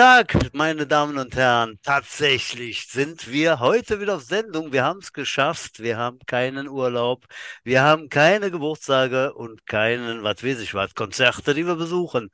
Tag, 0.00 0.54
meine 0.54 0.86
Damen 0.86 1.18
und 1.18 1.36
Herren. 1.36 1.78
Tatsächlich 1.82 2.86
sind 2.88 3.30
wir 3.30 3.60
heute 3.60 4.00
wieder 4.00 4.16
auf 4.16 4.22
Sendung. 4.22 4.72
Wir 4.72 4.82
haben 4.82 5.00
es 5.00 5.12
geschafft. 5.12 5.80
Wir 5.80 5.98
haben 5.98 6.18
keinen 6.24 6.68
Urlaub. 6.68 7.26
Wir 7.64 7.82
haben 7.82 8.08
keine 8.08 8.50
Geburtstage 8.50 9.34
und 9.34 9.66
keinen, 9.66 10.22
was 10.22 10.42
weiß 10.42 10.60
ich 10.60 10.72
was, 10.72 10.94
Konzerte, 10.94 11.52
die 11.52 11.66
wir 11.66 11.74
besuchen. 11.76 12.30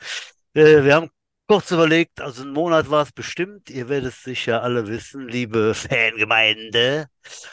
Äh, 0.55 0.85
wir 0.85 0.95
haben 0.95 1.11
kurz 1.49 1.73
überlegt, 1.73 2.21
also 2.21 2.45
ein 2.45 2.53
Monat 2.53 2.89
war 2.89 3.03
es 3.03 3.11
bestimmt. 3.11 3.69
Ihr 3.69 3.89
werdet 3.89 4.13
es 4.13 4.23
sicher 4.23 4.63
alle 4.63 4.87
wissen, 4.87 5.27
liebe 5.27 5.75
Fangemeinde. 5.75 7.09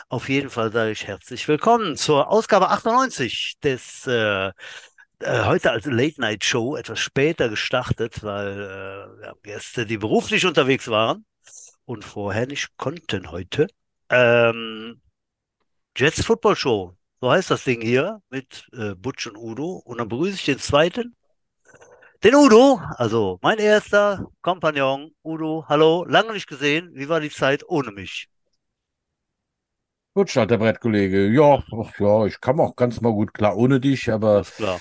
Auf 0.10 0.30
jeden 0.30 0.52
Fall 0.52 0.72
sage 0.72 0.92
ich 0.92 1.08
herzlich 1.08 1.48
willkommen 1.48 1.98
zur 1.98 2.30
Ausgabe 2.30 2.70
98 2.70 3.56
des 3.64 4.06
äh, 4.06 4.52
äh, 5.24 5.46
heute 5.46 5.72
als 5.72 5.86
Late-Night-Show 5.86 6.76
etwas 6.76 7.00
später 7.00 7.50
gestartet, 7.50 8.24
weil 8.24 8.52
äh, 8.52 9.20
wir 9.20 9.28
haben 9.30 9.40
Gäste, 9.42 9.86
die 9.86 9.98
beruflich 9.98 10.46
unterwegs 10.46 10.88
waren 10.88 11.26
und 11.86 12.04
vorher 12.04 12.48
nicht 12.48 12.76
konnten 12.78 13.32
heute. 13.32 13.68
Ähm, 14.10 15.02
Jets 15.96 16.26
Football 16.26 16.56
Show, 16.56 16.98
so 17.22 17.32
heißt 17.32 17.52
das 17.52 17.64
Ding 17.64 17.82
hier 17.82 18.22
mit 18.30 18.68
äh, 18.74 18.96
Butch 18.96 19.28
und 19.28 19.38
Udo. 19.38 19.82
Und 19.86 20.00
dann 20.00 20.10
begrüße 20.10 20.36
ich 20.36 20.46
den 20.46 20.60
zweiten, 20.60 21.16
den 22.24 22.36
Udo, 22.36 22.82
also 22.98 23.40
mein 23.42 23.60
erster 23.60 24.26
Kompagnon. 24.42 25.12
Udo, 25.24 25.66
hallo, 25.68 26.06
lange 26.08 26.34
nicht 26.34 26.48
gesehen. 26.48 26.92
Wie 26.94 27.10
war 27.10 27.20
die 27.20 27.30
Zeit 27.30 27.64
ohne 27.68 27.92
mich? 27.92 28.28
Gut, 30.16 30.36
der 30.36 30.46
Brettkollege. 30.46 31.28
Ja, 31.28 31.64
ach 31.72 32.00
ja, 32.00 32.26
ich 32.26 32.40
kam 32.40 32.60
auch 32.60 32.76
ganz 32.76 33.02
mal 33.02 33.12
gut 33.12 33.34
klar 33.34 33.58
ohne 33.58 33.80
dich, 33.80 34.12
aber 34.12 34.44
klar. 34.44 34.80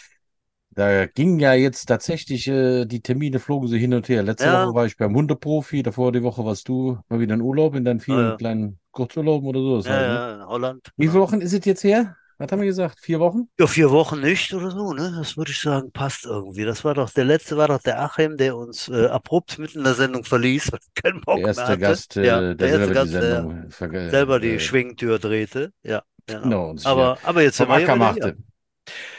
Da 0.74 1.06
ging 1.06 1.38
ja 1.38 1.54
jetzt 1.54 1.86
tatsächlich, 1.86 2.48
äh, 2.48 2.84
die 2.86 3.00
Termine 3.02 3.38
flogen 3.38 3.68
so 3.68 3.76
hin 3.76 3.94
und 3.94 4.08
her. 4.08 4.22
Letzte 4.22 4.46
Ja. 4.46 4.66
Woche 4.66 4.74
war 4.74 4.86
ich 4.86 4.96
beim 4.96 5.14
Hundeprofi, 5.14 5.82
davor 5.82 6.12
die 6.12 6.22
Woche 6.22 6.44
warst 6.44 6.68
du 6.68 6.98
mal 7.08 7.20
wieder 7.20 7.34
in 7.34 7.42
Urlaub, 7.42 7.74
in 7.74 7.84
deinen 7.84 8.00
vielen 8.00 8.18
Ah, 8.18 8.30
ja. 8.30 8.36
kleinen 8.36 8.78
Kurzurlauben 8.90 9.48
oder 9.48 9.60
so. 9.82 9.88
Ja, 9.88 9.94
halt, 9.94 10.08
ne? 10.08 10.14
ja, 10.14 10.34
in 10.36 10.46
Holland. 10.46 10.92
Wie 10.96 11.04
viele 11.08 11.12
genau. 11.12 11.24
Wochen 11.24 11.40
ist 11.40 11.52
es 11.52 11.64
jetzt 11.64 11.84
her? 11.84 12.16
Was 12.38 12.50
haben 12.50 12.60
wir 12.60 12.66
gesagt? 12.66 12.98
Vier 13.00 13.20
Wochen? 13.20 13.48
Ja, 13.58 13.66
vier 13.66 13.90
Wochen 13.90 14.20
nicht 14.20 14.52
oder 14.54 14.70
so, 14.70 14.92
ne? 14.94 15.12
Das 15.16 15.36
würde 15.36 15.50
ich 15.52 15.60
sagen, 15.60 15.92
passt 15.92 16.24
irgendwie. 16.24 16.64
Das 16.64 16.84
war 16.84 16.94
doch, 16.94 17.10
der 17.10 17.24
letzte 17.24 17.56
war 17.56 17.68
doch 17.68 17.80
der 17.82 18.00
Achim, 18.02 18.36
der 18.36 18.56
uns 18.56 18.88
äh, 18.88 19.06
abrupt 19.06 19.58
mitten 19.58 19.78
in 19.78 19.84
der 19.84 19.94
Sendung 19.94 20.24
verließ, 20.24 20.70
er 20.70 20.78
keinen 20.94 21.20
Bock 21.20 21.36
Der 21.36 21.46
erste. 21.48 21.78
Gast, 21.78 22.16
Ja, 22.16 22.40
äh, 22.40 22.56
der 22.56 22.68
der 22.68 22.68
erste 22.68 22.86
selber 22.86 22.94
die 22.94 22.94
Gast, 22.94 23.12
der 23.12 23.22
Sendung 23.22 23.68
verge- 23.68 24.10
selber 24.10 24.40
die 24.40 24.48
äh, 24.54 24.58
Schwingtür 24.58 25.18
drehte. 25.18 25.72
Ja, 25.82 26.02
genau. 26.26 26.42
genau, 26.42 26.70
und 26.70 26.78
sich 26.80 26.86
ja 26.86 26.92
Aber, 26.92 27.18
aber 27.22 27.42
jetzt 27.42 27.56
sind 27.58 27.66
vom 27.66 27.76
wir 27.76 27.80
ja 27.80 27.96
machte. 27.96 28.36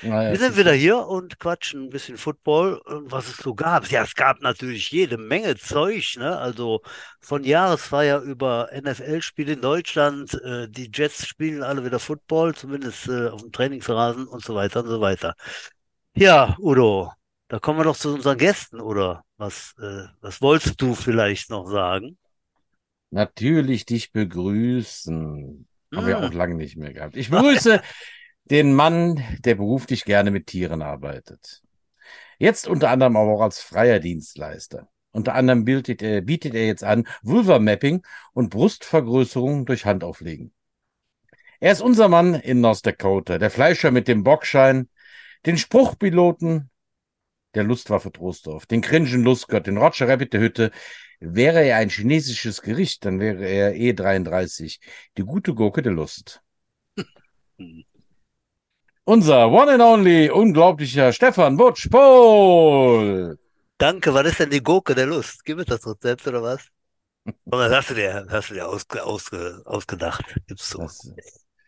Naja, 0.02 0.32
Wir 0.32 0.40
sind 0.40 0.58
wieder 0.58 0.74
hier 0.74 0.98
und 1.08 1.40
quatschen 1.40 1.84
ein 1.86 1.90
bisschen 1.90 2.18
Football, 2.18 2.82
äh, 2.88 2.92
was 3.12 3.28
es 3.28 3.38
so 3.38 3.54
gab. 3.56 3.88
Ja, 3.90 4.04
es 4.04 4.16
gab 4.16 4.42
natürlich 4.42 4.90
jede 4.92 5.18
Menge 5.18 5.56
Zeug, 5.58 6.16
ne? 6.18 6.38
Also 6.38 6.82
von 7.22 7.44
Jahresfeier 7.44 8.22
über 8.22 8.70
NFL-Spiele 8.72 9.54
in 9.54 9.62
Deutschland, 9.62 10.34
äh, 10.44 10.68
die 10.70 10.90
Jets 10.94 11.28
spielen 11.28 11.64
alle 11.64 11.84
wieder 11.86 12.00
Football, 12.00 12.56
zumindest 12.56 13.08
äh, 13.08 13.28
auf 13.30 13.42
dem 13.42 13.52
Trainingsrasen 13.52 14.28
und 14.28 14.44
so 14.44 14.56
weiter 14.56 14.82
und 14.84 14.90
so 14.90 15.02
weiter. 15.02 15.36
Ja, 16.16 16.56
Udo, 16.60 17.12
da 17.50 17.60
kommen 17.60 17.80
wir 17.80 17.84
doch 17.86 17.98
zu 17.98 18.14
unseren 18.14 18.38
Gästen, 18.38 18.80
oder? 18.82 19.24
Was, 19.38 19.76
äh, 19.82 20.06
was 20.22 20.42
wolltest 20.42 20.82
du 20.82 20.96
vielleicht 20.96 21.50
noch 21.50 21.70
sagen? 21.70 22.18
Natürlich 23.12 23.86
dich 23.86 24.12
begrüßen. 24.12 25.68
Haben 25.94 26.08
wir 26.08 26.18
auch 26.18 26.32
Hm. 26.32 26.38
lange 26.38 26.56
nicht 26.56 26.78
mehr 26.78 26.94
gehabt. 26.94 27.16
Ich 27.16 27.30
begrüße 27.30 27.82
den 28.46 28.74
Mann, 28.74 29.24
der 29.40 29.56
beruflich 29.56 30.06
gerne 30.06 30.32
mit 30.32 30.48
Tieren 30.48 30.82
arbeitet. 30.82 31.62
Jetzt 32.38 32.68
unter 32.68 32.90
anderem 32.90 33.16
aber 33.16 33.32
auch 33.32 33.42
als 33.42 33.62
freier 33.62 34.00
Dienstleister. 34.00 34.90
Unter 35.12 35.36
anderem 35.36 35.64
bietet 35.64 36.02
er, 36.02 36.22
bietet 36.22 36.56
er 36.56 36.66
jetzt 36.66 36.84
an 36.84 37.08
Vulva-Mapping 37.22 38.04
und 38.34 38.50
Brustvergrößerung 38.50 39.66
durch 39.66 39.86
Handauflegen. 39.86 40.54
Er 41.60 41.72
ist 41.72 41.82
unser 41.82 42.10
Mann 42.10 42.34
in 42.34 42.60
North 42.60 42.86
Dakota, 42.86 43.38
der 43.38 43.50
Fleischer 43.50 43.92
mit 43.92 44.08
dem 44.08 44.24
Bockschein, 44.24 44.90
den 45.46 45.58
Spruchpiloten 45.58 46.70
der 47.54 47.64
Lustwaffe 47.64 48.12
Trostorf, 48.12 48.66
den 48.66 48.82
Grinchen 48.82 49.24
Lustgott, 49.24 49.68
den 49.68 49.78
Roger 49.78 50.10
Rabbit 50.10 50.34
der 50.34 50.42
Hütte. 50.42 50.72
Wäre 51.20 51.64
er 51.64 51.78
ein 51.78 51.90
chinesisches 51.90 52.62
Gericht, 52.62 53.06
dann 53.06 53.20
wäre 53.20 53.46
er 53.46 53.76
E33, 53.76 54.80
die 55.18 55.22
gute 55.22 55.54
Gurke 55.54 55.82
der 55.82 55.94
Lust. 55.94 56.42
Unser 59.06 59.52
one 59.52 59.70
and 59.70 59.82
only, 59.82 60.30
unglaublicher 60.30 61.12
Stefan 61.12 61.58
Butch 61.58 61.90
Pohl. 61.90 63.38
Danke, 63.78 64.14
was 64.14 64.26
ist 64.28 64.40
denn 64.40 64.50
die 64.50 64.64
Gurke 64.64 64.96
der 64.96 65.08
Lust? 65.08 65.44
Gib 65.44 65.58
mir 65.58 65.66
das 65.66 65.86
Rezept 65.86 66.26
oder 66.28 66.42
was? 66.42 66.62
Oder 67.46 67.70
das 67.70 67.80
hast 67.80 67.90
du 67.92 67.94
dir, 67.96 68.26
hast 68.30 68.50
du 68.50 68.54
dir 68.56 68.68
ausge, 68.68 69.04
ausge, 69.04 69.62
ausgedacht, 69.66 70.24
du. 70.48 70.56
Das, 70.56 71.14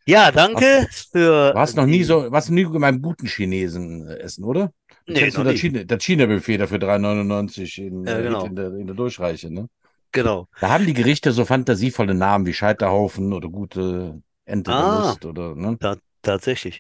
Ja, 0.06 0.32
danke 0.32 0.88
für 1.12 1.52
du 1.54 1.60
hast 1.60 1.76
noch 1.76 1.86
nie 1.86 2.04
so, 2.04 2.32
warst 2.32 2.50
nie 2.52 2.66
beim 2.66 3.02
guten 3.02 3.28
Chinesen 3.28 4.08
äh, 4.08 4.18
essen, 4.18 4.44
oder? 4.44 4.72
Du 5.06 5.14
Nee, 5.14 5.28
noch 5.30 5.44
das. 5.44 5.60
China, 5.60 5.84
das 5.84 6.04
China-Buffet 6.04 6.58
dafür 6.58 6.78
3,99 6.78 7.80
in, 7.80 8.06
Ja, 8.06 8.18
äh, 8.20 8.24
genau. 8.24 8.46
in, 8.46 8.56
der, 8.56 8.74
in 8.74 8.88
der 8.88 8.96
Durchreiche, 8.96 9.52
ne? 9.52 9.68
Genau. 10.12 10.48
Da 10.60 10.70
haben 10.70 10.86
die 10.86 10.94
Gerichte 10.94 11.32
so 11.32 11.46
fantasievolle 11.46 12.14
Namen 12.14 12.46
wie 12.46 12.54
Scheiterhaufen 12.54 13.34
oder 13.34 13.50
gute 13.50 14.22
Ente 14.46 14.72
Ah. 14.72 15.08
Lust 15.08 15.26
oder, 15.26 15.56
ne? 15.56 15.78
Ta 15.80 15.98
tatsächlich. 16.26 16.80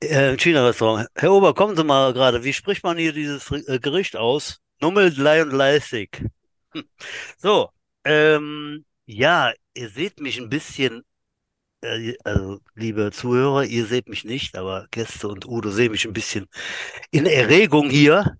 Äh, 0.00 0.36
China-Restaurant. 0.36 1.08
Herr 1.14 1.32
Ober, 1.32 1.54
kommen 1.54 1.76
Sie 1.76 1.84
mal 1.84 2.12
gerade. 2.12 2.42
Wie 2.44 2.52
spricht 2.52 2.82
man 2.82 2.98
hier 2.98 3.12
dieses 3.12 3.50
äh, 3.50 3.78
Gericht 3.78 4.16
aus? 4.16 4.60
Und 4.80 4.96
Leisig. 5.16 6.24
Hm. 6.72 6.84
So, 7.38 7.70
ähm, 8.04 8.84
ja, 9.06 9.52
ihr 9.74 9.88
seht 9.90 10.20
mich 10.20 10.38
ein 10.38 10.48
bisschen, 10.48 11.02
äh, 11.82 12.14
also 12.24 12.60
liebe 12.74 13.12
Zuhörer, 13.12 13.64
ihr 13.64 13.86
seht 13.86 14.08
mich 14.08 14.24
nicht, 14.24 14.56
aber 14.56 14.86
Gäste 14.90 15.28
und 15.28 15.46
Udo 15.46 15.70
sehen 15.70 15.92
mich 15.92 16.04
ein 16.04 16.12
bisschen 16.12 16.48
in 17.10 17.26
Erregung 17.26 17.90
hier. 17.90 18.38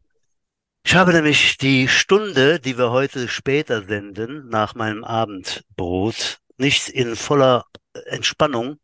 Ich 0.85 0.95
habe 0.97 1.13
nämlich 1.13 1.59
die 1.59 1.87
Stunde, 1.87 2.59
die 2.59 2.77
wir 2.77 2.91
heute 2.91 3.29
später 3.29 3.85
senden, 3.85 4.49
nach 4.49 4.75
meinem 4.75 5.05
Abendbrot, 5.05 6.39
nicht 6.57 6.89
in 6.89 7.15
voller 7.15 7.65
Entspannung 8.07 8.79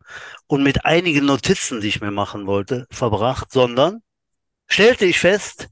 und 0.47 0.63
mit 0.63 0.85
einigen 0.85 1.27
Notizen, 1.27 1.81
die 1.81 1.89
ich 1.89 2.01
mir 2.01 2.11
machen 2.11 2.47
wollte, 2.47 2.87
verbracht, 2.91 3.53
sondern 3.53 4.03
stellte 4.67 5.07
ich 5.07 5.19
fest, 5.19 5.69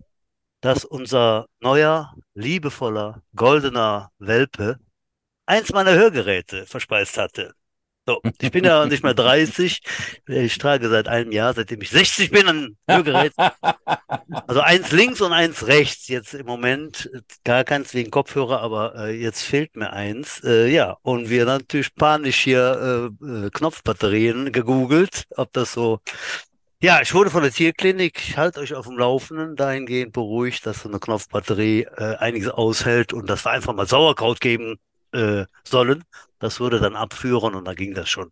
dass 0.60 0.84
unser 0.84 1.46
neuer, 1.60 2.14
liebevoller, 2.34 3.22
goldener 3.34 4.10
Welpe 4.18 4.78
eins 5.44 5.72
meiner 5.72 5.92
Hörgeräte 5.94 6.66
verspeist 6.66 7.18
hatte. 7.18 7.54
So, 8.08 8.20
ich 8.40 8.52
bin 8.52 8.64
ja 8.64 8.86
nicht 8.86 9.02
mehr 9.02 9.14
30, 9.14 9.80
ich 10.28 10.58
trage 10.58 10.88
seit 10.88 11.08
einem 11.08 11.32
Jahr, 11.32 11.54
seitdem 11.54 11.80
ich 11.80 11.90
60 11.90 12.30
bin, 12.30 12.46
ein 12.46 12.76
Hörgerät. 12.88 13.32
Also 14.46 14.60
eins 14.60 14.92
links 14.92 15.20
und 15.20 15.32
eins 15.32 15.66
rechts. 15.66 16.06
Jetzt 16.06 16.34
im 16.34 16.46
Moment 16.46 17.10
gar 17.42 17.64
keins 17.64 17.94
wegen 17.94 18.12
Kopfhörer, 18.12 18.60
aber 18.60 18.94
äh, 18.94 19.20
jetzt 19.20 19.42
fehlt 19.42 19.74
mir 19.74 19.92
eins. 19.92 20.40
Äh, 20.44 20.68
ja, 20.68 20.96
und 21.02 21.30
wir 21.30 21.46
natürlich 21.46 21.94
panisch 21.96 22.38
hier 22.44 23.10
äh, 23.20 23.26
äh, 23.26 23.50
Knopfbatterien 23.50 24.52
gegoogelt, 24.52 25.24
ob 25.36 25.52
das 25.52 25.72
so. 25.72 25.98
Ja, 26.80 27.00
ich 27.00 27.12
wurde 27.12 27.30
von 27.30 27.42
der 27.42 27.52
Tierklinik, 27.52 28.20
ich 28.20 28.36
halte 28.36 28.60
euch 28.60 28.74
auf 28.74 28.86
dem 28.86 28.98
Laufenden, 28.98 29.56
dahingehend 29.56 30.12
beruhigt, 30.12 30.64
dass 30.66 30.82
so 30.82 30.88
eine 30.88 31.00
Knopfbatterie 31.00 31.88
äh, 31.96 32.16
einiges 32.18 32.50
aushält 32.50 33.12
und 33.12 33.28
dass 33.28 33.44
wir 33.46 33.50
einfach 33.50 33.74
mal 33.74 33.88
Sauerkraut 33.88 34.40
geben 34.40 34.78
äh, 35.12 35.46
sollen. 35.66 36.04
Das 36.38 36.60
würde 36.60 36.80
dann 36.80 36.96
abführen 36.96 37.54
und 37.54 37.64
dann 37.64 37.76
ging 37.76 37.94
das 37.94 38.08
schon. 38.08 38.30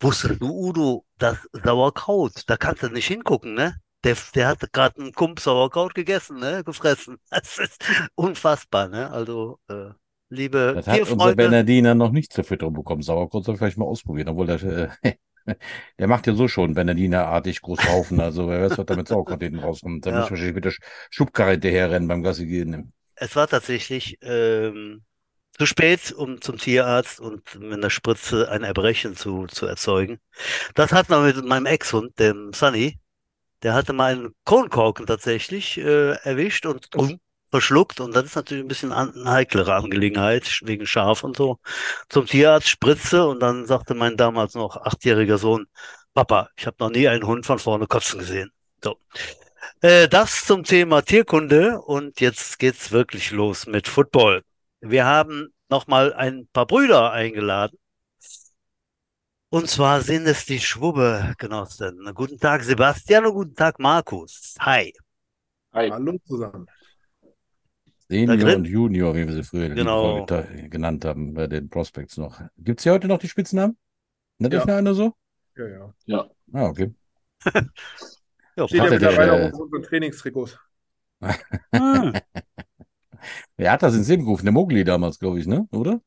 Wusstest 0.00 0.40
du, 0.40 0.48
Udo, 0.50 1.04
das 1.18 1.38
Sauerkraut, 1.52 2.42
da 2.46 2.56
kannst 2.56 2.82
du 2.82 2.88
nicht 2.88 3.06
hingucken, 3.06 3.54
ne? 3.54 3.76
Der, 4.04 4.16
der 4.34 4.48
hat 4.48 4.72
gerade 4.72 5.00
einen 5.00 5.12
Kump 5.12 5.40
Sauerkraut 5.40 5.94
gegessen, 5.94 6.38
ne? 6.38 6.62
Gefressen. 6.64 7.18
Das 7.30 7.58
ist 7.58 7.82
unfassbar, 8.14 8.88
ne? 8.88 9.10
Also, 9.10 9.58
äh, 9.68 9.90
liebe 10.30 10.74
Das 10.74 10.86
hat 10.88 11.06
unser 11.06 11.32
Tierfreunde, 11.34 11.36
Bernardiner 11.36 11.94
noch 11.94 12.10
nicht 12.10 12.32
zur 12.32 12.44
Fütterung 12.44 12.74
bekommen. 12.74 13.02
Sauerkraut 13.02 13.44
soll 13.44 13.54
ich 13.54 13.58
vielleicht 13.60 13.78
mal 13.78 13.84
ausprobieren, 13.86 14.28
obwohl 14.28 14.46
der, 14.46 14.62
äh, 15.02 15.14
der 15.98 16.08
macht 16.08 16.26
ja 16.26 16.34
so 16.34 16.48
schon 16.48 16.74
Bernardiner-artig 16.74 17.60
große 17.62 17.88
Haufen. 17.88 18.20
Also 18.20 18.48
wer 18.48 18.60
weiß, 18.62 18.78
was 18.78 18.86
da 18.86 18.94
mit 18.96 19.08
Sauerkraut 19.08 19.42
hinten 19.42 19.60
rauskommt. 19.60 20.04
Da 20.06 20.10
Ja. 20.10 20.16
muss 20.16 20.24
ich 20.26 20.30
wahrscheinlich 20.30 20.54
mit 20.56 20.64
der 20.64 20.72
Sch- 20.72 20.82
Schubkarre 21.10 21.52
hinterherrennen 21.52 22.08
beim 22.08 22.22
Gassi 22.22 22.46
gehen. 22.46 22.92
es 23.16 23.36
war 23.36 23.48
tatsächlich 23.48 24.18
ähm, 24.22 25.04
zu 25.56 25.66
spät, 25.66 26.12
um 26.12 26.40
zum 26.40 26.58
Tierarzt 26.58 27.20
und 27.20 27.58
mit 27.60 27.74
einer 27.74 27.90
Spritze 27.90 28.50
ein 28.50 28.64
Erbrechen 28.64 29.16
zu, 29.16 29.46
zu 29.46 29.66
erzeugen. 29.66 30.18
Das 30.74 30.92
hatten 30.92 31.10
wir 31.10 31.20
mit 31.20 31.44
meinem 31.44 31.66
Ex-Hund, 31.66 32.18
dem 32.18 32.52
Sunny. 32.52 32.98
Der 33.62 33.74
hatte 33.74 33.92
mal 33.92 34.12
einen 34.12 34.34
Kronkorken 34.44 35.06
tatsächlich 35.06 35.78
äh, 35.78 36.12
erwischt 36.22 36.66
und 36.66 36.94
um, 36.96 37.18
verschluckt. 37.50 38.00
Und 38.00 38.14
das 38.16 38.24
ist 38.24 38.36
natürlich 38.36 38.64
ein 38.64 38.68
bisschen 38.68 38.92
an, 38.92 39.14
eine 39.14 39.30
heiklere 39.30 39.74
Angelegenheit, 39.74 40.60
wegen 40.64 40.86
Schaf 40.86 41.22
und 41.22 41.36
so. 41.36 41.58
Zum 42.08 42.26
Tierarzt, 42.26 42.68
Spritze. 42.68 43.26
Und 43.26 43.40
dann 43.40 43.66
sagte 43.66 43.94
mein 43.94 44.16
damals 44.16 44.54
noch 44.54 44.76
achtjähriger 44.76 45.38
Sohn, 45.38 45.66
Papa, 46.14 46.48
ich 46.56 46.66
habe 46.66 46.76
noch 46.80 46.90
nie 46.90 47.08
einen 47.08 47.26
Hund 47.26 47.46
von 47.46 47.58
vorne 47.58 47.86
kotzen 47.86 48.18
gesehen. 48.18 48.50
So. 48.82 48.98
Äh, 49.80 50.08
das 50.08 50.44
zum 50.44 50.64
Thema 50.64 51.02
Tierkunde 51.02 51.80
und 51.80 52.20
jetzt 52.20 52.58
geht's 52.58 52.90
wirklich 52.92 53.30
los 53.30 53.66
mit 53.66 53.88
Football. 53.88 54.42
Wir 54.86 55.06
haben 55.06 55.48
nochmal 55.70 56.12
ein 56.12 56.46
paar 56.52 56.66
Brüder 56.66 57.10
eingeladen. 57.10 57.78
Und 59.48 59.70
zwar 59.70 60.02
sind 60.02 60.26
es 60.26 60.44
die 60.44 60.60
Schwubbe-Genossen. 60.60 62.12
Guten 62.14 62.38
Tag, 62.38 62.62
Sebastian, 62.64 63.24
und 63.24 63.32
guten 63.32 63.54
Tag, 63.54 63.78
Markus. 63.78 64.54
Hi. 64.60 64.92
Hi. 65.72 65.88
Hallo 65.88 66.18
zusammen. 66.26 66.66
Senior 68.10 68.56
und 68.56 68.66
Junior, 68.66 69.14
wie 69.14 69.26
wir 69.26 69.32
sie 69.32 69.42
früher 69.42 69.70
genau. 69.70 70.26
genannt 70.26 71.06
haben, 71.06 71.32
bei 71.32 71.46
den 71.46 71.70
Prospects 71.70 72.18
noch. 72.18 72.42
Gibt 72.58 72.80
es 72.80 72.84
hier 72.84 72.92
heute 72.92 73.08
noch 73.08 73.18
die 73.18 73.28
Spitznamen? 73.28 73.78
Nicht 74.36 74.52
ja. 74.52 74.64
einer 74.64 74.92
so? 74.92 75.14
Ja, 75.56 75.66
ja. 75.66 75.94
Ja. 76.04 76.30
Ah, 76.52 76.66
okay. 76.66 76.92
ja, 78.56 78.68
Steht 78.68 78.84
ja 78.84 78.90
mittlerweile 78.90 79.32
auch 79.32 79.52
auf 79.54 79.60
unseren 79.60 79.82
Trainingstrikots. 79.82 80.58
hm. 81.72 82.12
Wer 83.56 83.72
hat 83.72 83.82
das 83.82 83.94
ins 83.94 84.08
Leben 84.08 84.24
gerufen? 84.24 84.44
Der 84.44 84.52
Mogli 84.52 84.84
damals, 84.84 85.18
glaube 85.18 85.38
ich, 85.38 85.46
ne? 85.46 85.66
Oder? 85.72 86.00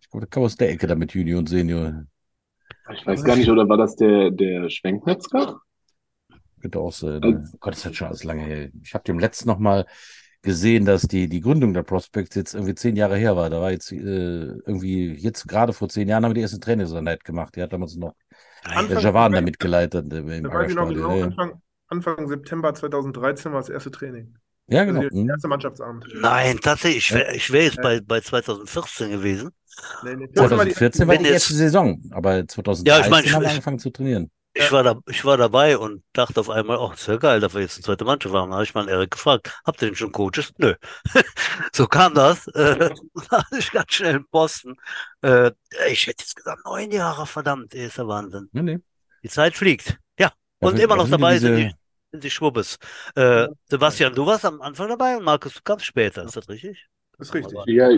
Ich 0.00 0.08
glaube, 0.08 0.26
der 0.26 0.30
kam 0.30 0.42
aus 0.44 0.56
der 0.56 0.70
Ecke 0.70 0.86
da 0.86 0.94
mit 0.94 1.12
Junior 1.12 1.38
und 1.38 1.48
Senior. 1.48 2.04
Ich 2.92 3.06
weiß 3.06 3.22
gar 3.24 3.36
nicht, 3.36 3.50
oder 3.50 3.68
war 3.68 3.76
das 3.76 3.96
der, 3.96 4.30
der 4.30 4.70
Schwenkmetzger? 4.70 5.60
Könnte 6.60 6.80
auch 6.80 6.92
sein. 6.92 7.20
Oh 7.24 7.56
Gott, 7.60 7.74
das 7.74 7.86
ist 7.86 7.96
schon 7.96 8.08
alles 8.08 8.24
lange 8.24 8.42
her. 8.42 8.70
Ich 8.82 8.94
habe 8.94 9.04
dem 9.04 9.18
letzten 9.18 9.48
noch 9.48 9.58
mal 9.58 9.86
gesehen, 10.42 10.84
dass 10.84 11.02
die, 11.02 11.28
die 11.28 11.40
Gründung 11.40 11.74
der 11.74 11.82
Prospects 11.82 12.36
jetzt 12.36 12.54
irgendwie 12.54 12.74
zehn 12.74 12.96
Jahre 12.96 13.16
her 13.16 13.36
war. 13.36 13.50
Da 13.50 13.60
war 13.60 13.70
jetzt 13.70 13.92
äh, 13.92 13.96
irgendwie, 13.96 15.12
jetzt 15.12 15.46
gerade 15.48 15.72
vor 15.72 15.88
zehn 15.88 16.08
Jahren 16.08 16.24
haben 16.24 16.30
wir 16.30 16.34
die 16.36 16.40
erste 16.42 16.60
Trainingseinheit 16.60 17.24
gemacht. 17.24 17.56
Die 17.56 17.62
hat 17.62 17.72
damals 17.72 17.96
noch 17.96 18.14
Anfang, 18.64 18.88
der 18.88 19.00
Javan 19.00 19.32
da 19.32 19.40
mitgeleitet. 19.40 20.12
Im 20.12 20.44
da 20.44 20.66
noch 20.68 20.88
genau, 20.88 21.22
Anfang, 21.22 21.60
Anfang 21.88 22.28
September 22.28 22.74
2013 22.74 23.52
war 23.52 23.60
das 23.60 23.68
erste 23.68 23.90
Training. 23.90 24.36
Ja, 24.68 24.84
genau. 24.84 25.00
Also 25.00 25.10
der 25.10 25.22
mhm. 25.24 25.30
erste 25.30 25.48
Mannschaftsabend. 25.48 26.06
Nein, 26.14 26.58
tatsächlich. 26.60 27.10
Ich 27.10 27.52
wäre 27.52 27.52
wär 27.52 27.64
jetzt 27.64 27.80
bei, 27.82 28.00
bei 28.00 28.20
2014 28.20 29.10
gewesen. 29.10 29.50
Nee, 30.02 30.16
nee, 30.16 30.28
2014 30.32 31.08
war 31.08 31.16
die, 31.16 31.26
erste 31.26 31.54
Saison, 31.54 32.02
aber 32.10 32.46
2013 32.46 32.86
ja, 32.86 33.00
ich 33.00 33.10
mein, 33.10 33.32
haben 33.32 33.42
wir 33.42 33.50
angefangen 33.50 33.78
zu 33.78 33.90
trainieren. 33.90 34.30
Ich, 34.54 34.72
war 34.72 34.82
da, 34.82 34.98
ich 35.08 35.24
war 35.24 35.36
dabei 35.36 35.78
und 35.78 36.02
dachte 36.12 36.40
auf 36.40 36.50
einmal, 36.50 36.78
oh, 36.78 36.90
das 36.90 37.06
wäre 37.06 37.18
geil, 37.18 37.38
dass 37.38 37.54
wir 37.54 37.60
jetzt 37.60 37.76
eine 37.76 37.84
zweite 37.84 38.04
Mannschaft 38.04 38.34
haben. 38.34 38.50
Da 38.50 38.56
habe 38.56 38.64
ich 38.64 38.74
mal 38.74 38.88
Erik 38.88 39.12
gefragt, 39.12 39.60
habt 39.64 39.80
ihr 39.80 39.88
denn 39.88 39.94
schon 39.94 40.10
Coaches? 40.10 40.52
Nö. 40.58 40.74
so 41.72 41.86
kam 41.86 42.14
das. 42.14 42.48
Äh, 42.48 42.90
hatte 43.30 43.58
ich 43.58 43.70
ganz 43.70 43.92
schnell 43.92 44.16
einen 44.16 44.26
Posten. 44.28 44.74
Äh, 45.22 45.52
ich 45.90 46.06
hätte 46.08 46.24
jetzt 46.24 46.34
gesagt, 46.34 46.64
neun 46.64 46.90
Jahre, 46.90 47.26
verdammt, 47.26 47.72
ist 47.72 47.98
der 47.98 48.08
Wahnsinn. 48.08 48.48
Nee, 48.52 48.62
nee. 48.62 48.78
Die 49.22 49.28
Zeit 49.28 49.54
fliegt. 49.54 49.96
Ja. 50.18 50.32
Und 50.58 50.76
ja, 50.76 50.84
immer 50.84 50.96
noch 50.96 51.08
dabei 51.08 51.34
diese... 51.34 51.46
sind 51.46 51.56
die, 51.56 51.72
sind 52.10 52.24
die 52.24 52.30
Schwubbes. 52.30 52.78
Äh, 53.14 53.48
Sebastian, 53.66 54.14
du 54.14 54.26
warst 54.26 54.44
am 54.44 54.60
Anfang 54.60 54.88
dabei 54.88 55.16
und 55.16 55.24
Markus, 55.24 55.54
du 55.54 55.60
kamst 55.62 55.86
später. 55.86 56.24
Ist 56.24 56.36
das 56.36 56.48
richtig? 56.48 56.86
Das 57.18 57.28
ist 57.28 57.34
richtig. 57.34 57.58
Ja, 57.66 57.88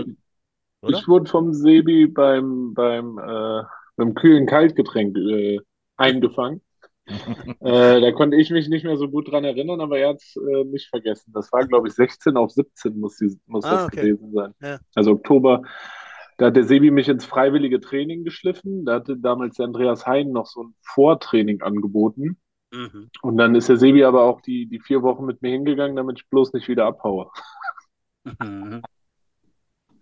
oder? 0.82 0.98
ich 0.98 1.06
wurde 1.06 1.30
vom 1.30 1.52
Sebi 1.52 2.06
beim, 2.06 2.74
beim, 2.74 3.18
äh, 3.18 3.62
beim 3.96 4.14
kühlen 4.14 4.46
Kaltgetränk 4.46 5.16
äh, 5.16 5.60
eingefangen. 5.96 6.62
äh, 7.60 8.00
da 8.00 8.12
konnte 8.12 8.36
ich 8.36 8.50
mich 8.50 8.68
nicht 8.68 8.84
mehr 8.84 8.96
so 8.96 9.08
gut 9.08 9.30
dran 9.30 9.44
erinnern, 9.44 9.80
aber 9.80 9.98
er 9.98 10.10
hat 10.10 10.18
es 10.18 10.36
äh, 10.36 10.64
nicht 10.64 10.88
vergessen. 10.88 11.32
Das 11.32 11.52
war, 11.52 11.66
glaube 11.66 11.88
ich, 11.88 11.94
16 11.94 12.36
auf 12.36 12.52
17 12.52 12.98
muss, 12.98 13.16
die, 13.16 13.36
muss 13.46 13.64
ah, 13.64 13.70
das 13.74 13.84
okay. 13.86 14.00
gewesen 14.00 14.32
sein. 14.32 14.54
Ja. 14.62 14.78
Also 14.94 15.12
Oktober. 15.12 15.62
Da 16.38 16.46
hat 16.46 16.56
der 16.56 16.64
Sebi 16.64 16.90
mich 16.90 17.08
ins 17.08 17.26
freiwillige 17.26 17.80
Training 17.80 18.24
geschliffen. 18.24 18.86
Da 18.86 18.94
hatte 18.94 19.18
damals 19.18 19.60
Andreas 19.60 20.06
Hein 20.06 20.30
noch 20.30 20.46
so 20.46 20.64
ein 20.64 20.74
Vortraining 20.80 21.60
angeboten. 21.60 22.38
Mhm. 22.72 23.10
Und 23.22 23.36
dann 23.36 23.54
ist 23.54 23.68
der 23.68 23.76
Sebi 23.76 24.04
aber 24.04 24.22
auch 24.22 24.40
die, 24.40 24.66
die 24.66 24.80
vier 24.80 25.02
Wochen 25.02 25.24
mit 25.24 25.42
mir 25.42 25.50
hingegangen, 25.50 25.96
damit 25.96 26.20
ich 26.20 26.28
bloß 26.28 26.52
nicht 26.52 26.68
wieder 26.68 26.86
abhaue. 26.86 27.30
Mhm. 28.38 28.82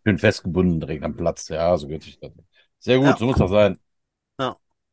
Bin 0.03 0.19
festgebunden 0.19 0.81
direkt 0.81 1.05
am 1.05 1.15
Platz. 1.15 1.49
Ja, 1.50 1.76
so 1.76 1.88
wird 1.88 2.03
sich 2.03 2.19
das. 2.19 2.32
Sehr 2.81 2.99
gut, 2.99 3.06
ja. 3.06 3.17
so 3.17 3.26
muss 3.26 3.38
das 3.38 3.49
sein. 3.49 3.79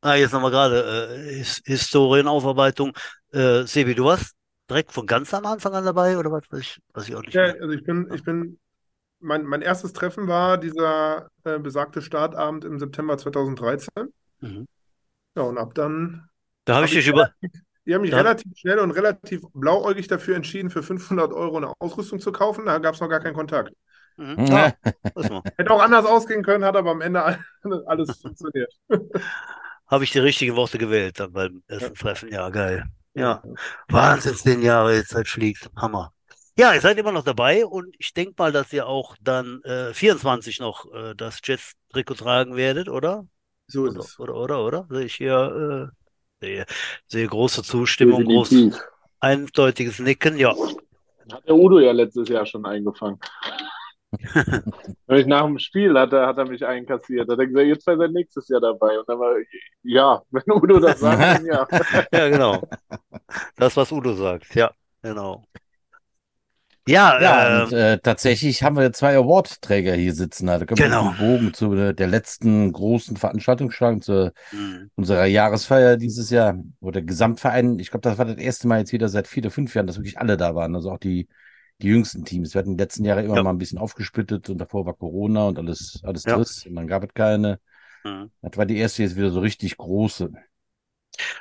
Ah, 0.06 0.13
jetzt 0.13 0.33
nochmal 0.33 0.51
gerade 0.51 1.10
äh, 1.10 1.33
His 1.33 1.63
Historienaufarbeitung. 1.66 2.95
Äh, 3.31 3.63
Sebi, 3.63 3.95
du 3.95 4.06
warst 4.06 4.36
direkt 4.69 4.92
von 4.92 5.07
ganz 5.07 5.33
am 5.33 5.48
Anfang 5.48 5.74
an 5.74 5.83
dabei 5.83 6.19
oder 6.19 6.31
was? 6.31 6.44
Weiß 6.51 6.60
ich, 6.60 6.80
weiß 6.94 7.10
ich 7.10 7.16
auch 7.16 7.24
nicht. 7.24 7.33
Ja, 7.33 7.42
mehr. 7.42 7.56
also 7.60 7.71
ich 7.74 7.83
bin, 7.83 8.12
ich 8.13 8.24
bin, 8.24 8.60
mein, 9.19 9.45
mein 9.45 9.63
erstes 9.63 9.94
Treffen 9.94 10.28
war 10.28 10.60
dieser 10.60 11.28
äh, 11.44 11.57
besagte 11.57 12.04
Startabend 12.04 12.66
im 12.66 12.78
September 12.78 13.18
2013. 13.18 13.89
Mhm. 14.42 14.68
Ja, 15.36 15.42
und 15.42 15.57
ab 15.57 15.74
dann. 15.74 16.30
Da 16.66 16.75
habe 16.75 16.86
ich 16.86 16.92
dich 16.92 17.07
über. 17.07 17.31
Die 17.85 17.93
haben 17.93 18.01
mich 18.01 18.13
relativ 18.13 18.51
schnell 18.57 18.79
und 18.79 18.91
relativ 18.91 19.41
blauäugig 19.53 20.07
dafür 20.07 20.35
entschieden, 20.35 20.69
für 20.69 20.81
500 20.81 21.31
Euro 21.33 21.57
eine 21.57 21.73
Ausrüstung 21.79 22.19
zu 22.19 22.31
kaufen. 22.31 22.65
Da 22.65 22.79
gab 22.79 22.95
es 22.95 23.01
noch 23.01 23.09
gar 23.09 23.19
keinen 23.19 23.35
Kontakt. 23.35 23.73
Mhm. 24.17 24.45
Ja. 24.47 24.73
Hätte 25.57 25.71
auch 25.71 25.81
anders 25.81 26.05
ausgehen 26.05 26.43
können, 26.43 26.63
hat 26.65 26.75
aber 26.75 26.91
am 26.91 27.01
Ende 27.01 27.23
alles 27.85 28.17
funktioniert. 28.19 28.73
habe 29.87 30.03
ich 30.03 30.11
die 30.11 30.19
richtigen 30.19 30.55
Worte 30.55 30.77
gewählt 30.77 31.19
dann 31.19 31.31
beim 31.31 31.63
ersten 31.67 31.95
Treffen. 31.95 32.31
Ja, 32.31 32.49
geil. 32.49 32.85
Ja, 33.13 33.43
Wahnsinn, 33.87 34.35
zehn 34.35 34.61
Jahre, 34.61 34.97
die 34.97 35.05
Zeit 35.05 35.27
fliegt. 35.27 35.69
Hammer. 35.77 36.11
Ja, 36.57 36.73
ihr 36.73 36.81
seid 36.81 36.97
immer 36.97 37.11
noch 37.11 37.23
dabei 37.23 37.65
und 37.65 37.93
ich 37.99 38.13
denke 38.13 38.33
mal, 38.37 38.51
dass 38.51 38.71
ihr 38.73 38.87
auch 38.87 39.15
dann 39.21 39.61
äh, 39.63 39.93
24 39.93 40.59
noch 40.59 40.91
äh, 40.93 41.13
das 41.15 41.39
Jets-Trikot 41.43 42.15
tragen 42.15 42.55
werdet, 42.55 42.89
oder? 42.89 43.27
So 43.67 43.85
ist 43.85 43.95
oder, 43.95 43.99
es. 43.99 44.19
Oder, 44.19 44.35
oder, 44.35 44.65
oder? 44.65 44.87
Sehe 44.89 45.05
ich 45.05 45.15
hier, 45.15 45.91
äh, 45.91 46.05
sehe, 46.39 46.65
sehe 47.07 47.27
große 47.27 47.63
Zustimmung, 47.63 48.23
groß, 48.23 48.79
eindeutiges 49.19 49.99
Nicken, 49.99 50.37
ja. 50.37 50.55
Hat 51.31 51.47
der 51.47 51.55
Udo 51.55 51.79
ja 51.79 51.91
letztes 51.91 52.29
Jahr 52.29 52.45
schon 52.45 52.65
eingefangen. 52.65 53.19
nach 55.07 55.45
dem 55.45 55.59
Spiel 55.59 55.97
hat 55.97 56.13
er, 56.13 56.27
hat 56.27 56.37
er 56.37 56.47
mich 56.47 56.65
einkassiert. 56.65 57.29
Hat 57.29 57.39
er 57.39 57.47
gesagt, 57.47 57.67
jetzt 57.67 57.85
sei 57.85 57.93
er 57.93 58.07
nächstes 58.07 58.47
Jahr 58.47 58.61
dabei. 58.61 58.97
Und 58.99 59.09
dann 59.09 59.19
war, 59.19 59.35
ja, 59.83 60.21
wenn 60.31 60.43
Udo 60.47 60.79
das 60.79 60.99
sagt, 60.99 61.21
dann 61.21 61.45
ja. 61.45 61.67
ja, 62.11 62.29
genau. 62.29 62.61
Das, 63.55 63.75
was 63.75 63.91
Udo 63.91 64.13
sagt, 64.13 64.53
ja, 64.55 64.71
genau. 65.01 65.43
Ja, 66.87 67.19
ja 67.21 67.59
äh, 67.59 67.63
und, 67.63 67.73
äh, 67.73 67.99
tatsächlich 67.99 68.61
haben 68.61 68.77
wir 68.77 68.93
zwei 68.93 69.15
Award-Träger 69.15 69.95
hier 69.95 70.13
sitzen. 70.13 70.47
Da 70.47 70.59
können 70.59 70.75
genau. 70.75 71.06
wir 71.06 71.11
den 71.11 71.18
Bogen 71.18 71.54
zu 71.54 71.94
der 71.94 72.07
letzten 72.07 72.71
großen 72.71 73.18
Veranstaltung 73.18 73.71
schlagen, 73.71 74.01
zu 74.01 74.31
mhm. 74.51 74.92
unserer 74.95 75.25
Jahresfeier 75.25 75.97
dieses 75.97 76.30
Jahr, 76.30 76.56
wo 76.80 76.92
der 76.92 77.01
Gesamtverein, 77.01 77.80
ich 77.80 77.89
glaube, 77.89 78.01
das 78.01 78.18
war 78.18 78.25
das 78.25 78.37
erste 78.37 78.68
Mal 78.68 78.80
jetzt 78.80 78.94
wieder 78.94 79.09
seit 79.09 79.27
vier 79.27 79.44
oder 79.44 79.51
fünf 79.51 79.73
Jahren, 79.73 79.87
dass 79.87 79.97
wirklich 79.97 80.19
alle 80.19 80.37
da 80.37 80.54
waren. 80.54 80.75
Also 80.75 80.92
auch 80.92 80.99
die 80.99 81.27
die 81.81 81.87
jüngsten 81.87 82.23
Teams. 82.23 82.54
Wir 82.54 82.59
hatten 82.59 82.71
in 82.71 82.77
den 82.77 82.83
letzten 82.83 83.06
Jahren 83.06 83.25
immer 83.25 83.35
ja. 83.35 83.44
mal 83.44 83.49
ein 83.49 83.57
bisschen 83.57 83.80
aufgesplittet 83.80 84.49
und 84.49 84.57
davor 84.57 84.85
war 84.85 84.94
Corona 84.94 85.47
und 85.47 85.59
alles, 85.59 85.99
alles 86.04 86.23
ja. 86.23 86.35
trist 86.35 86.65
und 86.68 86.75
dann 86.75 86.87
gab 86.87 87.04
es 87.04 87.13
keine. 87.13 87.59
Mhm. 88.04 88.31
Das 88.42 88.57
war 88.57 88.65
die 88.65 88.77
erste 88.77 89.04
jetzt 89.04 89.15
wieder 89.15 89.30
so 89.30 89.39
richtig 89.39 89.77
große. 89.77 90.31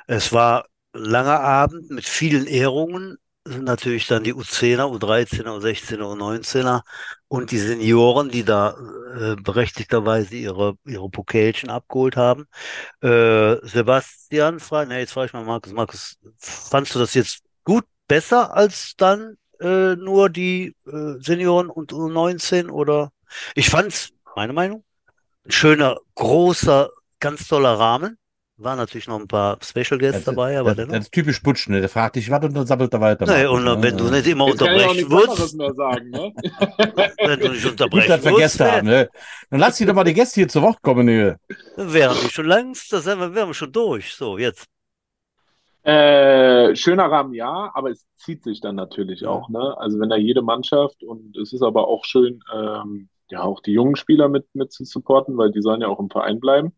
Es 0.06 0.32
war 0.32 0.66
langer 0.92 1.40
Abend 1.40 1.90
mit 1.90 2.04
vielen 2.04 2.46
Ehrungen. 2.46 3.18
Sind 3.46 3.64
natürlich 3.64 4.06
dann 4.06 4.24
die 4.24 4.32
U10er, 4.32 4.84
U13er, 4.84 5.58
U16er, 5.58 6.00
U19er 6.00 6.82
und 7.28 7.50
die 7.50 7.58
Senioren, 7.58 8.30
die 8.30 8.42
da 8.42 8.74
äh, 9.16 9.36
berechtigterweise 9.36 10.34
ihre, 10.34 10.76
ihre 10.86 11.10
Pokelchen 11.10 11.68
abgeholt 11.68 12.16
haben. 12.16 12.46
Äh, 13.02 13.56
Sebastian, 13.66 14.60
frag, 14.60 14.88
nee, 14.88 15.00
jetzt 15.00 15.12
frage 15.12 15.26
ich 15.26 15.32
mal 15.34 15.44
Markus. 15.44 15.72
Markus, 15.74 16.16
fandst 16.38 16.94
du 16.94 16.98
das 16.98 17.12
jetzt 17.12 17.42
gut, 17.64 17.84
besser 18.08 18.54
als 18.56 18.94
dann 18.96 19.36
äh, 19.60 19.94
nur 19.96 20.30
die 20.30 20.74
äh, 20.86 21.20
Senioren 21.20 21.68
und 21.68 21.92
U19 21.92 22.70
oder 22.70 23.12
ich 23.54 23.68
fand's, 23.68 24.10
meine 24.36 24.52
Meinung, 24.54 24.84
ein 25.44 25.52
schöner, 25.52 25.98
großer, 26.14 26.90
ganz 27.20 27.48
toller 27.48 27.78
Rahmen. 27.78 28.18
Waren 28.56 28.78
natürlich 28.78 29.08
noch 29.08 29.18
ein 29.18 29.26
paar 29.26 29.58
Special 29.62 29.98
Guests 29.98 30.24
das, 30.24 30.32
dabei, 30.32 30.56
aber 30.60 30.76
das. 30.76 30.86
Das 30.86 31.00
ist 31.00 31.12
typisch 31.12 31.42
Butsch, 31.42 31.68
ne? 31.68 31.80
Der 31.80 31.88
fragt 31.88 32.14
dich 32.14 32.30
was 32.30 32.44
und 32.44 32.54
dann 32.54 32.66
sammelt 32.66 32.92
er 32.92 33.00
weiter. 33.00 33.26
Nee, 33.26 33.46
und 33.46 33.64
ne? 33.64 33.76
wenn 33.80 33.96
du 33.96 34.04
nicht 34.04 34.28
immer 34.28 34.46
Jetzt 34.46 34.62
unterbrechen 34.62 35.10
würdest. 35.10 35.76
Sagen, 35.76 36.10
ne? 36.10 36.32
wenn 37.18 37.40
du 37.40 37.48
nicht 37.48 37.66
unterbrechen 37.66 38.10
würdest. 38.10 38.28
vergessen 38.28 38.64
haben, 38.64 38.86
ne? 38.86 39.10
Dann 39.50 39.58
lass 39.58 39.76
die 39.76 39.86
doch 39.86 39.94
mal 39.94 40.04
die 40.04 40.14
Gäste 40.14 40.36
hier 40.36 40.48
zu 40.48 40.62
Wort 40.62 40.80
kommen, 40.82 41.06
ne? 41.06 41.40
Dann 41.76 41.92
wären 41.92 42.14
wir 42.14 42.30
schon 42.30 42.46
längst, 42.46 42.92
das 42.92 43.06
wären 43.06 43.34
wir 43.34 43.54
schon 43.54 43.72
durch. 43.72 44.14
So, 44.14 44.38
jetzt. 44.38 44.66
Äh, 45.82 46.76
schöner 46.76 47.10
Rahmen, 47.10 47.34
ja, 47.34 47.72
aber 47.74 47.90
es 47.90 48.06
zieht 48.18 48.44
sich 48.44 48.60
dann 48.60 48.76
natürlich 48.76 49.22
ja. 49.22 49.30
auch. 49.30 49.48
Ne? 49.48 49.74
Also 49.78 49.98
wenn 49.98 50.08
da 50.08 50.16
jede 50.16 50.42
Mannschaft 50.42 51.02
und 51.02 51.36
es 51.36 51.52
ist 51.52 51.62
aber 51.62 51.88
auch 51.88 52.04
schön, 52.04 52.40
ähm, 52.54 53.08
ja 53.30 53.42
auch 53.42 53.60
die 53.60 53.72
jungen 53.72 53.96
Spieler 53.96 54.28
mit, 54.28 54.46
mit 54.54 54.72
zu 54.72 54.84
supporten, 54.84 55.36
weil 55.36 55.50
die 55.50 55.60
sollen 55.60 55.80
ja 55.80 55.88
auch 55.88 56.00
im 56.00 56.08
Verein 56.08 56.40
bleiben. 56.40 56.72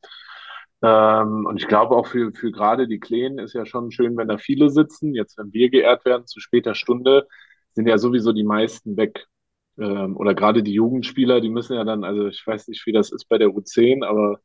Ähm, 0.83 1.47
und 1.47 1.57
ich 1.57 1.69
glaube 1.69 1.97
auch 1.97 2.07
für, 2.07 2.33
für 2.33 2.51
gerade 2.53 2.87
die 2.87 3.01
Kleinen 3.01 3.39
ist 3.39 3.55
ja 3.55 3.65
schon 3.67 3.91
schön, 3.91 4.17
wenn 4.17 4.29
da 4.29 4.39
viele 4.39 4.71
sitzen. 4.71 5.15
Jetzt, 5.15 5.39
wenn 5.39 5.53
wir 5.53 5.71
geehrt 5.71 6.05
werden 6.05 6.27
zu 6.27 6.41
später 6.41 6.75
Stunde, 6.75 7.27
sind 7.75 7.89
ja 7.89 7.99
sowieso 7.99 8.33
die 8.33 8.45
meisten 8.45 8.97
weg. 8.97 9.27
Ähm, 9.79 10.17
oder 10.17 10.35
gerade 10.35 10.63
die 10.63 10.73
Jugendspieler, 10.73 11.41
die 11.41 11.51
müssen 11.51 11.75
ja 11.75 11.85
dann, 11.85 12.05
also 12.05 12.29
ich 12.29 12.47
weiß 12.47 12.69
nicht, 12.69 12.85
wie 12.87 12.93
das 12.93 13.13
ist 13.13 13.29
bei 13.29 13.39
der 13.39 13.49
U10, 13.49 14.05
aber 14.05 14.41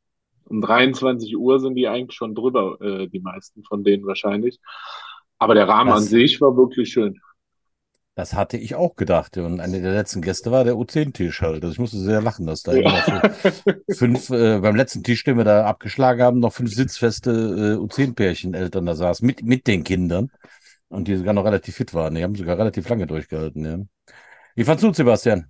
um 0.46 0.62
23 0.62 1.38
Uhr 1.38 1.60
sind 1.60 1.76
die 1.76 1.88
eigentlich 1.88 2.18
schon 2.18 2.36
drüber, 2.36 2.78
äh, 2.82 3.08
die 3.08 3.20
meisten 3.22 3.64
von 3.64 3.84
denen 3.84 4.06
wahrscheinlich. 4.06 4.60
Aber 5.38 5.56
der 5.56 5.68
Rahmen 5.68 5.92
das, 5.92 6.04
an 6.04 6.08
sich 6.08 6.40
war 6.42 6.56
wirklich 6.58 6.92
schön. 6.92 7.20
Das 8.16 8.34
hatte 8.34 8.58
ich 8.58 8.76
auch 8.76 8.96
gedacht. 8.96 9.38
Und 9.38 9.62
eine 9.62 9.82
der 9.82 9.94
letzten 9.94 10.22
Gäste 10.22 10.52
war 10.52 10.66
der 10.66 10.74
U10-Tisch 10.74 11.42
halt. 11.42 11.64
Also 11.64 11.72
ich 11.72 11.80
musste 11.80 11.98
sehr 11.98 12.22
lachen, 12.22 12.46
dass 12.46 12.62
da 12.62 12.74
ja. 12.74 13.32
so 13.88 13.96
fünf, 13.96 14.30
äh, 14.32 14.60
beim 14.60 14.76
letzten 14.76 15.04
Tisch, 15.04 15.24
den 15.24 15.38
wir 15.38 15.46
da 15.46 15.66
abgeschlagen 15.66 16.22
haben, 16.22 16.40
noch 16.40 16.54
fünf 16.54 16.74
sitzfeste 16.74 17.32
äh, 17.32 17.82
U10-Pärchen 17.82 18.54
Eltern 18.54 18.86
da 18.86 18.96
saßen, 18.96 19.26
mit, 19.26 19.44
mit 19.44 19.66
den 19.66 19.84
Kindern. 19.84 20.30
Und 20.90 21.08
die 21.08 21.16
sogar 21.16 21.34
noch 21.34 21.46
relativ 21.46 21.76
fit 21.76 21.94
waren. 21.94 22.16
Die 22.16 22.24
haben 22.24 22.36
sogar 22.36 22.58
relativ 22.58 22.90
lange 22.90 23.08
durchgehalten, 23.08 23.66
ja. 23.66 23.78
Wie 24.56 24.66
fandst 24.66 24.84
du, 24.84 24.94
Sebastian? 24.94 25.46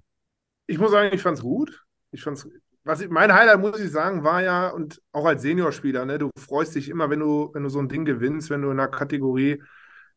Ich 0.68 0.78
muss 0.78 0.92
sagen, 0.92 1.10
ich 1.14 1.22
fand's 1.22 1.42
gut. 1.42 1.84
Ich 2.12 2.22
fand's, 2.22 2.48
was 2.84 3.02
ich, 3.02 3.10
mein 3.10 3.34
Highlight, 3.34 3.60
muss 3.60 3.80
ich 3.80 3.90
sagen, 3.90 4.24
war 4.24 4.44
ja, 4.44 4.70
und 4.70 5.02
auch 5.12 5.26
als 5.26 5.42
Seniorspieler, 5.42 6.06
ne, 6.06 6.20
du 6.20 6.30
freust 6.38 6.76
dich 6.76 6.90
immer, 6.90 7.10
wenn 7.10 7.20
du, 7.20 7.50
wenn 7.54 7.64
du 7.64 7.70
so 7.70 7.80
ein 7.80 7.90
Ding 7.90 8.06
gewinnst, 8.06 8.52
wenn 8.52 8.62
du 8.62 8.70
in 8.70 8.80
einer 8.80 8.88
Kategorie 8.88 9.64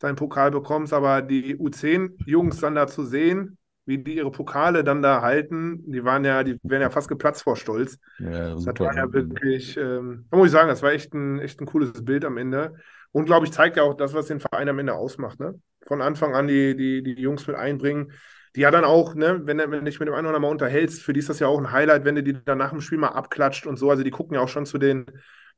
deinen 0.04 0.16
Pokal 0.16 0.50
bekommst, 0.50 0.92
aber 0.92 1.22
die 1.22 1.56
U10-Jungs 1.56 2.60
dann 2.60 2.74
da 2.74 2.86
zu 2.86 3.04
sehen, 3.04 3.58
wie 3.86 3.98
die 3.98 4.16
ihre 4.16 4.30
Pokale 4.30 4.82
dann 4.82 5.02
da 5.02 5.20
halten, 5.20 5.82
die 5.86 6.04
waren 6.04 6.24
ja, 6.24 6.42
die 6.42 6.58
wären 6.62 6.82
ja 6.82 6.90
fast 6.90 7.08
geplatzt 7.08 7.42
vor 7.42 7.56
Stolz. 7.56 7.98
Ja, 8.18 8.54
das 8.54 8.66
war 8.66 8.96
ja 8.96 9.12
wirklich, 9.12 9.76
ähm, 9.76 10.26
da 10.30 10.36
muss 10.36 10.46
ich 10.46 10.52
sagen, 10.52 10.68
das 10.68 10.82
war 10.82 10.92
echt 10.92 11.12
ein, 11.12 11.38
echt 11.38 11.60
ein 11.60 11.66
cooles 11.66 12.04
Bild 12.04 12.24
am 12.24 12.38
Ende. 12.38 12.74
Und 13.12 13.26
glaube 13.26 13.46
ich, 13.46 13.52
zeigt 13.52 13.76
ja 13.76 13.82
auch 13.82 13.94
das, 13.94 14.14
was 14.14 14.26
den 14.26 14.40
Verein 14.40 14.68
am 14.68 14.78
Ende 14.78 14.94
ausmacht. 14.94 15.38
Ne? 15.38 15.60
Von 15.86 16.00
Anfang 16.00 16.34
an 16.34 16.48
die, 16.48 16.76
die, 16.76 17.02
die 17.02 17.20
Jungs 17.20 17.46
mit 17.46 17.56
einbringen. 17.56 18.12
Die 18.56 18.60
ja 18.60 18.70
dann 18.70 18.84
auch, 18.84 19.14
ne, 19.14 19.40
wenn, 19.44 19.58
wenn 19.58 19.70
du 19.70 19.82
dich 19.82 19.98
mit 19.98 20.08
dem 20.08 20.14
einen 20.14 20.28
oder 20.28 20.38
mal 20.38 20.50
unterhältst, 20.50 21.02
für 21.02 21.12
die 21.12 21.18
ist 21.18 21.28
das 21.28 21.40
ja 21.40 21.48
auch 21.48 21.58
ein 21.58 21.72
Highlight, 21.72 22.04
wenn 22.04 22.14
du 22.14 22.22
die 22.22 22.38
dann 22.44 22.58
nach 22.58 22.70
dem 22.70 22.80
Spiel 22.80 22.98
mal 22.98 23.08
abklatscht 23.08 23.66
und 23.66 23.78
so. 23.78 23.90
Also 23.90 24.04
die 24.04 24.12
gucken 24.12 24.36
ja 24.36 24.40
auch 24.40 24.48
schon 24.48 24.64
zu 24.64 24.78
den, 24.78 25.06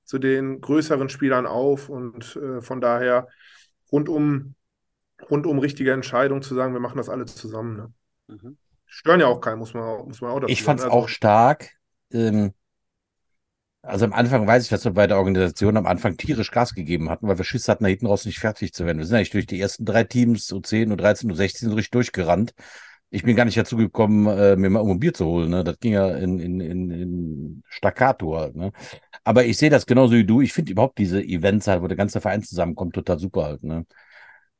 zu 0.02 0.18
den 0.18 0.60
größeren 0.60 1.08
Spielern 1.10 1.46
auf 1.46 1.88
und 1.88 2.36
äh, 2.36 2.62
von 2.62 2.80
daher 2.80 3.28
rundum, 3.92 4.54
rundum 5.30 5.58
richtige 5.58 5.92
Entscheidung 5.92 6.42
zu 6.42 6.54
sagen, 6.54 6.72
wir 6.72 6.80
machen 6.80 6.96
das 6.98 7.08
alle 7.08 7.26
zusammen. 7.26 7.76
Ne? 7.76 7.92
Mhm. 8.28 8.56
Stören 8.86 9.20
ja 9.20 9.26
auch 9.26 9.40
keinen, 9.40 9.58
muss 9.58 9.74
man, 9.74 10.06
muss 10.06 10.20
man 10.20 10.30
auch 10.30 10.40
dazu 10.40 10.52
Ich 10.52 10.62
fand 10.62 10.80
es 10.80 10.84
also, 10.84 10.96
auch 10.96 11.08
stark. 11.08 11.70
Ähm, 12.12 12.52
also 13.82 14.04
am 14.04 14.12
Anfang 14.12 14.46
weiß 14.46 14.64
ich, 14.64 14.68
dass 14.68 14.84
wir 14.84 14.92
bei 14.92 15.06
der 15.06 15.18
Organisation 15.18 15.76
am 15.76 15.86
Anfang 15.86 16.16
tierisch 16.16 16.50
Gas 16.50 16.74
gegeben 16.74 17.08
hatten, 17.08 17.28
weil 17.28 17.38
wir 17.38 17.44
Schiss 17.44 17.68
hatten, 17.68 17.84
da 17.84 17.88
hinten 17.88 18.06
raus 18.06 18.24
nicht 18.24 18.40
fertig 18.40 18.72
zu 18.72 18.84
werden. 18.84 18.98
Wir 18.98 19.06
sind 19.06 19.16
eigentlich 19.16 19.30
durch 19.30 19.46
die 19.46 19.60
ersten 19.60 19.84
drei 19.84 20.02
Teams, 20.02 20.52
U10, 20.52 20.92
U13, 20.92 21.32
U16 21.32 21.68
so 21.68 21.74
richtig 21.74 21.92
durchgerannt. 21.92 22.52
Ich 23.10 23.22
bin 23.22 23.36
gar 23.36 23.44
nicht 23.44 23.56
dazu 23.56 23.76
gekommen, 23.76 24.26
äh, 24.26 24.56
mir 24.56 24.68
mal 24.68 24.80
um 24.80 24.90
ein 24.90 24.98
Bier 25.00 25.14
zu 25.14 25.24
holen. 25.26 25.50
Ne? 25.50 25.64
Das 25.64 25.78
ging 25.78 25.92
ja 25.92 26.08
in, 26.16 26.38
in, 26.40 26.60
in, 26.60 26.90
in 26.90 27.62
Staccato 27.68 28.36
halt. 28.36 28.56
Ne? 28.56 28.72
Aber 29.24 29.44
ich 29.44 29.58
sehe 29.58 29.70
das 29.70 29.86
genauso 29.86 30.14
wie 30.14 30.24
du. 30.24 30.40
Ich 30.40 30.52
finde 30.52 30.72
überhaupt 30.72 30.98
diese 30.98 31.22
Events 31.22 31.68
halt, 31.68 31.82
wo 31.82 31.88
der 31.88 31.96
ganze 31.96 32.20
Verein 32.20 32.42
zusammenkommt, 32.42 32.94
total 32.94 33.18
super 33.18 33.44
halt. 33.44 33.62
Ne? 33.64 33.86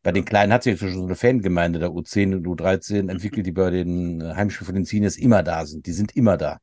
Bei 0.02 0.12
den 0.12 0.24
Kleinen 0.24 0.52
hat 0.52 0.62
sich 0.62 0.72
jetzt 0.72 0.80
schon 0.80 0.92
so 0.94 1.04
eine 1.04 1.16
Fangemeinde 1.16 1.80
der 1.80 1.90
U10 1.92 2.34
und 2.34 2.46
U13 2.46 3.10
entwickelt, 3.10 3.46
die 3.46 3.52
bei 3.52 3.70
den 3.70 4.22
Heimspielen 4.36 4.66
von 4.66 4.74
den 4.76 4.84
Seniors 4.84 5.16
immer 5.16 5.42
da 5.42 5.66
sind. 5.66 5.86
Die 5.86 5.92
sind 5.92 6.16
immer 6.16 6.36
da. 6.36 6.60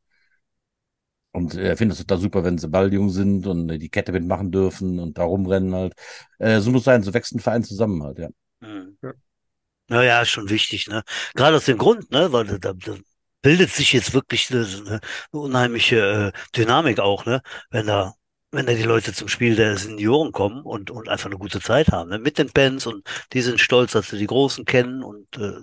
Und 1.31 1.55
er 1.55 1.71
äh, 1.71 1.75
findet 1.75 1.97
es 1.97 2.05
total 2.05 2.21
super, 2.21 2.43
wenn 2.43 2.57
sie 2.59 2.67
balljung 2.69 3.09
sind 3.09 3.47
und 3.47 3.67
die 3.67 3.89
Kette 3.89 4.11
mitmachen 4.11 4.51
dürfen 4.51 4.99
und 4.99 5.17
da 5.17 5.23
rumrennen 5.23 5.73
halt. 5.73 5.93
Äh, 6.37 6.59
so 6.59 6.71
muss 6.71 6.83
sein, 6.83 7.01
so 7.01 7.13
wächst 7.13 7.33
ein 7.33 7.39
Verein 7.39 7.63
zusammen 7.63 8.03
halt, 8.03 8.19
ja. 8.19 8.29
Mhm. 8.61 8.97
Ja. 9.01 9.13
Naja, 9.93 10.21
ist 10.21 10.31
schon 10.31 10.49
wichtig, 10.49 10.87
ne? 10.87 11.03
Gerade 11.35 11.55
aus 11.57 11.65
dem 11.65 11.77
Grund, 11.77 12.09
ne? 12.11 12.31
Weil 12.31 12.45
da, 12.59 12.73
da 12.73 12.95
bildet 13.43 13.69
sich 13.71 13.93
jetzt 13.93 14.13
wirklich 14.13 14.49
eine, 14.51 14.65
eine 14.65 14.99
unheimliche 15.31 16.33
äh, 16.35 16.39
Dynamik 16.57 16.99
auch, 16.99 17.25
ne? 17.25 17.41
Wenn 17.69 17.85
da, 17.87 18.13
wenn 18.51 18.65
da 18.65 18.73
die 18.73 18.81
Leute 18.83 19.13
zum 19.13 19.27
Spiel 19.27 19.55
der 19.55 19.77
Senioren 19.77 20.31
kommen 20.31 20.63
und, 20.63 20.89
und 20.89 21.09
einfach 21.09 21.27
eine 21.27 21.37
gute 21.37 21.61
Zeit 21.61 21.89
haben, 21.89 22.09
ne? 22.09 22.17
Mit 22.17 22.39
den 22.39 22.51
Bands 22.51 22.87
und 22.87 23.07
die 23.33 23.41
sind 23.43 23.59
stolz, 23.61 23.91
dass 23.91 24.09
sie 24.09 24.17
die 24.17 24.25
Großen 24.25 24.65
kennen 24.65 25.03
und 25.03 25.27
äh, 25.37 25.59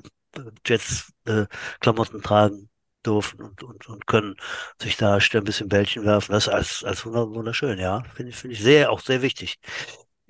Jets-Klamotten 0.64 2.20
äh, 2.20 2.22
tragen 2.22 2.70
dürfen 3.04 3.42
und, 3.42 3.64
und, 3.64 3.88
und 3.88 4.06
können 4.06 4.36
sich 4.80 4.96
da 4.96 5.16
ein 5.18 5.44
bisschen 5.44 5.68
Bällchen 5.68 6.04
werfen. 6.04 6.32
Das 6.32 6.46
ist 6.46 6.52
als, 6.52 6.84
als 6.84 7.04
wunderschön, 7.04 7.80
ja. 7.80 8.04
Finde 8.14 8.30
ich, 8.30 8.36
finde 8.36 8.54
ich 8.54 8.62
sehr, 8.62 8.92
auch 8.92 9.00
sehr 9.00 9.22
wichtig. 9.22 9.58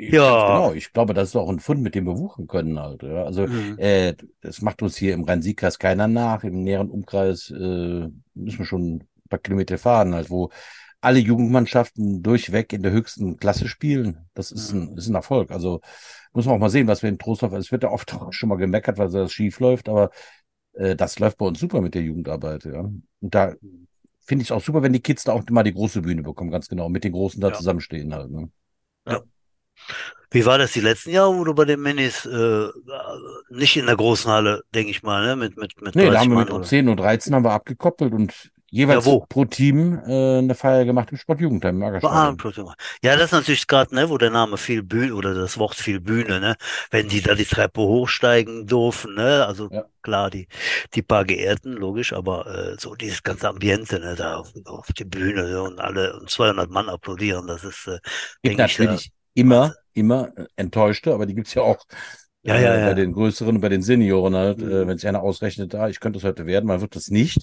Ja. 0.09 0.47
Genau, 0.47 0.73
ich 0.73 0.93
glaube, 0.93 1.15
das 1.15 1.31
ist 1.31 1.37
auch 1.37 1.49
ein 1.49 1.61
Fund, 1.61 1.83
mit 1.83 1.95
dem 1.95 2.07
wir 2.07 2.17
wuchen 2.17 2.47
können 2.47 2.79
halt. 2.79 3.03
Ja. 3.03 3.25
Also 3.25 3.47
mhm. 3.47 3.77
äh, 3.79 4.15
das 4.41 4.63
macht 4.63 4.83
uns 4.83 4.97
hier 4.97 5.15
im 5.15 5.25
Rhein-Sieg-Kreis 5.25 5.79
keiner 5.79 6.09
nach. 6.09 6.45
Im 6.45 6.63
näheren 6.63 6.91
Umkreis 6.91 7.51
äh, 7.51 8.09
müssen 8.35 8.59
wir 8.59 8.65
schon 8.65 8.97
ein 8.97 9.09
paar 9.29 9.39
Kilometer 9.39 9.79
fahren, 9.79 10.15
halt, 10.15 10.31
wo 10.31 10.51
alle 11.03 11.19
Jugendmannschaften 11.19 12.23
durchweg 12.23 12.73
in 12.73 12.83
der 12.83 12.93
höchsten 12.93 13.37
Klasse 13.37 13.69
spielen. 13.69 14.27
Das 14.35 14.53
ist, 14.53 14.73
ein, 14.73 14.97
ist 14.97 15.09
ein 15.09 15.15
Erfolg. 15.15 15.51
Also 15.51 15.81
muss 16.33 16.47
man 16.47 16.57
auch 16.57 16.61
mal 16.61 16.71
sehen, 16.71 16.87
was 16.87 17.03
wir 17.03 17.09
in 17.09 17.19
Trostorf, 17.19 17.53
es 17.53 17.73
wird 17.73 17.83
ja 17.83 17.91
oft 17.91 18.15
schon 18.31 18.49
mal 18.49 18.57
gemeckert, 18.57 18.99
weil 18.99 19.11
das 19.11 19.33
schief 19.33 19.61
läuft, 19.61 19.89
aber 19.89 20.11
äh, 20.75 20.97
das 20.97 21.19
läuft 21.19 21.39
bei 21.39 21.47
uns 21.47 21.59
super 21.59 21.81
mit 21.81 21.95
der 21.95 22.03
Jugendarbeit, 22.03 22.65
ja. 22.65 22.81
Und 22.81 23.35
da 23.35 23.55
finde 24.21 24.43
ich 24.43 24.49
es 24.49 24.53
auch 24.53 24.63
super, 24.63 24.83
wenn 24.83 24.93
die 24.93 25.01
Kids 25.01 25.25
da 25.25 25.33
auch 25.33 25.43
mal 25.51 25.63
die 25.63 25.75
große 25.75 26.03
Bühne 26.03 26.23
bekommen, 26.23 26.51
ganz 26.51 26.69
genau, 26.69 26.89
mit 26.89 27.05
den 27.05 27.13
Großen 27.13 27.41
da 27.41 27.49
ja. 27.49 27.55
zusammenstehen 27.55 28.15
halt. 28.15 28.31
Ne? 28.31 28.51
Ja. 29.07 29.23
Wie 30.33 30.47
war 30.47 30.59
das 30.59 30.73
die 30.73 30.81
letzten 30.81 31.11
Jahre, 31.11 31.37
wo 31.37 31.43
du 31.43 31.55
bei 31.55 31.65
den 31.65 31.81
Minis 31.81 32.25
äh, 32.25 32.69
nicht 33.51 33.77
in 33.77 33.87
der 33.87 33.97
großen 33.97 34.31
Halle, 34.31 34.63
denke 34.73 34.91
ich 34.91 35.03
mal, 35.03 35.27
ne? 35.27 35.35
Mit, 35.35 35.57
mit, 35.57 35.81
mit 35.83 35.97
nee, 35.97 36.09
da 36.09 36.21
haben 36.21 36.31
wir 36.31 36.39
mit 36.39 36.51
U10 36.51 36.89
und 36.89 36.99
13 36.99 37.35
haben 37.35 37.45
wir 37.45 37.51
abgekoppelt 37.51 38.13
und 38.13 38.33
jeweils 38.71 39.07
ja, 39.07 39.19
pro 39.29 39.45
Team 39.45 40.01
äh, 40.07 40.39
eine 40.39 40.55
Feier 40.55 40.85
gemacht 40.85 41.11
im 41.11 41.19
Sportjugendheim 41.19 41.83
im 41.83 42.05
ah, 42.05 42.37
Ja, 43.03 43.17
das 43.17 43.27
ist 43.27 43.33
natürlich 43.33 43.67
gerade, 43.67 43.95
ne, 43.95 44.09
wo 44.09 44.19
der 44.19 44.31
Name 44.31 44.57
viel 44.57 44.83
Bühne 44.83 45.15
oder 45.15 45.35
das 45.35 45.59
Wort 45.59 45.75
viel 45.75 46.01
Bühne, 46.01 46.41
ne, 46.41 46.57
wenn 46.91 47.09
die 47.09 47.21
da 47.21 47.35
die 47.35 47.45
Treppe 47.45 47.81
hochsteigen 47.81 48.67
dürfen, 48.67 49.15
ne, 49.15 49.45
also 49.47 49.69
ja. 49.71 49.85
klar, 50.03 50.31
die, 50.31 50.47
die 50.95 51.03
paar 51.03 51.25
Geehrten, 51.25 51.73
logisch, 51.73 52.13
aber 52.13 52.47
äh, 52.47 52.77
so 52.79 52.95
dieses 52.95 53.23
ganze 53.23 53.49
Ambiente, 53.49 53.99
ne, 53.99 54.15
da 54.15 54.37
auf, 54.37 54.53
auf 54.65 54.93
die 54.93 55.05
Bühne 55.05 55.49
ne, 55.51 55.63
und 55.63 55.81
alle 55.81 56.19
und 56.19 56.31
200 56.31 56.71
Mann 56.71 56.89
applaudieren, 56.89 57.49
das 57.49 57.65
ist, 57.65 57.89
äh, 57.89 57.99
natürlich 58.55 59.07
ich, 59.07 59.09
da, 59.09 59.20
immer, 59.35 59.75
immer 59.93 60.33
enttäuschte, 60.57 61.15
aber 61.15 61.27
die 61.27 61.35
gibt's 61.35 61.55
ja 61.55 61.63
auch 61.63 61.85
ja, 62.43 62.59
ja, 62.59 62.75
äh, 62.75 62.81
ja. 62.81 62.87
bei 62.87 62.95
den 62.95 63.13
größeren 63.13 63.57
und 63.57 63.61
bei 63.61 63.69
den 63.69 63.83
Senioren 63.83 64.35
halt, 64.35 64.59
mhm. 64.59 64.71
äh, 64.71 64.87
wenn 64.87 64.99
sich 64.99 65.09
einer 65.09 65.23
ausrechnet, 65.23 65.75
ah, 65.75 65.89
ich 65.89 66.01
könnte 66.01 66.19
es 66.19 66.25
heute 66.25 66.47
werden, 66.47 66.67
man 66.67 66.81
wird 66.81 66.97
das 66.97 67.09
nicht. 67.09 67.43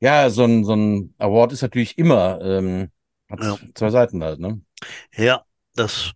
Ja, 0.00 0.30
so 0.30 0.44
ein, 0.44 0.64
so 0.64 0.74
ein 0.74 1.14
Award 1.18 1.52
ist 1.52 1.62
natürlich 1.62 1.98
immer, 1.98 2.40
ähm, 2.40 2.90
hat 3.30 3.40
ja. 3.42 3.58
zwei 3.74 3.90
Seiten 3.90 4.24
halt, 4.24 4.40
ne? 4.40 4.60
Ja, 5.14 5.44
das, 5.74 6.12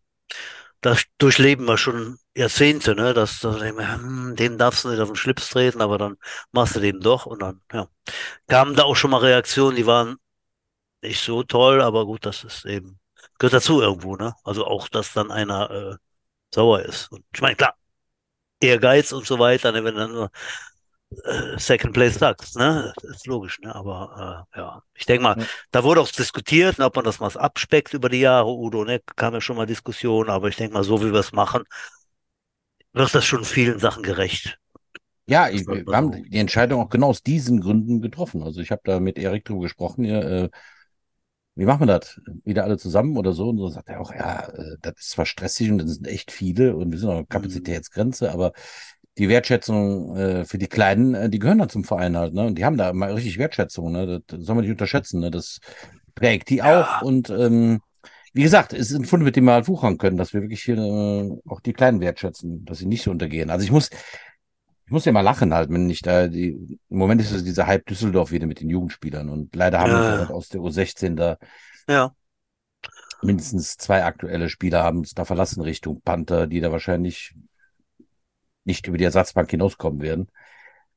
das 0.80 1.04
durchleben 1.18 1.66
wir 1.66 1.76
schon 1.76 2.16
Jahrzehnte, 2.34 2.94
ne? 2.94 3.12
Dass, 3.12 3.40
dass 3.40 3.60
hm, 3.60 4.34
dem 4.36 4.56
darfst 4.56 4.84
du 4.84 4.88
nicht 4.88 5.00
auf 5.00 5.10
den 5.10 5.16
Schlips 5.16 5.50
treten, 5.50 5.82
aber 5.82 5.98
dann 5.98 6.16
machst 6.52 6.76
du 6.76 6.80
dem 6.80 7.00
doch 7.00 7.26
und 7.26 7.42
dann, 7.42 7.60
ja. 7.72 7.88
Kamen 8.48 8.74
da 8.74 8.84
auch 8.84 8.96
schon 8.96 9.10
mal 9.10 9.18
Reaktionen, 9.18 9.76
die 9.76 9.86
waren 9.86 10.16
nicht 11.02 11.22
so 11.22 11.42
toll, 11.42 11.82
aber 11.82 12.06
gut, 12.06 12.24
das 12.24 12.42
ist 12.44 12.64
eben, 12.64 12.98
gehört 13.38 13.54
dazu 13.54 13.80
irgendwo, 13.80 14.16
ne? 14.16 14.34
Also 14.44 14.66
auch, 14.66 14.88
dass 14.88 15.12
dann 15.12 15.30
einer 15.30 15.70
äh, 15.70 15.96
sauer 16.54 16.82
ist. 16.82 17.10
Und 17.12 17.24
ich 17.34 17.40
meine, 17.40 17.56
klar, 17.56 17.74
Ehrgeiz 18.60 19.12
und 19.12 19.26
so 19.26 19.38
weiter, 19.38 19.72
ne? 19.72 19.84
wenn 19.84 19.94
dann 19.96 20.12
nur 20.12 20.30
äh, 21.24 21.58
Second 21.58 21.92
Place 21.92 22.18
Sucks, 22.18 22.54
ne? 22.54 22.92
Das 23.02 23.16
ist 23.16 23.26
logisch, 23.26 23.60
ne? 23.60 23.74
Aber 23.74 24.46
äh, 24.54 24.58
ja, 24.58 24.82
ich 24.94 25.06
denke 25.06 25.22
mal, 25.22 25.38
ja. 25.38 25.46
da 25.70 25.84
wurde 25.84 26.00
auch 26.00 26.08
diskutiert, 26.10 26.78
ne, 26.78 26.86
ob 26.86 26.96
man 26.96 27.04
das 27.04 27.20
mal 27.20 27.30
abspeckt 27.36 27.94
über 27.94 28.08
die 28.08 28.20
Jahre, 28.20 28.48
Udo, 28.48 28.84
ne? 28.84 29.00
Kam 29.16 29.34
ja 29.34 29.40
schon 29.40 29.56
mal 29.56 29.66
Diskussion, 29.66 30.30
aber 30.30 30.48
ich 30.48 30.56
denke 30.56 30.74
mal, 30.74 30.84
so 30.84 31.02
wie 31.02 31.12
wir 31.12 31.20
es 31.20 31.32
machen, 31.32 31.64
wird 32.92 33.14
das 33.14 33.24
schon 33.24 33.44
vielen 33.44 33.78
Sachen 33.78 34.02
gerecht. 34.02 34.58
Ja, 35.26 35.48
wir 35.50 35.96
haben 35.96 36.24
die 36.24 36.38
Entscheidung 36.38 36.82
auch 36.82 36.90
genau 36.90 37.08
aus 37.08 37.22
diesen 37.22 37.60
Gründen 37.60 38.02
getroffen. 38.02 38.42
Also 38.42 38.60
ich 38.60 38.70
habe 38.70 38.82
da 38.84 39.00
mit 39.00 39.18
Erik 39.18 39.44
drüber 39.46 39.62
gesprochen, 39.62 40.04
ja, 40.04 40.20
äh, 40.20 40.50
wie 41.56 41.64
machen 41.64 41.80
wir 41.80 41.86
das? 41.86 42.20
Wieder 42.44 42.64
alle 42.64 42.78
zusammen 42.78 43.16
oder 43.16 43.32
so? 43.32 43.48
Und 43.48 43.58
so 43.58 43.68
sagt 43.68 43.88
er 43.88 44.00
auch, 44.00 44.12
ja, 44.12 44.48
äh, 44.48 44.76
das 44.82 44.94
ist 44.98 45.10
zwar 45.10 45.26
stressig 45.26 45.70
und 45.70 45.78
das 45.78 45.94
sind 45.94 46.06
echt 46.06 46.32
viele 46.32 46.76
und 46.76 46.90
wir 46.90 46.98
sind 46.98 47.10
auch 47.10 47.20
mhm. 47.20 47.28
Kapazitätsgrenze, 47.28 48.32
aber 48.32 48.52
die 49.18 49.28
Wertschätzung 49.28 50.16
äh, 50.16 50.44
für 50.44 50.58
die 50.58 50.66
Kleinen, 50.66 51.14
äh, 51.14 51.30
die 51.30 51.38
gehören 51.38 51.58
da 51.58 51.68
zum 51.68 51.84
Verein 51.84 52.16
halt, 52.16 52.34
ne? 52.34 52.46
Und 52.46 52.56
die 52.58 52.64
haben 52.64 52.76
da 52.76 52.92
mal 52.92 53.12
richtig 53.12 53.38
Wertschätzung, 53.38 53.92
ne? 53.92 54.22
Das 54.26 54.40
soll 54.40 54.56
man 54.56 54.64
nicht 54.64 54.72
unterschätzen, 54.72 55.20
ne? 55.20 55.30
Das 55.30 55.60
prägt 56.14 56.50
die 56.50 56.56
ja. 56.56 57.00
auch. 57.00 57.02
Und 57.02 57.30
ähm, 57.30 57.80
wie 58.32 58.42
gesagt, 58.42 58.72
es 58.72 58.90
ist 58.90 58.98
ein 58.98 59.04
Fund, 59.04 59.22
mit 59.22 59.36
dem 59.36 59.44
wir 59.44 59.52
halt 59.52 59.68
wuchern 59.68 59.96
können, 59.98 60.16
dass 60.16 60.34
wir 60.34 60.42
wirklich 60.42 60.62
hier 60.62 60.76
äh, 60.76 61.38
auch 61.48 61.60
die 61.60 61.72
Kleinen 61.72 62.00
wertschätzen, 62.00 62.64
dass 62.64 62.78
sie 62.78 62.86
nicht 62.86 63.04
so 63.04 63.12
untergehen. 63.12 63.50
Also 63.50 63.64
ich 63.64 63.70
muss, 63.70 63.90
ich 64.86 64.92
muss 64.92 65.04
ja 65.04 65.12
mal 65.12 65.22
lachen 65.22 65.54
halt, 65.54 65.70
wenn 65.70 65.88
ich 65.88 66.02
da 66.02 66.28
die, 66.28 66.78
im 66.88 66.98
Moment 66.98 67.20
ist 67.20 67.32
es 67.32 67.44
dieser 67.44 67.66
Hype 67.66 67.86
Düsseldorf 67.86 68.30
wieder 68.32 68.46
mit 68.46 68.60
den 68.60 68.68
Jugendspielern 68.68 69.28
und 69.30 69.54
leider 69.56 69.80
haben 69.80 69.90
ja. 69.90 70.02
wir 70.02 70.18
halt 70.18 70.30
aus 70.30 70.48
der 70.48 70.60
U16 70.60 71.14
da 71.14 71.38
ja. 71.88 72.14
mindestens 73.22 73.76
zwei 73.76 74.04
aktuelle 74.04 74.48
Spieler 74.48 74.82
haben 74.82 75.00
es 75.00 75.14
da 75.14 75.24
verlassen 75.24 75.62
Richtung 75.62 76.02
Panther, 76.02 76.46
die 76.46 76.60
da 76.60 76.70
wahrscheinlich 76.70 77.34
nicht 78.64 78.86
über 78.86 78.98
die 78.98 79.04
Ersatzbank 79.04 79.50
hinauskommen 79.50 80.02
werden. 80.02 80.28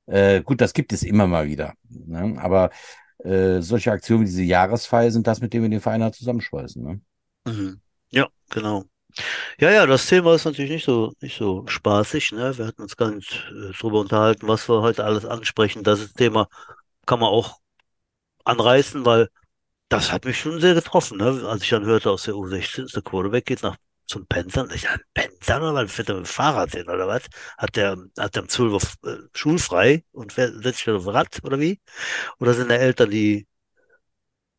Äh, 0.05 0.41
gut, 0.41 0.61
das 0.61 0.73
gibt 0.73 0.93
es 0.93 1.03
immer 1.03 1.27
mal 1.27 1.47
wieder. 1.47 1.73
Ne? 1.89 2.35
Aber 2.39 2.71
äh, 3.19 3.61
solche 3.61 3.91
Aktionen 3.91 4.21
wie 4.21 4.25
diese 4.25 4.43
Jahresfeier 4.43 5.11
sind 5.11 5.27
das, 5.27 5.41
mit 5.41 5.53
dem 5.53 5.63
wir 5.63 5.69
den 5.69 5.81
Verein 5.81 6.03
halt 6.03 6.15
zusammenschweißen. 6.15 6.83
Ne? 6.83 7.01
Mhm. 7.45 7.81
Ja, 8.09 8.27
genau. 8.49 8.85
Ja, 9.59 9.71
ja, 9.71 9.85
das 9.85 10.07
Thema 10.07 10.35
ist 10.35 10.45
natürlich 10.45 10.71
nicht 10.71 10.85
so, 10.85 11.13
nicht 11.21 11.37
so 11.37 11.65
spaßig, 11.67 12.31
ne? 12.33 12.57
Wir 12.57 12.65
hatten 12.67 12.81
uns 12.81 12.95
gar 12.97 13.11
nicht 13.11 13.45
äh, 13.51 13.71
drüber 13.73 13.99
unterhalten, 13.99 14.47
was 14.47 14.67
wir 14.69 14.81
heute 14.81 15.03
alles 15.03 15.25
ansprechen. 15.25 15.83
Das 15.83 16.13
Thema 16.13 16.47
kann 17.05 17.19
man 17.19 17.29
auch 17.29 17.59
anreißen, 18.45 19.05
weil 19.05 19.29
das 19.89 20.11
hat 20.11 20.25
mich 20.25 20.39
schon 20.39 20.61
sehr 20.61 20.75
getroffen, 20.75 21.17
ne? 21.19 21.45
Als 21.47 21.63
ich 21.63 21.69
dann 21.69 21.85
hörte, 21.85 22.11
aus 22.11 22.23
der 22.23 22.35
U16 22.35 22.85
ist 22.85 22.95
der 22.95 23.03
Quarterback 23.03 23.45
geht 23.45 23.63
nach 23.63 23.77
zum 24.07 24.27
Pensern. 24.27 24.71
Ich 24.75 24.83
dachte, 24.83 25.03
Pensern 25.13 25.63
oder 25.63 25.75
was 25.85 25.91
fährt 25.93 26.09
er 26.09 26.15
mit 26.15 26.25
dem 26.25 26.27
Fahrrad 26.27 26.71
hin 26.73 26.89
oder 26.89 27.07
was? 27.07 27.23
Hat 27.57 27.75
der, 27.75 27.97
hat 28.19 28.35
der 28.35 28.43
um 28.43 28.49
12 28.49 28.73
Uhr 29.03 29.11
äh, 29.11 29.17
schulfrei 29.35 30.03
und 30.13 30.33
fährt, 30.33 30.63
setzt 30.63 30.79
sich 30.79 30.89
auf 30.89 31.07
Rad 31.07 31.39
oder 31.43 31.59
wie? 31.59 31.79
Oder 32.39 32.53
sind 32.53 32.69
da 32.69 32.75
Eltern, 32.75 33.09
die 33.11 33.47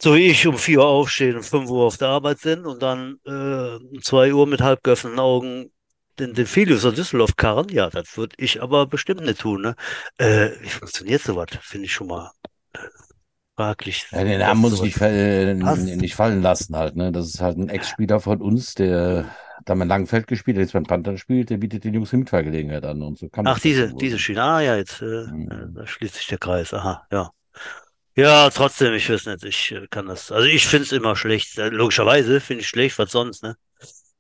so 0.01 0.15
wie 0.15 0.27
ich 0.27 0.47
um 0.47 0.57
4 0.57 0.79
Uhr 0.79 0.87
aufstehen 0.87 1.37
und 1.37 1.45
5 1.45 1.69
Uhr 1.71 1.87
auf 1.87 1.97
der 1.97 2.09
Arbeit 2.09 2.39
sind 2.39 2.67
und 2.67 2.83
dann 2.83 3.19
äh, 3.27 3.77
um 3.77 4.03
2 4.03 4.33
Uhr 4.33 4.47
mit 4.47 4.61
halb 4.61 4.83
geöffneten 4.83 5.19
Augen 5.19 5.71
den, 6.19 6.35
den 6.35 6.47
Filius 6.47 6.85
aus 6.85 6.95
Düsseldorf 6.95 7.37
karren? 7.37 7.69
Ja, 7.71 7.91
das 7.91 8.17
würde 8.17 8.37
ich 8.39 8.63
aber 8.63 8.87
bestimmt 8.87 9.23
nicht 9.23 9.41
tun, 9.41 9.63
ne? 9.63 9.75
Äh, 10.19 10.51
wie 10.61 10.69
funktioniert 10.69 11.23
sowas? 11.23 11.47
Finde 11.61 11.87
ich 11.87 11.93
schon 11.93 12.09
mal 12.09 12.31
äh, 12.75 12.79
fraglich. 13.57 14.07
Ja, 14.11 14.25
den 14.25 14.41
Namen 14.41 14.61
muss 14.61 14.75
ich 14.75 14.83
nicht, 14.83 15.01
äh, 15.01 15.55
nicht 15.55 16.15
fallen 16.15 16.43
lassen 16.43 16.77
halt, 16.77 16.97
ne? 16.97 17.13
Das 17.13 17.27
ist 17.27 17.41
halt 17.41 17.59
ein 17.59 17.69
Ex-Spieler 17.69 18.21
von 18.21 18.41
uns, 18.41 18.75
der 18.75 19.27
da 19.65 19.75
mal 19.75 19.87
Langfeld 19.87 20.27
gespielt 20.27 20.57
hat, 20.57 20.63
jetzt 20.63 20.73
beim 20.73 20.85
Panther 20.85 21.19
spielt, 21.19 21.51
der 21.51 21.59
bietet 21.59 21.85
den 21.85 21.95
Jungs 21.95 22.13
Mitfahrgelegenheit 22.13 22.85
an 22.85 23.03
und 23.03 23.19
so 23.19 23.29
kann 23.29 23.47
Ach, 23.47 23.59
diese, 23.59 23.93
diese 23.95 24.19
Schiene. 24.19 24.43
Ah, 24.43 24.61
ja, 24.61 24.77
jetzt, 24.77 25.03
äh, 25.03 25.27
mhm. 25.27 25.75
da 25.75 25.87
schließt 25.87 26.15
sich 26.15 26.27
der 26.27 26.39
Kreis. 26.39 26.73
Aha, 26.73 27.07
ja. 27.11 27.33
Ja, 28.19 28.51
trotzdem, 28.51 28.95
ich 28.95 29.09
weiß 29.09 29.27
nicht, 29.27 29.45
ich 29.45 29.71
äh, 29.71 29.87
kann 29.87 30.07
das. 30.07 30.33
Also 30.33 30.49
ich 30.49 30.67
finde 30.67 30.87
es 30.87 30.93
immer 30.93 31.15
schlecht. 31.15 31.57
Äh, 31.57 31.69
logischerweise 31.69 32.41
finde 32.41 32.63
ich 32.63 32.69
schlecht, 32.69 32.99
was 32.99 33.13
sonst, 33.13 33.45
ne? 33.45 33.57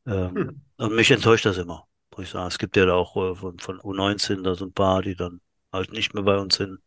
Ähm, 0.06 0.34
hm. 0.36 0.60
Und 0.76 0.94
mich 0.94 1.10
enttäuscht 1.10 1.46
das 1.46 1.58
immer, 1.58 1.84
muss 2.12 2.26
ich 2.26 2.30
sagen. 2.30 2.46
Es 2.46 2.58
gibt 2.58 2.76
ja 2.76 2.86
da 2.86 2.94
auch 2.94 3.16
äh, 3.16 3.34
von, 3.34 3.58
von 3.58 3.80
U19 3.80 4.44
da 4.44 4.54
so 4.54 4.66
ein 4.66 4.72
paar, 4.72 5.02
die 5.02 5.16
dann 5.16 5.40
halt 5.72 5.90
nicht 5.92 6.14
mehr 6.14 6.22
bei 6.22 6.36
uns 6.36 6.54
sind. 6.54 6.78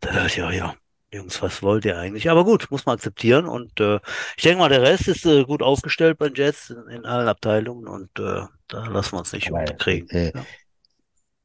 Da 0.00 0.12
dachte 0.12 0.28
ich, 0.28 0.36
ja, 0.36 0.50
ja, 0.50 0.74
Jungs, 1.12 1.42
was 1.42 1.62
wollt 1.62 1.84
ihr 1.84 1.98
eigentlich? 1.98 2.30
Aber 2.30 2.44
gut, 2.44 2.70
muss 2.70 2.86
man 2.86 2.94
akzeptieren. 2.94 3.44
Und 3.44 3.78
äh, 3.78 4.00
ich 4.38 4.42
denke 4.42 4.60
mal, 4.60 4.70
der 4.70 4.80
Rest 4.80 5.08
ist 5.08 5.26
äh, 5.26 5.44
gut 5.44 5.60
aufgestellt 5.62 6.16
bei 6.16 6.30
den 6.30 6.36
Jets 6.36 6.70
in, 6.70 6.88
in 6.88 7.04
allen 7.04 7.28
Abteilungen 7.28 7.86
und 7.86 8.18
äh, 8.18 8.46
da 8.68 8.86
lassen 8.86 9.12
wir 9.12 9.18
uns 9.18 9.34
nicht 9.34 9.50
unterkriegen. 9.50 10.08
Äh, 10.08 10.32
ja 10.34 10.46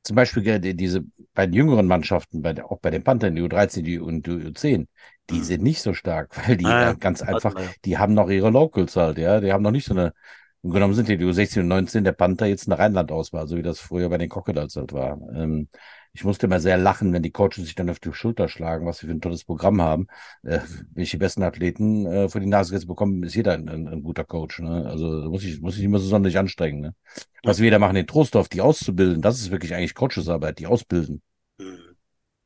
zum 0.06 0.16
Beispiel 0.16 0.60
diese 0.60 1.04
bei 1.34 1.48
den 1.48 1.54
jüngeren 1.54 1.88
Mannschaften, 1.88 2.42
bei 2.42 2.54
der, 2.54 2.72
auch 2.72 2.80
bei 2.80 2.92
den 2.92 3.04
Panthern, 3.04 3.36
die 3.36 3.42
U13 3.42 3.82
die 3.82 4.00
und 4.00 4.28
die 4.28 4.32
U10, 4.32 4.86
die 5.30 5.36
mhm. 5.36 5.44
sind 5.44 5.64
nicht 5.64 5.82
so 5.82 5.94
stark, 5.94 6.30
weil 6.48 6.58
die 6.58 6.66
ah, 6.66 6.94
ganz 6.94 7.22
einfach, 7.22 7.56
die 7.84 7.98
haben 7.98 8.14
noch 8.14 8.30
ihre 8.30 8.52
Locals 8.52 8.96
halt, 8.96 9.18
ja, 9.18 9.42
die 9.42 9.52
haben 9.52 9.64
noch 9.64 9.72
nicht 9.72 9.86
so 9.88 9.94
eine, 9.94 10.14
im 10.62 10.72
genommen 10.72 10.94
sind 10.94 11.08
die, 11.10 11.18
die 11.18 11.26
U16 11.26 11.62
und 11.62 11.68
19 11.68 12.04
der 12.04 12.12
Panther 12.12 12.46
jetzt 12.46 12.68
eine 12.68 12.78
Rheinland-Auswahl, 12.78 13.48
so 13.48 13.58
wie 13.58 13.64
das 13.64 13.80
früher 13.80 14.10
bei 14.10 14.18
den 14.18 14.30
Crocodiles 14.30 14.76
halt 14.76 14.94
war. 14.94 15.20
Ähm, 15.36 15.70
ich 16.16 16.24
musste 16.24 16.46
immer 16.46 16.62
sehr 16.62 16.78
lachen, 16.78 17.12
wenn 17.12 17.24
die 17.24 17.32
Coaches 17.32 17.66
sich 17.66 17.76
dann 17.76 17.90
auf 17.90 18.00
die 18.00 18.14
Schulter 18.14 18.48
schlagen, 18.48 18.86
was 18.86 19.00
sie 19.00 19.08
für 19.08 19.12
ein 19.12 19.20
tolles 19.20 19.44
Programm 19.44 19.82
haben. 19.82 20.08
Äh, 20.44 20.60
wenn 20.94 21.04
ich 21.04 21.12
die 21.12 21.18
besten 21.18 21.44
Athleten 21.44 22.06
äh, 22.06 22.30
vor 22.30 22.40
die 22.40 22.48
Nase 22.48 22.72
gesetzt 22.72 22.88
bekomme, 22.88 23.26
ist 23.26 23.36
jeder 23.36 23.54
ein, 23.54 23.68
ein, 23.68 23.88
ein 23.90 24.02
guter 24.02 24.24
Coach. 24.24 24.60
Ne? 24.60 24.86
Also 24.86 25.30
muss 25.30 25.44
ich, 25.44 25.60
muss 25.60 25.78
ich 25.78 25.84
immer 25.84 26.00
so 26.00 26.08
sonderlich 26.08 26.38
anstrengen. 26.38 26.80
Ne? 26.80 26.96
Was 27.44 27.60
wir 27.60 27.70
da 27.70 27.80
machen 27.80 27.98
in 27.98 28.08
Trostorf, 28.08 28.48
die 28.48 28.62
auszubilden, 28.62 29.22
das 29.22 29.42
ist 29.42 29.52
wirklich 29.52 29.76
eigentlich 29.76 29.94
Coachesarbeit, 29.94 30.58
die 30.60 30.68
ausbilden. 30.68 31.22
Mhm. 31.58 31.98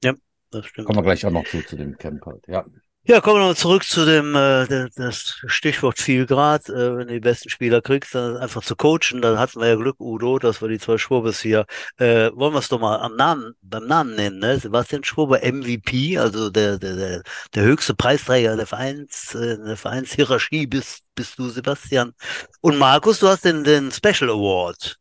Ja, 0.03 0.13
das 0.49 0.65
stimmt. 0.65 0.87
Kommen 0.87 0.97
wir 0.97 1.03
gleich 1.03 1.23
auch 1.27 1.31
noch 1.31 1.45
zu, 1.45 1.61
zu 1.61 1.75
dem 1.75 1.95
Camp 1.95 2.25
halt. 2.25 2.47
Ja. 2.47 2.65
Ja, 3.09 3.21
kommen 3.21 3.41
wir 3.41 3.47
mal 3.47 3.55
zurück 3.55 3.85
zu 3.85 4.05
dem 4.05 4.35
äh, 4.35 4.87
das 4.95 5.41
Stichwort 5.47 5.97
viel 5.97 6.27
Grad. 6.27 6.69
Äh, 6.69 6.95
wenn 6.95 7.07
du 7.07 7.13
die 7.15 7.19
besten 7.19 7.49
Spieler 7.49 7.81
kriegst, 7.81 8.13
dann 8.13 8.37
einfach 8.37 8.61
zu 8.63 8.75
coachen. 8.75 9.23
Dann 9.23 9.39
hatten 9.39 9.59
wir 9.59 9.67
ja 9.69 9.75
Glück, 9.77 9.99
Udo, 9.99 10.37
dass 10.37 10.61
wir 10.61 10.67
die 10.69 10.77
zwei 10.77 10.99
Schwurbes 10.99 11.41
hier. 11.41 11.65
Äh, 11.97 12.29
wollen 12.35 12.53
wir 12.53 12.59
es 12.59 12.69
doch 12.69 12.79
mal 12.79 12.99
am 12.99 13.15
Namen, 13.15 13.55
beim 13.63 13.87
Namen 13.87 14.13
nennen, 14.13 14.37
ne? 14.37 14.59
Sebastian 14.59 15.03
Schwurbe, 15.03 15.39
MVP, 15.41 16.19
also 16.19 16.51
der, 16.51 16.77
der, 16.77 16.95
der, 16.95 17.23
der 17.55 17.63
höchste 17.63 17.95
Preisträger 17.95 18.55
der 18.55 18.67
Vereins, 18.67 19.33
äh, 19.33 19.57
der 19.57 19.75
Vereinshierarchie 19.75 20.67
bist, 20.67 21.03
bist 21.15 21.39
du, 21.39 21.49
Sebastian. 21.49 22.13
Und 22.61 22.77
Markus, 22.77 23.17
du 23.21 23.27
hast 23.27 23.43
den, 23.43 23.63
den 23.63 23.91
Special 23.91 24.29
Award 24.29 24.99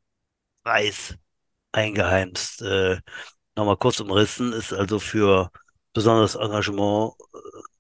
Preis 0.65 1.15
eingeheimst. 1.73 2.63
Äh, 2.63 3.01
Nochmal 3.55 3.77
kurz 3.77 4.01
umrissen, 4.01 4.55
ist 4.55 4.73
also 4.73 4.99
für 4.99 5.51
besonderes 5.93 6.37
Engagement 6.37 7.13
äh, 7.35 7.39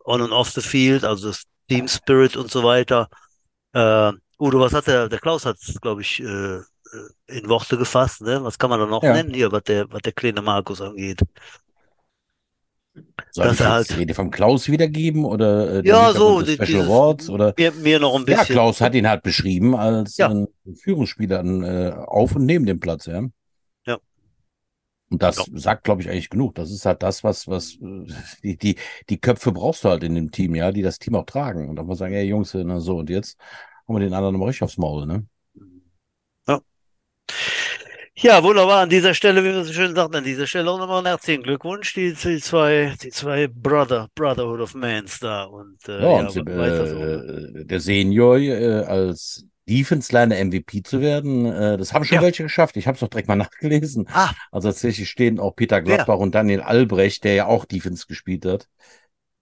on 0.08 0.22
and 0.22 0.32
off 0.32 0.50
the 0.50 0.60
field, 0.60 1.04
also 1.04 1.28
das 1.28 1.44
Team 1.68 1.86
Spirit 1.86 2.36
und 2.36 2.50
so 2.50 2.64
weiter. 2.64 3.08
Äh, 3.72 4.12
Udo, 4.40 4.60
was 4.60 4.72
hat 4.72 4.86
der, 4.86 5.08
der 5.08 5.18
Klaus 5.18 5.44
hat 5.44 5.56
es, 5.60 5.80
glaube 5.80 6.02
ich, 6.02 6.20
äh, 6.20 6.60
in 7.26 7.48
Worte 7.48 7.76
gefasst, 7.76 8.22
ne? 8.22 8.42
Was 8.42 8.58
kann 8.58 8.70
man 8.70 8.80
da 8.80 8.86
noch 8.86 9.02
ja. 9.02 9.12
nennen 9.12 9.34
hier, 9.34 9.52
was 9.52 9.64
der, 9.64 9.90
was 9.92 10.00
der 10.02 10.12
kleine 10.12 10.40
Markus 10.40 10.80
angeht? 10.80 11.20
Soll 13.30 13.46
dass 13.46 13.54
ich 13.54 13.60
er 13.60 13.70
halt 13.70 13.96
Rede 13.96 14.14
vom 14.14 14.30
Klaus 14.30 14.68
wiedergeben 14.68 15.24
oder 15.24 15.84
äh, 15.84 15.86
ja 15.86 16.12
so 16.12 16.40
die, 16.40 16.54
Special 16.54 16.66
dieses, 16.66 16.86
Awards 16.86 17.30
oder 17.30 17.54
mir, 17.56 17.72
mir, 17.72 18.00
noch 18.00 18.14
ein 18.16 18.24
bisschen. 18.24 18.46
Ja, 18.46 18.52
Klaus 18.52 18.80
hat 18.80 18.94
ihn 18.94 19.08
halt 19.08 19.22
beschrieben 19.22 19.76
als 19.76 20.16
ja. 20.16 20.32
Führungsspieler 20.82 21.44
äh, 21.44 21.92
auf 21.92 22.34
und 22.34 22.46
neben 22.46 22.66
dem 22.66 22.80
Platz, 22.80 23.06
ja. 23.06 23.22
Und 25.10 25.22
das 25.22 25.38
ja. 25.38 25.44
sagt, 25.54 25.84
glaube 25.84 26.02
ich, 26.02 26.10
eigentlich 26.10 26.30
genug. 26.30 26.54
Das 26.54 26.70
ist 26.70 26.84
halt 26.84 27.02
das, 27.02 27.24
was, 27.24 27.48
was, 27.48 27.74
äh, 27.76 28.06
die, 28.42 28.56
die, 28.56 28.76
die 29.08 29.18
Köpfe 29.18 29.52
brauchst 29.52 29.84
du 29.84 29.88
halt 29.88 30.04
in 30.04 30.14
dem 30.14 30.30
Team, 30.30 30.54
ja, 30.54 30.70
die 30.70 30.82
das 30.82 30.98
Team 30.98 31.14
auch 31.14 31.24
tragen. 31.24 31.68
Und 31.68 31.76
dann 31.76 31.86
muss 31.86 31.98
man 31.98 32.10
sagen, 32.10 32.14
ey 32.14 32.26
Jungs, 32.26 32.54
na 32.54 32.80
so, 32.80 32.98
und 32.98 33.08
jetzt 33.08 33.38
haben 33.86 33.94
wir 33.94 34.00
den 34.00 34.12
anderen 34.12 34.38
mal 34.38 34.46
richtig 34.46 34.64
aufs 34.64 34.76
Maul, 34.76 35.06
ne? 35.06 35.26
Ja. 36.46 36.60
Ja, 38.16 38.42
wunderbar. 38.42 38.82
An 38.82 38.90
dieser 38.90 39.14
Stelle, 39.14 39.42
wie 39.44 39.54
wir 39.54 39.64
so 39.64 39.72
schön 39.72 39.94
sagten, 39.94 40.16
an 40.16 40.24
dieser 40.24 40.46
Stelle 40.46 40.70
auch 40.70 40.78
nochmal 40.78 40.98
einen 40.98 41.06
herzlichen 41.06 41.42
Glückwunsch, 41.42 41.94
die, 41.94 42.12
die 42.12 42.38
zwei, 42.38 42.94
die 43.02 43.10
zwei 43.10 43.46
Brother, 43.46 44.08
Brotherhood 44.14 44.60
of 44.60 44.74
Mans 44.74 45.20
da. 45.20 45.44
Und, 45.44 45.88
äh, 45.88 46.02
ja, 46.02 46.08
und 46.08 46.34
ja, 46.34 46.66
äh, 46.66 46.86
so, 46.86 46.98
ne? 46.98 47.64
der 47.64 47.80
Senior 47.80 48.38
äh, 48.38 48.82
als 48.82 49.46
Defense-Line 49.68 50.44
MVP 50.44 50.82
zu 50.82 51.00
werden. 51.00 51.46
Äh, 51.46 51.76
das 51.76 51.92
haben 51.92 52.04
schon 52.04 52.16
ja. 52.16 52.22
welche 52.22 52.42
geschafft. 52.42 52.76
Ich 52.76 52.86
habe 52.86 52.94
es 52.94 53.00
doch 53.00 53.08
direkt 53.08 53.28
mal 53.28 53.36
nachgelesen. 53.36 54.08
Ah. 54.12 54.32
Also 54.50 54.68
tatsächlich 54.68 55.08
stehen 55.08 55.38
auch 55.38 55.54
Peter 55.54 55.80
Gladbach 55.82 56.16
ja. 56.16 56.20
und 56.20 56.34
Daniel 56.34 56.62
Albrecht, 56.62 57.24
der 57.24 57.34
ja 57.34 57.46
auch 57.46 57.64
Defense 57.64 58.06
gespielt 58.06 58.44
hat, 58.46 58.68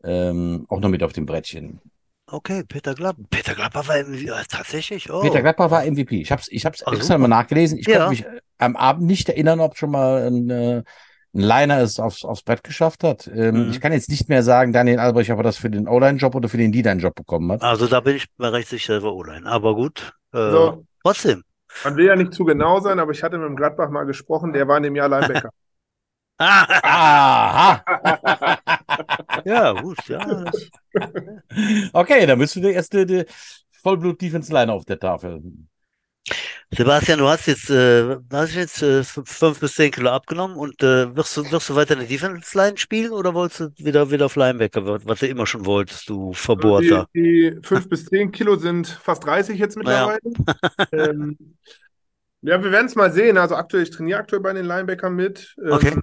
ähm, 0.04 0.66
auch 0.68 0.80
noch 0.80 0.88
mit 0.88 1.02
auf 1.02 1.12
dem 1.12 1.26
Brettchen. 1.26 1.80
Okay, 2.28 2.64
Peter 2.64 2.94
Gladbach. 2.94 3.24
Peter 3.30 3.54
Gladbach 3.54 3.86
war 3.86 4.02
MVP, 4.02 4.28
tatsächlich. 4.48 5.10
Oh. 5.10 5.20
Peter 5.20 5.42
Gladbach 5.42 5.70
war 5.70 5.84
MVP. 5.84 6.20
Ich 6.20 6.32
habe 6.32 6.42
es 6.42 6.50
ich 6.50 6.66
hab's 6.66 6.82
oh, 6.84 6.92
extra 6.92 7.18
mal 7.18 7.28
nachgelesen. 7.28 7.78
Ich 7.78 7.86
ja. 7.86 7.98
konnte 7.98 8.10
mich 8.10 8.24
am 8.58 8.74
Abend 8.74 9.06
nicht 9.06 9.28
erinnern, 9.28 9.60
ob 9.60 9.76
schon 9.76 9.92
mal 9.92 10.26
ein, 10.26 10.50
äh, 10.50 10.76
ein 10.78 10.84
Liner 11.38 11.80
es 11.80 12.00
aufs, 12.00 12.24
aufs 12.24 12.42
Brett 12.42 12.64
geschafft 12.64 13.04
hat. 13.04 13.26
Ähm, 13.28 13.66
mhm. 13.66 13.70
Ich 13.70 13.80
kann 13.80 13.92
jetzt 13.92 14.08
nicht 14.08 14.28
mehr 14.28 14.42
sagen, 14.42 14.72
Daniel 14.72 14.98
Albrecht, 14.98 15.30
ob 15.30 15.38
er 15.38 15.42
das 15.42 15.56
für 15.56 15.70
den 15.70 15.88
O-Line-Job 15.88 16.34
oder 16.34 16.48
für 16.48 16.56
den 16.56 16.72
D-Line-Job 16.72 17.14
bekommen 17.14 17.52
hat. 17.52 17.62
Also 17.62 17.86
da 17.86 18.00
bin 18.00 18.16
ich 18.16 18.26
mir 18.38 18.52
recht 18.52 18.68
sicher, 18.68 19.02
war 19.02 19.14
O-Line. 19.14 19.46
Aber 19.46 19.74
gut, 19.74 20.12
äh, 20.32 20.50
so. 20.50 20.84
trotzdem. 21.02 21.42
Man 21.84 21.96
will 21.96 22.06
ja 22.06 22.16
nicht 22.16 22.32
zu 22.32 22.44
genau 22.44 22.80
sein, 22.80 22.98
aber 22.98 23.12
ich 23.12 23.22
hatte 23.22 23.38
mit 23.38 23.48
dem 23.48 23.56
Gladbach 23.56 23.90
mal 23.90 24.04
gesprochen, 24.04 24.52
der 24.52 24.66
war 24.66 24.78
in 24.78 24.84
dem 24.84 24.96
Jahr 24.96 25.08
Linebacker. 25.08 25.50
Aha. 26.38 27.84
ja, 29.44 29.72
gut, 29.72 29.98
ja. 30.08 30.44
okay, 31.92 32.26
dann 32.26 32.38
bist 32.38 32.56
du 32.56 32.60
der 32.60 32.72
erste 32.72 33.26
Vollblut-Defense-Line 33.82 34.72
auf 34.72 34.84
der 34.84 34.98
Tafel. 34.98 35.42
Sebastian, 36.70 37.18
du 37.20 37.28
hast 37.28 37.46
jetzt, 37.46 37.70
äh, 37.70 38.16
hast 38.32 38.54
jetzt 38.54 38.82
äh, 38.82 39.04
fünf 39.04 39.60
bis 39.60 39.74
zehn 39.74 39.90
Kilo 39.90 40.10
abgenommen 40.10 40.56
und 40.56 40.82
äh, 40.82 41.14
wirst, 41.14 41.36
du, 41.36 41.50
wirst 41.50 41.68
du 41.70 41.76
weiter 41.76 41.96
eine 41.96 42.06
Defense 42.06 42.56
Line 42.58 42.76
spielen 42.76 43.12
oder 43.12 43.34
wolltest 43.34 43.60
du 43.60 43.84
wieder, 43.84 44.10
wieder 44.10 44.26
auf 44.26 44.36
Linebacker, 44.36 44.84
was 45.04 45.20
du 45.20 45.26
immer 45.28 45.46
schon 45.46 45.64
wolltest, 45.64 46.08
du 46.08 46.32
Verbohrter? 46.32 47.08
Die, 47.14 47.52
die 47.52 47.58
fünf 47.62 47.88
bis 47.88 48.06
zehn 48.06 48.32
Kilo 48.32 48.56
sind 48.56 48.88
fast 48.88 49.24
30 49.24 49.58
jetzt 49.58 49.76
mittlerweile. 49.76 50.18
Naja. 50.92 51.10
ähm, 51.10 51.38
ja, 52.42 52.62
wir 52.62 52.72
werden 52.72 52.86
es 52.86 52.96
mal 52.96 53.12
sehen. 53.12 53.38
Also 53.38 53.54
aktuell, 53.54 53.84
ich 53.84 53.90
trainiere 53.90 54.18
aktuell 54.18 54.42
bei 54.42 54.52
den 54.52 54.66
Linebackern 54.66 55.14
mit. 55.14 55.54
Ähm, 55.64 55.72
okay 55.72 55.94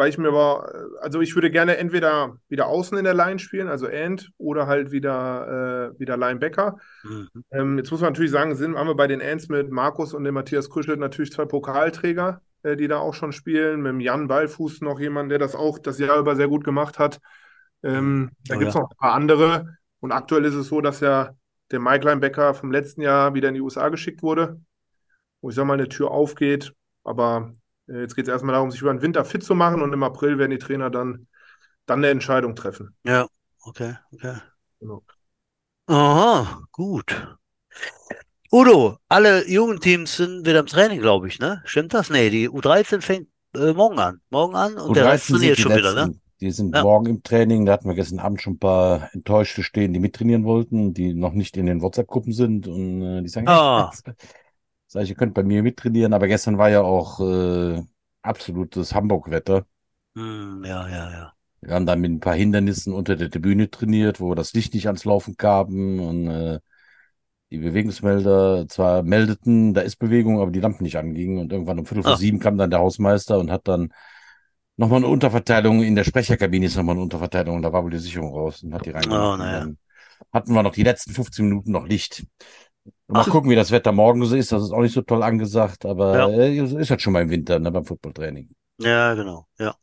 weil 0.00 0.08
ich 0.08 0.16
mir 0.16 0.32
war, 0.32 0.72
also 1.02 1.20
ich 1.20 1.34
würde 1.34 1.50
gerne 1.50 1.76
entweder 1.76 2.38
wieder 2.48 2.68
außen 2.68 2.96
in 2.96 3.04
der 3.04 3.12
Line 3.12 3.38
spielen, 3.38 3.68
also 3.68 3.84
End, 3.84 4.32
oder 4.38 4.66
halt 4.66 4.92
wieder, 4.92 5.92
äh, 5.94 6.00
wieder 6.00 6.16
Linebacker. 6.16 6.78
Mhm. 7.02 7.28
Ähm, 7.50 7.76
jetzt 7.76 7.90
muss 7.90 8.00
man 8.00 8.14
natürlich 8.14 8.30
sagen, 8.30 8.54
sind, 8.54 8.78
haben 8.78 8.86
wir 8.86 8.94
bei 8.94 9.08
den 9.08 9.20
Ends 9.20 9.50
mit 9.50 9.70
Markus 9.70 10.14
und 10.14 10.24
dem 10.24 10.32
Matthias 10.32 10.70
Krüschel 10.70 10.96
natürlich 10.96 11.32
zwei 11.32 11.44
Pokalträger, 11.44 12.40
äh, 12.62 12.76
die 12.76 12.88
da 12.88 12.96
auch 12.96 13.12
schon 13.12 13.32
spielen. 13.32 13.82
Mit 13.82 13.92
dem 13.92 14.00
Jan 14.00 14.26
Ballfuß 14.26 14.80
noch 14.80 14.98
jemand, 14.98 15.30
der 15.30 15.38
das 15.38 15.54
auch 15.54 15.78
das 15.78 15.98
Jahr 15.98 16.18
über 16.18 16.34
sehr 16.34 16.48
gut 16.48 16.64
gemacht 16.64 16.98
hat. 16.98 17.20
Ähm, 17.82 18.30
da 18.48 18.54
oh, 18.54 18.58
gibt 18.58 18.70
es 18.70 18.74
ja. 18.74 18.80
noch 18.80 18.90
ein 18.90 18.96
paar 18.96 19.12
andere. 19.12 19.76
Und 20.00 20.12
aktuell 20.12 20.46
ist 20.46 20.54
es 20.54 20.68
so, 20.68 20.80
dass 20.80 21.00
ja 21.00 21.34
der 21.72 21.78
Mike 21.78 22.06
Linebacker 22.06 22.54
vom 22.54 22.72
letzten 22.72 23.02
Jahr 23.02 23.34
wieder 23.34 23.48
in 23.50 23.54
die 23.54 23.60
USA 23.60 23.90
geschickt 23.90 24.22
wurde, 24.22 24.62
wo 25.42 25.50
ich 25.50 25.56
sag 25.56 25.66
mal 25.66 25.74
eine 25.74 25.90
Tür 25.90 26.10
aufgeht. 26.10 26.72
Aber 27.04 27.52
äh, 27.52 27.56
jetzt 27.92 28.16
geht 28.16 28.26
es 28.26 28.32
erstmal 28.32 28.54
darum, 28.54 28.70
sich 28.70 28.80
über 28.80 28.92
den 28.92 29.02
Winter 29.02 29.24
fit 29.24 29.42
zu 29.42 29.54
machen 29.54 29.82
und 29.82 29.92
im 29.92 30.02
April 30.02 30.38
werden 30.38 30.50
die 30.50 30.58
Trainer 30.58 30.90
dann, 30.90 31.26
dann 31.86 31.98
eine 31.98 32.08
Entscheidung 32.08 32.54
treffen. 32.54 32.94
Ja, 33.04 33.26
okay, 33.62 33.96
okay. 34.12 34.36
Genau. 34.80 35.02
Aha, 35.86 36.62
gut. 36.70 37.36
Udo, 38.52 38.96
alle 39.08 39.48
Jugendteams 39.48 40.16
sind 40.16 40.46
wieder 40.46 40.60
im 40.60 40.66
Training, 40.66 41.00
glaube 41.00 41.28
ich, 41.28 41.38
ne? 41.38 41.62
Stimmt 41.64 41.94
das? 41.94 42.10
Nee, 42.10 42.30
die 42.30 42.48
U13 42.48 43.00
fängt 43.00 43.28
äh, 43.54 43.72
morgen 43.72 43.98
an. 43.98 44.20
Morgen 44.30 44.56
an 44.56 44.76
und 44.76 44.96
der 44.96 45.06
Rest 45.06 45.28
trainiert 45.28 45.58
schon 45.58 45.72
letzten, 45.72 45.92
wieder, 45.92 46.06
ne? 46.06 46.14
Die 46.40 46.50
sind 46.50 46.74
ja. 46.74 46.82
morgen 46.82 47.06
im 47.06 47.22
Training. 47.22 47.66
Da 47.66 47.72
hatten 47.74 47.88
wir 47.88 47.94
gestern 47.94 48.18
Abend 48.18 48.40
schon 48.40 48.54
ein 48.54 48.58
paar 48.58 49.10
Enttäuschte 49.12 49.62
stehen, 49.62 49.92
die 49.92 50.00
mittrainieren 50.00 50.44
wollten, 50.44 50.94
die 50.94 51.12
noch 51.14 51.32
nicht 51.32 51.56
in 51.56 51.66
den 51.66 51.82
WhatsApp-Gruppen 51.82 52.32
sind 52.32 52.66
und 52.66 53.02
äh, 53.02 53.22
die 53.22 53.28
sagen, 53.28 53.46
ah. 53.48 53.92
Sag 54.90 55.04
ich, 55.04 55.10
ihr 55.10 55.16
könnt 55.16 55.34
bei 55.34 55.44
mir 55.44 55.62
mittrainieren, 55.62 56.12
aber 56.12 56.26
gestern 56.26 56.58
war 56.58 56.68
ja 56.68 56.82
auch 56.82 57.20
äh, 57.20 57.80
absolutes 58.22 58.92
Hamburg-Wetter. 58.92 59.64
Hm, 60.16 60.64
ja, 60.64 60.88
ja, 60.88 61.10
ja. 61.12 61.32
Wir 61.60 61.74
haben 61.74 61.86
dann 61.86 62.00
mit 62.00 62.10
ein 62.10 62.20
paar 62.20 62.34
Hindernissen 62.34 62.92
unter 62.92 63.14
der 63.14 63.30
Tribüne 63.30 63.70
trainiert, 63.70 64.18
wo 64.18 64.30
wir 64.30 64.34
das 64.34 64.52
Licht 64.52 64.74
nicht 64.74 64.86
ans 64.86 65.04
Laufen 65.04 65.36
gaben 65.36 66.00
und 66.00 66.26
äh, 66.26 66.58
die 67.50 67.58
Bewegungsmelder 67.58 68.66
zwar 68.68 69.04
meldeten, 69.04 69.74
da 69.74 69.82
ist 69.82 69.96
Bewegung, 69.96 70.40
aber 70.40 70.50
die 70.50 70.60
Lampen 70.60 70.82
nicht 70.82 70.96
angingen. 70.96 71.38
Und 71.38 71.52
irgendwann 71.52 71.78
um 71.78 71.86
Viertel 71.86 72.02
vor 72.02 72.12
ah. 72.12 72.16
sieben 72.16 72.40
kam 72.40 72.58
dann 72.58 72.70
der 72.70 72.80
Hausmeister 72.80 73.38
und 73.38 73.50
hat 73.50 73.68
dann 73.68 73.92
nochmal 74.76 74.98
eine 74.98 75.08
Unterverteilung. 75.08 75.82
In 75.82 75.94
der 75.94 76.04
Sprecherkabine 76.04 76.66
ist 76.66 76.76
nochmal 76.76 76.94
eine 76.94 77.02
Unterverteilung. 77.02 77.56
Und 77.56 77.62
da 77.62 77.72
war 77.72 77.84
wohl 77.84 77.90
die 77.90 77.98
Sicherung 77.98 78.32
raus 78.32 78.62
und 78.62 78.74
hat 78.74 78.86
die 78.86 78.90
reingemacht. 78.90 79.34
Oh, 79.34 79.36
naja. 79.36 79.68
Hatten 80.32 80.52
wir 80.52 80.62
noch 80.62 80.74
die 80.74 80.82
letzten 80.82 81.12
15 81.12 81.48
Minuten 81.48 81.72
noch 81.72 81.86
Licht. 81.86 82.24
Mal 83.10 83.24
Ach. 83.26 83.28
gucken, 83.28 83.50
wie 83.50 83.56
das 83.56 83.72
Wetter 83.72 83.90
morgen 83.90 84.24
so 84.24 84.36
ist. 84.36 84.52
Das 84.52 84.62
ist 84.62 84.70
auch 84.70 84.80
nicht 84.80 84.94
so 84.94 85.02
toll 85.02 85.22
angesagt, 85.22 85.84
aber 85.84 86.16
ja. 86.16 86.28
äh, 86.28 86.56
ist 86.56 86.90
halt 86.90 87.02
schon 87.02 87.12
mal 87.12 87.22
im 87.22 87.30
Winter 87.30 87.58
ne, 87.58 87.70
beim 87.72 87.84
Footballtraining. 87.84 88.48
Ja, 88.78 89.14
genau. 89.14 89.46
Ja. 89.58 89.74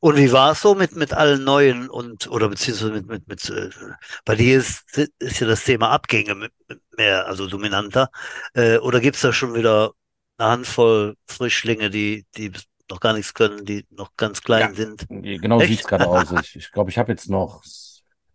Und 0.00 0.16
wie 0.16 0.32
war 0.32 0.52
es 0.52 0.62
so 0.62 0.74
mit, 0.74 0.96
mit 0.96 1.12
allen 1.12 1.44
neuen 1.44 1.88
und 1.88 2.28
oder 2.28 2.48
beziehungsweise 2.48 2.92
mit, 2.92 3.06
mit, 3.06 3.28
mit 3.28 3.48
äh, 3.50 3.70
bei 4.24 4.34
dir 4.34 4.58
ist, 4.58 4.84
ist 5.18 5.40
ja 5.40 5.46
das 5.46 5.64
Thema 5.64 5.90
Abgänge 5.90 6.34
mit, 6.34 6.52
mit 6.66 6.80
mehr, 6.96 7.26
also 7.26 7.46
dominanter. 7.46 8.10
Äh, 8.54 8.78
oder 8.78 9.00
gibt 9.00 9.16
es 9.16 9.22
da 9.22 9.32
schon 9.32 9.54
wieder 9.54 9.92
eine 10.38 10.50
Handvoll 10.50 11.16
Frischlinge, 11.26 11.90
die, 11.90 12.24
die 12.36 12.52
noch 12.90 13.00
gar 13.00 13.12
nichts 13.12 13.34
können, 13.34 13.64
die 13.64 13.86
noch 13.90 14.16
ganz 14.16 14.42
klein 14.42 14.70
ja, 14.70 14.74
sind? 14.74 15.06
Genau 15.08 15.60
sieht 15.60 15.80
es 15.80 15.86
gerade 15.86 16.08
aus. 16.08 16.22
Ich 16.22 16.28
glaube, 16.28 16.42
ich, 16.42 16.72
glaub, 16.72 16.88
ich 16.88 16.98
habe 16.98 17.12
jetzt 17.12 17.30
noch 17.30 17.62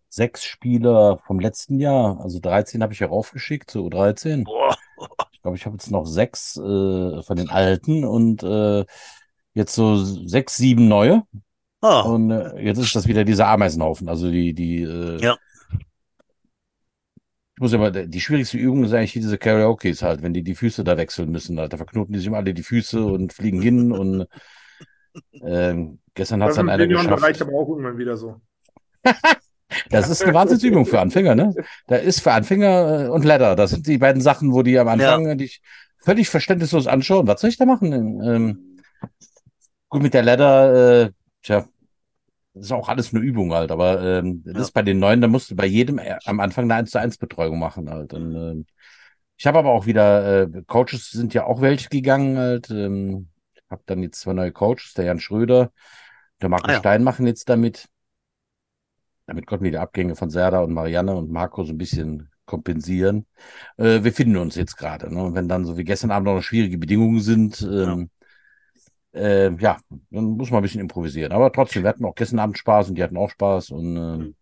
sechs 0.09 0.43
Spieler 0.43 1.17
vom 1.25 1.39
letzten 1.39 1.79
Jahr, 1.79 2.19
also 2.21 2.39
13 2.39 2.81
habe 2.81 2.93
ich 2.93 2.99
ja 2.99 3.07
raufgeschickt, 3.07 3.69
so 3.71 3.89
13. 3.89 4.43
Boah. 4.43 4.75
Ich 5.31 5.41
glaube, 5.41 5.57
ich 5.57 5.65
habe 5.65 5.75
jetzt 5.75 5.91
noch 5.91 6.05
sechs 6.05 6.57
äh, 6.57 7.21
von 7.21 7.37
den 7.37 7.49
alten 7.49 8.03
und 8.03 8.43
äh, 8.43 8.85
jetzt 9.53 9.75
so 9.75 9.97
sechs, 9.97 10.55
sieben 10.55 10.87
neue. 10.87 11.23
Ah. 11.81 12.01
Und 12.01 12.31
äh, 12.31 12.59
jetzt 12.59 12.79
ist 12.79 12.95
das 12.95 13.07
wieder 13.07 13.23
dieser 13.23 13.47
Ameisenhaufen. 13.47 14.09
Also 14.09 14.31
die, 14.31 14.53
die, 14.53 14.81
äh, 14.81 15.21
ja. 15.21 15.37
Ich 17.55 17.61
muss 17.61 17.73
aber, 17.73 17.91
die 17.91 18.21
schwierigste 18.21 18.57
Übung 18.57 18.83
ist 18.83 18.93
eigentlich 18.93 19.13
diese 19.13 19.37
Karaokes 19.37 20.03
halt, 20.03 20.21
wenn 20.21 20.33
die 20.33 20.43
die 20.43 20.55
Füße 20.55 20.83
da 20.83 20.97
wechseln 20.97 21.31
müssen. 21.31 21.59
Halt. 21.59 21.73
Da 21.73 21.77
verknoten 21.77 22.13
die 22.13 22.19
sich 22.19 22.27
immer 22.27 22.37
alle 22.37 22.53
die 22.53 22.63
Füße 22.63 23.03
und 23.03 23.33
fliegen 23.33 23.61
hin 23.61 23.91
und 23.91 24.27
ähm, 25.41 25.99
gestern 26.13 26.43
hat 26.43 26.51
es 26.51 26.55
dann 26.55 26.69
einer 26.69 26.85
geschafft. 26.85 27.09
Bereich 27.09 27.41
aber 27.41 27.53
auch 27.53 27.69
irgendwann 27.69 27.97
wieder 27.97 28.15
so. 28.15 28.41
das 29.89 30.09
ist 30.09 30.23
eine 30.23 30.33
Wahnsinnsübung 30.33 30.85
für 30.85 30.99
Anfänger, 30.99 31.35
ne? 31.35 31.53
Da 31.87 31.97
ist 31.97 32.21
für 32.21 32.31
Anfänger 32.31 33.05
äh, 33.05 33.09
und 33.09 33.25
Ladder. 33.25 33.55
Das 33.55 33.71
sind 33.71 33.87
die 33.87 33.97
beiden 33.97 34.21
Sachen, 34.21 34.53
wo 34.53 34.63
die 34.63 34.77
am 34.79 34.87
Anfang 34.87 35.27
ja. 35.27 35.35
dich 35.35 35.61
völlig 35.99 36.29
verständnislos 36.29 36.87
anschauen. 36.87 37.27
Was 37.27 37.41
soll 37.41 37.49
ich 37.49 37.57
da 37.57 37.65
machen? 37.65 37.91
Ähm, 37.93 38.77
Gut, 39.89 40.01
mit 40.01 40.13
der 40.13 40.23
Ladder, 40.23 41.03
äh, 41.03 41.11
tja, 41.43 41.65
das 42.53 42.65
ist 42.65 42.71
auch 42.71 42.89
alles 42.89 43.13
eine 43.13 43.23
Übung 43.23 43.53
halt, 43.53 43.71
aber 43.71 44.01
ähm, 44.01 44.43
das 44.43 44.55
ja. 44.55 44.61
ist 44.61 44.71
bei 44.71 44.81
den 44.81 44.99
Neuen, 44.99 45.21
da 45.21 45.27
musst 45.27 45.51
du 45.51 45.55
bei 45.55 45.65
jedem 45.65 45.99
äh, 45.99 46.17
am 46.25 46.39
Anfang 46.39 46.65
eine 46.65 46.75
1 46.75 46.91
zu 46.91 46.99
1 46.99 47.17
Betreuung 47.17 47.59
machen 47.59 47.89
halt. 47.89 48.13
Und, 48.13 48.35
äh, 48.35 48.63
ich 49.37 49.47
habe 49.47 49.59
aber 49.59 49.71
auch 49.71 49.85
wieder, 49.85 50.43
äh, 50.43 50.63
Coaches 50.65 51.11
sind 51.11 51.33
ja 51.33 51.45
auch 51.45 51.61
welche 51.61 51.89
gegangen 51.89 52.37
halt. 52.37 52.69
Ähm, 52.69 53.29
habe 53.69 53.83
dann 53.85 54.01
jetzt 54.01 54.19
zwei 54.21 54.33
neue 54.33 54.51
Coaches, 54.51 54.93
der 54.93 55.05
Jan 55.05 55.19
Schröder, 55.19 55.71
der 56.41 56.49
Marco 56.49 56.67
ah, 56.67 56.73
ja. 56.73 56.79
Stein 56.79 57.03
machen 57.03 57.27
jetzt 57.27 57.47
damit. 57.49 57.87
Damit 59.27 59.45
konnten 59.45 59.65
wir 59.65 59.71
die 59.71 59.77
Abgänge 59.77 60.15
von 60.15 60.29
Serda 60.29 60.61
und 60.61 60.73
Marianne 60.73 61.15
und 61.15 61.31
Marco 61.31 61.63
so 61.63 61.73
ein 61.73 61.77
bisschen 61.77 62.29
kompensieren. 62.45 63.25
Äh, 63.77 64.03
wir 64.03 64.13
finden 64.13 64.37
uns 64.37 64.55
jetzt 64.55 64.77
gerade. 64.77 65.13
Ne? 65.13 65.21
Und 65.21 65.35
wenn 65.35 65.47
dann 65.47 65.65
so 65.65 65.77
wie 65.77 65.83
gestern 65.83 66.11
Abend 66.11 66.27
noch 66.27 66.41
schwierige 66.41 66.77
Bedingungen 66.77 67.19
sind, 67.19 67.61
ähm, 67.61 67.99
ja 67.99 68.07
äh, 69.17 69.51
ja, 69.57 69.77
dann 70.11 70.37
muss 70.37 70.51
man 70.51 70.59
ein 70.59 70.63
bisschen 70.63 70.81
improvisieren. 70.81 71.31
Aber 71.31 71.51
trotzdem, 71.51 71.83
wir 71.83 71.89
hatten 71.89 72.05
auch 72.05 72.15
gestern 72.15 72.39
Abend 72.39 72.57
Spaß 72.57 72.89
und 72.89 72.95
die 72.95 73.03
hatten 73.03 73.17
auch 73.17 73.29
Spaß. 73.29 73.71
Und, 73.71 73.97
äh, 73.97 74.33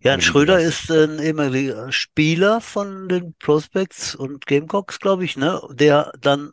Jan 0.00 0.20
Schröder 0.20 0.60
ist 0.60 0.90
ein 0.90 1.18
ehemaliger 1.20 1.92
Spieler 1.92 2.60
von 2.60 3.08
den 3.08 3.34
Prospects 3.38 4.14
und 4.14 4.46
Gamecocks, 4.46 4.98
glaube 4.98 5.24
ich, 5.24 5.36
ne? 5.36 5.60
Der 5.70 6.12
dann 6.20 6.50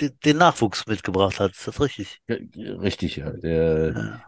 den 0.00 0.36
Nachwuchs 0.38 0.86
mitgebracht 0.86 1.40
hat. 1.40 1.52
Ist 1.52 1.66
das 1.66 1.80
richtig? 1.80 2.20
Richtig, 2.28 3.16
ja. 3.16 3.30
Der, 3.30 3.92
ja. 3.92 4.22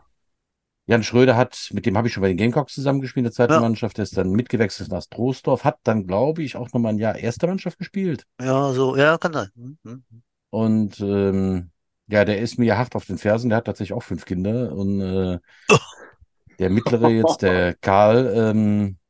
Jan 0.86 1.02
Schröder 1.02 1.36
hat, 1.36 1.70
mit 1.72 1.84
dem 1.84 1.96
habe 1.96 2.06
ich 2.06 2.14
schon 2.14 2.20
bei 2.20 2.28
den 2.28 2.36
Gamecocks 2.36 2.74
zusammengespielt, 2.74 3.22
in 3.22 3.24
der 3.24 3.32
zweiten 3.32 3.54
ja. 3.54 3.60
Mannschaft, 3.60 3.98
der 3.98 4.04
ist 4.04 4.16
dann 4.16 4.30
mitgewechselt 4.30 4.90
nach 4.90 5.02
Stroßdorf, 5.02 5.64
hat 5.64 5.78
dann, 5.82 6.06
glaube 6.06 6.42
ich, 6.42 6.56
auch 6.56 6.72
nochmal 6.72 6.92
ein 6.92 6.98
Jahr 6.98 7.16
erster 7.16 7.48
Mannschaft 7.48 7.78
gespielt. 7.78 8.24
Ja, 8.40 8.72
so, 8.72 8.96
ja, 8.96 9.18
kann 9.18 9.32
sein. 9.32 9.50
Mhm. 9.54 10.04
Und 10.50 11.00
ähm, 11.00 11.70
ja, 12.08 12.24
der 12.24 12.38
ist 12.38 12.58
mir 12.58 12.78
hart 12.78 12.94
auf 12.94 13.04
den 13.04 13.18
Fersen. 13.18 13.48
Der 13.48 13.58
hat 13.58 13.64
tatsächlich 13.64 13.96
auch 13.96 14.02
fünf 14.02 14.24
Kinder. 14.24 14.72
Und 14.72 15.00
äh, 15.00 15.38
der 16.58 16.70
mittlere 16.70 17.08
jetzt, 17.08 17.42
der 17.42 17.74
Karl, 17.74 18.32
ähm, 18.34 18.84
äh, 18.86 19.05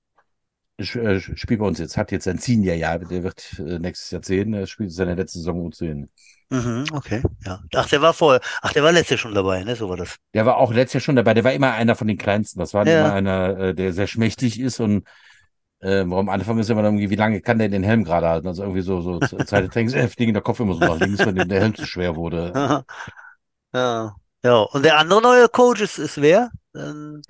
spielt 0.85 1.61
bei 1.61 1.67
uns 1.67 1.79
jetzt, 1.79 1.97
hat 1.97 2.13
jetzt 2.13 2.29
ein 2.29 2.39
Senior-Jahr. 2.39 2.99
Der 2.99 3.23
wird 3.23 3.59
äh, 3.59 3.79
nächstes 3.79 4.11
Jahr 4.11 4.23
zehn. 4.23 4.53
Er 4.55 4.67
spielt 4.67 4.93
seine 4.93 5.15
letzte 5.15 5.39
Saison 5.39 5.71
U10. 5.71 6.09
Mhm, 6.49 6.85
okay, 6.93 7.23
ja. 7.45 7.61
Ach, 7.75 7.89
der 7.89 8.03
war 8.03 8.13
vorher, 8.13 8.41
ach, 8.63 8.73
der 8.73 8.85
war 8.85 8.93
letztes 8.93 9.11
Jahr 9.11 9.19
schon 9.19 9.35
dabei, 9.35 9.65
ne? 9.65 9.75
So 9.75 9.89
war 9.89 9.97
das. 9.97 10.17
Der 10.33 10.47
war 10.47 10.59
auch 10.59 10.73
letztes 10.73 10.95
Jahr 10.95 11.01
schon 11.01 11.17
dabei. 11.17 11.35
Der 11.35 11.45
war 11.45 11.53
immer 11.53 11.73
einer 11.73 11.97
von 11.97 12.07
den 12.07 12.19
Kleinsten. 12.19 12.61
Das 12.61 12.73
war 12.73 12.87
ja. 12.87 13.01
immer 13.01 13.13
einer, 13.13 13.59
äh, 13.59 13.75
der 13.75 13.93
sehr 13.93 14.07
schmächtig 14.07 14.61
ist 14.61 14.79
und 14.79 15.05
äh, 15.81 16.01
am 16.01 16.29
Anfang 16.29 16.59
ist 16.59 16.71
immer 16.71 16.85
irgendwie, 16.85 17.11
wie 17.11 17.17
lange 17.17 17.41
kann 17.41 17.59
der 17.59 17.69
den 17.69 17.83
Helm 17.83 18.05
gerade 18.05 18.29
halten? 18.29 18.47
Also 18.47 18.63
irgendwie 18.63 18.83
so, 18.83 19.01
so 19.01 19.19
Zeit 19.45 19.65
des 19.65 19.71
Trainings, 19.71 19.95
äh, 19.95 20.09
fliegen 20.09 20.35
der 20.35 20.43
Kopf 20.43 20.61
immer 20.61 20.75
so 20.75 20.81
nach 20.81 21.01
links, 21.01 21.25
wenn 21.25 21.49
der 21.49 21.61
Helm 21.61 21.75
zu 21.75 21.87
schwer 21.87 22.15
wurde. 22.17 22.53
ja. 23.75 24.15
Ja, 24.45 24.59
und 24.59 24.85
der 24.85 24.99
andere 24.99 25.23
neue 25.23 25.49
Coach 25.49 25.81
ist, 25.81 25.99
ist 25.99 26.21
wer? 26.21 26.51
Ähm... 26.77 27.23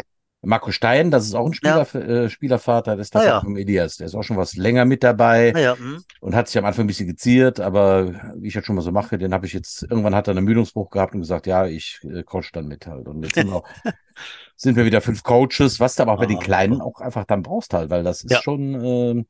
Marco 0.47 0.71
Stein, 0.71 1.11
das 1.11 1.27
ist 1.27 1.35
auch 1.35 1.47
ein 1.47 1.55
Spieler, 1.55 1.87
ja. 1.93 2.01
äh, 2.01 2.31
Spielervater, 2.31 2.97
das 2.97 3.09
ist 3.09 3.17
ah, 3.17 3.25
ja. 3.25 3.41
vom 3.41 3.57
Elias. 3.57 3.97
Der 3.97 4.07
ist 4.07 4.15
auch 4.15 4.23
schon 4.23 4.37
was 4.37 4.55
länger 4.55 4.85
mit 4.85 5.03
dabei 5.03 5.53
ah, 5.55 5.59
ja. 5.59 5.75
mhm. 5.75 6.05
und 6.21 6.35
hat 6.35 6.47
sich 6.47 6.57
am 6.57 6.65
Anfang 6.65 6.85
ein 6.85 6.87
bisschen 6.87 7.09
geziert, 7.09 7.59
aber 7.59 8.33
wie 8.37 8.49
ich 8.49 8.55
das 8.55 8.65
schon 8.65 8.77
mal 8.77 8.83
so 8.83 8.93
mache, 8.93 9.19
den 9.19 9.35
habe 9.35 9.47
ich 9.47 9.53
jetzt, 9.53 9.83
irgendwann 9.83 10.15
hat 10.15 10.29
er 10.29 10.33
einen 10.33 10.39
Ermüdungsbruch 10.39 10.91
gehabt 10.91 11.15
und 11.15 11.21
gesagt, 11.21 11.47
ja, 11.47 11.67
ich 11.67 12.01
äh, 12.05 12.23
coach 12.23 12.53
dann 12.53 12.69
mit 12.69 12.87
halt. 12.87 13.09
Und 13.09 13.25
jetzt 13.25 13.35
sind 13.35 13.49
wir, 13.49 13.57
auch, 13.57 13.69
sind 14.57 14.77
wir 14.77 14.85
wieder 14.85 15.01
fünf 15.01 15.25
Coaches, 15.25 15.81
was 15.81 15.97
du 15.97 16.03
aber 16.03 16.13
auch 16.13 16.21
bei 16.21 16.27
den 16.27 16.39
ah. 16.39 16.43
Kleinen 16.43 16.81
auch 16.81 17.01
einfach 17.01 17.25
dann 17.25 17.43
brauchst 17.43 17.75
halt, 17.75 17.91
weil 17.91 18.05
das 18.05 18.23
ist 18.23 18.43
schon, 18.43 18.75
äh, 18.85 19.25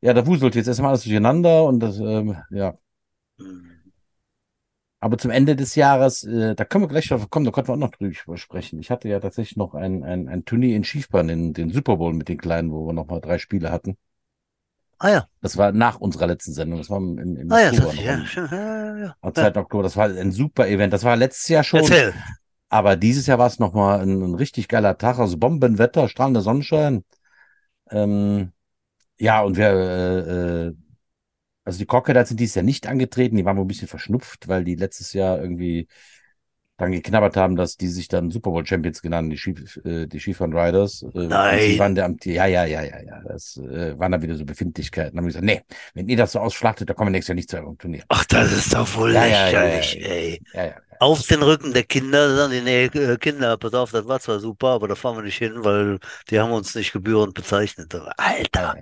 ja, 0.00 0.14
da 0.14 0.26
wuselt 0.26 0.56
jetzt 0.56 0.66
erstmal 0.66 0.90
alles 0.90 1.04
durcheinander 1.04 1.64
und 1.64 1.80
das, 1.80 1.98
äh, 2.00 2.34
ja. 2.50 2.74
Mhm. 3.38 3.77
Aber 5.00 5.16
zum 5.16 5.30
Ende 5.30 5.54
des 5.54 5.76
Jahres, 5.76 6.24
äh, 6.24 6.56
da 6.56 6.64
können 6.64 6.84
wir 6.84 6.88
gleich 6.88 7.08
drauf 7.08 7.30
kommen, 7.30 7.44
da 7.44 7.52
konnten 7.52 7.68
wir 7.68 7.74
auch 7.74 7.78
noch 7.78 7.92
drüber 7.92 8.36
sprechen. 8.36 8.80
Ich 8.80 8.90
hatte 8.90 9.08
ja 9.08 9.20
tatsächlich 9.20 9.56
noch 9.56 9.74
ein, 9.74 10.02
ein, 10.02 10.28
ein 10.28 10.44
Turnier 10.44 10.76
in 10.76 10.82
Schiefbahn, 10.82 11.28
in 11.28 11.52
den 11.52 11.70
Super 11.70 11.96
Bowl 11.96 12.12
mit 12.12 12.28
den 12.28 12.38
Kleinen, 12.38 12.72
wo 12.72 12.86
wir 12.86 12.92
noch 12.92 13.06
mal 13.06 13.20
drei 13.20 13.38
Spiele 13.38 13.70
hatten. 13.70 13.96
Ah 14.98 15.10
ja. 15.10 15.28
Das 15.40 15.56
war 15.56 15.70
nach 15.70 16.00
unserer 16.00 16.26
letzten 16.26 16.52
Sendung. 16.52 16.78
Das 16.78 16.90
war 16.90 16.98
im, 16.98 17.36
im 17.36 17.52
ah, 17.52 17.68
Oktober. 17.68 17.94
Ja, 17.94 18.16
das, 18.16 18.34
ja, 18.34 18.46
ja, 18.50 18.98
ja. 18.98 19.16
Am 19.20 19.34
2. 19.34 19.56
Oktober. 19.56 19.84
Das 19.84 19.96
war 19.96 20.06
ein 20.06 20.32
super 20.32 20.66
Event. 20.66 20.92
Das 20.92 21.04
war 21.04 21.16
letztes 21.16 21.48
Jahr 21.48 21.62
schon. 21.62 21.80
Erzähl. 21.80 22.12
Aber 22.68 22.96
dieses 22.96 23.26
Jahr 23.26 23.38
war 23.38 23.46
es 23.46 23.60
nochmal 23.60 24.00
ein, 24.00 24.20
ein 24.20 24.34
richtig 24.34 24.66
geiler 24.66 24.98
Tag. 24.98 25.20
Also 25.20 25.36
Bombenwetter, 25.36 26.08
strahlender 26.08 26.40
Sonnenschein. 26.40 27.04
Ähm, 27.90 28.50
ja, 29.18 29.42
und 29.42 29.56
wir, 29.56 29.68
äh, 29.68 30.66
äh 30.66 30.74
also 31.68 31.80
die 31.80 31.86
Crocodiles 31.86 32.28
sind 32.28 32.40
dieses 32.40 32.54
Jahr 32.54 32.64
nicht 32.64 32.86
angetreten, 32.86 33.36
die 33.36 33.44
waren 33.44 33.58
wohl 33.58 33.66
ein 33.66 33.68
bisschen 33.68 33.88
verschnupft, 33.88 34.48
weil 34.48 34.64
die 34.64 34.74
letztes 34.74 35.12
Jahr 35.12 35.38
irgendwie 35.38 35.86
dann 36.78 36.92
geknabbert 36.92 37.36
haben, 37.36 37.56
dass 37.56 37.76
die 37.76 37.88
sich 37.88 38.08
dann 38.08 38.30
Super 38.30 38.52
Bowl 38.52 38.64
Champions 38.64 39.02
genannt, 39.02 39.30
die, 39.30 39.36
Chief, 39.36 39.76
äh, 39.84 40.06
die 40.06 40.18
Chieftain 40.18 40.54
Riders. 40.54 41.02
Äh, 41.14 41.26
Nein. 41.26 41.58
Die 41.58 41.78
waren 41.78 41.94
der 41.94 42.06
Amt, 42.06 42.24
ja, 42.24 42.46
ja, 42.46 42.64
ja, 42.64 42.82
ja, 42.82 43.02
ja. 43.02 43.20
Das 43.28 43.58
äh, 43.58 43.98
waren 43.98 44.12
dann 44.12 44.22
wieder 44.22 44.34
so 44.34 44.46
Befindlichkeiten. 44.46 45.10
Dann 45.10 45.18
haben 45.18 45.24
wir 45.26 45.40
gesagt, 45.40 45.44
nee, 45.44 45.60
wenn 45.92 46.08
ihr 46.08 46.16
das 46.16 46.32
so 46.32 46.38
ausschlachtet, 46.38 46.88
dann 46.88 46.96
kommen 46.96 47.08
wir 47.08 47.12
nächstes 47.12 47.28
Jahr 47.28 47.34
nicht 47.34 47.50
zu 47.50 47.58
eurem 47.58 47.76
Turnier. 47.76 48.04
Ach, 48.08 48.24
das 48.24 48.50
ist 48.50 48.72
doch 48.72 48.96
wohl 48.96 49.12
ja, 49.12 49.24
lächerlich, 49.24 49.94
ja, 49.94 50.08
ja, 50.08 50.62
ey. 50.62 50.72
Auf 51.00 51.26
den 51.26 51.42
Rücken 51.42 51.74
der 51.74 51.84
Kinder, 51.84 52.34
dann 52.34 52.50
die 52.50 52.62
nee, 52.62 52.84
äh, 52.86 53.18
Kinder, 53.18 53.58
pass 53.58 53.74
auf, 53.74 53.90
das 53.90 54.08
war 54.08 54.20
zwar 54.20 54.40
super, 54.40 54.68
aber 54.68 54.88
da 54.88 54.94
fahren 54.94 55.16
wir 55.16 55.22
nicht 55.22 55.36
hin, 55.36 55.52
weil 55.64 55.98
die 56.30 56.40
haben 56.40 56.50
uns 56.50 56.74
nicht 56.74 56.94
gebührend 56.94 57.34
bezeichnet. 57.34 57.94
Alter. 58.16 58.74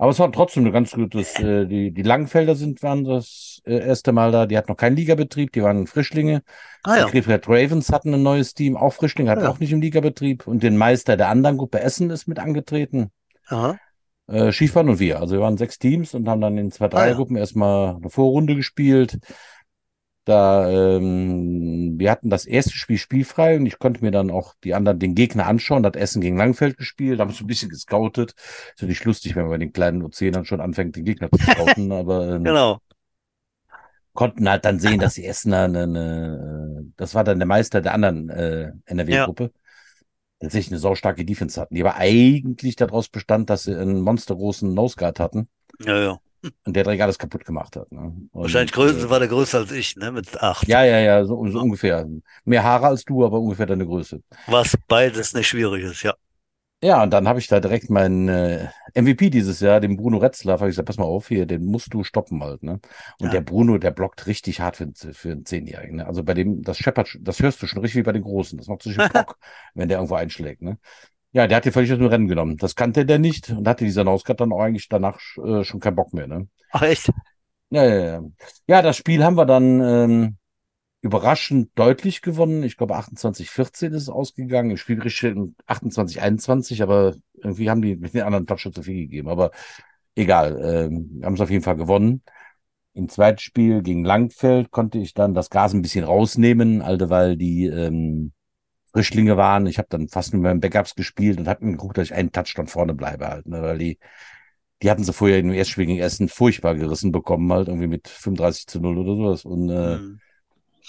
Aber 0.00 0.12
es 0.12 0.18
war 0.18 0.32
trotzdem 0.32 0.62
eine 0.62 0.72
ganz 0.72 0.92
gutes, 0.92 1.38
äh, 1.40 1.66
die, 1.66 1.90
die 1.90 2.02
Langenfelder 2.02 2.54
sind, 2.54 2.82
waren 2.82 3.04
das 3.04 3.60
äh, 3.66 3.86
erste 3.86 4.12
Mal 4.12 4.32
da. 4.32 4.46
Die 4.46 4.56
hatten 4.56 4.72
noch 4.72 4.78
keinen 4.78 4.96
Ligabetrieb, 4.96 5.52
die 5.52 5.62
waren 5.62 5.86
Frischlinge. 5.86 6.40
Ah, 6.84 6.96
ja. 6.96 7.04
Die 7.04 7.10
Krefeld 7.10 7.46
Ravens 7.46 7.92
hatten 7.92 8.14
ein 8.14 8.22
neues 8.22 8.54
Team, 8.54 8.78
auch 8.78 8.94
Frischlinge, 8.94 9.30
hatten 9.30 9.42
ah, 9.42 9.44
ja. 9.44 9.50
auch 9.50 9.60
nicht 9.60 9.72
im 9.72 9.82
Ligabetrieb. 9.82 10.46
Und 10.46 10.62
den 10.62 10.78
Meister 10.78 11.18
der 11.18 11.28
anderen 11.28 11.58
Gruppe 11.58 11.80
Essen 11.80 12.08
ist 12.08 12.26
mit 12.28 12.38
angetreten. 12.38 13.10
Aha. 13.48 13.76
Äh, 14.26 14.52
Skifahren 14.52 14.88
und 14.88 15.00
wir. 15.00 15.20
Also 15.20 15.34
wir 15.34 15.42
waren 15.42 15.58
sechs 15.58 15.78
Teams 15.78 16.14
und 16.14 16.26
haben 16.30 16.40
dann 16.40 16.56
in 16.56 16.70
zwei, 16.70 16.88
drei 16.88 17.02
ah, 17.02 17.08
ja. 17.08 17.14
Gruppen 17.14 17.36
erstmal 17.36 17.96
eine 17.96 18.08
Vorrunde 18.08 18.56
gespielt. 18.56 19.18
Da, 20.24 20.70
ähm, 20.70 21.98
wir 21.98 22.10
hatten 22.10 22.28
das 22.28 22.44
erste 22.44 22.72
Spiel 22.72 22.98
spielfrei 22.98 23.56
und 23.56 23.66
ich 23.66 23.78
konnte 23.78 24.04
mir 24.04 24.10
dann 24.10 24.30
auch 24.30 24.54
die 24.62 24.74
anderen, 24.74 24.98
den 24.98 25.14
Gegner 25.14 25.46
anschauen. 25.46 25.82
Da 25.82 25.88
hat 25.88 25.96
Essen 25.96 26.20
gegen 26.20 26.36
Langfeld 26.36 26.76
gespielt, 26.76 27.18
da 27.18 27.24
haben 27.24 27.32
so 27.32 27.44
ein 27.44 27.46
bisschen 27.46 27.70
gescoutet. 27.70 28.32
Ist 28.32 28.82
natürlich 28.82 29.04
lustig, 29.04 29.34
wenn 29.34 29.44
man 29.44 29.52
bei 29.52 29.58
den 29.58 29.72
kleinen 29.72 30.08
dann 30.10 30.44
schon 30.44 30.60
anfängt, 30.60 30.96
den 30.96 31.04
Gegner 31.04 31.30
zu 31.30 31.42
scouten, 31.42 31.90
aber 31.92 32.34
ähm, 32.34 32.44
genau. 32.44 32.78
konnten 34.12 34.48
halt 34.48 34.64
dann 34.64 34.78
sehen, 34.78 35.00
dass 35.00 35.14
die 35.14 35.24
Essener 35.24 35.64
eine, 35.64 35.84
eine, 35.84 36.92
das 36.96 37.14
war 37.14 37.24
dann 37.24 37.38
der 37.38 37.48
Meister 37.48 37.80
der 37.80 37.94
anderen 37.94 38.28
äh, 38.28 38.72
NRW-Gruppe. 38.86 39.44
Ja 39.44 39.50
tatsächlich 40.40 40.72
eine 40.72 40.80
saustarke 40.80 41.24
Defense 41.24 41.60
hatten, 41.60 41.74
die 41.74 41.82
aber 41.82 41.96
eigentlich 41.96 42.74
daraus 42.74 43.08
bestand, 43.08 43.50
dass 43.50 43.64
sie 43.64 43.76
einen 43.76 44.00
monstergroßen 44.00 44.72
Noseguard 44.72 45.20
hatten. 45.20 45.48
Ja, 45.80 45.98
ja. 45.98 46.18
Und 46.64 46.74
der 46.74 46.84
direkt 46.84 47.02
alles 47.02 47.18
kaputt 47.18 47.44
gemacht 47.44 47.76
hat. 47.76 47.90
Ne? 47.92 48.00
Und, 48.00 48.30
Wahrscheinlich 48.32 48.72
größer, 48.72 49.06
äh, 49.06 49.10
war 49.10 49.18
der 49.18 49.28
größer 49.28 49.58
als 49.58 49.72
ich, 49.72 49.96
ne? 49.96 50.12
Mit 50.12 50.40
acht. 50.42 50.66
Ja, 50.66 50.84
ja, 50.84 50.98
ja, 50.98 51.24
so, 51.24 51.46
so 51.48 51.60
ungefähr. 51.60 52.06
Mehr 52.44 52.64
Haare 52.64 52.86
als 52.86 53.04
du, 53.04 53.24
aber 53.24 53.38
ungefähr 53.38 53.66
deine 53.66 53.86
Größe. 53.86 54.22
Was 54.46 54.76
beides 54.88 55.34
nicht 55.34 55.48
schwierig 55.48 55.84
ist, 55.84 56.02
ja. 56.02 56.14
Ja, 56.82 57.02
und 57.02 57.10
dann 57.10 57.28
habe 57.28 57.38
ich 57.38 57.46
da 57.46 57.60
direkt 57.60 57.90
meinen 57.90 58.28
äh, 58.28 58.68
MVP 58.94 59.28
dieses 59.28 59.60
Jahr, 59.60 59.80
den 59.80 59.98
Bruno 59.98 60.16
Retzler, 60.16 60.54
habe 60.54 60.66
ich 60.66 60.72
gesagt, 60.72 60.86
pass 60.86 60.96
mal 60.96 61.04
auf 61.04 61.28
hier, 61.28 61.44
den 61.44 61.66
musst 61.66 61.92
du 61.92 62.04
stoppen 62.04 62.42
halt, 62.42 62.62
ne? 62.62 62.80
Und 63.18 63.26
ja. 63.26 63.32
der 63.32 63.40
Bruno, 63.42 63.76
der 63.76 63.90
blockt 63.90 64.26
richtig 64.26 64.60
hart 64.60 64.76
für, 64.76 64.90
für 64.94 65.32
einen 65.32 65.44
Zehnjährigen, 65.44 65.96
ne? 65.96 66.06
Also 66.06 66.24
bei 66.24 66.32
dem, 66.32 66.62
das 66.62 66.78
scheppert, 66.78 67.18
das 67.20 67.40
hörst 67.40 67.60
du 67.60 67.66
schon 67.66 67.82
richtig 67.82 67.98
wie 67.98 68.04
bei 68.04 68.12
den 68.12 68.22
Großen. 68.22 68.56
Das 68.56 68.68
macht 68.68 68.82
so 68.82 68.88
einen 68.88 69.10
Bock, 69.12 69.36
wenn 69.74 69.90
der 69.90 69.98
irgendwo 69.98 70.14
einschlägt, 70.14 70.62
ne? 70.62 70.78
Ja, 71.32 71.46
der 71.46 71.58
hat 71.58 71.64
dir 71.64 71.72
völlig 71.72 71.92
aus 71.92 71.98
dem 71.98 72.06
Rennen 72.08 72.26
genommen. 72.28 72.56
Das 72.56 72.74
kannte 72.74 73.06
der 73.06 73.18
nicht 73.18 73.50
und 73.50 73.68
hatte 73.68 73.84
dieser 73.84 74.04
Nauskat 74.04 74.40
dann 74.40 74.52
auch 74.52 74.60
eigentlich 74.60 74.88
danach 74.88 75.20
äh, 75.36 75.62
schon 75.62 75.80
keinen 75.80 75.94
Bock 75.96 76.12
mehr, 76.12 76.26
ne? 76.26 76.48
Ach, 76.72 76.82
echt? 76.82 77.10
Ja, 77.70 77.84
ja, 77.84 78.04
ja. 78.04 78.22
Ja, 78.66 78.82
das 78.82 78.96
Spiel 78.96 79.22
haben 79.22 79.36
wir 79.36 79.46
dann 79.46 79.80
ähm, 79.80 80.36
überraschend 81.02 81.70
deutlich 81.76 82.22
gewonnen. 82.22 82.62
Ich 82.64 82.76
glaube, 82.76 82.96
28-14 82.96 83.94
ist 83.94 84.02
es 84.02 84.08
ausgegangen. 84.08 84.72
Im 84.72 84.76
Spielgericht 84.76 85.24
28-21, 85.66 86.82
aber 86.82 87.14
irgendwie 87.34 87.70
haben 87.70 87.82
die 87.82 87.96
mit 87.96 88.14
den 88.14 88.22
anderen 88.22 88.46
Touchdown 88.46 88.72
zu 88.74 88.82
viel 88.82 88.96
gegeben. 88.96 89.28
Aber 89.28 89.52
egal, 90.16 90.60
ähm, 90.62 91.20
haben 91.24 91.34
es 91.34 91.40
auf 91.40 91.50
jeden 91.50 91.62
Fall 91.64 91.76
gewonnen. 91.76 92.22
Im 92.92 93.08
zweiten 93.08 93.38
Spiel 93.38 93.82
gegen 93.82 94.04
Langfeld 94.04 94.72
konnte 94.72 94.98
ich 94.98 95.14
dann 95.14 95.32
das 95.34 95.48
Gas 95.48 95.74
ein 95.74 95.82
bisschen 95.82 96.04
rausnehmen, 96.04 96.82
alte, 96.82 97.08
weil 97.08 97.36
die 97.36 97.66
ähm, 97.66 98.32
Frischlinge 98.92 99.36
waren. 99.36 99.66
Ich 99.66 99.78
habe 99.78 99.88
dann 99.90 100.08
fast 100.08 100.32
nur 100.32 100.42
mit 100.42 100.50
meinen 100.50 100.60
Backups 100.60 100.94
gespielt 100.94 101.38
und 101.38 101.48
habe 101.48 101.64
mir 101.64 101.72
geguckt, 101.72 101.98
dass 101.98 102.06
ich 102.06 102.14
einen 102.14 102.32
Touchdown 102.32 102.66
vorne 102.66 102.94
bleibe 102.94 103.28
halt, 103.28 103.46
ne, 103.46 103.62
weil 103.62 103.78
die 103.78 103.98
die 104.82 104.90
hatten 104.90 105.04
sie 105.04 105.12
vorher 105.12 105.38
im 105.38 105.52
Erstspiel 105.52 105.86
gegen 105.86 105.98
Essen 105.98 106.28
furchtbar 106.28 106.74
gerissen 106.74 107.12
bekommen, 107.12 107.52
halt 107.52 107.68
irgendwie 107.68 107.86
mit 107.86 108.08
35 108.08 108.66
zu 108.66 108.80
0 108.80 108.98
oder 108.98 109.14
sowas. 109.14 109.44
Und 109.44 109.68
äh, 109.68 109.96
mhm. 109.96 110.20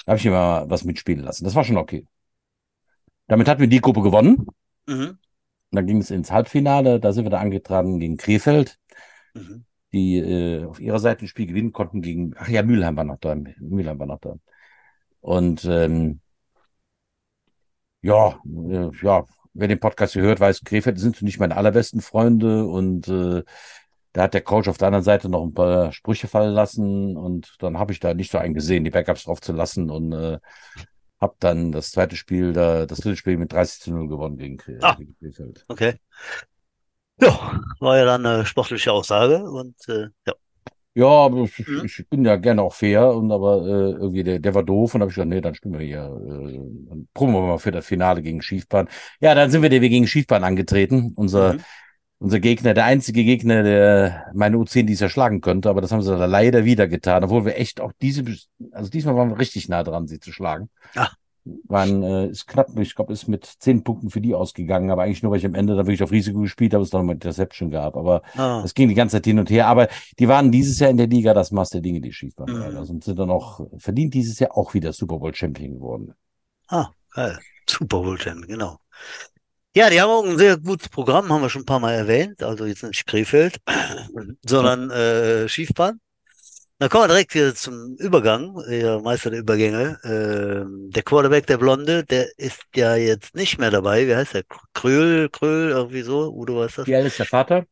habe 0.08 0.18
ich 0.18 0.26
immer 0.26 0.70
was 0.70 0.84
mitspielen 0.86 1.24
lassen. 1.24 1.44
Das 1.44 1.56
war 1.56 1.64
schon 1.64 1.78
okay. 1.78 2.06
Damit 3.28 3.48
hatten 3.48 3.62
wir 3.62 3.68
die 3.68 3.82
Gruppe 3.82 4.02
gewonnen. 4.02 4.48
Mhm. 4.88 5.18
Dann 5.72 5.86
ging 5.88 5.98
es 5.98 6.12
ins 6.12 6.32
Halbfinale. 6.32 7.00
Da 7.00 7.12
sind 7.12 7.26
wir 7.26 7.32
da 7.32 7.40
angetragen 7.40 8.00
gegen 8.00 8.18
Krefeld, 8.18 8.78
mhm. 9.34 9.66
die 9.92 10.18
äh, 10.20 10.66
auf 10.66 10.80
ihrer 10.80 11.00
Seite 11.00 11.26
ein 11.26 11.28
Spiel 11.28 11.48
gewinnen 11.48 11.74
konnten 11.74 12.02
gegen, 12.02 12.34
ach 12.38 12.48
ja, 12.48 12.64
Mülheim 12.64 12.96
war 12.96 13.04
noch 13.04 13.20
da. 13.20 13.36
Mülheim 13.36 14.00
war 14.00 14.08
noch 14.08 14.20
da. 14.20 14.36
Und 15.20 15.66
ähm, 15.66 16.22
ja, 18.02 18.40
äh, 18.46 18.90
ja, 19.02 19.26
wer 19.54 19.68
den 19.68 19.80
Podcast 19.80 20.14
hier 20.14 20.24
hört, 20.24 20.40
weiß, 20.40 20.64
Krefeld 20.64 21.00
sind 21.00 21.22
nicht 21.22 21.40
meine 21.40 21.58
allerbesten 21.58 22.02
Freunde 22.02 22.66
und 22.66 23.08
äh, 23.08 23.44
da 24.14 24.24
hat 24.24 24.34
der 24.34 24.42
Coach 24.42 24.68
auf 24.68 24.78
der 24.78 24.88
anderen 24.88 25.04
Seite 25.04 25.30
noch 25.30 25.44
ein 25.44 25.54
paar 25.54 25.92
Sprüche 25.94 26.28
fallen 26.28 26.54
lassen 26.54 27.16
und 27.16 27.56
dann 27.60 27.78
habe 27.78 27.94
ich 27.94 28.00
da 28.00 28.14
nicht 28.14 28.32
so 28.32 28.38
einen 28.38 28.54
gesehen, 28.54 28.84
die 28.84 28.90
Backups 28.90 29.24
drauf 29.24 29.42
zu 29.42 29.54
lassen 29.54 29.90
und 29.90 30.12
äh, 30.12 30.40
habe 31.20 31.36
dann 31.40 31.72
das 31.72 31.92
zweite 31.92 32.16
Spiel, 32.16 32.52
da, 32.52 32.86
das 32.86 33.00
dritte 33.00 33.16
Spiel 33.16 33.38
mit 33.38 33.54
30 33.54 33.82
zu 33.82 33.94
0 33.94 34.08
gewonnen 34.08 34.38
gegen, 34.38 34.58
ah, 34.82 34.96
gegen 34.96 35.16
Krefeld. 35.18 35.64
Okay. 35.68 35.96
Ja, 37.22 37.60
war 37.80 37.98
ja 37.98 38.06
dann 38.06 38.26
eine 38.26 38.46
sportliche 38.46 38.92
Aussage 38.92 39.44
und 39.44 39.76
äh, 39.88 40.08
ja. 40.26 40.34
Ja, 40.94 41.28
ich, 41.28 41.68
mhm. 41.68 41.86
ich, 41.86 42.06
bin 42.10 42.26
ja 42.26 42.36
gerne 42.36 42.62
auch 42.62 42.74
fair 42.74 43.14
und 43.14 43.32
aber 43.32 43.66
äh, 43.66 43.92
irgendwie 43.92 44.24
der, 44.24 44.40
der 44.40 44.54
war 44.54 44.64
doof 44.64 44.94
und 44.94 45.02
habe 45.02 45.10
ich 45.10 45.16
gesagt, 45.16 45.30
nee, 45.30 45.40
dann 45.40 45.56
spielen 45.56 45.80
wir 45.80 45.86
hier, 45.86 46.04
äh, 46.04 46.60
dann 46.90 47.08
proben 47.14 47.34
wir 47.34 47.42
mal 47.42 47.60
für 47.60 47.72
das 47.72 47.86
Finale 47.86 48.22
gegen 48.22 48.42
Schiefbahn. 48.42 48.90
Ja, 49.22 49.34
dann 49.34 49.50
sind 49.52 49.62
wir 49.62 49.70
der 49.70 49.82
wir 49.82 49.90
gegen 49.90 50.08
Schiefbahn 50.08 50.44
angetreten. 50.44 51.14
Unser 51.16 51.54
mhm 51.54 51.62
unser 52.22 52.40
Gegner, 52.40 52.76
der 52.76 52.86
einzige 52.86 53.24
Gegner, 53.24 53.64
der 53.64 54.28
meine 54.36 54.58
U10 54.58 54.84
dies 54.84 55.02
erschlagen 55.02 55.42
könnte, 55.42 55.72
aber 55.72 55.82
das 55.82 55.92
haben 55.92 56.04
sie 56.04 56.16
leider 56.16 56.66
wieder 56.66 56.88
getan, 56.88 57.24
obwohl 57.24 57.46
wir 57.46 57.58
echt 57.58 57.82
auch 57.82 57.92
diese, 58.00 58.24
also 58.72 58.92
diesmal 58.92 59.16
waren 59.16 59.32
wir 59.32 59.40
richtig 59.40 59.68
nah 59.70 59.82
dran, 59.82 60.06
sie 60.06 60.20
zu 60.20 60.32
schlagen. 60.32 60.70
Ach. 60.94 61.16
Waren, 61.44 62.04
äh, 62.04 62.28
ist 62.28 62.48
knapp, 62.48 62.78
ich 62.78 62.96
glaube, 62.96 63.14
ist 63.14 63.28
mit 63.28 63.46
zehn 63.46 63.84
Punkten 63.84 64.10
für 64.10 64.22
die 64.22 64.36
ausgegangen, 64.36 64.92
aber 64.92 65.04
eigentlich 65.04 65.24
nur, 65.24 65.32
weil 65.32 65.40
ich 65.40 65.46
am 65.46 65.56
Ende 65.56 65.76
da 65.76 65.86
wirklich 65.86 66.04
auf 66.04 66.12
Risiko 66.12 66.42
gespielt 66.42 66.74
habe, 66.74 66.84
es 66.84 66.92
noch 66.92 67.02
mal 67.02 67.14
Interception 67.14 67.72
gab. 67.72 67.98
Aber 67.98 68.22
ah. 68.36 68.62
es 68.64 68.74
ging 68.74 68.90
die 68.90 68.96
ganze 68.96 69.18
Zeit 69.18 69.26
hin 69.26 69.40
und 69.40 69.50
her. 69.50 69.68
Aber 69.68 69.88
die 70.20 70.28
waren 70.28 70.52
dieses 70.52 70.80
Jahr 70.80 70.90
in 70.90 70.98
der 70.98 71.08
Liga 71.08 71.34
das 71.34 71.52
Maß 71.52 71.72
der 71.72 71.82
Dinge, 71.82 72.02
die 72.02 72.14
schief 72.14 72.34
waren. 72.38 72.54
Mhm. 72.54 72.78
Also 72.78 73.00
sind 73.00 73.20
dann 73.20 73.32
auch 73.32 73.68
verdient 73.78 74.14
dieses 74.14 74.40
Jahr 74.40 74.58
auch 74.58 74.74
wieder 74.74 74.94
Super 74.94 75.18
Bowl 75.18 75.34
Champion 75.34 75.74
geworden. 75.76 76.14
Ah, 76.68 76.90
geil. 77.14 77.40
Super 77.68 78.02
Bowl 78.02 78.20
Champion, 78.20 78.48
genau. 78.48 78.78
Ja, 79.74 79.90
die 79.90 80.02
haben 80.02 80.10
auch 80.10 80.26
ein 80.26 80.38
sehr 80.38 80.58
gutes 80.58 80.90
Programm, 80.90 81.32
haben 81.32 81.42
wir 81.42 81.50
schon 81.50 81.62
ein 81.62 81.66
paar 81.66 81.80
Mal 81.80 81.94
erwähnt. 81.94 82.44
Also 82.44 82.66
jetzt 82.66 82.84
nicht 82.84 83.08
Krefeld, 83.08 83.60
sondern 84.46 84.92
äh, 84.92 85.48
Schiefbahn. 85.48 86.02
Dann 86.82 86.90
kommen 86.90 87.04
wir 87.04 87.10
direkt 87.10 87.36
wieder 87.36 87.54
zum 87.54 87.96
Übergang, 88.00 88.56
der 88.68 89.00
Meister 89.02 89.30
der 89.30 89.42
Übergänge. 89.42 90.00
Ähm, 90.04 90.90
der 90.90 91.04
Quarterback, 91.04 91.46
der 91.46 91.60
Blonde, 91.60 92.04
der 92.04 92.28
ist 92.40 92.64
ja 92.76 92.96
jetzt 92.96 93.36
nicht 93.36 93.60
mehr 93.60 93.70
dabei. 93.70 94.08
Wie 94.08 94.16
heißt 94.16 94.34
der? 94.34 94.42
Kröhl, 94.74 95.30
Kröhl, 95.30 95.70
irgendwie 95.70 96.02
so. 96.02 96.34
Udo, 96.34 96.56
was 96.56 96.72
ist 96.72 96.78
das? 96.80 96.88
Wie 96.88 96.96
alt 96.96 97.06
ist 97.06 97.20
der 97.20 97.28
Vater? 97.28 97.68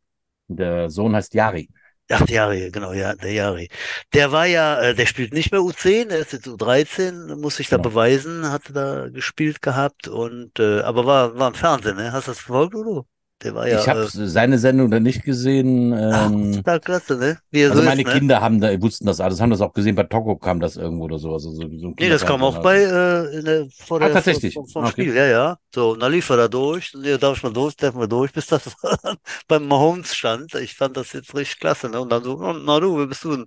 Der 0.47 0.91
Sohn 0.91 1.15
heißt 1.15 1.33
Jari. 1.33 1.71
Acht 2.11 2.29
Jahre, 2.29 2.69
genau, 2.69 2.93
ja, 2.93 3.15
der 3.15 3.31
Jahre. 3.31 3.65
Der 4.13 4.31
war 4.31 4.45
ja, 4.45 4.79
äh, 4.79 4.93
der 4.93 5.07
spielt 5.07 5.33
nicht 5.33 5.51
mehr 5.51 5.61
U10, 5.61 6.09
der 6.09 6.19
ist 6.19 6.33
jetzt 6.33 6.45
U13, 6.45 7.35
muss 7.35 7.55
sich 7.55 7.67
da 7.67 7.77
genau. 7.77 7.89
beweisen, 7.89 8.51
hatte 8.51 8.73
da 8.73 9.09
gespielt 9.09 9.63
gehabt 9.63 10.07
und 10.07 10.59
äh, 10.59 10.81
aber 10.81 11.07
war, 11.07 11.35
war 11.35 11.47
im 11.47 11.55
Fernsehen, 11.55 11.95
ne? 11.95 12.11
Hast 12.11 12.27
du 12.27 12.31
das 12.31 12.41
verfolgt, 12.41 12.75
Udo? 12.75 13.07
Der 13.43 13.55
war 13.55 13.67
ja. 13.67 13.79
Ich 13.79 13.87
habe 13.87 14.01
äh, 14.01 14.07
seine 14.07 14.57
Sendung 14.57 14.91
dann 14.91 15.03
nicht 15.03 15.23
gesehen. 15.23 15.93
Ähm, 15.93 16.61
Ach, 16.65 16.81
klasse, 16.81 17.15
ne? 17.17 17.37
Also 17.53 17.79
so 17.79 17.83
meine 17.83 18.01
ist, 18.01 18.07
ne? 18.07 18.13
Kinder 18.13 18.41
haben 18.41 18.59
da, 18.59 18.81
wussten 18.81 19.05
das 19.05 19.21
alles, 19.21 19.39
haben 19.39 19.49
das 19.49 19.61
auch 19.61 19.73
gesehen. 19.73 19.95
Bei 19.95 20.03
Togo 20.03 20.35
kam 20.35 20.59
das 20.59 20.75
irgendwo 20.75 21.05
oder 21.05 21.19
so. 21.19 21.31
Also 21.31 21.51
so, 21.51 21.63
nee, 21.63 22.09
das 22.09 22.25
kam 22.25 22.43
auch 22.43 22.61
bei 22.61 22.81
äh, 22.81 23.41
der, 23.41 23.67
vor 23.69 23.97
ah, 23.97 23.99
der, 23.99 24.09
ah, 24.09 24.13
tatsächlich. 24.13 24.55
Vor, 24.55 24.67
vom 24.67 24.83
okay. 24.83 24.91
Spiel, 24.91 25.15
ja, 25.15 25.25
ja. 25.25 25.57
So, 25.73 25.91
und 25.91 26.01
dann 26.01 26.11
lief 26.11 26.29
er 26.29 26.37
da 26.37 26.47
durch. 26.49 26.93
Nee, 26.95 27.17
darf 27.17 27.37
ich 27.37 27.43
mal 27.43 27.53
durch, 27.53 27.75
darf 27.77 27.95
mal 27.95 28.07
durch, 28.07 28.33
bis 28.33 28.47
das 28.47 28.75
beim 29.47 29.67
Mahomes 29.67 30.13
stand. 30.13 30.53
Ich 30.55 30.75
fand 30.75 30.97
das 30.97 31.13
jetzt 31.13 31.33
richtig 31.33 31.59
klasse, 31.59 31.89
ne? 31.89 32.01
Und 32.01 32.11
dann 32.11 32.23
so, 32.23 32.35
na 32.37 32.79
du, 32.79 32.97
wer 32.97 33.07
bist 33.07 33.23
du 33.23 33.37
denn? 33.37 33.45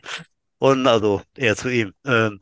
Und 0.59 0.87
also 0.87 1.21
eher 1.37 1.57
zu 1.57 1.69
ihm. 1.69 1.93
Ähm, 2.07 2.39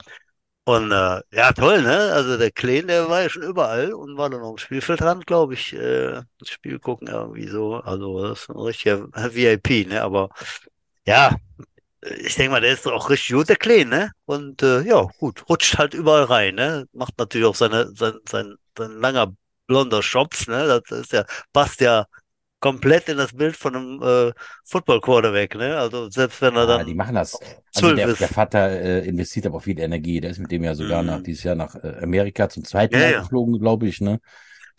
und 0.65 0.93
äh, 0.93 1.21
ja, 1.33 1.53
toll, 1.53 1.83
ne? 1.83 2.13
Also 2.13 2.37
der 2.39 2.51
Kleen, 2.53 2.87
der 2.89 3.09
war 3.09 3.23
ja 3.23 3.29
schon 3.31 3.43
überall 3.43 3.93
und 3.93 4.17
war 4.17 4.31
dann 4.31 4.43
auf 4.43 4.57
dem 4.57 4.59
Spielfeldrand, 4.59 5.27
glaube 5.27 5.55
ich, 5.55 5.73
äh, 5.73 6.23
das 6.39 6.49
Spiel 6.51 6.79
gucken 6.79 7.09
irgendwie 7.09 7.49
so. 7.49 7.77
Also 7.77 8.23
das 8.29 8.43
ist 8.43 8.51
ein 8.51 8.57
richtiger 8.59 9.09
VIP, 9.35 9.87
ne? 9.87 10.03
Aber 10.03 10.31
ja, 11.07 11.37
ich 12.21 12.37
denke 12.37 12.53
mal, 12.53 12.61
der 12.61 12.73
ist 12.75 12.87
auch 12.87 13.11
richtig 13.11 13.35
gut, 13.37 13.49
der 13.49 13.57
Kleen, 13.57 13.89
ne? 13.91 14.13
Und 14.27 14.63
äh, 14.63 14.83
ja, 14.83 15.03
gut, 15.19 15.49
rutscht 15.49 15.79
halt 15.79 15.95
überall 15.95 16.25
rein, 16.25 16.55
ne? 16.57 16.87
Macht 16.93 17.19
natürlich 17.19 17.47
auch 17.47 17.55
seine, 17.57 17.91
sein, 17.97 18.15
sein, 18.29 18.57
sein 18.79 18.93
langer 19.01 19.35
blonder 19.67 20.03
Schopf, 20.03 20.47
ne? 20.49 20.83
Das 20.89 21.01
ist 21.01 21.13
ja, 21.13 21.25
passt 21.53 21.81
ja 21.81 22.07
komplett 22.61 23.09
in 23.09 23.17
das 23.17 23.33
Bild 23.33 23.57
von 23.57 23.75
einem 23.75 24.03
äh, 24.03 24.33
Football 24.65 25.01
Quarterback, 25.01 25.57
ne? 25.57 25.77
Also 25.77 26.11
selbst 26.11 26.41
wenn 26.43 26.55
er 26.55 26.67
dann. 26.67 26.81
Ja, 26.81 26.85
die 26.85 26.95
machen 26.95 27.15
das. 27.15 27.39
Also 27.75 27.95
der, 27.95 28.13
der, 28.15 28.29
Vater 28.29 28.71
äh, 28.71 29.09
investiert 29.09 29.47
aber 29.47 29.61
viel 29.61 29.79
Energie. 29.81 30.21
Der 30.21 30.31
ist 30.31 30.39
mit 30.39 30.51
dem 30.51 30.65
ja 30.65 30.75
sogar 30.75 31.03
mm. 31.03 31.07
nach 31.07 31.23
dieses 31.23 31.43
Jahr 31.43 31.55
nach 31.55 31.75
äh, 31.75 31.97
Amerika 32.03 32.49
zum 32.49 32.65
zweiten 32.65 32.95
ja, 32.95 33.01
Mal 33.01 33.13
ja. 33.13 33.21
geflogen, 33.21 33.59
glaube 33.59 33.89
ich, 33.89 34.01
ne? 34.01 34.21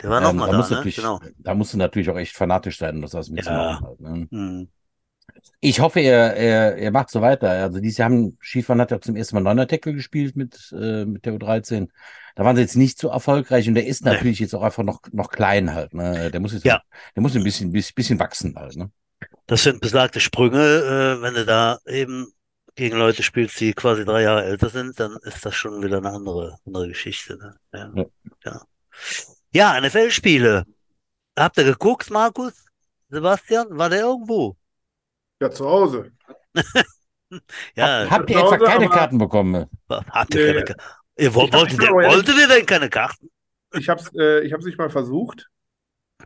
Der 0.02 0.10
war 0.10 0.22
noch 0.22 0.32
ähm, 0.32 0.38
mal 0.38 0.52
da, 0.52 0.62
da 0.62 0.84
ne? 0.84 0.92
genau. 0.92 1.20
Da 1.38 1.54
musst 1.54 1.74
du 1.74 1.78
natürlich 1.78 2.10
auch 2.10 2.18
echt 2.18 2.36
fanatisch 2.36 2.78
sein, 2.78 2.96
um 2.96 3.02
das 3.02 3.16
alles 3.16 3.30
mitzumachen. 3.30 3.86
Halt, 3.86 4.00
ne? 4.00 4.28
mm. 4.30 4.68
Ich 5.60 5.80
hoffe, 5.80 6.02
er, 6.02 6.36
er, 6.36 6.78
er 6.78 6.92
macht 6.92 7.10
so 7.10 7.22
weiter. 7.22 7.50
Also 7.50 7.80
dieses 7.80 7.98
Jahr 7.98 8.10
haben 8.10 8.38
Skifahren 8.42 8.82
hat 8.82 8.92
ja 8.92 9.00
zum 9.00 9.16
ersten 9.16 9.36
Mal 9.36 9.42
Neuner 9.42 9.68
Tackle 9.68 9.94
gespielt 9.94 10.36
mit, 10.36 10.74
äh, 10.74 11.06
mit 11.06 11.26
der 11.26 11.34
U13. 11.34 11.88
Da 12.36 12.46
waren 12.46 12.56
sie 12.56 12.62
jetzt 12.62 12.76
nicht 12.76 13.00
so 13.00 13.10
erfolgreich 13.10 13.68
und 13.68 13.76
der 13.76 13.88
ist 13.88 14.06
natürlich 14.06 14.40
nee. 14.40 14.46
jetzt 14.46 14.56
auch 14.56 14.64
einfach 14.64 14.84
noch, 14.84 15.02
noch 15.12 15.30
klein 15.30 15.74
halt. 15.74 15.94
Ne? 15.94 16.32
Der 16.32 16.40
muss 16.40 16.54
jetzt, 16.54 16.66
ja. 16.66 16.82
der 17.16 17.22
muss 17.22 17.36
ein 17.36 17.44
bisschen, 17.44 17.72
bisschen 17.72 18.20
wachsen 18.20 18.56
halt. 18.56 18.76
Ne? 18.76 18.92
Das 19.48 19.64
sind 19.64 19.82
besagte 19.82 20.20
Sprünge, 20.20 20.58
äh, 20.58 21.22
wenn 21.22 21.34
du 21.34 21.46
da 21.46 21.80
eben 21.86 22.32
gegen 22.76 22.98
Leute 22.98 23.24
spielst, 23.24 23.60
die 23.60 23.74
quasi 23.74 24.06
drei 24.06 24.24
Jahre 24.24 24.46
älter 24.46 24.70
sind, 24.70 25.00
dann 25.00 25.18
ist 25.24 25.46
das 25.46 25.56
schon 25.56 25.84
wieder 25.84 25.98
eine 25.98 26.12
andere, 26.12 26.58
andere 26.66 26.88
Geschichte. 26.88 27.38
Ne? 27.38 27.56
Ja. 27.74 27.92
Ja. 27.96 28.06
ja. 28.46 28.62
ja 29.76 29.82
NFL-Spiele. 29.82 30.66
Habt 31.38 31.58
ihr 31.58 31.66
geguckt, 31.66 32.10
Markus? 32.10 32.66
Sebastian? 33.10 33.68
War 33.72 33.90
der 33.90 34.02
irgendwo? 34.02 34.56
Ja, 35.42 35.52
zu 35.52 35.66
Hause. 35.66 36.12
ja. 37.76 38.10
Habt 38.10 38.30
ihr 38.30 38.38
etwa 38.38 38.58
keine 38.58 38.90
Karten 38.90 39.18
bekommen? 39.18 39.66
Habt 39.90 40.36
ihr 40.36 40.48
keine 40.48 40.64
Karten? 40.64 40.82
Ihr 41.18 41.34
wolltet, 41.34 41.74
ihr, 41.74 41.90
wolltet 41.90 42.38
ihr 42.38 42.48
denn 42.48 42.66
keine 42.66 42.90
Karten? 42.90 43.30
Ich 43.74 43.90
habe 43.90 44.02
es 44.02 44.12
äh, 44.16 44.42
ich 44.42 44.52
nicht 44.66 44.78
mal 44.78 44.90
versucht, 44.90 45.50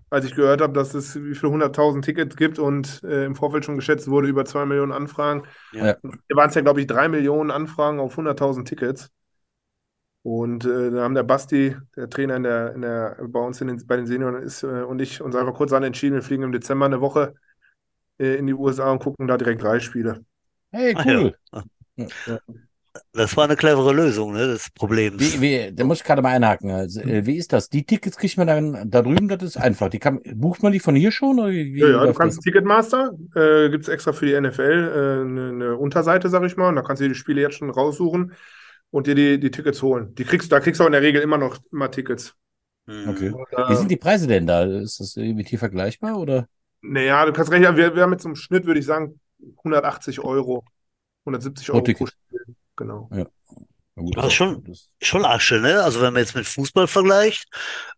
als 0.09 0.25
ich 0.25 0.35
gehört 0.35 0.61
habe, 0.61 0.73
dass 0.73 0.93
es 0.93 1.15
wie 1.15 1.35
viele 1.35 1.51
hunderttausend 1.51 2.05
Tickets 2.05 2.35
gibt 2.35 2.59
und 2.59 3.03
äh, 3.03 3.25
im 3.25 3.35
Vorfeld 3.35 3.65
schon 3.65 3.75
geschätzt 3.75 4.07
wurde, 4.07 4.27
über 4.27 4.45
zwei 4.45 4.65
Millionen 4.65 4.91
Anfragen. 4.91 5.43
Ja. 5.71 5.95
Hier 6.01 6.35
waren 6.35 6.49
es 6.49 6.55
ja, 6.55 6.61
glaube 6.61 6.81
ich, 6.81 6.87
drei 6.87 7.07
Millionen 7.07 7.51
Anfragen 7.51 7.99
auf 7.99 8.17
100.000 8.17 8.65
Tickets. 8.65 9.11
Und 10.23 10.65
äh, 10.65 10.89
da 10.89 11.03
haben 11.03 11.13
der 11.13 11.21
Basti, 11.21 11.75
der 11.95 12.09
Trainer 12.09 12.35
in 12.35 12.43
der, 12.43 12.73
in 12.73 12.81
der, 12.81 13.17
bei 13.27 13.39
uns 13.39 13.61
in 13.61 13.67
den, 13.67 13.85
bei 13.85 13.95
den 13.95 14.07
Senioren 14.07 14.41
ist, 14.41 14.63
äh, 14.63 14.81
und 14.81 14.99
ich 14.99 15.21
uns 15.21 15.35
einfach 15.35 15.53
kurz 15.53 15.71
an 15.71 15.83
entschieden, 15.83 16.15
wir 16.15 16.23
fliegen 16.23 16.41
im 16.41 16.51
Dezember 16.51 16.87
eine 16.87 16.99
Woche 16.99 17.35
äh, 18.17 18.35
in 18.35 18.47
die 18.47 18.55
USA 18.55 18.91
und 18.91 18.99
gucken 18.99 19.27
da 19.27 19.37
direkt 19.37 19.61
drei 19.61 19.79
Spiele. 19.79 20.25
Hey, 20.71 20.95
cool. 21.05 21.35
Ah, 21.51 21.63
ja. 21.95 22.07
Ja. 22.25 22.39
Das 23.13 23.35
war 23.35 23.45
eine 23.45 23.55
clevere 23.55 23.93
Lösung 23.93 24.33
ne, 24.33 24.47
des 24.47 24.69
Problems. 24.71 25.19
Wie, 25.19 25.41
wie, 25.41 25.73
da 25.73 25.83
muss 25.83 25.99
ich 25.99 26.03
gerade 26.03 26.21
mal 26.21 26.29
einhaken. 26.29 26.71
Also, 26.71 27.01
äh, 27.01 27.25
wie 27.25 27.37
ist 27.37 27.51
das? 27.51 27.69
Die 27.69 27.85
Tickets 27.85 28.17
kriegt 28.17 28.37
man 28.37 28.47
dann 28.47 28.89
da 28.89 29.01
drüben, 29.01 29.27
das 29.27 29.43
ist 29.43 29.57
einfach. 29.57 29.89
Die 29.89 29.99
kann, 29.99 30.21
bucht 30.33 30.63
man 30.63 30.71
die 30.71 30.79
von 30.79 30.95
hier 30.95 31.11
schon? 31.11 31.39
Oder 31.39 31.51
wie, 31.51 31.79
ja, 31.79 31.89
ja 31.89 32.05
du 32.05 32.13
kannst 32.13 32.37
das? 32.37 32.43
Ticketmaster, 32.43 33.11
äh, 33.35 33.69
gibt 33.69 33.83
es 33.83 33.89
extra 33.89 34.13
für 34.13 34.25
die 34.25 34.39
NFL 34.39 34.61
äh, 34.61 35.21
eine, 35.21 35.49
eine, 35.49 35.77
Unterseite, 35.77 36.29
sag 36.29 36.43
ich 36.43 36.57
mal. 36.57 36.69
Und 36.69 36.75
da 36.75 36.81
kannst 36.81 37.01
du 37.01 37.05
dir 37.05 37.13
die 37.13 37.19
Spiele 37.19 37.41
jetzt 37.41 37.55
schon 37.55 37.69
raussuchen 37.69 38.33
und 38.91 39.07
dir 39.07 39.15
die, 39.15 39.39
die 39.39 39.51
Tickets 39.51 39.81
holen. 39.81 40.15
Die 40.15 40.23
kriegst, 40.23 40.51
da 40.51 40.59
kriegst 40.59 40.79
du 40.79 40.83
auch 40.83 40.87
in 40.87 40.93
der 40.93 41.01
Regel 41.01 41.21
immer 41.21 41.37
noch 41.37 41.57
immer 41.71 41.91
Tickets. 41.91 42.33
Hm. 42.87 43.09
Okay. 43.09 43.29
Und, 43.31 43.51
äh, 43.51 43.69
wie 43.69 43.75
sind 43.75 43.91
die 43.91 43.97
Preise 43.97 44.27
denn 44.27 44.47
da? 44.47 44.63
Ist 44.63 44.99
das 44.99 45.17
irgendwie 45.17 45.43
hier 45.43 45.59
vergleichbar? 45.59 46.17
Oder? 46.17 46.47
Naja, 46.81 47.25
du 47.25 47.33
kannst 47.33 47.51
rechnen, 47.51 47.75
wir, 47.75 47.95
wir 47.95 48.03
haben 48.03 48.11
jetzt 48.11 48.23
zum 48.23 48.35
Schnitt, 48.35 48.65
würde 48.65 48.79
ich 48.79 48.85
sagen, 48.85 49.19
180 49.57 50.19
Euro. 50.19 50.63
170 51.25 51.71
Euro 51.71 51.81
pro 51.81 52.05
Spiel. 52.05 52.55
Genau. 52.75 53.09
Ja. 53.13 53.25
Gut, 53.97 54.17
das 54.17 54.27
ist 54.27 54.33
schon, 54.33 54.75
schon 55.01 55.23
Asche, 55.23 55.61
ne? 55.61 55.81
Also 55.81 56.01
wenn 56.01 56.11
man 56.11 56.21
jetzt 56.21 56.35
mit 56.35 56.45
Fußball 56.45 56.85
vergleicht, 56.85 57.47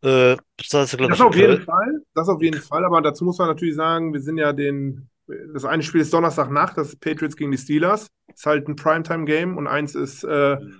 äh, 0.04 0.38
das, 0.70 0.96
glaube 0.96 1.12
das 1.12 1.22
auf 1.22 1.36
jeden 1.36 1.64
Fall. 1.64 2.02
Das 2.14 2.30
auf 2.30 2.42
jeden 2.42 2.62
Fall, 2.62 2.86
aber 2.86 3.02
dazu 3.02 3.26
muss 3.26 3.40
man 3.40 3.48
natürlich 3.48 3.76
sagen, 3.76 4.14
wir 4.14 4.22
sind 4.22 4.38
ja 4.38 4.54
den, 4.54 5.10
das 5.54 5.66
eine 5.66 5.82
Spiel 5.82 6.02
ist 6.02 6.14
Donnerstagnacht, 6.14 6.78
das 6.78 6.90
ist 6.90 7.00
Patriots 7.00 7.36
gegen 7.36 7.50
die 7.52 7.58
Steelers. 7.58 8.08
Ist 8.32 8.46
halt 8.46 8.68
ein 8.68 8.76
Primetime-Game 8.76 9.58
und 9.58 9.66
eins 9.66 9.96
ist, 9.96 10.24
äh, 10.24 10.58
mhm. 10.58 10.76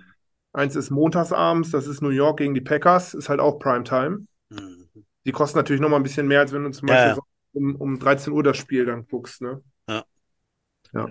eins 0.52 0.76
ist 0.76 0.90
montagsabends, 0.90 1.72
das 1.72 1.88
ist 1.88 2.00
New 2.00 2.10
York 2.10 2.38
gegen 2.38 2.54
die 2.54 2.60
Packers, 2.60 3.14
ist 3.14 3.28
halt 3.28 3.40
auch 3.40 3.58
Primetime. 3.58 4.26
Mhm. 4.50 4.88
Die 5.26 5.32
kosten 5.32 5.58
natürlich 5.58 5.80
nochmal 5.80 5.98
ein 5.98 6.04
bisschen 6.04 6.28
mehr, 6.28 6.40
als 6.40 6.52
wenn 6.52 6.62
du 6.62 6.70
zum 6.70 6.86
Beispiel 6.86 7.16
ja. 7.16 7.18
um, 7.54 7.74
um 7.74 7.98
13 7.98 8.32
Uhr 8.32 8.44
das 8.44 8.56
Spiel 8.56 8.86
dann 8.86 9.08
guckst, 9.08 9.42
ne? 9.42 9.62
Ja. 9.88 10.04
Ja. 10.92 11.08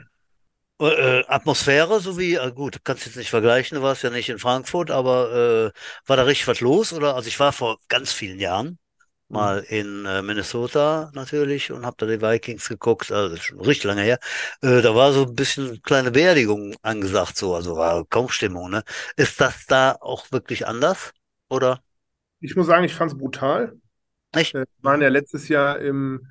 Äh, 0.80 1.24
Atmosphäre, 1.28 2.00
so 2.00 2.20
wie, 2.20 2.36
äh, 2.36 2.52
gut, 2.52 2.82
kannst 2.84 3.08
jetzt 3.08 3.16
nicht 3.16 3.32
vergleichen, 3.32 3.78
du 3.78 3.82
warst 3.82 4.04
ja 4.04 4.12
nicht 4.12 4.30
in 4.30 4.38
Frankfurt, 4.38 4.92
aber 4.92 5.74
äh, 5.74 5.80
war 6.08 6.18
da 6.18 6.24
richtig 6.24 6.48
was 6.48 6.62
los? 6.62 6.94
Oder? 6.94 7.16
Also 7.16 7.30
ich 7.30 7.40
war 7.40 7.52
vor 7.52 7.80
ganz 7.88 8.12
vielen 8.12 8.40
Jahren 8.40 8.78
mal 9.28 9.62
mhm. 9.62 9.66
in 9.70 10.06
äh, 10.06 10.22
Minnesota 10.22 11.10
natürlich 11.16 11.72
und 11.72 11.84
habe 11.84 11.96
da 11.98 12.06
die 12.06 12.22
Vikings 12.22 12.70
geguckt, 12.70 13.12
also 13.12 13.36
schon 13.38 13.60
richtig 13.60 13.86
lange 13.86 14.04
her. 14.04 14.20
Äh, 14.62 14.84
da 14.84 14.94
war 14.94 15.14
so 15.14 15.24
ein 15.24 15.34
bisschen 15.34 15.82
kleine 15.82 16.12
Beerdigung 16.12 16.76
angesagt, 16.84 17.38
so, 17.38 17.56
also 17.56 17.76
war 17.76 18.06
kaum 18.06 18.30
Stimmung, 18.30 18.70
ne? 18.70 18.84
Ist 19.16 19.42
das 19.42 19.66
da 19.66 19.98
auch 20.00 20.32
wirklich 20.32 20.68
anders? 20.68 21.12
Oder? 21.50 21.82
Ich 22.40 22.56
muss 22.56 22.68
sagen, 22.68 22.84
ich 22.84 22.94
fand 22.94 23.14
es 23.14 23.18
brutal. 23.18 23.76
Echt? 24.32 24.54
Äh, 24.54 24.66
waren 24.84 25.02
ja 25.02 25.10
letztes 25.10 25.48
Jahr 25.48 25.80
im, 25.80 26.28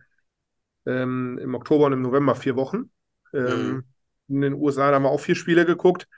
ähm, 0.87 1.37
im 1.43 1.53
Oktober 1.57 1.87
und 1.87 1.95
im 1.95 2.03
November 2.03 2.37
vier 2.37 2.55
Wochen. 2.55 2.91
Ähm, 3.35 3.69
mhm 3.69 3.85
in 4.29 4.41
den 4.41 4.55
USA, 4.55 4.91
da 4.91 4.97
haben 4.97 5.05
wir 5.05 5.11
auch 5.11 5.21
vier 5.21 5.35
Spiele 5.37 5.65
geguckt. 5.65 6.09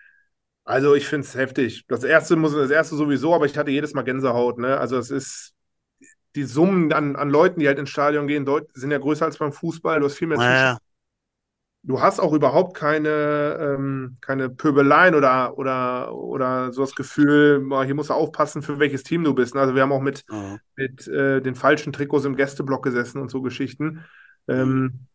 Also 0.64 0.94
ich 0.94 1.06
finde 1.06 1.26
es 1.26 1.34
heftig. 1.34 1.86
Das 1.88 2.04
erste 2.04 2.36
muss 2.36 2.52
das 2.52 2.70
erste 2.70 2.94
sowieso, 2.94 3.34
aber 3.34 3.46
ich 3.46 3.56
hatte 3.56 3.70
jedes 3.70 3.94
Mal 3.94 4.02
Gänsehaut. 4.02 4.58
Ne? 4.58 4.78
Also 4.78 4.98
es 4.98 5.10
ist 5.10 5.54
die 6.36 6.44
Summen 6.44 6.92
an, 6.92 7.16
an 7.16 7.30
Leuten, 7.30 7.60
die 7.60 7.66
halt 7.66 7.78
ins 7.78 7.90
Stadion 7.90 8.26
gehen, 8.26 8.46
sind 8.74 8.90
ja 8.90 8.98
größer 8.98 9.24
als 9.24 9.38
beim 9.38 9.52
Fußball. 9.52 10.00
Du 10.00 10.06
hast 10.06 10.14
viel 10.14 10.28
mehr 10.28 10.38
naja. 10.38 10.78
Du 11.84 12.02
hast 12.02 12.20
auch 12.20 12.32
überhaupt 12.32 12.76
keine, 12.76 13.56
ähm, 13.60 14.16
keine 14.20 14.50
Pöbeleien 14.50 15.14
oder, 15.14 15.56
oder, 15.56 16.14
oder 16.14 16.72
so 16.72 16.82
das 16.82 16.94
Gefühl, 16.94 17.64
hier 17.86 17.94
musst 17.94 18.10
du 18.10 18.14
aufpassen, 18.14 18.62
für 18.62 18.78
welches 18.78 19.04
Team 19.04 19.24
du 19.24 19.32
bist. 19.32 19.54
Ne? 19.54 19.60
Also 19.60 19.74
wir 19.74 19.82
haben 19.82 19.92
auch 19.92 20.02
mit, 20.02 20.24
oh. 20.30 20.58
mit 20.76 21.08
äh, 21.08 21.40
den 21.40 21.54
falschen 21.54 21.92
Trikots 21.92 22.26
im 22.26 22.36
Gästeblock 22.36 22.82
gesessen 22.82 23.22
und 23.22 23.30
so 23.30 23.40
Geschichten. 23.40 24.04
Ähm, 24.48 25.06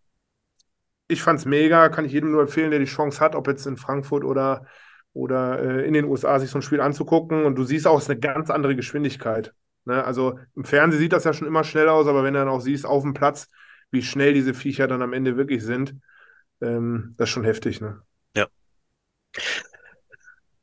ich 1.08 1.22
fand 1.22 1.40
es 1.40 1.46
mega, 1.46 1.90
kann 1.90 2.06
ich 2.06 2.12
jedem 2.12 2.32
nur 2.32 2.42
empfehlen, 2.42 2.72
der 2.72 2.80
die 2.80 2.86
Chance 2.86 3.20
hat, 3.20 3.36
ob 3.36 3.48
jetzt 3.48 3.66
in 3.66 3.78
Frankfurt 3.78 4.24
oder, 4.24 4.66
oder 5.14 5.60
äh, 5.60 5.88
in 5.88 5.94
den 5.94 6.06
USA 6.06 6.40
sich 6.40 6.50
so 6.50 6.60
ein 6.60 6.62
Spiel 6.62 6.82
anzugucken. 6.82 7.46
Und 7.46 7.56
du 7.56 7.64
siehst 7.64 7.88
auch, 7.88 7.98
es 7.98 8.04
ist 8.04 8.10
eine 8.10 8.20
ganz 8.20 8.50
andere 8.50 8.76
Geschwindigkeit. 8.76 9.54
Ne? 9.86 10.04
Also 10.04 10.40
im 10.56 10.66
Fernsehen 10.66 11.00
sieht 11.00 11.14
das 11.14 11.26
ja 11.26 11.34
schon 11.34 11.48
immer 11.48 11.64
schnell 11.64 11.90
aus, 11.90 12.08
aber 12.08 12.24
wenn 12.24 12.34
du 12.34 12.40
dann 12.40 12.50
auch 12.50 12.62
siehst 12.62 12.86
auf 12.86 13.04
dem 13.04 13.14
Platz, 13.14 13.48
wie 13.92 14.02
schnell 14.02 14.34
diese 14.34 14.54
Viecher 14.54 14.88
dann 14.88 15.02
am 15.02 15.14
Ende 15.14 15.38
wirklich 15.38 15.64
sind, 15.64 15.96
ähm, 16.62 17.14
das 17.18 17.30
ist 17.30 17.34
schon 17.34 17.44
heftig. 17.44 17.82
Ne? 17.82 18.02
Ja. 18.36 18.48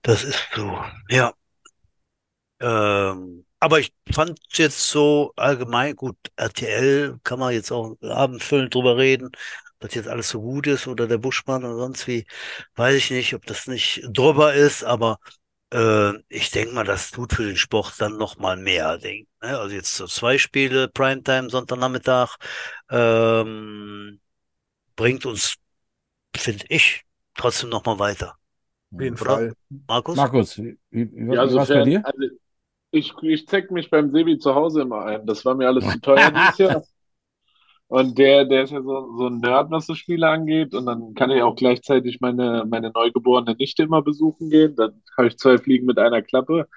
Das 0.03 0.25
ist 0.25 0.49
so, 0.55 0.83
ja. 1.09 1.35
Ähm, 2.61 3.45
aber 3.59 3.79
ich 3.79 3.93
fand 4.11 4.39
jetzt 4.53 4.89
so 4.89 5.33
allgemein 5.37 5.95
gut, 5.95 6.17
RTL 6.37 7.19
kann 7.25 7.39
man 7.39 7.53
jetzt 7.53 7.71
auch 7.71 7.97
abendfüllend 8.03 8.75
drüber 8.75 8.97
reden 8.97 9.31
dass 9.81 9.95
jetzt 9.95 10.09
alles 10.09 10.29
so 10.29 10.41
gut 10.41 10.67
ist 10.67 10.87
oder 10.87 11.07
der 11.09 11.19
Buschmann 11.19 11.65
oder 11.65 11.77
sonst 11.77 12.07
wie, 12.07 12.27
weiß 12.77 12.95
ich 12.95 13.11
nicht, 13.11 13.35
ob 13.35 13.45
das 13.47 13.67
nicht 13.67 14.03
drüber 14.13 14.55
ist, 14.55 14.85
aber 14.85 15.19
äh, 15.73 16.13
ich 16.29 16.51
denke 16.51 16.75
mal, 16.75 16.85
das 16.85 17.11
tut 17.11 17.33
für 17.33 17.45
den 17.45 17.57
Sport 17.57 17.95
dann 17.99 18.17
nochmal 18.17 18.57
mehr, 18.57 18.99
denk, 18.99 19.27
ne? 19.43 19.59
Also 19.59 19.75
jetzt 19.75 19.97
so 19.97 20.07
zwei 20.07 20.39
Spiele, 20.39 20.89
Primetime, 20.89 21.49
Sonntagnachmittag, 21.49 22.37
ähm, 22.91 24.21
bringt 24.97 25.27
uns, 25.27 25.57
finde 26.37 26.65
ich, 26.69 27.03
trotzdem 27.35 27.71
nochmal 27.71 27.99
weiter. 27.99 28.37
Auf 28.93 29.01
jeden 29.01 29.19
oder? 29.19 29.31
Fall. 29.31 29.53
Markus? 29.89 30.17
Markus, 30.17 30.59
wie, 30.59 30.79
wie, 30.91 31.35
ja, 31.35 31.41
also 31.41 31.57
was 31.57 31.69
bei 31.69 31.85
dir? 31.85 32.05
Also 32.05 32.27
ich, 32.91 33.15
ich 33.23 33.47
zeig 33.47 33.71
mich 33.71 33.89
beim 33.89 34.11
Sebi 34.11 34.39
zu 34.39 34.55
Hause 34.55 34.83
immer 34.83 35.05
ein. 35.05 35.25
Das 35.25 35.45
war 35.45 35.55
mir 35.55 35.69
alles 35.69 35.89
zu 35.89 36.01
teuer 36.01 36.31
dieses 36.35 36.59
Jahr. 36.59 36.83
Und 37.91 38.19
der, 38.19 38.45
der 38.45 38.63
ist 38.63 38.71
ja 38.71 38.83
so, 38.83 39.17
so 39.19 39.27
ein 39.27 39.39
Nerd, 39.41 39.73
was 39.73 39.87
das 39.89 39.99
Spiele 39.99 40.29
angeht. 40.29 40.75
Und 40.75 40.87
dann 40.87 41.13
kann 41.15 41.31
ich 41.33 41.43
auch 41.43 41.57
gleichzeitig 41.57 42.21
meine, 42.21 42.65
meine 42.69 42.91
neugeborene 42.93 43.57
Nichte 43.57 43.83
immer 43.83 44.01
besuchen 44.01 44.49
gehen. 44.49 44.77
Dann 44.77 45.03
habe 45.17 45.27
ich 45.27 45.39
zwei 45.39 45.59
Fliegen 45.59 45.87
mit 45.87 45.99
einer 45.99 46.23
Klappe. 46.23 46.69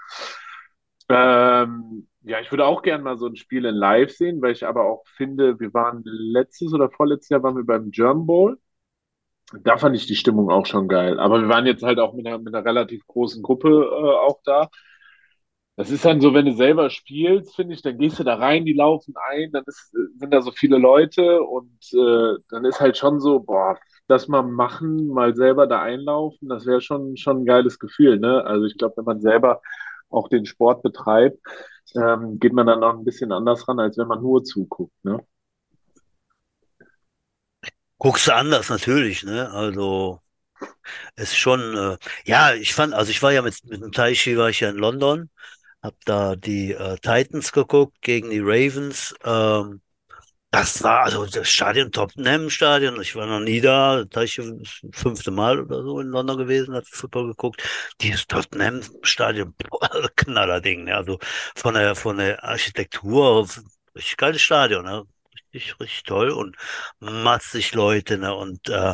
Ähm, 1.09 2.07
ja, 2.23 2.39
ich 2.39 2.49
würde 2.51 2.65
auch 2.65 2.81
gerne 2.81 3.03
mal 3.03 3.17
so 3.17 3.27
ein 3.27 3.35
Spiel 3.35 3.65
in 3.65 3.75
Live 3.75 4.11
sehen, 4.11 4.41
weil 4.41 4.53
ich 4.53 4.65
aber 4.65 4.85
auch 4.85 5.03
finde, 5.15 5.59
wir 5.59 5.71
waren 5.75 6.01
letztes 6.05 6.73
oder 6.73 6.89
vorletztes 6.89 7.29
Jahr 7.29 7.43
waren 7.43 7.57
wir 7.57 7.65
beim 7.65 7.91
German 7.91 8.25
Bowl. 8.25 8.57
Da 9.63 9.77
fand 9.77 9.95
ich 9.95 10.07
die 10.07 10.15
Stimmung 10.15 10.49
auch 10.49 10.65
schon 10.65 10.87
geil. 10.87 11.19
Aber 11.19 11.39
wir 11.41 11.49
waren 11.49 11.67
jetzt 11.67 11.83
halt 11.83 11.99
auch 11.99 12.13
mit 12.15 12.25
einer, 12.25 12.39
mit 12.39 12.55
einer 12.55 12.65
relativ 12.65 13.05
großen 13.05 13.43
Gruppe 13.43 13.69
äh, 13.69 14.27
auch 14.27 14.41
da. 14.43 14.69
Das 15.75 15.89
ist 15.89 16.05
dann 16.05 16.21
so, 16.21 16.33
wenn 16.35 16.45
du 16.45 16.53
selber 16.53 16.91
spielst, 16.91 17.55
finde 17.55 17.73
ich, 17.73 17.81
dann 17.81 17.97
gehst 17.97 18.19
du 18.19 18.23
da 18.23 18.35
rein, 18.35 18.63
die 18.63 18.73
laufen 18.73 19.15
ein, 19.31 19.51
dann 19.51 19.63
ist, 19.65 19.91
sind 20.17 20.31
da 20.31 20.41
so 20.41 20.51
viele 20.51 20.77
Leute 20.77 21.41
und 21.41 21.79
äh, 21.93 22.37
dann 22.49 22.65
ist 22.65 22.79
halt 22.79 22.95
schon 22.95 23.19
so, 23.19 23.39
boah, 23.39 23.79
das 24.07 24.27
mal 24.27 24.43
machen, 24.43 25.07
mal 25.07 25.35
selber 25.35 25.65
da 25.65 25.81
einlaufen, 25.81 26.47
das 26.49 26.67
wäre 26.67 26.79
schon, 26.81 27.17
schon 27.17 27.39
ein 27.41 27.45
geiles 27.45 27.79
Gefühl, 27.79 28.19
ne? 28.19 28.43
Also 28.45 28.65
ich 28.65 28.77
glaube, 28.77 28.97
wenn 28.97 29.05
man 29.05 29.21
selber 29.21 29.61
auch 30.09 30.29
den 30.29 30.45
Sport 30.45 30.83
betreibt, 30.83 31.39
ähm, 31.95 32.37
geht 32.39 32.53
man 32.53 32.67
dann 32.67 32.81
noch 32.81 32.93
ein 32.93 33.03
bisschen 33.03 33.31
anders 33.31 33.67
ran, 33.67 33.79
als 33.79 33.97
wenn 33.97 34.07
man 34.07 34.21
nur 34.21 34.43
zuguckt, 34.43 34.93
ne? 35.03 35.25
Guckst 37.97 38.27
du 38.27 38.35
anders 38.35 38.69
natürlich, 38.69 39.23
ne? 39.23 39.49
Also 39.51 40.19
ist 41.15 41.35
schon, 41.35 41.75
äh, 41.75 41.97
ja, 42.25 42.53
ich 42.53 42.73
fand, 42.75 42.93
also 42.93 43.09
ich 43.09 43.23
war 43.23 43.31
ja 43.31 43.41
mit, 43.41 43.55
mit 43.65 43.81
dem 43.81 43.91
Taichi, 43.91 44.37
war 44.37 44.49
ich 44.49 44.59
ja 44.59 44.69
in 44.69 44.77
London 44.77 45.29
hab 45.83 45.95
da 46.05 46.35
die 46.35 46.71
äh, 46.73 46.97
Titans 46.97 47.51
geguckt 47.51 48.01
gegen 48.01 48.29
die 48.29 48.39
Ravens. 48.39 49.13
Ähm, 49.23 49.81
das 50.51 50.83
war 50.83 51.05
also 51.05 51.25
das 51.25 51.49
Stadion, 51.49 51.91
Tottenham-Stadion. 51.91 53.01
Ich 53.01 53.15
war 53.15 53.25
noch 53.25 53.39
nie 53.39 53.59
da. 53.61 54.05
Da 54.05 54.21
ich 54.23 54.35
das 54.35 54.81
fünfte 54.93 55.31
Mal 55.31 55.59
oder 55.59 55.81
so 55.83 55.99
in 55.99 56.09
London 56.09 56.37
gewesen, 56.37 56.75
hat 56.75 56.85
Football 56.87 57.27
geguckt. 57.27 57.63
Dieses 58.01 58.27
Tottenham-Stadion, 58.27 59.55
Knallerding. 60.15 60.85
Ne? 60.85 60.95
Also 60.95 61.19
von 61.55 61.73
der, 61.73 61.95
von 61.95 62.17
der 62.17 62.43
Architektur, 62.43 63.47
richtig 63.95 64.17
geiles 64.17 64.41
Stadion. 64.43 64.85
Ne? 64.85 65.05
Richtig, 65.53 65.79
richtig 65.79 66.03
toll 66.03 66.29
und 66.31 66.55
massig 66.99 67.73
Leute. 67.73 68.17
Ne? 68.19 68.33
Und 68.35 68.69
äh, 68.69 68.93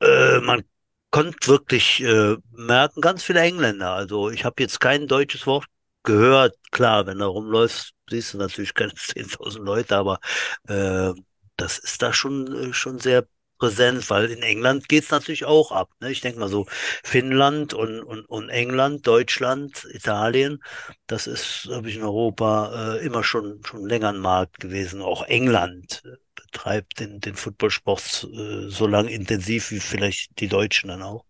äh, 0.00 0.40
man 0.40 0.64
konnte 1.10 1.48
wirklich 1.48 2.02
äh, 2.02 2.36
merken, 2.52 3.00
ganz 3.00 3.22
viele 3.22 3.40
Engländer. 3.40 3.92
Also 3.92 4.30
ich 4.30 4.44
habe 4.44 4.62
jetzt 4.62 4.80
kein 4.80 5.06
deutsches 5.06 5.46
Wort 5.46 5.66
gehört, 6.06 6.56
klar, 6.72 7.06
wenn 7.06 7.18
du 7.20 7.26
rumläufst, 7.26 7.92
siehst 8.10 8.34
du 8.34 8.38
natürlich 8.38 8.74
keine 8.74 8.94
10.000 8.96 9.66
Leute, 9.66 9.96
aber 9.96 10.20
äh, 10.68 11.12
das 11.56 11.78
ist 11.78 12.02
da 12.02 12.12
schon, 12.14 12.70
äh, 12.70 12.74
schon 12.74 12.98
sehr 13.00 13.26
präsent, 13.58 14.10
weil 14.10 14.30
in 14.30 14.42
England 14.42 14.88
geht's 14.88 15.10
natürlich 15.10 15.46
auch 15.46 15.72
ab. 15.72 15.90
Ne? 16.00 16.10
Ich 16.12 16.20
denke 16.22 16.40
mal 16.40 16.48
so, 16.48 16.66
Finnland 17.04 17.74
und, 17.74 18.02
und, 18.02 18.26
und 18.26 18.50
England, 18.50 19.06
Deutschland, 19.06 19.86
Italien, 19.92 20.62
das 21.06 21.26
ist, 21.26 21.62
glaube 21.64 21.88
ich, 21.90 21.96
in 21.96 22.02
Europa 22.02 22.96
äh, 22.96 23.06
immer 23.06 23.24
schon, 23.24 23.62
schon 23.64 23.88
länger 23.88 24.10
ein 24.10 24.18
Markt 24.20 24.60
gewesen. 24.60 25.02
Auch 25.02 25.24
England 25.26 26.02
äh, 26.04 26.16
betreibt 26.34 27.00
den, 27.00 27.20
den 27.20 27.34
Footballsport 27.36 28.28
äh, 28.32 28.68
so 28.68 28.86
lang 28.86 29.08
intensiv 29.08 29.70
wie 29.70 29.80
vielleicht 29.80 30.38
die 30.40 30.48
Deutschen 30.48 30.88
dann 30.88 31.02
auch. 31.02 31.24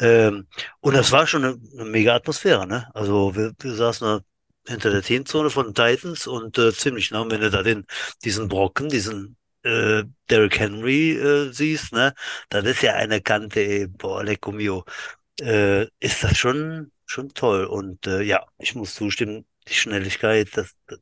Ähm, 0.00 0.48
und 0.80 0.94
das 0.94 1.12
war 1.12 1.26
schon 1.26 1.44
eine, 1.44 1.60
eine 1.74 1.84
mega 1.84 2.14
Atmosphäre, 2.14 2.66
ne? 2.66 2.90
Also 2.94 3.34
wir, 3.36 3.52
wir 3.58 3.74
saßen 3.74 4.06
da 4.06 4.20
hinter 4.66 4.90
der 4.90 5.02
Teamzone 5.02 5.50
von 5.50 5.74
Titans 5.74 6.26
und 6.26 6.58
äh, 6.58 6.72
ziemlich 6.72 7.10
nah, 7.10 7.24
wenn 7.30 7.40
du 7.40 7.50
da 7.50 7.62
den, 7.62 7.86
diesen 8.24 8.48
Brocken, 8.48 8.88
diesen 8.88 9.36
äh, 9.62 10.04
Derrick 10.30 10.58
Henry 10.58 11.12
äh, 11.12 11.52
siehst, 11.52 11.92
ne, 11.92 12.14
das 12.48 12.64
ist 12.64 12.82
ja 12.82 12.94
eine 12.94 13.20
Kante, 13.20 13.60
ey, 13.60 13.86
boah, 13.86 14.24
lecco 14.24 14.52
mio, 14.52 14.84
äh, 15.40 15.84
ist 16.00 16.24
das 16.24 16.36
schon, 16.36 16.92
schon 17.06 17.30
toll. 17.34 17.64
Und 17.66 18.06
äh, 18.06 18.22
ja, 18.22 18.44
ich 18.58 18.74
muss 18.74 18.94
zustimmen, 18.94 19.46
die 19.68 19.74
Schnelligkeit, 19.74 20.48
das, 20.56 20.74
das 20.86 20.98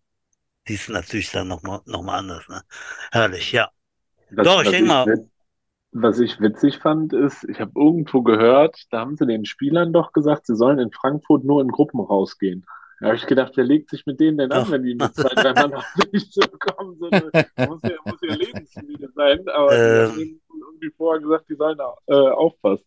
die 0.69 0.75
ist 0.75 0.89
natürlich 0.89 1.31
dann 1.31 1.49
nochmal 1.49 1.81
noch 1.87 2.03
mal 2.03 2.19
anders, 2.19 2.47
ne? 2.49 2.63
Herrlich, 3.11 3.51
ja. 3.53 3.71
Das, 4.31 4.45
Doch, 4.45 4.63
ich 4.63 4.71
denke 4.71 4.89
mal. 4.89 5.07
Was 5.95 6.19
ich 6.19 6.41
witzig 6.41 6.79
fand, 6.79 7.13
ist, 7.13 7.45
ich 7.45 7.61
habe 7.61 7.73
irgendwo 7.77 8.23
gehört, 8.23 8.87
da 8.91 9.01
haben 9.01 9.17
sie 9.17 9.27
den 9.27 9.45
Spielern 9.45 9.93
doch 9.93 10.13
gesagt, 10.13 10.47
sie 10.47 10.57
sollen 10.57 10.79
in 10.79 10.91
Frankfurt 10.91 11.45
nur 11.45 11.61
in 11.61 11.69
Gruppen 11.69 12.01
rausgehen. 12.01 12.65
Da 13.01 13.09
habe 13.09 13.17
ich 13.17 13.27
gedacht, 13.27 13.53
wer 13.57 13.65
legt 13.65 13.91
sich 13.91 14.07
mit 14.07 14.21
denen 14.21 14.39
denn 14.39 14.53
an, 14.53 14.71
wenn 14.71 14.85
die 14.85 14.95
mit 14.95 15.15
zwei, 15.15 15.35
drei 15.35 15.53
Mann 15.55 15.75
auf 15.75 15.85
sich 16.13 16.31
zurückkommen? 16.31 16.97
So 16.99 17.11
muss, 17.11 17.83
ja, 17.83 17.97
muss 18.07 18.21
ja 18.23 18.35
Lebenslinie 18.35 19.09
sein. 19.15 19.41
Aber 19.49 19.73
ähm. 19.73 20.13
die 20.17 20.41
haben 20.49 20.61
irgendwie 20.73 20.91
vorher 20.97 21.21
gesagt, 21.21 21.47
die 21.51 21.57
sollen 21.57 21.79
äh, 22.07 22.15
aufpassen. 22.15 22.87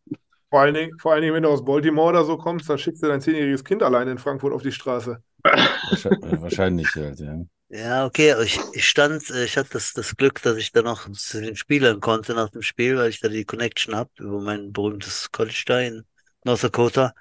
Vor 0.49 0.61
allen, 0.61 0.73
Dingen, 0.73 0.97
vor 0.99 1.11
allen 1.11 1.21
Dingen, 1.21 1.33
wenn 1.33 1.43
du 1.43 1.49
aus 1.49 1.65
Baltimore 1.65 2.09
oder 2.09 2.23
so 2.23 2.37
kommst, 2.37 2.69
dann 2.69 2.77
schickst 2.77 3.03
du 3.03 3.07
dein 3.07 3.19
zehnjähriges 3.19 3.65
Kind 3.65 3.83
allein 3.83 4.07
in 4.07 4.17
Frankfurt 4.17 4.53
auf 4.53 4.61
die 4.61 4.71
Straße. 4.71 5.21
Wahrscheinlich, 5.43 6.87
halt, 6.95 7.19
ja. 7.19 7.41
Ja, 7.77 8.05
okay, 8.05 8.33
ich, 8.43 8.57
ich 8.73 8.87
stand, 8.87 9.29
äh, 9.31 9.43
ich 9.43 9.57
hatte 9.57 9.71
das, 9.73 9.91
das 9.93 10.15
Glück, 10.15 10.41
dass 10.41 10.55
ich 10.57 10.71
dann 10.71 10.85
noch 10.85 11.11
zu 11.11 11.41
den 11.41 11.55
Spielern 11.57 11.99
konnte 11.99 12.33
nach 12.33 12.49
dem 12.49 12.61
Spiel, 12.61 12.95
weil 12.97 13.09
ich 13.09 13.19
da 13.19 13.27
die 13.27 13.43
Connection 13.43 13.95
habe 13.95 14.11
über 14.17 14.39
mein 14.39 14.71
berühmtes 14.71 15.29
College 15.31 15.63
da 15.65 15.79
in 15.81 16.05
North 16.45 16.63
Dakota 16.63 17.13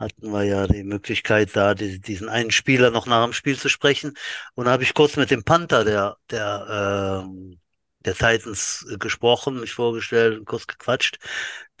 hatten 0.00 0.32
wir 0.32 0.44
ja 0.44 0.66
die 0.68 0.84
Möglichkeit, 0.84 1.56
da 1.56 1.74
die, 1.74 2.00
diesen 2.00 2.28
einen 2.30 2.52
Spieler 2.52 2.90
noch 2.90 3.06
nach 3.06 3.24
dem 3.24 3.34
Spiel 3.34 3.58
zu 3.58 3.68
sprechen. 3.70 4.14
Und 4.54 4.66
da 4.66 4.72
habe 4.72 4.84
ich 4.84 4.94
kurz 4.94 5.16
mit 5.16 5.30
dem 5.30 5.44
Panther 5.44 5.84
der, 5.84 6.16
der, 6.30 7.24
äh, 7.26 7.56
der 8.06 8.14
Titans 8.14 8.86
gesprochen, 9.00 9.60
mich 9.60 9.74
vorgestellt 9.74 10.38
und 10.40 10.46
kurz 10.46 10.66
gequatscht. 10.68 11.18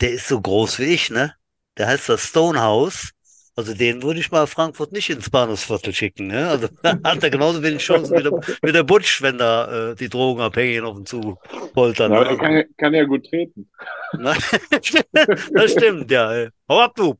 Der 0.00 0.12
ist 0.12 0.28
so 0.28 0.40
groß 0.42 0.80
wie 0.80 0.86
ich, 0.94 1.10
ne? 1.10 1.34
Der 1.78 1.88
heißt 1.88 2.10
das 2.10 2.28
Stonehouse. 2.28 3.13
Also 3.56 3.72
den 3.72 4.02
würde 4.02 4.18
ich 4.18 4.32
mal 4.32 4.48
Frankfurt 4.48 4.90
nicht 4.90 5.10
ins 5.10 5.30
Bahnhofsviertel 5.30 5.94
schicken. 5.94 6.26
Ne? 6.26 6.48
Also 6.48 6.68
hat 6.82 7.22
er 7.22 7.30
genauso 7.30 7.62
wenig 7.62 7.82
Chancen 7.82 8.16
wie 8.18 8.22
der, 8.22 8.32
wie 8.62 8.72
der 8.72 8.82
Butsch, 8.82 9.22
wenn 9.22 9.38
da 9.38 9.90
äh, 9.90 9.94
die 9.94 10.08
Drogenabhängigen 10.08 10.84
auf 10.84 10.98
ihn 10.98 11.06
zu 11.06 11.38
poltern. 11.72 12.12
Ja, 12.12 12.32
ne? 12.32 12.36
kann, 12.36 12.64
kann 12.76 12.94
ja 12.94 13.04
gut 13.04 13.26
treten. 13.26 13.70
das 14.12 15.72
stimmt, 15.72 16.10
ja. 16.10 16.48
Hau 16.68 16.80
ab, 16.80 16.94
du. 16.96 17.14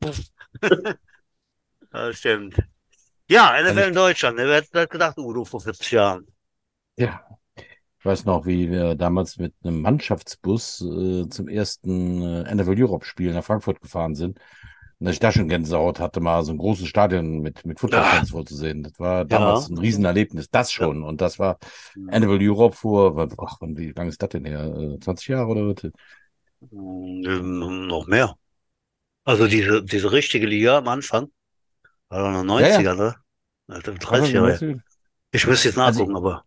das 1.92 2.18
stimmt. 2.18 2.56
Ja, 3.28 3.54
NFL 3.60 3.68
also 3.68 3.80
in 3.88 3.94
Deutschland. 3.94 4.36
Ne? 4.36 4.46
Wer 4.46 4.56
hätte 4.56 4.88
gedacht, 4.88 5.16
Udo, 5.18 5.44
vor 5.44 5.60
40 5.60 5.92
Jahren? 5.92 6.26
Ja. 6.96 7.24
Ich 8.04 8.04
weiß 8.04 8.26
noch, 8.26 8.44
wie 8.44 8.70
wir 8.70 8.96
damals 8.96 9.38
mit 9.38 9.54
einem 9.64 9.80
Mannschaftsbus 9.80 10.82
äh, 10.82 11.28
zum 11.30 11.48
ersten 11.48 12.20
äh, 12.44 12.54
NFL 12.54 12.74
Europe 12.76 13.06
Spiel 13.06 13.32
nach 13.32 13.44
Frankfurt 13.44 13.80
gefahren 13.80 14.14
sind. 14.14 14.38
Dass 15.04 15.14
ich 15.14 15.20
da 15.20 15.32
schon 15.32 15.48
Gänsehaut 15.48 16.00
hatte, 16.00 16.20
mal 16.20 16.42
so 16.42 16.52
ein 16.52 16.58
großes 16.58 16.86
Stadion 16.88 17.40
mit, 17.40 17.64
mit 17.66 17.78
Footballfans 17.78 18.30
ja. 18.30 18.32
vorzusehen. 18.32 18.82
Das 18.82 18.98
war 18.98 19.24
damals 19.24 19.68
ja. 19.68 19.74
ein 19.74 19.78
Riesenerlebnis. 19.78 20.50
Das 20.50 20.72
schon. 20.72 21.02
Ja. 21.02 21.08
Und 21.08 21.20
das 21.20 21.38
war 21.38 21.58
NFL 21.96 22.38
Europe 22.40 22.76
vor, 22.76 23.28
ach, 23.38 23.58
wie 23.60 23.92
lange 23.92 24.08
ist 24.08 24.22
das 24.22 24.30
denn 24.30 24.44
her? 24.44 24.96
20 25.00 25.28
äh, 25.28 25.32
Jahre 25.32 25.48
oder 25.48 25.68
was? 25.68 25.90
Hm, 26.70 27.86
noch 27.86 28.06
mehr. 28.06 28.34
Also 29.24 29.46
diese, 29.46 29.82
diese 29.82 30.12
richtige 30.12 30.46
Liga 30.46 30.78
am 30.78 30.88
Anfang, 30.88 31.28
war 32.08 32.22
doch 32.22 32.44
noch 32.44 32.54
90er, 32.58 32.80
ja, 32.80 32.94
ne? 32.94 33.14
Also 33.68 33.94
30 33.98 34.32
Jahre. 34.32 34.82
Ich 35.32 35.46
müsste 35.46 35.68
jetzt 35.68 35.78
also 35.78 36.04
nachgucken, 36.04 36.16
also, 36.16 36.28
aber. 36.28 36.44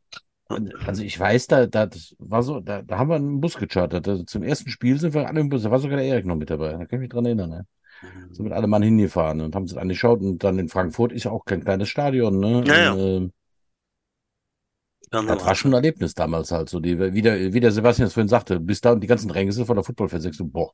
Also 0.85 1.03
ich 1.03 1.19
weiß, 1.19 1.47
da, 1.47 1.65
da 1.65 1.87
das 1.87 2.15
war 2.19 2.41
so, 2.41 2.61
da, 2.61 2.81
da 2.81 2.97
haben 2.97 3.09
wir 3.09 3.15
einen 3.15 3.41
Bus 3.41 3.57
gechartert. 3.57 4.07
Also 4.07 4.23
zum 4.23 4.43
ersten 4.43 4.69
Spiel 4.69 4.99
sind 4.99 5.13
wir 5.13 5.27
alle 5.27 5.41
im 5.41 5.49
Bus, 5.49 5.63
da 5.63 5.71
war 5.71 5.79
sogar 5.79 5.97
der 5.97 6.05
Erik 6.05 6.25
noch 6.25 6.35
mit 6.35 6.49
dabei. 6.49 6.71
Da 6.71 6.77
kann 6.77 6.87
ich 6.91 6.99
mich 6.99 7.09
dran 7.09 7.25
erinnern, 7.25 7.49
ne? 7.49 7.67
Sind 8.31 8.45
mit 8.45 8.53
alle 8.53 8.67
Mann 8.67 8.83
hingefahren 8.83 9.41
und 9.41 9.55
haben 9.55 9.63
es 9.63 9.75
angeschaut 9.75 10.21
und 10.21 10.43
dann 10.43 10.59
in 10.59 10.69
Frankfurt 10.69 11.11
ist 11.11 11.25
ja 11.25 11.31
auch 11.31 11.45
kein 11.45 11.63
kleines 11.63 11.89
Stadion, 11.89 12.39
ne? 12.39 12.63
Ja, 12.65 12.77
ja. 12.77 12.93
Und, 12.93 13.33
äh, 15.09 15.25
das 15.25 15.45
war 15.45 15.55
schon 15.55 15.71
ein 15.71 15.75
Erlebnis 15.75 16.13
damals 16.13 16.51
halt 16.51 16.69
so. 16.69 16.79
Die, 16.79 16.99
wie, 16.99 17.21
der, 17.21 17.53
wie 17.53 17.59
der 17.59 17.71
Sebastian 17.71 18.07
es 18.07 18.13
vorhin 18.13 18.27
sagte, 18.27 18.59
bis 18.59 18.81
da 18.81 18.91
und 18.91 19.01
die 19.01 19.07
ganzen 19.07 19.31
Ränge 19.31 19.51
sind 19.51 19.65
von 19.65 19.75
der 19.75 19.83
Footballfans, 19.83 20.35
so, 20.35 20.45
boah. 20.45 20.71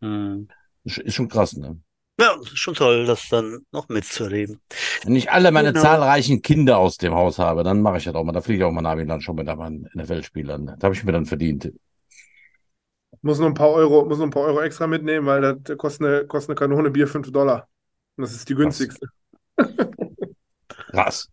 Mhm. 0.00 0.48
Ist 0.84 1.14
schon 1.14 1.28
krass, 1.28 1.56
ne? 1.56 1.78
Ja, 2.20 2.36
schon 2.42 2.74
toll, 2.74 3.06
das 3.06 3.28
dann 3.30 3.60
noch 3.72 3.88
mitzuerleben. 3.88 4.60
Wenn 5.04 5.16
ich 5.16 5.30
alle 5.30 5.50
meine 5.52 5.72
genau. 5.72 5.82
zahlreichen 5.82 6.42
Kinder 6.42 6.76
aus 6.76 6.98
dem 6.98 7.14
Haus 7.14 7.38
habe, 7.38 7.62
dann 7.62 7.80
mache 7.80 7.96
ich 7.96 8.04
das 8.04 8.14
auch 8.14 8.24
mal. 8.24 8.32
Da 8.32 8.42
fliege 8.42 8.58
ich 8.58 8.64
auch 8.64 8.72
mal 8.72 8.82
nach 8.82 8.94
Milan 8.94 9.22
schon 9.22 9.36
mit 9.36 9.46
meinen 9.46 9.88
NFL-Spielern. 9.94 10.66
Das 10.66 10.82
habe 10.82 10.94
ich 10.94 11.02
mir 11.02 11.12
dann 11.12 11.24
verdient. 11.24 11.72
Muss 13.22 13.38
nur 13.38 13.48
ein 13.48 13.54
paar 13.54 13.70
Euro, 13.70 14.04
muss 14.06 14.18
nur 14.18 14.26
ein 14.26 14.30
paar 14.30 14.44
Euro 14.44 14.60
extra 14.60 14.86
mitnehmen, 14.86 15.26
weil 15.26 15.56
das 15.62 15.76
kostet 15.76 16.06
eine, 16.06 16.26
kostet 16.26 16.50
eine 16.50 16.54
Kanone 16.56 16.90
Bier 16.90 17.06
5 17.06 17.30
Dollar. 17.30 17.68
Und 18.16 18.22
das 18.22 18.32
ist 18.32 18.48
die 18.48 18.54
günstigste. 18.54 19.06
Krass. 20.90 21.28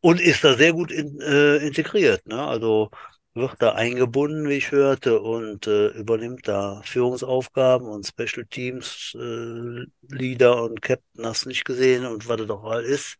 Und 0.00 0.20
ist 0.20 0.44
da 0.44 0.54
sehr 0.56 0.72
gut 0.72 0.92
in, 0.92 1.20
äh, 1.20 1.56
integriert, 1.58 2.26
ne? 2.26 2.40
Also 2.46 2.90
wird 3.34 3.54
da 3.60 3.72
eingebunden, 3.74 4.48
wie 4.48 4.54
ich 4.54 4.70
hörte, 4.72 5.20
und 5.20 5.66
äh, 5.66 5.88
übernimmt 5.88 6.48
da 6.48 6.80
Führungsaufgaben 6.84 7.86
und 7.86 8.06
Special 8.06 8.46
Teams, 8.46 9.14
äh, 9.14 9.84
Leader 10.08 10.62
und 10.62 10.80
Captain 10.80 11.26
hast 11.26 11.46
nicht 11.46 11.64
gesehen 11.64 12.06
und 12.06 12.28
was 12.28 12.40
es 12.40 12.46
doch 12.46 12.64
all 12.64 12.82
ist, 12.84 13.16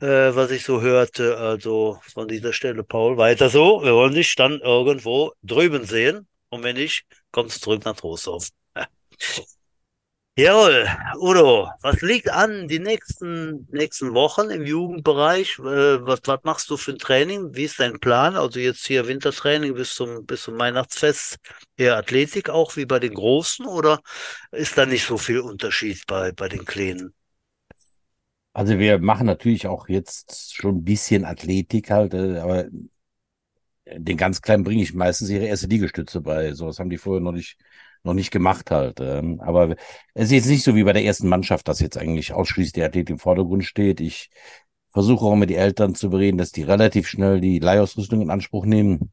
äh, 0.00 0.34
was 0.34 0.50
ich 0.50 0.64
so 0.64 0.82
hörte. 0.82 1.38
Also 1.38 1.98
von 2.12 2.28
dieser 2.28 2.52
Stelle, 2.52 2.84
Paul, 2.84 3.16
weiter 3.16 3.48
so. 3.48 3.82
Wir 3.82 3.94
wollen 3.94 4.14
dich 4.14 4.34
dann 4.34 4.60
irgendwo 4.60 5.32
drüben 5.42 5.84
sehen. 5.84 6.28
Und 6.48 6.62
wenn 6.62 6.76
nicht, 6.76 7.04
kommst 7.30 7.56
du 7.56 7.60
zurück 7.60 7.84
nach 7.84 7.96
Trostorf. 7.96 8.48
Jawohl, 10.38 10.86
Udo, 11.18 11.70
was 11.80 12.02
liegt 12.02 12.28
an 12.28 12.68
die 12.68 12.78
nächsten, 12.78 13.66
nächsten 13.70 14.12
Wochen 14.12 14.50
im 14.50 14.66
Jugendbereich? 14.66 15.58
Äh, 15.60 15.62
was, 16.04 16.20
was 16.26 16.40
machst 16.44 16.68
du 16.68 16.76
für 16.76 16.90
ein 16.92 16.98
Training? 16.98 17.54
Wie 17.54 17.64
ist 17.64 17.80
dein 17.80 17.98
Plan? 18.00 18.36
Also 18.36 18.60
jetzt 18.60 18.86
hier 18.86 19.08
Wintertraining 19.08 19.72
bis 19.72 19.94
zum, 19.94 20.26
bis 20.26 20.42
zum 20.42 20.58
Weihnachtsfest, 20.58 21.38
eher 21.78 21.96
Athletik 21.96 22.50
auch 22.50 22.76
wie 22.76 22.84
bei 22.84 22.98
den 22.98 23.14
Großen 23.14 23.64
oder 23.64 24.00
ist 24.52 24.76
da 24.76 24.84
nicht 24.84 25.06
so 25.06 25.16
viel 25.16 25.40
Unterschied 25.40 26.06
bei, 26.06 26.32
bei 26.32 26.50
den 26.50 26.66
Kleinen? 26.66 27.14
Also 28.52 28.78
wir 28.78 28.98
machen 28.98 29.26
natürlich 29.26 29.66
auch 29.66 29.88
jetzt 29.88 30.54
schon 30.54 30.76
ein 30.76 30.84
bisschen 30.84 31.24
Athletik 31.24 31.90
halt, 31.90 32.12
äh, 32.12 32.40
aber 32.40 32.66
den 33.94 34.16
ganz 34.16 34.42
Kleinen 34.42 34.64
bringe 34.64 34.82
ich 34.82 34.94
meistens 34.94 35.30
ihre 35.30 35.46
erste 35.46 35.66
Liegestütze 35.68 36.20
bei. 36.20 36.52
Sowas 36.52 36.78
haben 36.78 36.90
die 36.90 36.98
vorher 36.98 37.22
noch 37.22 37.32
nicht 37.32 37.56
noch 38.06 38.14
nicht 38.14 38.30
gemacht 38.30 38.70
halt. 38.70 39.00
Ähm, 39.00 39.40
aber 39.40 39.76
es 40.14 40.26
ist 40.26 40.32
jetzt 40.32 40.46
nicht 40.46 40.64
so 40.64 40.74
wie 40.74 40.84
bei 40.84 40.94
der 40.94 41.04
ersten 41.04 41.28
Mannschaft, 41.28 41.68
dass 41.68 41.80
jetzt 41.80 41.98
eigentlich 41.98 42.32
ausschließlich 42.32 42.72
der 42.72 42.86
Athlet 42.86 43.10
im 43.10 43.18
Vordergrund 43.18 43.64
steht. 43.64 44.00
Ich 44.00 44.30
versuche 44.90 45.26
auch 45.26 45.34
immer 45.34 45.46
die 45.46 45.56
Eltern 45.56 45.94
zu 45.94 46.08
bereden, 46.08 46.38
dass 46.38 46.52
die 46.52 46.62
relativ 46.62 47.08
schnell 47.08 47.40
die 47.40 47.58
Leihausrüstung 47.58 48.22
in 48.22 48.30
Anspruch 48.30 48.64
nehmen. 48.64 49.12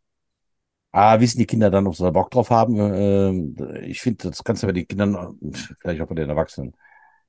Ah, 0.92 1.20
wissen 1.20 1.40
die 1.40 1.48
Kinder 1.48 1.72
dann, 1.72 1.88
ob 1.88 1.96
sie 1.96 2.04
da 2.04 2.12
Bock 2.12 2.30
drauf 2.30 2.52
haben? 2.52 2.78
Ähm, 2.78 3.58
ich 3.82 4.00
finde, 4.00 4.30
das 4.30 4.44
kannst 4.44 4.64
du 4.64 4.68
bei 4.68 4.74
den 4.74 4.88
Kindern, 4.88 5.40
vielleicht 5.82 6.02
auch 6.02 6.08
bei 6.08 6.16
den 6.16 6.30
Erwachsenen, 6.30 6.74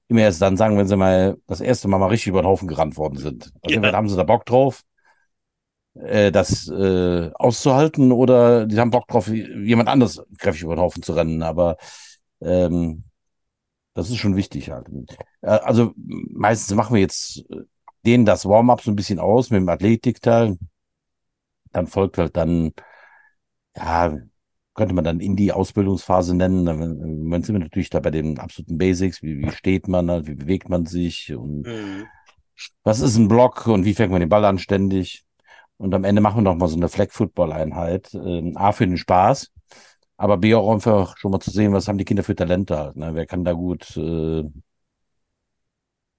immer 0.08 0.20
erst 0.20 0.42
dann 0.42 0.58
sagen, 0.58 0.76
wenn 0.76 0.86
sie 0.86 0.96
mal 0.96 1.38
das 1.46 1.62
erste 1.62 1.88
Mal 1.88 1.98
mal 1.98 2.08
richtig 2.08 2.28
über 2.28 2.42
den 2.42 2.46
Haufen 2.46 2.68
gerannt 2.68 2.98
worden 2.98 3.16
sind. 3.16 3.52
Also 3.62 3.80
ja. 3.80 3.92
haben 3.92 4.08
sie 4.08 4.16
da 4.16 4.22
Bock 4.22 4.44
drauf 4.44 4.84
äh, 5.94 6.32
das 6.32 6.68
äh, 6.68 7.30
auszuhalten 7.34 8.12
oder 8.12 8.66
die 8.66 8.78
haben 8.78 8.90
Bock 8.90 9.08
drauf, 9.08 9.28
jemand 9.28 9.88
anders 9.88 10.22
kräftig 10.38 10.64
über 10.64 10.76
den 10.76 10.82
Haufen 10.82 11.02
zu 11.02 11.12
rennen. 11.12 11.42
Aber 11.42 11.76
ähm, 12.40 13.04
das 13.94 14.10
ist 14.10 14.16
schon 14.16 14.36
wichtig 14.36 14.70
halt. 14.70 14.88
Äh, 15.42 15.48
also 15.48 15.92
meistens 15.96 16.74
machen 16.76 16.94
wir 16.94 17.00
jetzt 17.00 17.44
denen 18.04 18.24
das 18.26 18.44
Warm-up 18.44 18.82
so 18.82 18.90
ein 18.90 18.96
bisschen 18.96 19.18
aus 19.18 19.50
mit 19.50 19.60
dem 19.60 19.68
Athletikteil. 19.68 20.58
Dann 21.72 21.86
folgt 21.86 22.18
halt 22.18 22.36
dann, 22.36 22.72
ja, 23.76 24.16
könnte 24.74 24.94
man 24.94 25.04
dann 25.04 25.20
in 25.20 25.36
die 25.36 25.52
Ausbildungsphase 25.52 26.34
nennen. 26.34 26.66
Dann, 26.66 27.30
dann 27.30 27.42
sind 27.42 27.54
wir 27.54 27.60
natürlich 27.60 27.90
da 27.90 28.00
bei 28.00 28.10
den 28.10 28.38
absoluten 28.38 28.78
Basics. 28.78 29.22
Wie, 29.22 29.38
wie 29.38 29.50
steht 29.52 29.88
man 29.88 30.10
halt, 30.10 30.26
wie 30.26 30.34
bewegt 30.34 30.68
man 30.68 30.86
sich 30.86 31.34
und 31.34 31.62
mhm. 31.62 32.06
was 32.82 33.00
ist 33.00 33.16
ein 33.16 33.28
Block 33.28 33.66
und 33.66 33.84
wie 33.84 33.94
fängt 33.94 34.12
man 34.12 34.20
den 34.20 34.28
Ball 34.28 34.44
an 34.44 34.58
ständig. 34.58 35.23
Und 35.76 35.94
am 35.94 36.04
Ende 36.04 36.20
machen 36.20 36.38
wir 36.38 36.42
noch 36.42 36.56
mal 36.56 36.68
so 36.68 36.76
eine 36.76 36.88
Flag-Football-Einheit. 36.88 38.14
Ähm, 38.14 38.56
A 38.56 38.72
für 38.72 38.86
den 38.86 38.96
Spaß, 38.96 39.50
aber 40.16 40.38
B 40.38 40.54
auch 40.54 40.72
einfach 40.72 41.16
schon 41.18 41.32
mal 41.32 41.40
zu 41.40 41.50
sehen, 41.50 41.72
was 41.72 41.88
haben 41.88 41.98
die 41.98 42.04
Kinder 42.04 42.22
für 42.22 42.36
Talente 42.36 42.78
halt. 42.78 42.96
Ne? 42.96 43.10
Wer 43.14 43.26
kann 43.26 43.44
da 43.44 43.52
gut 43.52 43.96
äh, 43.96 44.42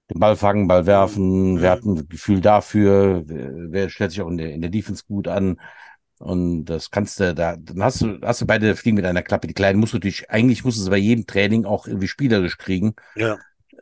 den 0.08 0.20
Ball 0.20 0.36
fangen, 0.36 0.68
Ball 0.68 0.86
werfen, 0.86 1.54
mhm. 1.54 1.60
wer 1.60 1.70
hat 1.72 1.84
ein 1.84 2.08
Gefühl 2.08 2.40
dafür, 2.40 3.22
wer, 3.26 3.50
wer 3.72 3.88
stellt 3.88 4.12
sich 4.12 4.20
auch 4.20 4.28
in 4.28 4.36
der, 4.36 4.52
in 4.52 4.60
der 4.60 4.70
Defense 4.70 5.04
gut 5.06 5.28
an. 5.28 5.60
Und 6.18 6.66
das 6.66 6.90
kannst 6.90 7.20
du 7.20 7.34
da, 7.34 7.56
dann 7.56 7.82
hast 7.82 8.00
du, 8.00 8.18
hast 8.22 8.40
du 8.40 8.46
beide 8.46 8.74
fliegen 8.76 8.96
mit 8.96 9.04
einer 9.04 9.22
Klappe. 9.22 9.46
Die 9.46 9.54
Kleinen 9.54 9.78
musst 9.80 9.92
du 9.92 9.98
natürlich, 9.98 10.30
eigentlich 10.30 10.64
musst 10.64 10.78
du 10.78 10.82
sie 10.82 10.90
bei 10.90 10.96
jedem 10.96 11.26
Training 11.26 11.66
auch 11.66 11.86
irgendwie 11.86 12.08
spielerisch 12.08 12.56
kriegen. 12.56 12.94
Ja 13.16 13.36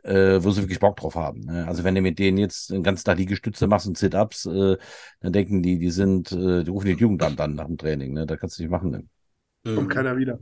äh, 0.05 0.43
wo 0.43 0.51
sie 0.51 0.61
wirklich 0.61 0.79
Bock 0.79 0.97
drauf 0.97 1.15
haben. 1.15 1.41
Ne? 1.41 1.67
Also 1.67 1.83
wenn 1.83 1.95
du 1.95 2.01
mit 2.01 2.19
denen 2.19 2.37
jetzt 2.37 2.69
den 2.69 2.83
ganzen 2.83 3.05
Tag 3.05 3.17
Liegestütze 3.17 3.67
machst 3.67 3.87
und 3.87 3.97
Sit-Ups, 3.97 4.45
äh, 4.45 4.77
dann 5.19 5.33
denken 5.33 5.63
die, 5.63 5.79
die 5.79 5.89
sind, 5.89 6.31
äh, 6.31 6.63
die 6.63 6.69
rufen 6.69 6.87
die 6.87 6.93
Jugendamt 6.93 7.39
an 7.41 7.55
nach 7.55 7.65
dem 7.65 7.77
Training. 7.77 8.13
Ne? 8.13 8.25
Da 8.25 8.37
kannst 8.37 8.57
du 8.57 8.63
nicht 8.63 8.71
machen. 8.71 8.91
Ne? 8.91 9.75
Kommt 9.75 9.87
mhm. 9.87 9.93
keiner 9.93 10.17
wieder. 10.17 10.39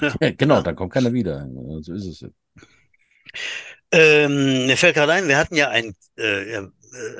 Ja. 0.00 0.14
ja 0.20 0.30
genau, 0.36 0.62
dann 0.62 0.74
kommt 0.74 0.92
keiner 0.92 1.12
wieder. 1.12 1.48
So 1.80 1.94
ist 1.94 2.06
es. 2.06 2.26
Ähm, 3.92 4.66
mir 4.66 4.76
fällt 4.76 4.94
gerade 4.94 5.12
ein, 5.12 5.28
wir 5.28 5.38
hatten 5.38 5.54
ja 5.54 5.68
ein, 5.68 5.94
äh, 6.16 6.58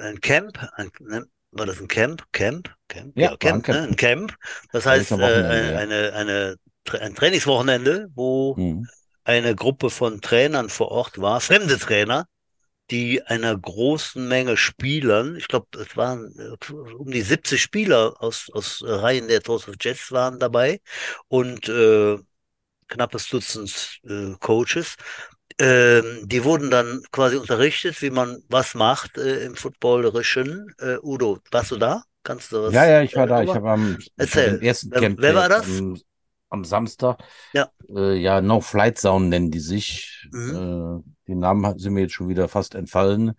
ein 0.01 0.21
Camp, 0.21 0.59
ein, 0.75 0.91
ne? 1.01 1.25
war 1.53 1.67
das 1.67 1.81
ein 1.81 1.89
Camp? 1.89 2.25
Camp? 2.33 2.75
Camp? 2.89 3.13
Ja, 3.17 3.31
ja 3.31 3.37
Camp, 3.37 3.57
ein 3.57 3.63
Camp. 3.63 3.79
Ne? 3.79 3.89
ein 3.89 3.97
Camp. 3.97 4.35
Das 4.73 4.87
heißt, 4.87 5.13
äh, 5.13 5.15
eine, 5.15 5.77
eine, 5.77 6.13
eine, 6.15 6.57
ein 7.01 7.15
Trainingswochenende, 7.15 8.09
wo 8.15 8.57
mhm 8.57 8.87
eine 9.25 9.55
Gruppe 9.55 9.91
von 9.91 10.21
Trainern 10.21 10.69
vor 10.69 10.91
Ort 10.91 11.21
war, 11.21 11.41
fremde 11.41 11.79
Trainer, 11.79 12.27
die 12.91 13.23
einer 13.23 13.57
großen 13.57 14.29
Menge 14.29 14.57
Spielern, 14.57 15.37
ich 15.37 15.49
glaube, 15.49 15.67
es 15.79 15.97
waren 15.97 16.35
äh, 16.39 16.73
um 16.73 17.11
die 17.11 17.23
70 17.23 17.63
Spieler 17.63 18.17
aus, 18.21 18.51
aus 18.53 18.83
Reihen 18.85 19.29
der 19.29 19.49
of 19.49 19.69
Jets 19.81 20.13
waren 20.13 20.39
dabei 20.39 20.81
und 21.29 21.69
äh, 21.69 22.19
knappes 22.89 23.29
Dutzend 23.29 24.01
äh, 24.05 24.35
Coaches. 24.41 24.97
Ähm, 25.59 26.23
die 26.25 26.45
wurden 26.45 26.71
dann 26.71 27.03
quasi 27.13 27.37
unterrichtet, 27.37 28.01
wie 28.03 28.11
man 28.11 28.43
was 28.49 28.75
macht 28.75 29.19
äh, 29.19 29.45
im 29.45 29.55
Footballerischen. 29.55 30.75
Äh, 30.79 30.97
Udo, 31.03 31.39
warst 31.51 31.71
du 31.71 31.77
da? 31.77 32.03
Kannst 32.23 32.53
du 32.53 32.63
was? 32.63 32.75
Ja, 32.75 32.87
ja, 32.87 33.03
ich 33.03 33.17
war 33.17 33.27
da. 33.27 33.43
Ich 33.43 33.55
habe 33.55 33.71
am 33.71 33.99
Erzähl. 34.17 34.63
ersten 34.63 34.91
Camp 34.91 35.21
wer, 35.21 35.35
wer 35.35 35.41
war 35.41 35.49
das? 35.49 35.67
Am, 35.67 36.01
am 36.53 36.65
Samstag. 36.65 37.19
Ja. 37.53 37.69
Äh, 37.95 38.17
ja, 38.17 38.41
No 38.41 38.61
Flight 38.61 38.99
Sound 38.99 39.29
nennen 39.29 39.51
die 39.51 39.61
sich. 39.61 40.29
Mhm. 40.31 41.03
Äh, 41.05 41.13
die 41.29 41.35
Namen 41.35 41.79
sind 41.79 41.95
mir 41.95 42.03
jetzt 42.03 42.15
schon 42.15 42.29
wieder 42.29 42.49
fast 42.49 42.75
entfallen. 42.75 43.33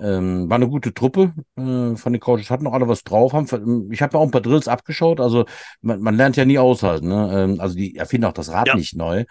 Ähm, 0.00 0.48
war 0.48 0.54
eine 0.54 0.68
gute 0.68 0.94
Truppe 0.94 1.32
äh, 1.56 1.96
von 1.96 2.12
den 2.12 2.20
Coaches, 2.20 2.50
hatten 2.50 2.68
auch 2.68 2.72
alle 2.72 2.86
was 2.86 3.02
drauf. 3.02 3.32
Haben, 3.32 3.90
ich 3.90 4.00
habe 4.00 4.14
ja 4.14 4.20
auch 4.20 4.24
ein 4.24 4.30
paar 4.30 4.40
Drills 4.40 4.68
abgeschaut, 4.68 5.18
also 5.18 5.44
man, 5.80 6.00
man 6.00 6.16
lernt 6.16 6.36
ja 6.36 6.44
nie 6.44 6.58
aushalten. 6.58 7.08
Ne? 7.08 7.30
Ähm, 7.34 7.60
also 7.60 7.74
die 7.74 7.96
erfinden 7.96 8.26
auch 8.26 8.32
das 8.32 8.52
Rad 8.52 8.68
ja. 8.68 8.76
nicht 8.76 8.94
neu. 8.94 9.24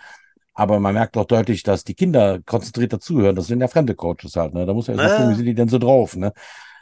Aber 0.53 0.79
man 0.79 0.95
merkt 0.95 1.15
auch 1.15 1.25
deutlich, 1.25 1.63
dass 1.63 1.83
die 1.83 1.93
Kinder 1.93 2.39
konzentrierter 2.45 2.99
zuhören. 2.99 3.35
Das 3.35 3.47
sind 3.47 3.61
ja 3.61 3.67
fremde 3.67 3.95
Coaches 3.95 4.35
halt. 4.35 4.55
Ne? 4.55 4.65
Da 4.65 4.73
muss 4.73 4.87
man 4.87 4.97
erst 4.97 5.11
mal 5.11 5.17
gucken, 5.17 5.31
wie 5.31 5.35
sind 5.35 5.45
die 5.45 5.53
denn 5.53 5.69
so 5.69 5.77
drauf. 5.77 6.15
Ne? 6.15 6.33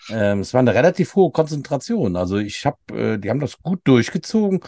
Ähm, 0.10 0.40
es 0.40 0.54
war 0.54 0.62
eine 0.62 0.74
relativ 0.74 1.14
hohe 1.16 1.32
Konzentration. 1.32 2.16
Also 2.16 2.38
ich 2.38 2.66
habe, 2.66 2.78
äh, 2.94 3.18
die 3.18 3.30
haben 3.30 3.42
das 3.42 3.62
gut 3.62 3.82
durchgezogen. 3.84 4.62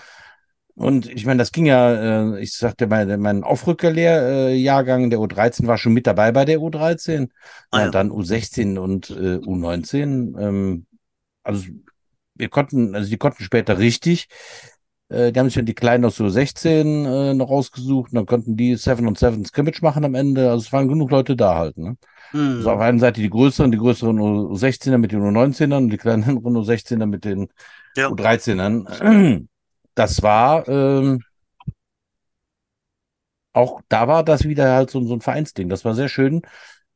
Und 0.78 1.10
ich 1.10 1.26
meine, 1.26 1.40
das 1.40 1.52
ging 1.52 1.66
ja, 1.66 2.36
äh, 2.36 2.40
ich 2.40 2.54
sagte 2.54 2.86
mal, 2.86 3.18
mein 3.18 3.44
Aufrückerlehrjahrgang 3.44 5.10
der 5.10 5.18
U13 5.18 5.66
war 5.66 5.80
schon 5.80 5.94
mit 5.94 6.06
dabei 6.06 6.32
bei 6.32 6.46
der 6.46 6.60
U13. 6.60 7.30
Ah, 7.72 7.80
ja. 7.80 7.86
Und 7.88 7.96
dann 7.96 8.12
U16 8.12 8.78
und 8.78 9.10
äh, 9.10 9.38
U19. 9.38 10.40
Ähm, 10.40 10.86
also 11.42 11.66
wir 12.36 12.50
konnten, 12.50 12.94
also 12.94 13.10
die 13.10 13.18
konnten 13.18 13.44
später 13.44 13.80
richtig. 13.80 14.28
Äh, 15.10 15.32
die 15.32 15.40
haben 15.40 15.48
sich 15.48 15.56
dann 15.56 15.66
die 15.66 15.74
Kleinen 15.74 16.06
aus 16.06 16.22
U16 16.22 17.32
äh, 17.32 17.34
noch 17.34 17.50
rausgesucht 17.50 18.12
und 18.12 18.16
dann 18.16 18.28
konnten 18.28 18.56
die 18.56 18.76
7 18.76 19.08
und 19.08 19.18
7 19.18 19.46
Scrimmage 19.46 19.82
machen 19.82 20.06
am 20.06 20.14
Ende. 20.14 20.52
Also 20.52 20.68
es 20.68 20.74
waren 20.74 20.88
genug 20.88 21.10
Leute 21.10 21.36
da 21.36 21.56
halt. 21.56 21.80
Ne? 21.80 21.98
Hm. 22.30 22.58
Also 22.58 22.70
auf 22.70 22.80
einer 22.80 23.00
Seite 23.00 23.20
die 23.20 23.32
größeren, 23.32 23.72
die 23.72 23.80
größeren 23.80 24.20
U16er 24.20 25.00
mit 25.00 25.12
den 25.12 25.22
U19ern 25.22 25.78
und 25.78 25.90
die 25.90 25.98
kleineren 25.98 26.38
U16er 26.44 27.08
mit 27.08 27.26
den 27.26 27.48
ja. 27.96 28.10
U13ern 28.10 29.48
das 29.98 30.22
war 30.24 30.68
ähm, 30.68 31.22
auch 33.54 33.82
da 33.90 34.08
war 34.08 34.24
das 34.24 34.46
wieder 34.46 34.74
halt 34.76 34.92
so, 34.92 35.02
so 35.04 35.14
ein 35.16 35.22
Vereinsding. 35.22 35.70
Das 35.70 35.84
war 35.86 35.96
sehr 35.96 36.10
schön, 36.10 36.42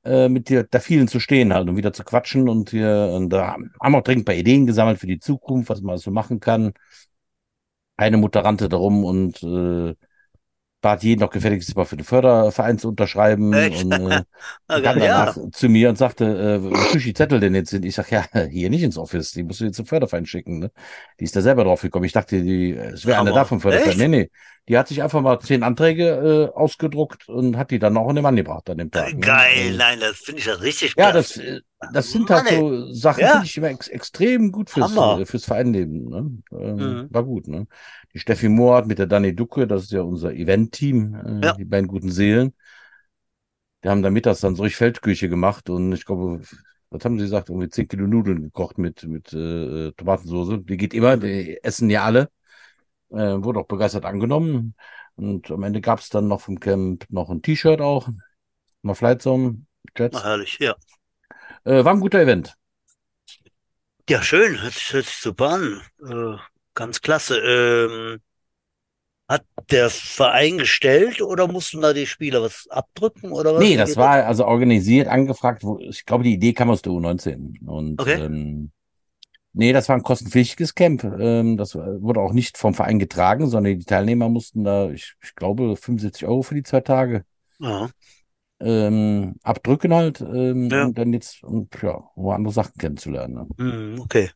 äh, 0.05 0.29
mit 0.29 0.49
dir 0.49 0.63
da 0.63 0.79
vielen 0.79 1.07
zu 1.07 1.19
stehen 1.19 1.53
halt 1.53 1.67
und 1.69 1.77
wieder 1.77 1.93
zu 1.93 2.03
quatschen 2.03 2.49
und 2.49 2.71
hier 2.71 3.11
und 3.13 3.29
da 3.31 3.55
haben 3.81 3.95
auch 3.95 4.03
dringend 4.03 4.23
ein 4.23 4.25
paar 4.25 4.35
Ideen 4.35 4.67
gesammelt 4.67 4.99
für 4.99 5.07
die 5.07 5.19
Zukunft, 5.19 5.69
was 5.69 5.81
man 5.81 5.97
so 5.97 6.11
machen 6.11 6.39
kann. 6.39 6.73
Eine 7.97 8.17
Mutter 8.17 8.43
rannte 8.43 8.67
darum 8.69 9.05
und 9.05 9.43
äh, 9.43 9.95
bat 10.81 11.03
jeden 11.03 11.21
noch 11.21 11.29
gefälligst 11.29 11.75
mal 11.75 11.85
für 11.85 11.95
den 11.95 12.05
Förderverein 12.05 12.79
zu 12.79 12.89
unterschreiben 12.89 13.53
Echt? 13.53 13.83
und 13.83 13.91
äh, 14.11 14.23
okay, 14.67 14.81
kam 14.81 14.99
danach 14.99 15.37
ja. 15.37 15.51
zu 15.51 15.69
mir 15.69 15.89
und 15.89 15.97
sagte, 15.97 16.61
äh, 16.93 16.99
die 16.99 17.13
Zettel 17.13 17.39
denn 17.39 17.55
jetzt 17.55 17.69
sind? 17.69 17.85
Ich 17.85 17.95
sag, 17.95 18.11
ja, 18.11 18.25
hier 18.49 18.69
nicht 18.69 18.83
ins 18.83 18.97
Office, 18.97 19.31
die 19.31 19.43
musst 19.43 19.61
du 19.61 19.65
jetzt 19.65 19.77
zum 19.77 19.85
Förderverein 19.85 20.25
schicken. 20.25 20.59
Ne? 20.59 20.71
Die 21.19 21.23
ist 21.23 21.35
da 21.35 21.41
selber 21.41 21.63
drauf 21.63 21.81
gekommen. 21.81 22.05
Ich 22.05 22.13
dachte, 22.13 22.41
die, 22.41 22.71
es 22.71 23.05
wäre 23.05 23.19
eine 23.19 23.31
davon 23.31 23.59
Förderverein. 23.59 23.97
Nee, 23.97 24.07
nee. 24.07 24.29
Die 24.67 24.77
hat 24.77 24.87
sich 24.87 25.01
einfach 25.01 25.21
mal 25.21 25.39
zehn 25.39 25.63
Anträge 25.63 26.51
äh, 26.53 26.57
ausgedruckt 26.57 27.27
und 27.27 27.57
hat 27.57 27.71
die 27.71 27.79
dann 27.79 27.97
auch 27.97 28.09
in 28.09 28.15
den 28.15 28.23
Mann 28.23 28.35
gebracht 28.35 28.69
an 28.69 28.77
dem 28.77 28.91
Tag. 28.91 29.13
Ne? 29.13 29.19
Geil, 29.19 29.71
ne? 29.71 29.77
nein, 29.77 29.99
das 29.99 30.17
finde 30.17 30.39
ich 30.39 30.45
ja 30.45 30.53
richtig 30.53 30.93
Ja, 30.97 31.11
das, 31.11 31.37
äh, 31.37 31.61
das 31.93 32.11
sind 32.11 32.29
halt 32.29 32.47
so 32.49 32.93
Sachen, 32.93 33.21
ja. 33.21 33.31
finde 33.31 33.45
ich 33.47 33.57
immer 33.57 33.69
ex 33.69 33.87
extrem 33.87 34.51
gut 34.51 34.69
fürs, 34.69 34.95
äh, 34.95 35.25
fürs 35.25 35.45
Vereinleben. 35.45 36.05
Ne? 36.05 36.31
Ähm, 36.51 36.75
mhm. 36.75 37.07
War 37.09 37.23
gut, 37.23 37.47
ne? 37.47 37.67
Die 38.13 38.19
Steffi 38.19 38.49
Mohr 38.49 38.77
hat 38.77 38.87
mit 38.87 38.99
der 38.99 39.07
Dani 39.07 39.35
Ducke, 39.35 39.65
das 39.65 39.83
ist 39.83 39.91
ja 39.91 40.01
unser 40.01 40.33
Event-Team, 40.33 41.15
äh, 41.15 41.45
ja. 41.45 41.53
die 41.53 41.65
beiden 41.65 41.87
guten 41.87 42.11
Seelen. 42.11 42.53
Die 43.83 43.89
haben 43.89 44.03
da 44.03 44.11
mittags 44.11 44.41
dann 44.41 44.55
solch 44.55 44.75
Feldküche 44.75 45.27
gemacht 45.27 45.69
und 45.71 45.91
ich 45.93 46.05
glaube, 46.05 46.41
was 46.91 47.05
haben 47.05 47.17
sie 47.17 47.25
gesagt, 47.25 47.49
irgendwie 47.49 47.69
zehn 47.69 47.87
Kilo 47.87 48.05
Nudeln 48.05 48.41
gekocht 48.41 48.77
mit, 48.77 49.03
mit 49.07 49.33
äh, 49.33 49.91
Tomatensauce. 49.93 50.59
Die 50.63 50.77
geht 50.77 50.93
immer, 50.93 51.17
die 51.17 51.57
essen 51.63 51.89
ja 51.89 52.03
alle. 52.03 52.29
Äh, 53.11 53.43
wurde 53.43 53.59
auch 53.59 53.67
begeistert 53.67 54.05
angenommen. 54.05 54.75
Und 55.15 55.51
am 55.51 55.63
Ende 55.63 55.81
gab 55.81 55.99
es 55.99 56.09
dann 56.09 56.27
noch 56.27 56.41
vom 56.41 56.59
Camp 56.59 57.05
noch 57.09 57.29
ein 57.29 57.41
T-Shirt 57.41 57.81
auch. 57.81 58.07
Mal 58.81 58.95
Flight 58.95 59.21
Zone 59.21 59.65
Jets. 59.97 60.15
Na, 60.15 60.23
herrlich, 60.23 60.57
ja. 60.59 60.75
Äh, 61.63 61.83
war 61.83 61.93
ein 61.93 61.99
guter 61.99 62.21
Event. 62.21 62.55
Ja, 64.09 64.21
schön. 64.21 64.61
Hört 64.61 64.73
sich, 64.73 64.93
hört 64.93 65.05
sich 65.05 65.17
super 65.17 65.49
an. 65.49 65.81
Äh, 66.05 66.37
ganz 66.73 67.01
klasse. 67.01 67.37
Ähm, 67.39 68.19
hat 69.27 69.45
der 69.69 69.89
Verein 69.89 70.57
gestellt 70.57 71.21
oder 71.21 71.47
mussten 71.47 71.81
da 71.81 71.93
die 71.93 72.05
Spieler 72.05 72.41
was 72.41 72.67
abdrücken 72.69 73.31
oder 73.31 73.55
was? 73.55 73.61
Nee, 73.61 73.77
das 73.77 73.95
war 73.95 74.25
also 74.25 74.45
organisiert, 74.45 75.07
angefragt. 75.07 75.63
Wo, 75.63 75.79
ich 75.79 76.05
glaube, 76.05 76.25
die 76.25 76.33
Idee 76.33 76.51
kam 76.51 76.69
aus 76.69 76.81
der 76.81 76.91
U19. 76.91 77.65
Und 77.65 78.01
okay. 78.01 78.21
ähm, 78.21 78.71
nee, 79.53 79.73
das 79.73 79.89
war 79.89 79.95
ein 79.95 80.03
kostenpflichtiges 80.03 80.75
Camp. 80.75 81.03
Ähm, 81.03 81.57
das 81.57 81.75
wurde 81.75 82.19
auch 82.19 82.33
nicht 82.33 82.57
vom 82.57 82.73
Verein 82.73 82.99
getragen, 82.99 83.47
sondern 83.47 83.79
die 83.79 83.85
Teilnehmer 83.85 84.29
mussten 84.29 84.63
da, 84.63 84.89
ich, 84.89 85.15
ich 85.21 85.35
glaube, 85.35 85.75
75 85.75 86.25
Euro 86.25 86.41
für 86.41 86.55
die 86.55 86.63
zwei 86.63 86.81
Tage. 86.81 87.25
Ja. 87.59 87.89
Ähm, 88.59 89.35
abdrücken 89.41 89.93
halt 89.93 90.21
ähm, 90.21 90.69
ja. 90.69 90.85
und 90.85 90.97
dann 90.97 91.13
jetzt 91.13 91.43
und, 91.43 91.75
ja, 91.81 92.03
um 92.15 92.29
andere 92.29 92.53
Sachen 92.53 92.73
kennenzulernen. 92.77 93.47
Ne? 93.57 93.95
Okay. 93.99 94.29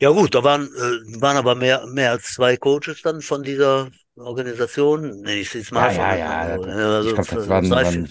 Ja 0.00 0.10
gut, 0.10 0.34
da 0.34 0.42
waren, 0.42 0.64
äh, 0.66 1.20
waren 1.20 1.36
aber 1.36 1.54
mehr, 1.54 1.86
mehr 1.86 2.12
als 2.12 2.34
zwei 2.34 2.56
Coaches 2.56 3.02
dann 3.02 3.20
von 3.20 3.42
dieser 3.42 3.90
Organisation. 4.16 5.20
Nee, 5.20 5.40
ich 5.40 5.54
jetzt 5.54 5.72
mal. 5.72 5.94
Ja, 5.94 6.16
ja, 6.16 6.48
ja. 6.48 6.54
Also, 6.56 7.08
ich 7.08 7.14
glaube, 7.14 7.34
das 7.34 7.48
waren, 7.48 7.70
waren 7.70 8.08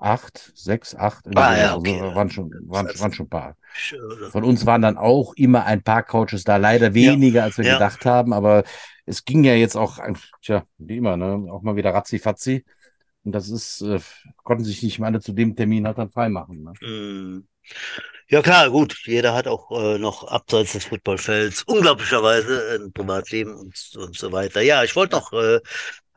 acht, 0.00 0.52
sechs, 0.54 0.94
acht. 0.94 1.24
Ah, 1.36 1.56
ja, 1.56 1.76
okay. 1.76 2.00
Also 2.00 2.14
waren 2.14 2.30
schon, 2.30 2.50
waren, 2.66 2.86
waren 2.98 3.12
schon 3.12 3.26
ein 3.26 3.30
paar. 3.30 3.56
Von 4.30 4.44
uns 4.44 4.66
waren 4.66 4.82
dann 4.82 4.96
auch 4.96 5.34
immer 5.34 5.64
ein 5.64 5.82
paar 5.82 6.02
Coaches 6.02 6.44
da, 6.44 6.56
leider 6.56 6.94
weniger, 6.94 7.40
ja. 7.40 7.44
als 7.44 7.58
wir 7.58 7.64
ja. 7.64 7.74
gedacht 7.74 8.04
haben, 8.06 8.32
aber 8.32 8.64
es 9.06 9.24
ging 9.24 9.44
ja 9.44 9.54
jetzt 9.54 9.76
auch, 9.76 9.98
tja, 10.42 10.64
wie 10.78 10.96
immer, 10.98 11.16
ne, 11.16 11.50
auch 11.50 11.62
mal 11.62 11.76
wieder 11.76 11.92
ratzi-fatzi. 11.92 12.64
Und 13.24 13.32
das 13.32 13.48
ist, 13.48 13.80
äh, 13.80 14.00
konnten 14.42 14.64
sich 14.64 14.82
nicht 14.82 14.98
mal 14.98 15.06
alle 15.06 15.20
zu 15.20 15.32
dem 15.32 15.56
Termin 15.56 15.86
halt 15.86 15.98
dann 15.98 16.10
freimachen. 16.10 16.62
Ne? 16.62 16.72
Mm. 16.86 17.48
Ja 18.28 18.42
klar, 18.42 18.70
gut. 18.70 18.96
Jeder 19.04 19.34
hat 19.34 19.46
auch 19.46 19.70
äh, 19.70 19.98
noch 19.98 20.24
abseits 20.24 20.72
des 20.72 20.86
Footballfelds 20.86 21.62
unglaublicherweise 21.64 22.78
ein 22.80 22.92
Privatleben 22.92 23.54
und, 23.54 23.74
und 23.96 24.16
so 24.16 24.32
weiter. 24.32 24.60
Ja, 24.60 24.84
ich 24.84 24.96
wollte 24.96 25.16
noch 25.16 25.32
äh, 25.32 25.60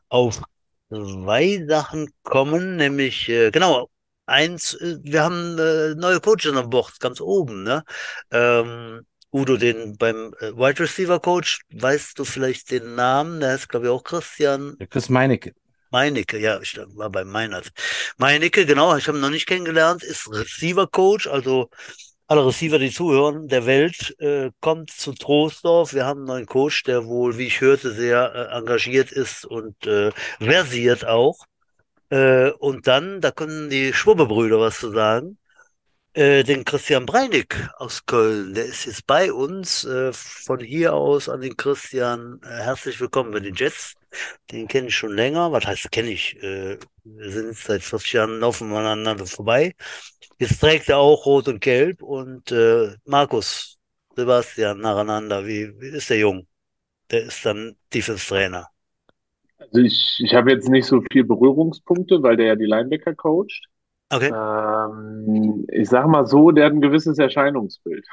auf 0.09 0.41
zwei 0.89 1.65
Sachen 1.67 2.09
kommen, 2.23 2.75
nämlich 2.75 3.29
äh, 3.29 3.51
genau 3.51 3.89
eins. 4.25 4.73
Äh, 4.75 4.97
wir 5.01 5.23
haben 5.23 5.57
äh, 5.57 5.95
neue 5.95 6.19
Coaches 6.19 6.55
an 6.55 6.69
Bord, 6.69 6.99
ganz 6.99 7.21
oben. 7.21 7.63
Ne? 7.63 7.83
Ähm, 8.31 9.05
Udo, 9.33 9.57
den 9.57 9.97
beim 9.97 10.33
äh, 10.39 10.51
Wide 10.53 10.79
Receiver 10.79 11.19
Coach, 11.19 11.61
weißt 11.73 12.17
du 12.19 12.25
vielleicht 12.25 12.71
den 12.71 12.95
Namen? 12.95 13.39
Der 13.39 13.51
heißt 13.51 13.69
glaube 13.69 13.88
ich 13.88 13.91
auch 13.91 14.03
Christian. 14.03 14.77
Chris 14.89 15.09
Meinecke. 15.09 15.53
Meinecke, 15.89 16.38
ja, 16.38 16.59
ich 16.61 16.77
war 16.95 17.09
bei 17.09 17.23
Meinert. 17.23 17.71
Meinecke, 18.17 18.65
genau, 18.65 18.95
ich 18.97 19.07
habe 19.07 19.17
ihn 19.17 19.21
noch 19.21 19.29
nicht 19.29 19.47
kennengelernt, 19.47 20.03
ist 20.03 20.29
Receiver-Coach, 20.29 21.27
also 21.27 21.69
alle 22.28 22.45
Receiver, 22.45 22.78
die 22.78 22.91
zuhören, 22.91 23.47
der 23.47 23.65
Welt, 23.65 24.15
äh, 24.19 24.51
kommt 24.59 24.91
zu 24.91 25.13
Troisdorf. 25.13 25.93
Wir 25.93 26.05
haben 26.05 26.19
einen 26.19 26.28
neuen 26.28 26.45
Coach, 26.45 26.84
der 26.84 27.05
wohl, 27.05 27.38
wie 27.38 27.47
ich 27.47 27.61
hörte, 27.61 27.93
sehr 27.93 28.34
äh, 28.36 28.57
engagiert 28.57 29.11
ist 29.11 29.45
und 29.45 29.88
äh, 29.88 30.11
versiert 30.39 31.05
auch. 31.05 31.45
Äh, 32.09 32.51
und 32.51 32.88
dann, 32.88 33.21
da 33.21 33.32
können 33.32 33.69
die 33.69 33.93
Schwubbebrüder 33.93 34.59
was 34.59 34.80
zu 34.80 34.91
sagen. 34.91 35.38
Äh, 36.13 36.43
den 36.43 36.65
Christian 36.65 37.05
Breinig 37.05 37.55
aus 37.78 38.05
Köln, 38.05 38.53
der 38.53 38.65
ist 38.65 38.86
jetzt 38.86 39.07
bei 39.07 39.32
uns. 39.32 39.86
Äh, 39.86 40.11
von 40.13 40.59
hier 40.59 40.93
aus 40.93 41.30
an 41.30 41.41
den 41.41 41.55
Christian, 41.55 42.41
äh, 42.43 42.63
herzlich 42.63 42.99
willkommen 42.99 43.32
bei 43.32 43.39
den 43.39 43.55
Jets. 43.55 43.93
Den 44.51 44.68
kenne 44.68 44.88
ich 44.88 44.95
schon 44.95 45.16
länger. 45.16 45.51
Was 45.51 45.66
heißt, 45.66 45.91
kenne 45.91 46.10
ich? 46.10 46.41
Äh, 46.41 46.78
wir 47.03 47.32
sind 47.32 47.55
seit 47.55 47.82
40 47.84 48.14
Jahren 48.14 48.39
laufen 48.39 48.70
wir 48.70 48.80
aneinander 48.80 49.26
vorbei. 49.26 49.76
Jetzt 50.39 50.60
trägt 50.60 50.89
er 50.89 50.99
auch 50.99 51.26
Rot 51.26 51.47
und 51.47 51.62
Gelb. 51.62 52.01
Und 52.01 52.51
äh, 52.51 52.95
Markus, 53.05 53.78
Sebastian 54.16 54.80
nacheinander, 54.80 55.45
wie, 55.45 55.74
wie 55.80 55.88
ist 55.88 56.10
der 56.10 56.20
Jung? 56.20 56.47
Der 57.12 57.24
ist 57.24 57.45
dann 57.45 57.76
Defense-Trainer. 57.93 58.68
Also 59.60 59.80
ich, 59.80 60.20
ich 60.24 60.34
habe 60.36 60.51
jetzt 60.51 60.70
nicht 60.70 60.86
so 60.86 61.01
viel 61.12 61.24
Berührungspunkte, 61.24 62.22
weil 62.22 62.38
der 62.38 62.47
ja 62.47 62.55
die 62.55 62.66
Linebacker 62.66 63.16
coacht. 63.16 63.68
Okay. 64.10 64.32
Ähm, 64.34 65.66
ich 65.70 65.89
sag 65.89 66.08
mal 66.08 66.26
so, 66.26 66.51
der 66.51 66.66
hat 66.66 66.74
ein 66.74 66.82
gewisses 66.82 67.18
Erscheinungsbild. 67.18 68.05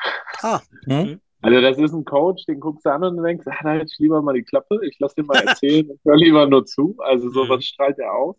Ah. 0.43 0.61
Hm? 0.87 1.21
Also 1.45 1.61
das 1.61 1.77
ist 1.77 1.93
ein 1.93 2.07
Coach, 2.07 2.47
den 2.47 2.59
guckst 2.59 2.87
du 2.87 2.91
an 2.91 3.05
und 3.05 3.23
denkst, 3.23 3.47
ah, 3.47 3.63
da 3.63 3.73
hätte 3.73 3.91
ich 3.93 3.99
lieber 3.99 4.23
mal 4.23 4.33
die 4.33 4.45
Klappe, 4.45 4.81
ich 4.83 4.99
lasse 4.99 5.17
dir 5.17 5.25
mal 5.25 5.37
erzählen, 5.47 5.91
ich 5.91 6.01
höre 6.03 6.17
lieber 6.17 6.47
nur 6.47 6.65
zu. 6.65 6.97
Also 7.01 7.29
sowas 7.29 7.59
mhm. 7.59 7.63
strahlt 7.63 7.99
er 7.99 8.15
aus. 8.15 8.37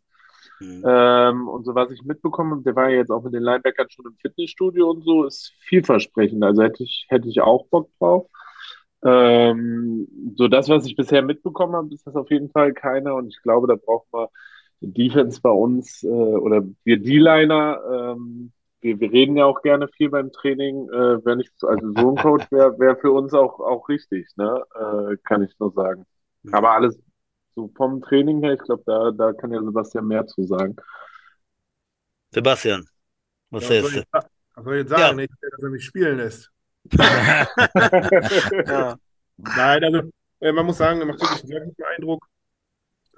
Mhm. 0.60 0.84
Ähm, 0.88 1.48
und 1.48 1.66
so 1.66 1.76
was 1.76 1.92
ich 1.92 2.02
mitbekomme, 2.04 2.64
der 2.64 2.76
war 2.76 2.90
ja 2.90 2.98
jetzt 2.98 3.12
auch 3.12 3.22
mit 3.22 3.36
den 3.36 3.44
Linebackern 3.44 3.92
schon 3.92 4.06
im 4.08 4.16
Fitnessstudio 4.16 4.90
und 4.90 5.04
so, 5.04 5.24
ist 5.26 5.54
vielversprechend. 5.60 6.44
Also 6.44 6.64
hätte 6.64 6.82
ich, 6.82 7.06
hätte 7.10 7.30
ich 7.30 7.42
auch 7.42 7.68
Bock 7.68 7.92
drauf. 8.00 8.28
Ähm, 9.04 10.08
so 10.36 10.48
das, 10.48 10.68
was 10.68 10.88
ich 10.88 10.96
bisher 10.96 11.22
mitbekommen 11.22 11.76
habe, 11.76 11.94
ist 11.94 12.08
das 12.08 12.16
auf 12.16 12.32
jeden 12.32 12.50
Fall 12.50 12.74
keiner. 12.74 13.14
Und 13.14 13.28
ich 13.28 13.40
glaube, 13.44 13.68
da 13.68 13.76
braucht 13.76 14.12
man 14.12 14.30
Defense 14.82 15.40
bei 15.42 15.52
uns 15.52 16.02
äh, 16.04 16.08
oder 16.08 16.64
wir 16.84 17.00
D-Liner, 17.00 18.16
ähm, 18.16 18.52
wir, 18.86 19.00
wir 19.00 19.12
reden 19.12 19.36
ja 19.36 19.46
auch 19.46 19.64
gerne 19.64 19.88
viel 19.88 20.10
beim 20.10 20.32
Training. 20.32 20.88
Äh, 20.90 21.26
wenn 21.26 21.40
ich, 21.40 21.50
also 21.62 21.92
so 21.94 22.12
ein 22.12 22.18
Coach 22.18 22.52
wäre 22.52 22.78
wär 22.80 22.96
für 22.96 23.12
uns 23.12 23.34
auch, 23.34 23.60
auch 23.60 23.90
richtig, 23.90 24.28
ne? 24.36 24.64
Äh, 24.76 25.18
kann 25.24 25.44
ich 25.44 25.58
nur 25.60 25.72
sagen. 25.72 26.06
Aber 26.52 26.72
alles 26.72 27.00
so 27.56 27.72
vom 27.76 28.02
Training 28.02 28.44
her, 28.44 28.54
ich 28.54 28.60
glaube, 28.60 28.84
da, 28.86 29.12
da 29.12 29.34
kann 29.34 29.52
ja 29.52 29.64
Sebastian 29.64 30.08
mehr 30.08 30.28
zu 30.28 30.46
sagen. 30.46 30.76
Sebastian, 32.32 32.88
was 33.50 33.68
ja, 33.68 33.82
soll 33.82 33.96
ich, 33.96 34.04
was 34.12 34.26
soll 34.64 34.76
ich 34.76 34.82
jetzt 34.82 34.90
sagen? 34.90 35.02
Ja. 35.02 35.14
Nicht, 35.14 35.34
dass 35.42 35.64
er 35.64 35.70
mich 35.70 35.86
spielen 35.86 36.18
lässt. 36.18 36.52
ja. 36.92 37.48
Nein, 39.38 39.84
also 39.84 40.12
äh, 40.42 40.52
man 40.52 40.66
muss 40.66 40.78
sagen, 40.78 41.00
er 41.00 41.08
macht 41.08 41.22
wirklich 41.22 41.40
einen 41.40 41.48
sehr 41.48 41.62
guten 41.62 41.84
Eindruck. 41.84 42.28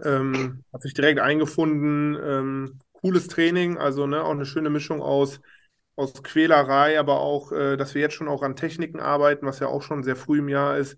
Ähm, 0.03 0.63
hat 0.71 0.83
sich 0.83 0.93
direkt 0.93 1.19
eingefunden. 1.19 2.15
Ähm, 2.23 2.79
cooles 3.01 3.27
Training, 3.27 3.77
also 3.77 4.07
ne, 4.07 4.23
auch 4.23 4.31
eine 4.31 4.45
schöne 4.45 4.69
Mischung 4.69 5.01
aus, 5.01 5.41
aus 5.97 6.13
Quälerei, 6.23 6.99
aber 6.99 7.19
auch, 7.19 7.51
äh, 7.51 7.75
dass 7.75 7.95
wir 7.95 8.01
jetzt 8.01 8.13
schon 8.13 8.27
auch 8.27 8.43
an 8.43 8.55
Techniken 8.55 8.99
arbeiten, 8.99 9.45
was 9.45 9.59
ja 9.59 9.67
auch 9.67 9.81
schon 9.81 10.03
sehr 10.03 10.15
früh 10.15 10.39
im 10.39 10.47
Jahr 10.47 10.77
ist. 10.77 10.95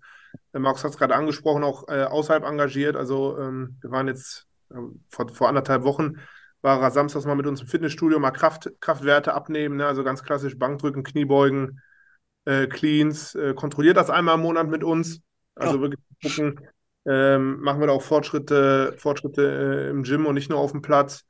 Äh, 0.52 0.58
Markus 0.58 0.84
hat 0.84 0.92
es 0.92 0.98
gerade 0.98 1.14
angesprochen, 1.16 1.64
auch 1.64 1.88
äh, 1.88 2.04
außerhalb 2.04 2.44
engagiert. 2.44 2.96
Also 2.96 3.38
ähm, 3.38 3.78
wir 3.80 3.90
waren 3.90 4.06
jetzt 4.06 4.46
ähm, 4.70 5.02
vor, 5.08 5.28
vor 5.30 5.48
anderthalb 5.48 5.84
Wochen, 5.84 6.18
war 6.60 6.82
er 6.82 6.90
samstags 6.90 7.24
mal 7.24 7.34
mit 7.34 7.46
uns 7.46 7.62
im 7.62 7.66
Fitnessstudio, 7.66 8.18
mal 8.18 8.30
Kraft, 8.30 8.70
Kraftwerte 8.80 9.32
abnehmen, 9.32 9.76
ne? 9.76 9.86
also 9.86 10.04
ganz 10.04 10.22
klassisch 10.22 10.58
Bankdrücken, 10.58 11.02
Kniebeugen, 11.02 11.80
äh, 12.44 12.66
Cleans, 12.66 13.34
äh, 13.34 13.54
kontrolliert 13.54 13.96
das 13.96 14.10
einmal 14.10 14.34
im 14.34 14.42
Monat 14.42 14.68
mit 14.68 14.84
uns. 14.84 15.22
Also 15.54 15.76
ja. 15.76 15.80
wirklich 15.80 16.00
gucken, 16.22 16.60
ähm, 17.06 17.60
machen 17.60 17.80
wir 17.80 17.86
da 17.86 17.94
auch 17.94 18.02
Fortschritte, 18.02 18.94
Fortschritte 18.98 19.86
äh, 19.86 19.90
im 19.90 20.02
Gym 20.02 20.26
und 20.26 20.34
nicht 20.34 20.50
nur 20.50 20.58
auf 20.58 20.72
dem 20.72 20.82
Platz. 20.82 21.24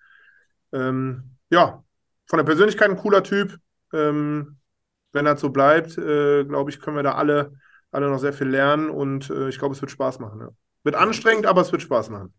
Ähm, 0.73 1.37
ja, 1.51 1.85
von 2.31 2.37
der 2.37 2.45
Persönlichkeit 2.45 2.89
ein 2.89 2.97
cooler 2.97 3.24
Typ. 3.24 3.59
Ähm, 3.93 4.57
wenn 5.12 5.24
das 5.24 5.41
so 5.41 5.51
bleibt, 5.51 5.99
äh, 5.99 6.45
glaube 6.45 6.70
ich, 6.70 6.81
können 6.81 6.97
wir 6.97 7.03
da 7.03 7.16
alle, 7.16 7.55
alle 7.91 8.09
noch 8.09 8.20
sehr 8.20 8.33
viel 8.33 8.47
lernen 8.47 8.89
und 8.89 9.28
äh, 9.31 9.49
ich 9.49 9.59
glaube, 9.59 9.74
es 9.74 9.81
wird 9.81 9.91
Spaß 9.91 10.20
machen. 10.20 10.41
Ja. 10.41 10.49
Wird 10.85 10.95
anstrengend, 10.95 11.47
aber 11.47 11.61
es 11.61 11.72
wird 11.72 11.83
Spaß 11.83 12.09
machen. 12.11 12.33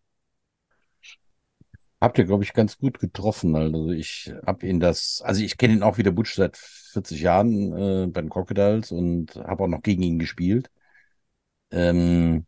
Habt 2.00 2.16
ihr, 2.16 2.24
glaube 2.24 2.42
ich, 2.42 2.54
ganz 2.54 2.78
gut 2.78 2.98
getroffen. 3.00 3.54
Also 3.54 3.90
ich 3.90 4.32
habe 4.46 4.66
ihn 4.66 4.80
das, 4.80 5.20
also 5.22 5.42
ich 5.42 5.58
kenne 5.58 5.74
ihn 5.74 5.82
auch 5.82 5.98
wieder 5.98 6.10
Butch 6.10 6.34
seit 6.34 6.56
40 6.56 7.20
Jahren 7.20 7.72
äh, 7.76 8.06
bei 8.06 8.22
den 8.22 8.30
Crocodiles 8.30 8.92
und 8.92 9.36
habe 9.36 9.64
auch 9.64 9.68
noch 9.68 9.82
gegen 9.82 10.02
ihn 10.02 10.18
gespielt. 10.18 10.70
Ähm, 11.70 12.46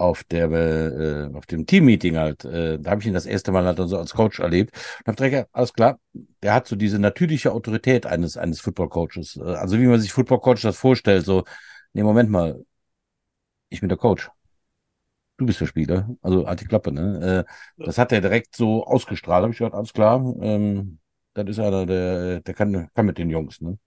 auf 0.00 0.24
der 0.24 0.50
äh, 0.50 1.30
auf 1.36 1.46
dem 1.46 1.66
Teammeeting 1.66 2.16
halt, 2.16 2.44
äh, 2.44 2.78
da 2.78 2.90
habe 2.92 3.00
ich 3.02 3.06
ihn 3.06 3.14
das 3.14 3.26
erste 3.26 3.52
Mal 3.52 3.64
halt 3.66 3.80
also 3.80 3.98
als 3.98 4.14
Coach 4.14 4.40
erlebt 4.40 4.74
und 5.00 5.08
habe 5.08 5.16
direkt, 5.16 5.48
alles 5.52 5.72
klar, 5.72 5.98
der 6.42 6.54
hat 6.54 6.66
so 6.68 6.76
diese 6.76 6.98
natürliche 6.98 7.52
Autorität 7.52 8.06
eines 8.06 8.36
eines 8.36 8.60
Football 8.60 8.88
Coaches, 8.88 9.36
äh, 9.36 9.42
also 9.42 9.78
wie 9.78 9.86
man 9.86 10.00
sich 10.00 10.12
Football 10.12 10.40
Coach 10.40 10.62
das 10.62 10.76
vorstellt, 10.76 11.24
so, 11.26 11.44
nee, 11.92 12.02
Moment 12.02 12.30
mal, 12.30 12.64
ich 13.68 13.80
bin 13.80 13.88
der 13.88 13.98
Coach. 13.98 14.30
Du 15.38 15.46
bist 15.46 15.60
der 15.60 15.66
Spieler, 15.66 16.08
also 16.20 16.44
die 16.54 16.66
Klappe, 16.66 16.92
ne? 16.92 17.46
Äh, 17.78 17.82
das 17.84 17.96
hat 17.96 18.12
er 18.12 18.20
direkt 18.20 18.54
so 18.54 18.84
ausgestrahlt, 18.84 19.42
habe 19.42 19.52
ich 19.52 19.58
gehört, 19.58 19.72
alles 19.74 19.92
klar, 19.94 20.18
ähm, 20.42 20.98
das 21.32 21.48
ist 21.48 21.58
einer, 21.58 21.86
der, 21.86 22.40
der 22.40 22.54
kann, 22.54 22.90
kann 22.94 23.06
mit 23.06 23.16
den 23.16 23.30
Jungs, 23.30 23.60
ne? 23.62 23.78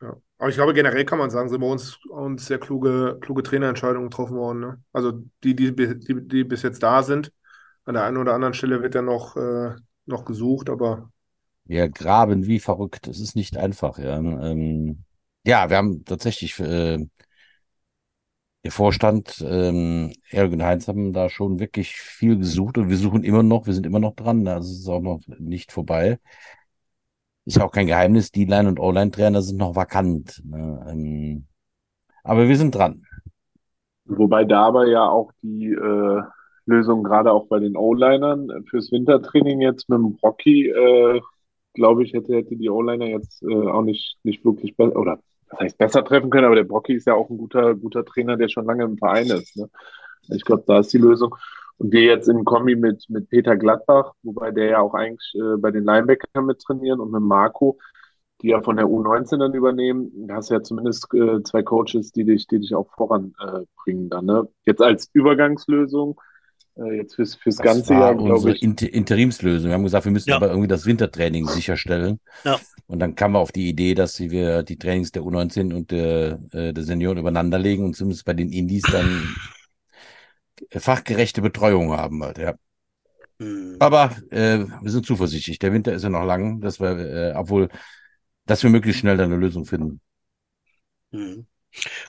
Ja. 0.00 0.16
Aber 0.44 0.50
ich 0.50 0.56
glaube, 0.56 0.74
generell 0.74 1.06
kann 1.06 1.16
man 1.18 1.30
sagen, 1.30 1.48
sind 1.48 1.62
bei 1.62 1.66
uns, 1.66 1.98
uns 2.04 2.44
sehr 2.44 2.58
kluge, 2.58 3.16
kluge 3.22 3.42
Trainerentscheidungen 3.42 4.10
getroffen 4.10 4.36
worden. 4.36 4.60
Ne? 4.60 4.82
Also 4.92 5.12
die, 5.42 5.56
die, 5.56 5.74
die, 5.74 6.28
die 6.28 6.44
bis 6.44 6.60
jetzt 6.60 6.82
da 6.82 7.02
sind. 7.02 7.32
An 7.86 7.94
der 7.94 8.04
einen 8.04 8.18
oder 8.18 8.34
anderen 8.34 8.52
Stelle 8.52 8.82
wird 8.82 8.94
ja 8.94 9.00
noch, 9.00 9.38
äh, 9.38 9.70
noch 10.04 10.26
gesucht, 10.26 10.68
aber. 10.68 11.10
Wir 11.64 11.88
graben 11.88 12.44
wie 12.44 12.60
verrückt. 12.60 13.06
Es 13.06 13.20
ist 13.20 13.36
nicht 13.36 13.56
einfach, 13.56 13.98
ja. 13.98 14.18
Ähm, 14.18 15.04
ja, 15.46 15.70
wir 15.70 15.78
haben 15.78 16.04
tatsächlich 16.04 16.60
äh, 16.60 16.98
der 18.64 18.70
Vorstand, 18.70 19.42
ähm, 19.48 20.12
Erik 20.28 20.52
und 20.52 20.62
Heinz 20.62 20.88
haben 20.88 21.14
da 21.14 21.30
schon 21.30 21.58
wirklich 21.58 21.96
viel 21.96 22.36
gesucht 22.36 22.76
und 22.76 22.90
wir 22.90 22.98
suchen 22.98 23.24
immer 23.24 23.42
noch, 23.42 23.64
wir 23.64 23.72
sind 23.72 23.86
immer 23.86 23.98
noch 23.98 24.14
dran, 24.14 24.46
also 24.46 24.70
es 24.70 24.80
ist 24.80 24.88
auch 24.88 25.00
noch 25.00 25.22
nicht 25.38 25.72
vorbei. 25.72 26.18
Ist 27.46 27.56
ja 27.58 27.64
auch 27.64 27.72
kein 27.72 27.86
Geheimnis, 27.86 28.30
die 28.30 28.46
Line- 28.46 28.68
und 28.68 28.80
O-Line-Trainer 28.80 29.42
sind 29.42 29.58
noch 29.58 29.76
vakant. 29.76 30.42
Ne? 30.44 30.86
Ähm, 30.88 31.46
aber 32.22 32.48
wir 32.48 32.56
sind 32.56 32.74
dran. 32.74 33.02
Wobei 34.06 34.44
dabei 34.44 34.86
ja 34.86 35.08
auch 35.08 35.30
die 35.42 35.72
äh, 35.72 36.22
Lösung 36.66 37.04
gerade 37.04 37.32
auch 37.32 37.46
bei 37.48 37.58
den 37.58 37.76
O-Linern 37.76 38.64
fürs 38.68 38.90
Wintertraining 38.90 39.60
jetzt 39.60 39.88
mit 39.88 39.98
dem 39.98 40.18
Rocky, 40.22 40.68
äh, 40.68 41.20
glaube 41.74 42.04
ich, 42.04 42.12
hätte, 42.12 42.34
hätte 42.34 42.56
die 42.56 42.70
O-Liner 42.70 43.06
jetzt 43.06 43.42
äh, 43.42 43.68
auch 43.68 43.82
nicht, 43.82 44.18
nicht 44.22 44.44
wirklich 44.44 44.76
besser, 44.76 44.96
oder 44.96 45.18
das 45.50 45.60
heißt 45.60 45.78
besser 45.78 46.04
treffen 46.04 46.30
können, 46.30 46.46
aber 46.46 46.54
der 46.54 46.64
Brocky 46.64 46.94
ist 46.94 47.06
ja 47.06 47.14
auch 47.14 47.28
ein 47.28 47.38
guter, 47.38 47.74
guter 47.74 48.04
Trainer, 48.04 48.36
der 48.36 48.48
schon 48.48 48.64
lange 48.64 48.84
im 48.84 48.98
Verein 48.98 49.26
ist. 49.26 49.56
Ne? 49.56 49.68
Ich 50.28 50.44
glaube, 50.44 50.64
da 50.66 50.78
ist 50.78 50.92
die 50.92 50.98
Lösung. 50.98 51.34
Und 51.78 51.92
wir 51.92 52.02
jetzt 52.02 52.28
im 52.28 52.44
Kombi 52.44 52.76
mit, 52.76 53.04
mit 53.08 53.28
Peter 53.28 53.56
Gladbach, 53.56 54.12
wobei 54.22 54.50
der 54.50 54.66
ja 54.66 54.80
auch 54.80 54.94
eigentlich 54.94 55.34
äh, 55.34 55.56
bei 55.58 55.70
den 55.70 55.84
Linebackern 55.84 56.46
mit 56.46 56.60
trainieren 56.60 57.00
und 57.00 57.10
mit 57.10 57.22
Marco, 57.22 57.78
die 58.42 58.48
ja 58.48 58.60
von 58.60 58.76
der 58.76 58.86
U19 58.86 59.38
dann 59.38 59.54
übernehmen, 59.54 60.10
da 60.28 60.36
hast 60.36 60.50
du 60.50 60.54
ja 60.54 60.62
zumindest 60.62 61.12
äh, 61.14 61.42
zwei 61.42 61.62
Coaches, 61.62 62.12
die 62.12 62.24
dich, 62.24 62.46
die 62.46 62.60
dich 62.60 62.74
auch 62.74 62.90
voranbringen 62.94 64.06
äh, 64.06 64.08
dann. 64.08 64.26
Ne? 64.26 64.48
Jetzt 64.64 64.82
als 64.82 65.08
Übergangslösung 65.12 66.20
äh, 66.76 66.96
jetzt 66.96 67.14
fürs, 67.14 67.36
fürs 67.36 67.56
das 67.56 67.64
ganze 67.64 67.94
Jahr, 67.94 68.14
glaube 68.14 68.52
ich. 68.52 68.62
Inter 68.62 68.92
Interimslösung. 68.92 69.68
Wir 69.68 69.74
haben 69.74 69.84
gesagt, 69.84 70.04
wir 70.04 70.12
müssen 70.12 70.30
ja. 70.30 70.36
aber 70.36 70.48
irgendwie 70.48 70.68
das 70.68 70.86
Wintertraining 70.86 71.46
sicherstellen. 71.46 72.20
Ja. 72.44 72.58
Und 72.86 72.98
dann 72.98 73.14
kamen 73.14 73.34
wir 73.34 73.38
auf 73.38 73.52
die 73.52 73.68
Idee, 73.68 73.94
dass 73.94 74.18
wir 74.20 74.62
die 74.62 74.76
Trainings 74.76 75.12
der 75.12 75.22
U19 75.22 75.74
und 75.74 75.90
der, 75.90 76.40
äh, 76.52 76.72
der 76.72 76.84
Senioren 76.84 77.18
übereinander 77.18 77.58
legen 77.58 77.84
und 77.84 77.96
zumindest 77.96 78.24
bei 78.24 78.34
den 78.34 78.50
Indies 78.50 78.82
dann 78.90 79.34
fachgerechte 80.70 81.42
Betreuung 81.42 81.92
haben 81.92 82.22
halt, 82.22 82.38
ja. 82.38 82.54
Mhm. 83.38 83.76
Aber 83.80 84.16
äh, 84.30 84.58
wir 84.58 84.90
sind 84.90 85.06
zuversichtlich. 85.06 85.58
Der 85.58 85.72
Winter 85.72 85.92
ist 85.92 86.02
ja 86.02 86.08
noch 86.08 86.24
lang, 86.24 86.60
dass 86.60 86.80
wir, 86.80 86.98
äh, 86.98 87.32
obwohl, 87.34 87.68
dass 88.46 88.62
wir 88.62 88.70
möglichst 88.70 89.00
schnell 89.00 89.20
eine 89.20 89.36
Lösung 89.36 89.64
finden. 89.64 90.00
Mhm. 91.10 91.46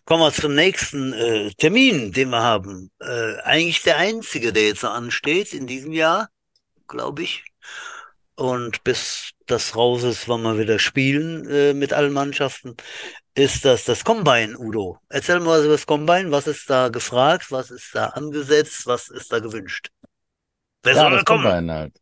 Kommen 0.06 0.22
wir 0.22 0.32
zum 0.32 0.54
nächsten 0.54 1.14
äh, 1.14 1.52
Termin, 1.58 2.12
den 2.12 2.30
wir 2.30 2.44
haben. 2.44 2.92
Äh, 3.00 3.38
eigentlich 3.42 3.82
der 3.82 3.98
einzige, 3.98 4.54
der 4.54 4.68
jetzt 4.68 4.84
noch 4.84 4.94
ansteht 4.94 5.54
in 5.54 5.66
diesem 5.66 5.92
Jahr, 5.92 6.30
glaube 6.88 7.24
ich. 7.24 7.44
Und 8.36 8.84
bis 8.84 9.32
das 9.46 9.76
raus 9.76 10.04
ist, 10.04 10.28
wann 10.28 10.44
wir 10.44 10.58
wieder 10.58 10.80
spielen 10.80 11.48
äh, 11.50 11.74
mit 11.74 11.94
allen 11.94 12.14
Mannschaften, 12.14 12.76
ist 13.34 13.66
das 13.66 13.84
das 13.84 14.04
Combine, 14.04 14.58
Udo. 14.58 14.98
Erzähl 15.10 15.40
mal 15.40 15.60
was 15.60 15.66
über 15.66 15.74
das 15.74 15.86
Combine. 15.86 16.32
Was 16.32 16.48
ist 16.48 16.70
da 16.70 16.90
gefragt? 16.90 17.52
Was 17.52 17.70
ist 17.70 17.94
da 17.94 18.08
angesetzt? 18.08 18.88
Was 18.88 19.10
ist 19.10 19.32
da 19.32 19.40
gewünscht? 19.40 19.90
Wer 20.84 20.96
ja, 20.96 21.02
soll 21.02 21.12
da 21.12 21.24
kommen? 21.24 21.44
Combine 21.44 21.74
halt. 21.74 22.00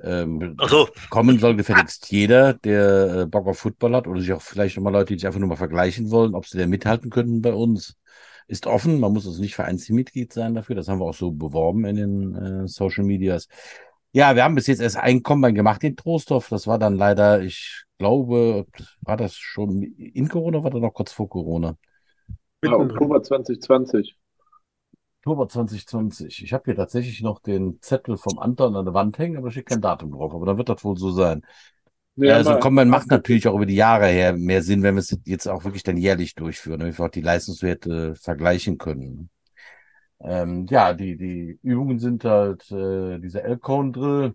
Ähm, 0.00 0.56
so. 0.68 0.88
Kommen 1.10 1.38
soll 1.38 1.56
gefälligst 1.56 2.10
jeder, 2.10 2.54
der 2.54 3.22
äh, 3.22 3.26
Bock 3.26 3.46
auf 3.46 3.58
Football 3.58 3.96
hat 3.96 4.06
oder 4.06 4.20
sich 4.20 4.32
auch 4.32 4.42
vielleicht 4.42 4.76
nochmal 4.76 4.92
Leute, 4.92 5.12
die 5.12 5.18
sich 5.18 5.26
einfach 5.26 5.40
nur 5.40 5.48
mal 5.48 5.56
vergleichen 5.56 6.10
wollen, 6.10 6.34
ob 6.34 6.46
sie 6.46 6.58
da 6.58 6.66
mithalten 6.66 7.10
könnten 7.10 7.42
bei 7.42 7.52
uns. 7.52 7.96
Ist 8.46 8.66
offen, 8.66 9.00
man 9.00 9.12
muss 9.12 9.26
also 9.26 9.42
nicht 9.42 9.56
Vereinsmitglied 9.56 10.32
sein 10.32 10.54
dafür. 10.54 10.76
Das 10.76 10.88
haben 10.88 11.00
wir 11.00 11.04
auch 11.04 11.14
so 11.14 11.32
beworben 11.32 11.84
in 11.84 11.96
den 11.96 12.34
äh, 12.34 12.68
Social 12.68 13.04
Medias. 13.04 13.48
Ja, 14.12 14.34
wir 14.34 14.44
haben 14.44 14.54
bis 14.54 14.66
jetzt 14.66 14.80
erst 14.80 14.96
ein 14.96 15.22
Combine 15.22 15.54
gemacht 15.54 15.84
in 15.84 15.96
Trostorf. 15.96 16.48
Das 16.48 16.66
war 16.66 16.78
dann 16.78 16.96
leider, 16.96 17.42
ich 17.42 17.84
glaube, 17.98 18.66
war 19.02 19.16
das 19.16 19.36
schon 19.36 19.82
in 19.82 20.28
Corona, 20.28 20.62
war 20.62 20.70
das 20.70 20.80
noch 20.80 20.94
kurz 20.94 21.12
vor 21.12 21.28
Corona? 21.28 21.76
Ja, 22.64 22.72
Oktober 22.72 23.22
2020. 23.22 24.16
Oktober 25.18 25.48
2020. 25.48 26.42
Ich 26.42 26.52
habe 26.52 26.64
hier 26.66 26.76
tatsächlich 26.76 27.20
noch 27.22 27.40
den 27.40 27.78
Zettel 27.82 28.16
vom 28.16 28.38
Anton 28.38 28.76
an 28.76 28.84
der 28.84 28.94
Wand 28.94 29.18
hängen, 29.18 29.36
aber 29.36 29.50
steht 29.50 29.66
kein 29.66 29.80
Datum 29.80 30.12
drauf. 30.12 30.32
Aber 30.32 30.46
dann 30.46 30.56
wird 30.56 30.68
das 30.68 30.82
wohl 30.84 30.96
so 30.96 31.10
sein. 31.10 31.42
Ja, 32.16 32.34
also 32.34 32.58
Combine 32.58 32.90
macht 32.90 33.08
natürlich 33.08 33.46
auch 33.46 33.54
über 33.54 33.66
die 33.66 33.76
Jahre 33.76 34.06
her 34.06 34.32
mehr 34.32 34.62
Sinn, 34.62 34.82
wenn 34.82 34.96
wir 34.96 35.00
es 35.00 35.16
jetzt 35.24 35.46
auch 35.46 35.64
wirklich 35.64 35.84
dann 35.84 35.96
jährlich 35.96 36.34
durchführen, 36.34 36.80
damit 36.80 36.98
wir 36.98 37.04
auch 37.04 37.10
die 37.10 37.20
Leistungswerte 37.20 38.14
vergleichen 38.16 38.78
können. 38.78 39.30
Ähm, 40.20 40.66
ja, 40.68 40.92
die, 40.94 41.16
die 41.16 41.58
Übungen 41.62 41.98
sind 41.98 42.24
halt 42.24 42.70
äh, 42.70 43.18
dieser 43.18 43.44
L-Cone-Drill. 43.44 44.34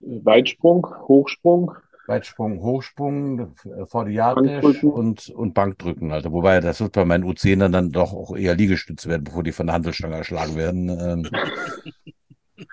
Weitsprung, 0.00 0.86
Hochsprung. 1.08 1.72
Weitsprung, 2.06 2.60
Hochsprung, 2.60 3.54
vor 3.86 4.04
die 4.04 4.14
Yard 4.14 4.38
und, 4.82 5.28
und 5.28 5.54
Bankdrücken, 5.54 6.10
Alter. 6.10 6.32
Wobei, 6.32 6.60
das 6.60 6.80
wird 6.80 6.92
bei 6.92 7.04
meinen 7.04 7.22
U10ern 7.24 7.68
dann 7.68 7.92
doch 7.92 8.12
auch 8.12 8.36
eher 8.36 8.56
Liegestütze 8.56 9.08
werden, 9.08 9.22
bevor 9.22 9.44
die 9.44 9.52
von 9.52 9.66
der 9.66 9.74
Handelsstange 9.74 10.16
erschlagen 10.16 10.56
werden. 10.56 10.88
Ähm, 10.88 11.28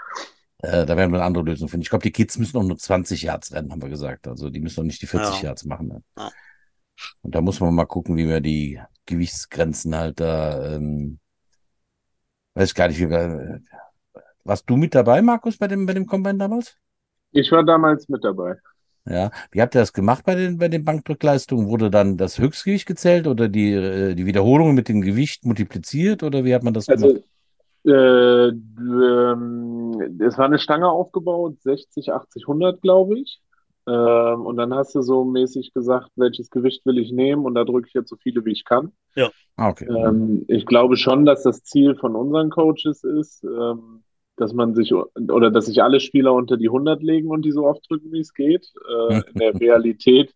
äh, 0.63 0.87
da 0.87 0.97
werden 0.97 1.11
wir 1.11 1.19
eine 1.19 1.23
andere 1.23 1.43
Lösung 1.43 1.69
finden. 1.69 1.83
Ich 1.83 1.89
glaube, 1.89 2.01
die 2.01 2.11
Kids 2.11 2.39
müssen 2.39 2.57
auch 2.57 2.63
nur 2.63 2.77
20 2.77 3.21
Yards 3.21 3.53
rennen, 3.53 3.71
haben 3.71 3.81
wir 3.81 3.89
gesagt. 3.89 4.27
Also 4.27 4.49
die 4.49 4.59
müssen 4.59 4.79
noch 4.79 4.87
nicht 4.87 5.03
die 5.03 5.07
40 5.07 5.41
ja. 5.41 5.49
Yards 5.49 5.65
machen. 5.65 5.87
Ne? 5.87 6.31
Und 7.21 7.35
da 7.35 7.41
muss 7.41 7.59
man 7.59 7.73
mal 7.73 7.85
gucken, 7.85 8.17
wie 8.17 8.27
wir 8.27 8.41
die 8.41 8.79
Gewichtsgrenzen 9.05 9.95
halt 9.95 10.19
da, 10.19 10.75
ähm, 10.75 11.19
weiß 12.55 12.73
gar 12.73 12.87
nicht, 12.87 12.99
wie 12.99 13.09
wir, 13.09 13.61
warst 14.43 14.69
du 14.69 14.75
mit 14.75 14.95
dabei, 14.95 15.21
Markus, 15.21 15.57
bei 15.57 15.67
dem, 15.67 15.85
bei 15.85 15.93
dem 15.93 16.05
Combine 16.05 16.37
damals? 16.37 16.77
Ich 17.31 17.51
war 17.51 17.63
damals 17.63 18.07
mit 18.09 18.23
dabei. 18.23 18.55
Ja, 19.09 19.31
wie 19.51 19.61
habt 19.61 19.73
ihr 19.75 19.79
das 19.79 19.93
gemacht 19.93 20.25
bei 20.25 20.35
den, 20.35 20.57
bei 20.57 20.67
den 20.67 20.83
Bankdrückleistungen? 20.83 21.69
Wurde 21.69 21.89
dann 21.89 22.17
das 22.17 22.39
Höchstgewicht 22.39 22.85
gezählt 22.85 23.25
oder 23.25 23.47
die, 23.47 23.71
äh, 23.71 24.15
die 24.15 24.25
Wiederholungen 24.25 24.75
mit 24.75 24.89
dem 24.89 25.01
Gewicht 25.01 25.45
multipliziert 25.45 26.23
oder 26.23 26.43
wie 26.43 26.53
hat 26.53 26.63
man 26.63 26.73
das 26.73 26.89
also, 26.89 27.07
gemacht? 27.07 27.23
Äh, 27.85 28.49
ähm, 28.49 30.19
es 30.19 30.37
war 30.37 30.45
eine 30.45 30.59
Stange 30.59 30.89
aufgebaut, 30.89 31.61
60, 31.61 32.11
80, 32.11 32.43
100, 32.43 32.81
glaube 32.81 33.17
ich. 33.19 33.39
Ähm, 33.88 34.45
und 34.45 34.57
dann 34.57 34.73
hast 34.73 34.95
du 34.95 35.01
so 35.01 35.23
mäßig 35.23 35.73
gesagt, 35.73 36.09
welches 36.17 36.49
Gewicht 36.49 36.85
will 36.85 36.97
ich 36.97 37.11
nehmen 37.11 37.45
und 37.45 37.55
da 37.55 37.63
drücke 37.63 37.88
ich 37.88 37.93
jetzt 37.93 38.09
so 38.09 38.17
viele, 38.17 38.43
wie 38.43 38.51
ich 38.51 38.65
kann. 38.65 38.91
Ja. 39.15 39.29
Ah, 39.55 39.69
okay. 39.69 39.88
Ähm, 39.88 40.43
ich 40.47 40.65
glaube 40.65 40.97
schon, 40.97 41.25
dass 41.25 41.43
das 41.43 41.63
Ziel 41.63 41.95
von 41.95 42.15
unseren 42.15 42.49
Coaches 42.49 43.05
ist, 43.05 43.45
ähm, 43.45 44.03
dass 44.35 44.53
man 44.53 44.75
sich 44.75 44.93
oder 44.93 45.51
dass 45.51 45.67
sich 45.67 45.81
alle 45.81 46.01
Spieler 46.01 46.33
unter 46.33 46.57
die 46.57 46.67
100 46.67 47.01
legen 47.01 47.29
und 47.29 47.43
die 47.43 47.51
so 47.51 47.65
oft 47.65 47.89
drücken, 47.89 48.11
wie 48.11 48.19
es 48.19 48.33
geht. 48.33 48.71
Äh, 48.89 49.21
in 49.33 49.39
der 49.39 49.59
Realität 49.59 50.33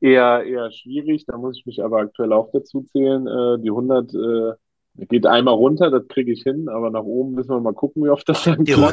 eher, 0.00 0.44
eher 0.44 0.70
schwierig. 0.70 1.24
Da 1.26 1.38
muss 1.38 1.56
ich 1.56 1.64
mich 1.64 1.82
aber 1.82 2.00
aktuell 2.00 2.34
auch 2.34 2.50
dazu 2.52 2.82
zählen. 2.82 3.26
Äh, 3.26 3.62
die 3.62 3.70
100 3.70 4.14
äh, 4.14 5.06
geht 5.06 5.26
einmal 5.26 5.54
runter, 5.54 5.90
das 5.90 6.06
kriege 6.08 6.32
ich 6.32 6.42
hin, 6.42 6.68
aber 6.68 6.90
nach 6.90 7.02
oben 7.02 7.32
müssen 7.32 7.50
wir 7.50 7.60
mal 7.60 7.72
gucken, 7.72 8.04
wie 8.04 8.10
oft 8.10 8.28
das 8.28 8.44
dann 8.44 8.64
klappt. 8.64 8.92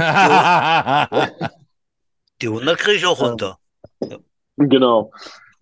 die 2.41 2.47
100 2.47 2.77
kriege 2.79 2.97
ich 2.97 3.05
auch 3.05 3.21
runter. 3.21 3.57
Genau. 4.57 5.11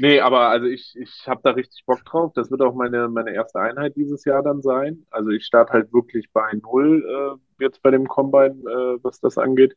Nee, 0.02 0.22
aber 0.22 0.48
also 0.48 0.66
ich, 0.66 0.96
ich 0.98 1.28
habe 1.28 1.42
da 1.44 1.52
richtig 1.52 1.86
Bock 1.86 2.06
drauf. 2.06 2.32
Das 2.34 2.50
wird 2.50 2.62
auch 2.62 2.74
meine, 2.74 3.10
meine 3.10 3.34
erste 3.34 3.60
Einheit 3.60 3.98
dieses 3.98 4.24
Jahr 4.24 4.42
dann 4.42 4.62
sein. 4.62 5.06
Also 5.12 5.30
ich 5.30 5.46
starte 5.46 5.74
halt 5.74 5.92
wirklich 5.92 6.32
bei 6.32 6.54
Null 6.62 7.04
äh, 7.06 7.64
jetzt 7.64 7.82
bei 7.82 7.92
dem 7.92 8.08
Combine, 8.08 8.56
äh, 8.62 9.04
was 9.04 9.20
das 9.20 9.38
angeht. 9.38 9.76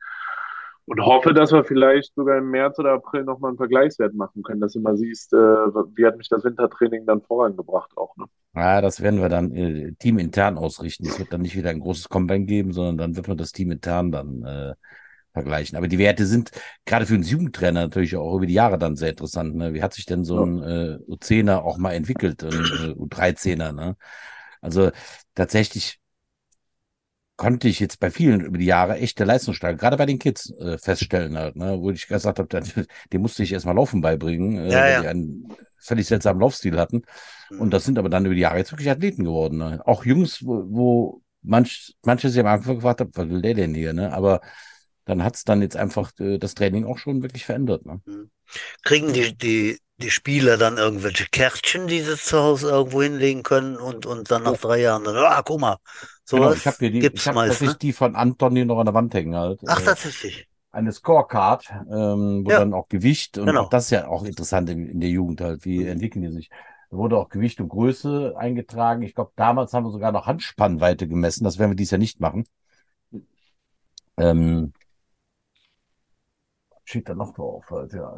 Und 0.84 1.04
hoffe, 1.04 1.32
dass 1.34 1.52
wir 1.52 1.64
vielleicht 1.64 2.14
sogar 2.14 2.38
im 2.38 2.50
März 2.50 2.78
oder 2.78 2.92
April 2.92 3.24
nochmal 3.24 3.50
einen 3.50 3.56
Vergleichswert 3.56 4.14
machen 4.14 4.42
können, 4.42 4.60
dass 4.60 4.72
du 4.72 4.80
mal 4.80 4.96
siehst, 4.96 5.32
äh, 5.32 5.36
wie 5.36 6.06
hat 6.06 6.16
mich 6.16 6.28
das 6.28 6.44
Wintertraining 6.44 7.06
dann 7.06 7.22
vorangebracht 7.22 7.96
auch. 7.96 8.16
Ne? 8.16 8.26
Ja, 8.54 8.80
das 8.80 9.00
werden 9.00 9.20
wir 9.20 9.28
dann 9.28 9.52
äh, 9.52 9.92
teamintern 9.98 10.58
ausrichten. 10.58 11.06
Es 11.06 11.18
wird 11.18 11.32
dann 11.32 11.42
nicht 11.42 11.56
wieder 11.56 11.70
ein 11.70 11.80
großes 11.80 12.08
Combine 12.08 12.44
geben, 12.46 12.72
sondern 12.72 12.98
dann 12.98 13.16
wird 13.16 13.28
man 13.28 13.36
das 13.36 13.52
teamintern 13.52 14.12
dann 14.12 14.44
äh, 14.44 14.74
vergleichen. 15.32 15.76
Aber 15.76 15.88
die 15.88 15.98
Werte 15.98 16.26
sind 16.26 16.50
gerade 16.84 17.06
für 17.06 17.14
einen 17.14 17.22
Jugendtrainer 17.22 17.82
natürlich 17.82 18.16
auch 18.16 18.36
über 18.36 18.46
die 18.46 18.54
Jahre 18.54 18.78
dann 18.78 18.96
sehr 18.96 19.10
interessant. 19.10 19.54
Ne? 19.56 19.74
Wie 19.74 19.82
hat 19.82 19.94
sich 19.94 20.06
denn 20.06 20.24
so 20.24 20.44
ein 20.44 20.62
äh, 20.62 20.98
U10er 21.08 21.58
auch 21.58 21.78
mal 21.78 21.92
entwickelt, 21.92 22.42
ein 22.42 22.50
äh, 22.50 22.94
U13er? 22.94 23.72
Ne? 23.72 23.96
Also 24.60 24.90
tatsächlich 25.34 26.00
konnte 27.36 27.66
ich 27.66 27.80
jetzt 27.80 27.98
bei 27.98 28.10
vielen 28.10 28.40
über 28.40 28.58
die 28.58 28.66
Jahre 28.66 28.98
echte 28.98 29.24
Leistungssteigerung, 29.24 29.78
gerade 29.78 29.96
bei 29.96 30.06
den 30.06 30.18
Kids, 30.18 30.52
äh, 30.60 30.78
feststellen 30.78 31.36
halt, 31.36 31.56
ne? 31.56 31.76
wo 31.80 31.90
ich 31.90 32.06
gesagt 32.06 32.38
habe, 32.38 32.62
den 33.12 33.20
musste 33.20 33.42
ich 33.42 33.52
erstmal 33.52 33.74
Laufen 33.74 34.00
beibringen, 34.00 34.58
äh, 34.58 34.70
ja, 34.70 34.80
weil 34.80 34.92
ja. 34.92 35.00
die 35.00 35.08
einen 35.08 35.48
völlig 35.78 36.06
seltsamen 36.06 36.40
Laufstil 36.40 36.78
hatten. 36.78 37.02
Und 37.50 37.66
mhm. 37.66 37.70
das 37.70 37.84
sind 37.84 37.98
aber 37.98 38.08
dann 38.08 38.26
über 38.26 38.34
die 38.34 38.42
Jahre 38.42 38.58
jetzt 38.58 38.70
wirklich 38.70 38.90
Athleten 38.90 39.24
geworden. 39.24 39.58
Ne? 39.58 39.82
Auch 39.84 40.04
Jungs, 40.04 40.44
wo, 40.44 40.64
wo 40.68 41.22
manch, 41.42 41.96
manche 42.04 42.28
sich 42.28 42.40
am 42.40 42.46
Anfang 42.46 42.76
gefragt 42.76 43.00
haben, 43.00 43.10
was 43.14 43.28
will 43.28 43.42
der 43.42 43.54
denn 43.54 43.74
hier? 43.74 43.92
Ne? 43.92 44.12
Aber 44.12 44.40
dann 45.04 45.24
hat 45.24 45.36
es 45.36 45.44
dann 45.44 45.62
jetzt 45.62 45.76
einfach 45.76 46.12
äh, 46.20 46.38
das 46.38 46.54
Training 46.54 46.84
auch 46.84 46.98
schon 46.98 47.22
wirklich 47.22 47.44
verändert. 47.44 47.86
Ne? 47.86 48.00
Mhm. 48.04 48.30
Kriegen 48.82 49.12
die, 49.12 49.36
die, 49.36 49.78
die 49.98 50.10
Spieler 50.10 50.56
dann 50.56 50.78
irgendwelche 50.78 51.26
Kärtchen, 51.30 51.86
die 51.86 52.00
sie 52.00 52.16
zu 52.16 52.38
Hause 52.38 52.70
irgendwo 52.70 53.02
hinlegen 53.02 53.42
können 53.42 53.76
und, 53.76 54.06
und 54.06 54.30
dann 54.30 54.42
nach 54.42 54.52
ja. 54.52 54.58
drei 54.58 54.80
Jahren 54.80 55.04
dann, 55.04 55.16
ah, 55.16 55.42
guck 55.44 55.60
mal, 55.60 55.76
sowas 56.24 56.40
genau, 56.40 56.52
ich 56.52 56.66
habe 56.66 56.76
die, 56.90 57.00
gibt's 57.00 57.22
ich 57.22 57.28
hab 57.28 57.34
meist, 57.34 57.62
ne? 57.62 57.76
die 57.80 57.92
von 57.92 58.14
Anton 58.14 58.56
hier 58.56 58.66
noch 58.66 58.78
an 58.78 58.86
der 58.86 58.94
Wand 58.94 59.14
hängen 59.14 59.34
halt. 59.34 59.60
Ach, 59.66 59.80
äh, 59.80 59.84
tatsächlich. 59.84 60.46
Eine 60.70 60.92
Scorecard, 60.92 61.70
ähm, 61.90 62.44
wo 62.44 62.50
ja. 62.50 62.58
dann 62.60 62.72
auch 62.72 62.88
Gewicht 62.88 63.36
und 63.36 63.46
genau. 63.46 63.62
auch 63.62 63.68
das 63.68 63.84
ist 63.84 63.90
ja 63.90 64.08
auch 64.08 64.24
interessant 64.24 64.70
in, 64.70 64.88
in 64.88 65.00
der 65.00 65.10
Jugend 65.10 65.40
halt, 65.40 65.64
wie 65.64 65.80
mhm. 65.80 65.88
entwickeln 65.88 66.22
die 66.22 66.32
sich. 66.32 66.50
Da 66.90 66.96
wurde 66.96 67.16
auch 67.16 67.28
Gewicht 67.28 67.60
und 67.60 67.68
Größe 67.68 68.34
eingetragen. 68.36 69.02
Ich 69.02 69.14
glaube, 69.14 69.32
damals 69.36 69.72
haben 69.72 69.84
wir 69.84 69.90
sogar 69.90 70.12
noch 70.12 70.26
Handspannweite 70.26 71.08
gemessen. 71.08 71.44
Das 71.44 71.58
werden 71.58 71.70
wir 71.70 71.76
dies 71.76 71.90
Jahr 71.90 71.98
nicht 71.98 72.20
machen. 72.20 72.44
Ähm, 74.18 74.72
steht 76.84 77.08
da 77.08 77.14
noch 77.14 77.32
drauf 77.34 77.64
halt, 77.70 77.92
ja. 77.92 78.14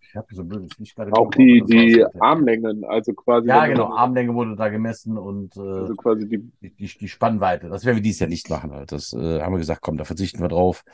Ich 0.00 0.16
habe 0.16 0.26
so 0.34 0.44
blödes 0.44 0.78
nicht 0.78 0.96
gerade. 0.96 1.12
Auch 1.12 1.30
die, 1.30 1.62
die 1.66 2.04
Armlängen, 2.18 2.84
also 2.84 3.12
quasi. 3.12 3.48
Ja, 3.48 3.66
genau, 3.66 3.94
Armlänge 3.94 4.34
wurde 4.34 4.56
da 4.56 4.68
gemessen 4.68 5.16
und 5.16 5.56
äh, 5.56 5.60
also 5.60 5.94
quasi 5.94 6.28
die, 6.28 6.50
die, 6.60 6.86
die 6.86 7.08
Spannweite. 7.08 7.68
Das 7.68 7.84
werden 7.84 7.96
wir 7.96 8.02
dies 8.02 8.18
Jahr 8.18 8.28
nicht 8.28 8.50
machen 8.50 8.72
halt. 8.72 8.92
Das 8.92 9.12
äh, 9.12 9.40
haben 9.40 9.52
wir 9.52 9.58
gesagt, 9.58 9.80
komm, 9.82 9.96
da 9.96 10.04
verzichten 10.04 10.40
wir 10.40 10.48
drauf. 10.48 10.84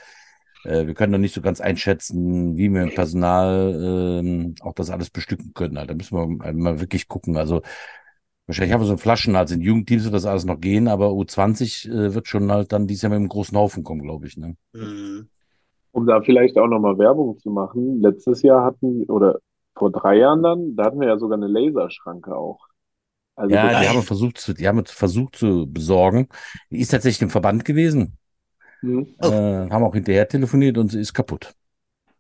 Äh, 0.64 0.87
wir 0.87 0.95
können 0.95 1.12
noch 1.12 1.19
nicht 1.19 1.35
so 1.35 1.41
ganz 1.41 1.61
einschätzen, 1.61 2.57
wie 2.57 2.69
wir 2.69 2.83
im 2.83 2.95
Personal 2.95 4.23
äh, 4.23 4.55
auch 4.61 4.75
das 4.75 4.91
alles 4.91 5.11
bestücken 5.11 5.55
können. 5.55 5.79
Halt. 5.79 5.91
Da 5.91 5.95
müssen 5.95 6.17
wir 6.17 6.53
mal 6.53 6.81
wirklich 6.81 7.09
gucken. 7.09 7.37
Also 7.37 7.62
wahrscheinlich 8.47 8.75
haben 8.75 8.83
wir 8.83 8.87
so 8.87 8.93
einen 8.93 8.99
Flaschenhals. 8.99 9.51
In 9.51 9.62
Jugendteams 9.62 10.05
wird 10.05 10.14
das 10.14 10.27
alles 10.27 10.45
noch 10.45 10.61
gehen, 10.61 10.89
aber 10.89 11.09
U20 11.09 11.91
äh, 11.91 12.14
wird 12.14 12.29
schon 12.29 12.51
halt 12.53 12.73
dann 12.73 12.87
dieses 12.87 13.03
Jahr 13.03 13.11
mit 13.11 13.17
einem 13.19 13.29
großen 13.29 13.57
Haufen 13.57 13.85
kommen, 13.85 14.03
glaube 14.03 14.27
ich. 14.27 14.37
Ne? 14.37 14.57
Mhm. 14.73 15.29
Um 15.97 16.07
da 16.07 16.20
vielleicht 16.20 16.59
auch 16.59 16.66
nochmal 16.66 16.99
Werbung 16.99 17.38
zu 17.38 17.49
machen, 17.49 18.03
letztes 18.03 18.42
Jahr 18.42 18.62
hatten, 18.62 19.05
oder 19.05 19.38
vor 19.74 19.90
drei 19.90 20.18
Jahren 20.18 20.42
dann, 20.42 20.76
da 20.76 20.84
hatten 20.84 21.01
wir 21.01 21.09
ja 21.09 21.18
sogar 21.18 21.38
eine 21.38 21.47
Laserschranke 21.47 22.36
auch. 22.36 22.66
Also 23.34 23.55
ja, 23.55 23.80
die 23.80 23.88
haben 23.88 23.97
wir 23.97 24.03
versucht 24.03 24.36
zu, 24.36 24.53
die 24.53 24.68
haben 24.68 24.76
wir 24.76 24.84
versucht 24.84 25.36
zu 25.36 25.66
besorgen. 25.66 26.28
Die 26.70 26.80
ist 26.80 26.90
tatsächlich 26.90 27.22
im 27.22 27.30
Verband 27.30 27.64
gewesen. 27.64 28.18
Mhm. 28.82 29.14
Äh, 29.22 29.70
haben 29.70 29.84
auch 29.84 29.94
hinterher 29.94 30.28
telefoniert 30.28 30.76
und 30.76 30.88
sie 30.88 31.01
ist 31.01 31.14
kaputt. 31.14 31.55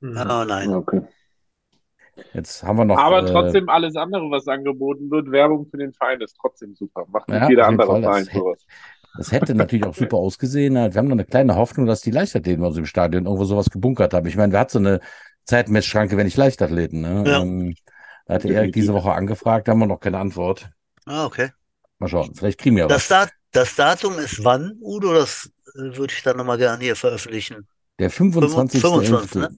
Oh 0.02 0.06
nein. 0.06 0.72
Okay. 0.72 1.02
Jetzt 2.32 2.62
haben 2.62 2.78
wir 2.78 2.86
noch. 2.86 2.96
Aber 2.96 3.24
äh, 3.24 3.30
trotzdem 3.30 3.68
alles 3.68 3.94
andere, 3.96 4.30
was 4.30 4.48
angeboten 4.48 5.10
wird, 5.10 5.30
Werbung 5.30 5.66
für 5.66 5.76
den 5.76 5.92
Verein 5.92 6.20
ist 6.22 6.34
trotzdem 6.40 6.74
super. 6.74 7.04
Macht 7.08 7.28
nicht 7.28 7.42
ja, 7.42 7.48
jeder 7.50 7.66
andere 7.66 8.00
Verein 8.00 8.24
sowas. 8.24 8.64
Das 9.16 9.32
hätte 9.32 9.54
natürlich 9.54 9.84
auch 9.84 9.94
super 9.94 10.16
ausgesehen. 10.16 10.74
Wir 10.74 10.94
haben 10.94 11.08
noch 11.08 11.12
eine 11.12 11.24
kleine 11.24 11.56
Hoffnung, 11.56 11.86
dass 11.86 12.00
die 12.00 12.10
Leichtathleten 12.10 12.60
bei 12.60 12.68
uns 12.68 12.76
im 12.76 12.86
Stadion 12.86 13.24
irgendwo 13.24 13.44
sowas 13.44 13.70
gebunkert 13.70 14.14
haben. 14.14 14.26
Ich 14.26 14.36
meine, 14.36 14.52
wir 14.52 14.58
hatten 14.58 14.72
so 14.72 14.78
eine 14.78 15.00
Zeitmessschranke, 15.44 16.16
wenn 16.16 16.26
nicht 16.26 16.36
Leichtathleten. 16.36 17.00
Ne? 17.00 17.24
Ja. 17.26 17.40
Ähm, 17.40 17.74
da 18.26 18.34
hatte 18.34 18.48
Erik 18.48 18.72
diese 18.72 18.92
Woche 18.92 19.12
angefragt, 19.12 19.68
da 19.68 19.72
haben 19.72 19.78
wir 19.78 19.86
noch 19.86 20.00
keine 20.00 20.18
Antwort. 20.18 20.68
Ah, 21.04 21.24
okay. 21.24 21.50
Mal 21.98 22.08
schauen, 22.08 22.34
vielleicht 22.34 22.58
kriegen 22.58 22.76
wir 22.76 22.88
das 22.88 23.08
was. 23.08 23.08
Dat 23.08 23.30
das 23.52 23.74
Datum 23.74 24.18
ist 24.18 24.44
wann, 24.44 24.76
Udo? 24.82 25.14
Das 25.14 25.50
äh, 25.74 25.96
würde 25.96 26.12
ich 26.12 26.22
dann 26.22 26.36
nochmal 26.36 26.58
gerne 26.58 26.82
hier 26.82 26.96
veröffentlichen. 26.96 27.66
Der 27.98 28.10
25. 28.10 28.80
25 28.80 29.40
ne? 29.40 29.48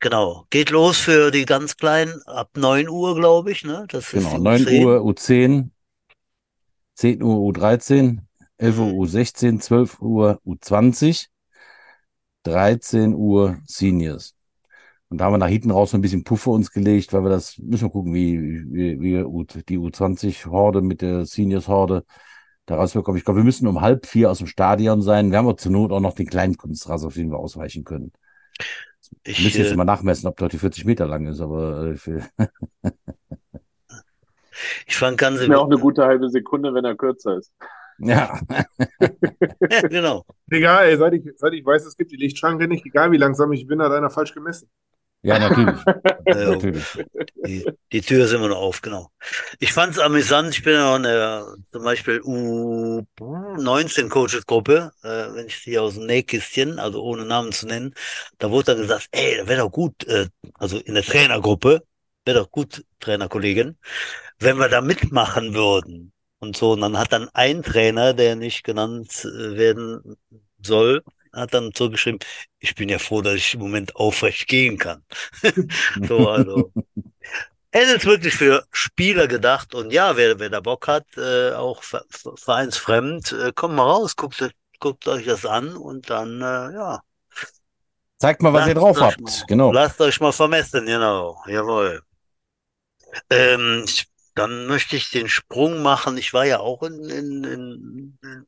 Genau. 0.00 0.46
Geht 0.50 0.68
los 0.70 0.98
für 0.98 1.30
die 1.30 1.46
ganz 1.46 1.76
Kleinen 1.78 2.20
ab 2.26 2.50
9 2.56 2.88
Uhr, 2.88 3.14
glaube 3.14 3.52
ich. 3.52 3.64
Ne? 3.64 3.86
Das 3.88 4.10
genau, 4.10 4.36
9 4.36 4.66
U10. 4.66 4.84
Uhr 4.84 5.00
U10, 5.00 5.70
10 6.94 7.22
Uhr 7.22 7.36
U13, 7.36 8.18
11 8.58 8.78
Uhr 8.78 8.92
U16, 9.04 9.60
12 9.60 10.00
Uhr 10.00 10.40
U20, 10.46 11.28
13 12.44 13.14
Uhr 13.14 13.58
Seniors. 13.66 14.34
Und 15.08 15.18
da 15.18 15.26
haben 15.26 15.34
wir 15.34 15.38
nach 15.38 15.48
hinten 15.48 15.70
raus 15.70 15.92
so 15.92 15.98
ein 15.98 16.00
bisschen 16.00 16.24
Puffer 16.24 16.50
uns 16.50 16.72
gelegt, 16.72 17.12
weil 17.12 17.22
wir 17.22 17.30
das, 17.30 17.58
müssen 17.58 17.84
wir 17.84 17.90
gucken, 17.90 18.12
wie, 18.12 18.64
wie, 18.72 19.00
wie 19.00 19.62
die 19.62 19.78
U20-Horde 19.78 20.82
mit 20.82 21.00
der 21.00 21.26
Seniors-Horde 21.26 22.04
da 22.66 22.76
rausbekommen. 22.76 23.18
Ich 23.18 23.24
glaube, 23.24 23.40
wir 23.40 23.44
müssen 23.44 23.68
um 23.68 23.80
halb 23.80 24.06
vier 24.06 24.30
aus 24.30 24.38
dem 24.38 24.48
Stadion 24.48 25.02
sein. 25.02 25.30
Wir 25.30 25.38
haben 25.38 25.46
aber 25.46 25.56
zur 25.56 25.70
Not 25.72 25.92
auch 25.92 26.00
noch 26.00 26.14
den 26.14 26.26
kleinen 26.26 26.56
Kunstrasen, 26.56 27.06
auf 27.06 27.14
den 27.14 27.30
wir 27.30 27.38
ausweichen 27.38 27.84
können. 27.84 28.12
Ich 29.22 29.42
müssen 29.44 29.58
jetzt 29.58 29.72
äh, 29.72 29.76
mal 29.76 29.84
nachmessen, 29.84 30.28
ob 30.28 30.36
der 30.36 30.48
die 30.48 30.58
40 30.58 30.84
Meter 30.84 31.06
lang 31.06 31.26
ist, 31.26 31.40
aber 31.40 31.94
äh, 31.94 32.92
ich 34.86 34.96
fand 34.96 35.18
ganz. 35.18 35.40
Ist 35.40 35.48
mir 35.48 35.60
auch 35.60 35.66
eine 35.66 35.78
gute 35.78 36.04
halbe 36.04 36.28
Sekunde, 36.28 36.74
wenn 36.74 36.84
er 36.84 36.96
kürzer 36.96 37.38
ist. 37.38 37.52
Ja. 37.98 38.40
ja, 38.48 38.64
genau. 39.88 40.24
Egal, 40.50 40.88
ey, 40.88 40.96
seit 40.96 41.12
ich, 41.14 41.22
seit 41.36 41.52
ich 41.52 41.64
weiß, 41.64 41.86
es 41.86 41.96
gibt 41.96 42.10
die 42.10 42.16
Lichtschranke 42.16 42.66
nicht, 42.68 42.84
egal 42.84 43.12
wie 43.12 43.16
langsam 43.16 43.52
ich 43.52 43.66
bin, 43.66 43.80
hat 43.82 43.92
einer 43.92 44.10
falsch 44.10 44.34
gemessen. 44.34 44.68
Ja, 45.22 45.38
natürlich. 45.38 45.80
ja, 46.26 46.34
natürlich. 46.50 46.84
Die, 47.44 47.64
die, 47.90 48.00
Tür 48.00 48.26
ist 48.26 48.32
immer 48.32 48.48
noch 48.48 48.58
auf, 48.58 48.82
genau. 48.82 49.10
Ich 49.58 49.72
fand 49.72 49.94
es 49.94 49.98
amüsant, 49.98 50.50
ich 50.50 50.62
bin 50.62 50.74
ja 50.74 50.92
auch 50.92 50.96
in 50.96 51.04
der 51.04 51.46
zum 51.72 51.82
Beispiel 51.82 52.20
U19-Coaches-Gruppe, 52.20 54.92
äh, 55.02 55.34
wenn 55.34 55.46
ich 55.46 55.58
sie 55.58 55.76
aus 55.78 55.94
dem 55.94 56.06
Nähkistchen, 56.06 56.78
also 56.78 57.02
ohne 57.02 57.24
Namen 57.24 57.50
zu 57.50 57.66
nennen, 57.66 57.92
da 58.38 58.52
wurde 58.52 58.66
dann 58.66 58.82
gesagt, 58.82 59.08
ey, 59.10 59.38
da 59.38 59.48
wäre 59.48 59.62
doch 59.62 59.72
gut, 59.72 60.06
äh, 60.06 60.28
also 60.54 60.78
in 60.78 60.94
der 60.94 61.02
Trainergruppe, 61.02 61.82
wäre 62.24 62.38
doch 62.38 62.50
gut, 62.50 62.84
Trainerkollegin, 63.00 63.76
wenn 64.38 64.58
wir 64.58 64.68
da 64.68 64.80
mitmachen 64.80 65.54
würden 65.54 66.12
und 66.38 66.56
so. 66.56 66.72
Und 66.72 66.80
dann 66.80 66.98
hat 66.98 67.12
dann 67.12 67.28
ein 67.34 67.62
Trainer, 67.62 68.14
der 68.14 68.36
nicht 68.36 68.64
genannt 68.64 69.24
äh, 69.24 69.56
werden 69.56 70.16
soll, 70.62 71.02
hat 71.32 71.54
dann 71.54 71.72
zurückgeschrieben, 71.74 72.20
ich 72.58 72.74
bin 72.74 72.88
ja 72.88 72.98
froh, 72.98 73.22
dass 73.22 73.34
ich 73.34 73.54
im 73.54 73.60
Moment 73.60 73.94
aufrecht 73.96 74.48
gehen 74.48 74.78
kann. 74.78 75.04
so, 76.08 76.28
also. 76.28 76.72
Es 77.70 77.92
ist 77.92 78.06
wirklich 78.06 78.34
für 78.34 78.64
Spieler 78.70 79.26
gedacht 79.26 79.74
und 79.74 79.92
ja, 79.92 80.16
wer, 80.16 80.38
wer 80.38 80.48
da 80.48 80.60
Bock 80.60 80.88
hat, 80.88 81.04
äh, 81.18 81.52
auch 81.52 81.82
vereinsfremd, 81.82 83.32
äh, 83.32 83.52
kommt 83.54 83.74
mal 83.74 83.82
raus, 83.82 84.16
guckt, 84.16 84.50
guckt 84.80 85.06
euch 85.08 85.26
das 85.26 85.44
an 85.44 85.76
und 85.76 86.08
dann, 86.08 86.40
äh, 86.40 86.72
ja. 86.72 87.02
Zeigt 88.18 88.40
mal, 88.40 88.54
was 88.54 88.60
lasst 88.60 88.68
ihr 88.68 88.74
drauf 88.76 89.00
habt, 89.00 89.20
mal, 89.20 89.32
genau. 89.46 89.72
Lasst 89.72 90.00
euch 90.00 90.18
mal 90.20 90.32
vermessen, 90.32 90.86
genau, 90.86 91.36
jawohl. 91.46 92.00
Ähm, 93.28 93.84
ich 93.86 94.06
dann 94.36 94.66
möchte 94.66 94.96
ich 94.96 95.10
den 95.10 95.28
Sprung 95.28 95.82
machen. 95.82 96.16
Ich 96.18 96.32
war 96.32 96.44
ja 96.44 96.60
auch 96.60 96.82
in, 96.82 97.04
in, 97.08 97.44
in, 97.44 98.18
in 98.22 98.46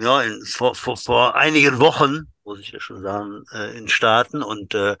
ja, 0.00 0.22
in, 0.22 0.44
vor, 0.44 0.74
vor, 0.74 0.96
vor 0.96 1.34
einigen 1.34 1.80
Wochen, 1.80 2.32
muss 2.44 2.60
ich 2.60 2.70
ja 2.70 2.78
schon 2.80 3.02
sagen, 3.02 3.44
äh, 3.52 3.76
in 3.76 3.88
Staaten 3.88 4.42
und 4.42 4.74
äh, 4.74 4.96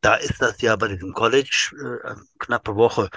da 0.00 0.14
ist 0.14 0.40
das 0.40 0.60
ja 0.62 0.74
bei 0.76 0.88
diesem 0.88 1.12
College 1.12 2.00
äh, 2.04 2.14
knappe 2.38 2.74
Woche, 2.74 3.10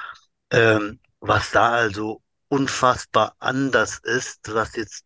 ähm, 0.51 0.99
was 1.19 1.51
da 1.51 1.71
also 1.71 2.21
unfassbar 2.49 3.35
anders 3.39 3.99
ist, 4.03 4.53
was 4.53 4.75
jetzt 4.75 5.05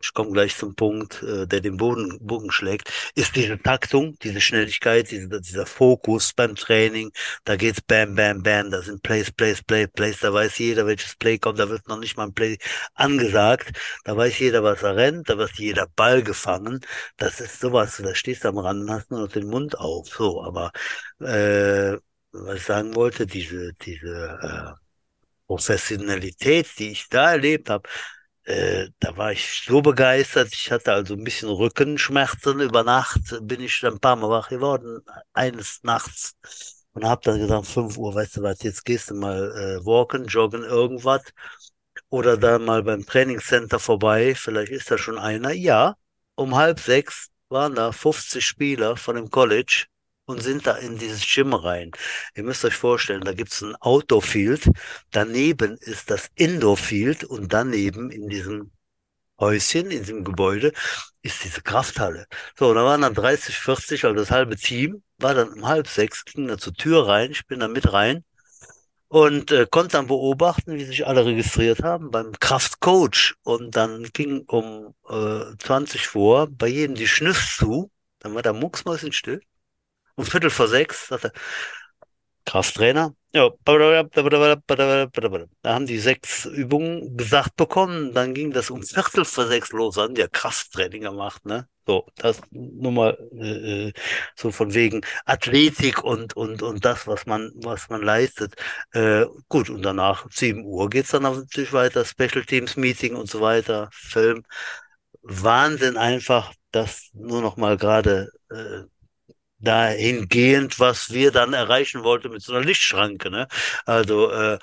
ich 0.00 0.14
komme 0.14 0.30
gleich 0.32 0.56
zum 0.56 0.74
Punkt, 0.74 1.22
äh, 1.22 1.46
der 1.46 1.60
den 1.60 1.76
Boden, 1.76 2.18
Bogen 2.20 2.50
schlägt, 2.52 2.90
ist 3.14 3.34
diese 3.36 3.60
Taktung, 3.60 4.16
diese 4.22 4.40
Schnelligkeit, 4.40 5.10
diese, 5.10 5.40
dieser 5.40 5.66
Fokus 5.66 6.32
beim 6.32 6.54
Training. 6.54 7.10
Da 7.44 7.56
geht's 7.56 7.80
bam, 7.80 8.14
bam, 8.14 8.42
bam, 8.42 8.70
da 8.70 8.80
sind 8.82 9.02
Plays, 9.02 9.32
Plays, 9.32 9.62
Play, 9.62 9.86
Plays, 9.88 10.20
da 10.20 10.32
weiß 10.32 10.58
jeder, 10.58 10.86
welches 10.86 11.16
Play 11.16 11.38
kommt, 11.38 11.58
da 11.58 11.68
wird 11.68 11.88
noch 11.88 11.98
nicht 11.98 12.16
mal 12.16 12.24
ein 12.24 12.34
Play 12.34 12.58
angesagt. 12.94 13.76
Da 14.04 14.16
weiß 14.16 14.38
jeder, 14.38 14.62
was 14.62 14.82
er 14.82 14.96
rennt, 14.96 15.28
da 15.28 15.38
wird 15.38 15.52
jeder 15.58 15.86
Ball 15.96 16.22
gefangen. 16.22 16.80
Das 17.16 17.40
ist 17.40 17.60
sowas, 17.60 18.00
da 18.02 18.14
stehst 18.14 18.44
du 18.44 18.48
am 18.48 18.58
Rand 18.58 18.82
und 18.82 18.90
hast 18.90 19.10
nur 19.10 19.20
noch 19.20 19.32
den 19.32 19.48
Mund 19.48 19.78
auf. 19.78 20.08
So, 20.08 20.42
aber 20.44 20.70
äh, 21.20 21.96
was 22.32 22.56
ich 22.56 22.62
sagen 22.64 22.94
wollte, 22.94 23.26
diese, 23.26 23.72
diese 23.82 24.38
äh, 24.42 24.80
Professionalität, 25.46 26.68
die 26.78 26.90
ich 26.92 27.08
da 27.08 27.32
erlebt 27.32 27.70
habe, 27.70 27.88
äh, 28.48 28.88
da 29.00 29.14
war 29.16 29.32
ich 29.32 29.62
so 29.66 29.82
begeistert. 29.82 30.48
Ich 30.52 30.70
hatte 30.72 30.92
also 30.94 31.14
ein 31.14 31.24
bisschen 31.24 31.50
Rückenschmerzen. 31.50 32.60
Über 32.60 32.82
Nacht 32.82 33.20
bin 33.42 33.60
ich 33.60 33.78
dann 33.80 33.94
ein 33.94 34.00
paar 34.00 34.16
Mal 34.16 34.30
wach 34.30 34.48
geworden, 34.48 35.00
eines 35.34 35.80
Nachts. 35.82 36.34
Und 36.94 37.04
habe 37.04 37.20
dann 37.24 37.38
gesagt, 37.38 37.66
5 37.66 37.98
Uhr, 37.98 38.14
weißt 38.14 38.38
du 38.38 38.42
was, 38.42 38.62
jetzt 38.62 38.84
gehst 38.86 39.10
du 39.10 39.14
mal 39.14 39.52
äh, 39.82 39.84
walken, 39.84 40.26
joggen, 40.26 40.64
irgendwas. 40.64 41.22
Oder 42.08 42.38
dann 42.38 42.64
mal 42.64 42.82
beim 42.82 43.04
Trainingscenter 43.04 43.78
vorbei. 43.78 44.34
Vielleicht 44.34 44.72
ist 44.72 44.90
da 44.90 44.96
schon 44.98 45.18
einer. 45.18 45.52
Ja, 45.52 45.96
um 46.34 46.56
halb 46.56 46.80
sechs 46.80 47.28
waren 47.50 47.74
da 47.74 47.92
50 47.92 48.44
Spieler 48.46 48.96
von 48.96 49.16
dem 49.16 49.30
College 49.30 49.86
und 50.28 50.42
sind 50.42 50.66
da 50.66 50.76
in 50.76 50.98
dieses 50.98 51.22
Gym 51.26 51.54
rein. 51.54 51.90
Ihr 52.34 52.44
müsst 52.44 52.64
euch 52.64 52.74
vorstellen, 52.74 53.22
da 53.22 53.32
gibt's 53.32 53.62
ein 53.62 53.74
Outdoor-Field, 53.76 54.70
daneben 55.10 55.78
ist 55.78 56.10
das 56.10 56.28
Indoor-Field 56.34 57.24
und 57.24 57.52
daneben 57.52 58.10
in 58.10 58.28
diesem 58.28 58.70
Häuschen, 59.40 59.90
in 59.90 60.00
diesem 60.00 60.24
Gebäude, 60.24 60.72
ist 61.22 61.44
diese 61.44 61.62
Krafthalle. 61.62 62.26
So, 62.58 62.74
da 62.74 62.84
waren 62.84 63.02
dann 63.02 63.14
30, 63.14 63.56
40, 63.56 64.04
also 64.04 64.16
das 64.16 64.30
halbe 64.30 64.56
Team, 64.56 65.02
war 65.18 65.34
dann 65.34 65.52
um 65.52 65.66
halb 65.66 65.88
sechs, 65.88 66.24
ging 66.24 66.46
da 66.46 66.58
zur 66.58 66.74
Tür 66.74 67.06
rein, 67.08 67.30
ich 67.30 67.46
bin 67.46 67.60
da 67.60 67.68
mit 67.68 67.92
rein 67.92 68.24
und 69.08 69.50
äh, 69.50 69.66
konnte 69.70 69.92
dann 69.92 70.08
beobachten, 70.08 70.74
wie 70.74 70.84
sich 70.84 71.06
alle 71.06 71.24
registriert 71.24 71.82
haben 71.82 72.10
beim 72.10 72.32
Kraftcoach. 72.38 73.34
Und 73.42 73.76
dann 73.76 74.04
ging 74.12 74.44
um 74.46 74.94
äh, 75.08 75.56
20 75.58 76.06
vor 76.06 76.48
bei 76.50 76.68
jedem 76.68 76.94
die 76.96 77.08
Schnüff 77.08 77.56
zu, 77.56 77.90
dann 78.18 78.34
war 78.34 78.42
der 78.42 78.52
mucksmäuschen 78.52 79.12
still 79.12 79.40
um 80.18 80.24
Viertel 80.24 80.50
vor 80.50 80.68
sechs 80.68 81.08
sagt 81.08 81.24
er, 81.24 81.32
Krafttrainer. 82.44 83.14
Ja, 83.32 83.50
da 83.66 85.74
haben 85.74 85.86
die 85.86 85.98
sechs 85.98 86.46
Übungen 86.46 87.16
gesagt 87.16 87.56
bekommen. 87.56 88.14
Dann 88.14 88.32
ging 88.34 88.52
das 88.52 88.70
um 88.70 88.82
Viertel 88.82 89.24
vor 89.26 89.46
sechs 89.46 89.70
los, 89.72 89.98
haben 89.98 90.14
die 90.14 90.22
ja 90.22 90.28
Krafttraining 90.28 91.02
gemacht, 91.02 91.44
ne? 91.44 91.68
So, 91.86 92.06
das 92.16 92.40
nur 92.50 92.92
mal 92.92 93.18
äh, 93.38 93.92
so 94.34 94.50
von 94.50 94.72
wegen 94.74 95.02
Athletik 95.26 96.02
und 96.02 96.34
und 96.36 96.62
und 96.62 96.84
das, 96.84 97.06
was 97.06 97.26
man 97.26 97.52
was 97.56 97.88
man 97.90 98.02
leistet. 98.02 98.54
Äh, 98.92 99.26
gut, 99.48 99.70
und 99.70 99.82
danach 99.82 100.26
7 100.30 100.64
Uhr 100.64 100.88
geht's 100.90 101.10
dann 101.10 101.22
natürlich 101.22 101.72
weiter, 101.72 102.04
Special 102.04 102.44
Teams 102.44 102.76
Meeting 102.76 103.14
und 103.14 103.30
so 103.30 103.40
weiter, 103.40 103.88
Film. 103.92 104.44
Wahnsinn 105.22 105.96
einfach, 105.98 106.52
das 106.72 107.10
nur 107.14 107.42
noch 107.42 107.56
mal 107.56 107.76
gerade 107.76 108.30
äh, 108.50 108.84
dahingehend, 109.58 110.78
was 110.78 111.12
wir 111.12 111.32
dann 111.32 111.52
erreichen 111.52 112.02
wollten 112.04 112.30
mit 112.30 112.42
so 112.42 112.54
einer 112.54 112.64
Lichtschranke. 112.64 113.30
Ne? 113.30 113.48
Also 113.84 114.30
äh, 114.30 114.58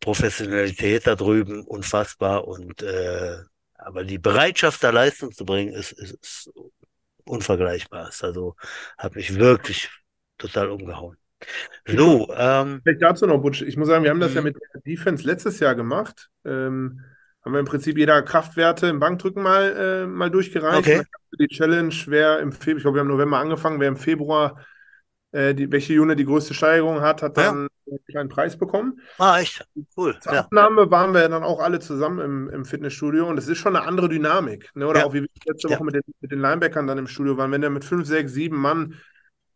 Professionalität 0.00 1.06
da 1.06 1.14
drüben 1.14 1.64
unfassbar 1.64 2.46
und 2.46 2.82
äh, 2.82 3.38
aber 3.76 4.04
die 4.04 4.18
Bereitschaft 4.18 4.82
da 4.84 4.90
Leistung 4.90 5.32
zu 5.32 5.44
bringen 5.44 5.72
ist, 5.72 5.92
ist, 5.92 6.14
ist 6.22 6.52
unvergleichbar. 7.24 8.10
Also 8.20 8.56
hat 8.96 9.16
mich 9.16 9.34
wirklich 9.36 9.90
total 10.38 10.70
umgehauen. 10.70 11.16
So, 11.86 12.32
ähm, 12.36 12.80
Vielleicht 12.84 13.02
dazu 13.02 13.26
noch, 13.26 13.38
Butch. 13.38 13.62
Ich 13.62 13.76
muss 13.76 13.88
sagen, 13.88 14.04
wir 14.04 14.10
haben 14.10 14.20
das 14.20 14.34
ja 14.34 14.40
mhm. 14.40 14.48
mit 14.48 14.56
der 14.56 14.80
Defense 14.82 15.26
letztes 15.26 15.58
Jahr 15.58 15.74
gemacht. 15.74 16.30
Ähm, 16.44 17.00
haben 17.44 17.52
wir 17.52 17.60
im 17.60 17.66
Prinzip 17.66 17.98
jeder 17.98 18.22
Kraftwerte 18.22 18.86
im 18.86 19.00
Bankdrücken 19.00 19.42
mal, 19.42 20.04
äh, 20.04 20.06
mal 20.06 20.30
durchgereicht. 20.30 20.78
Okay. 20.78 21.02
Die 21.38 21.48
Challenge, 21.48 21.94
wer 22.06 22.40
im 22.40 22.52
Februar, 22.52 22.76
ich 22.76 22.82
glaube, 22.82 22.96
wir 22.96 23.00
haben 23.00 23.08
im 23.08 23.16
November 23.16 23.38
angefangen, 23.38 23.80
wer 23.80 23.88
im 23.88 23.96
Februar 23.96 24.58
äh, 25.32 25.54
die, 25.54 25.72
welche 25.72 26.00
Unit 26.00 26.18
die 26.18 26.26
größte 26.26 26.54
Steigerung 26.54 27.00
hat, 27.00 27.22
hat 27.22 27.38
dann 27.38 27.68
ja. 27.86 27.92
einen 27.92 28.04
kleinen 28.06 28.28
Preis 28.28 28.56
bekommen. 28.56 29.00
Ah, 29.18 29.40
echt? 29.40 29.66
Cool. 29.96 30.18
Zur 30.20 30.34
ja. 30.34 30.40
Abnahme 30.40 30.90
waren 30.90 31.14
wir 31.14 31.28
dann 31.28 31.42
auch 31.42 31.60
alle 31.60 31.80
zusammen 31.80 32.20
im, 32.20 32.50
im 32.50 32.64
Fitnessstudio 32.64 33.26
und 33.26 33.38
es 33.38 33.48
ist 33.48 33.58
schon 33.58 33.74
eine 33.74 33.86
andere 33.86 34.08
Dynamik. 34.08 34.70
Ne? 34.74 34.86
Oder 34.86 35.00
ja. 35.00 35.06
auch 35.06 35.14
wie 35.14 35.22
wir 35.22 35.28
letzte 35.46 35.70
Woche 35.70 35.84
mit 35.84 35.94
den, 35.94 36.02
mit 36.20 36.30
den 36.30 36.40
Linebackern 36.40 36.86
dann 36.86 36.98
im 36.98 37.06
Studio 37.06 37.38
waren, 37.38 37.50
wenn 37.50 37.62
der 37.62 37.70
mit 37.70 37.84
fünf, 37.84 38.06
sechs, 38.06 38.32
sieben 38.32 38.56
Mann, 38.56 38.94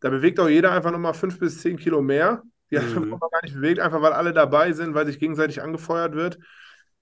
da 0.01 0.09
bewegt 0.09 0.41
auch 0.41 0.49
jeder 0.49 0.72
einfach 0.72 0.91
nochmal 0.91 1.14
fünf 1.14 1.39
bis 1.39 1.61
zehn 1.61 1.76
Kilo 1.76 2.01
mehr. 2.01 2.43
Die 2.70 2.78
mhm. 2.78 2.95
hat 2.97 3.05
man 3.07 3.20
gar 3.20 3.43
nicht 3.43 3.55
bewegt, 3.55 3.78
einfach 3.78 4.03
weil 4.03 4.12
alle 4.12 4.32
dabei 4.32 4.72
sind, 4.72 4.95
weil 4.95 5.07
sich 5.07 5.18
gegenseitig 5.18 5.62
angefeuert 5.62 6.14
wird. 6.14 6.39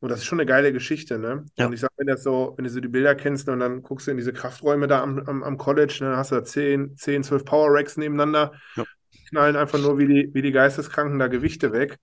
Und 0.05 0.11
das 0.11 0.19
ist 0.19 0.27
schon 0.27 0.39
eine 0.39 0.45
geile 0.45 0.71
Geschichte, 0.71 1.19
ne? 1.19 1.47
Ja. 1.57 1.65
Und 1.65 1.73
ich 1.73 1.81
sag, 1.81 1.91
wenn 1.97 2.09
du 2.09 2.19
so, 2.19 2.53
wenn 2.59 2.65
du 2.65 2.71
so 2.71 2.79
die 2.79 2.89
Bilder 2.89 3.15
kennst 3.15 3.49
und 3.49 3.61
dann 3.61 3.83
guckst 3.83 4.07
du 4.07 4.11
in 4.11 4.19
diese 4.19 4.35
Krafträume 4.35 4.87
da 4.87 5.03
am, 5.03 5.21
am, 5.21 5.43
am 5.43 5.57
College, 5.57 5.97
ne, 6.03 6.11
dann 6.11 6.19
hast 6.19 6.31
du 6.31 6.35
da 6.35 6.45
10, 6.45 6.95
10, 6.95 7.25
12 7.25 7.47
Power 7.47 7.73
Racks 7.73 7.97
nebeneinander, 7.97 8.53
ja. 8.77 8.85
knallen 9.31 9.57
einfach 9.57 9.79
nur 9.79 9.97
wie 9.97 10.07
die, 10.07 10.35
wie 10.35 10.43
die 10.43 10.53
Geisteskranken 10.53 11.19
da 11.19 11.29
Gewichte 11.29 11.73
weg. 11.73 11.99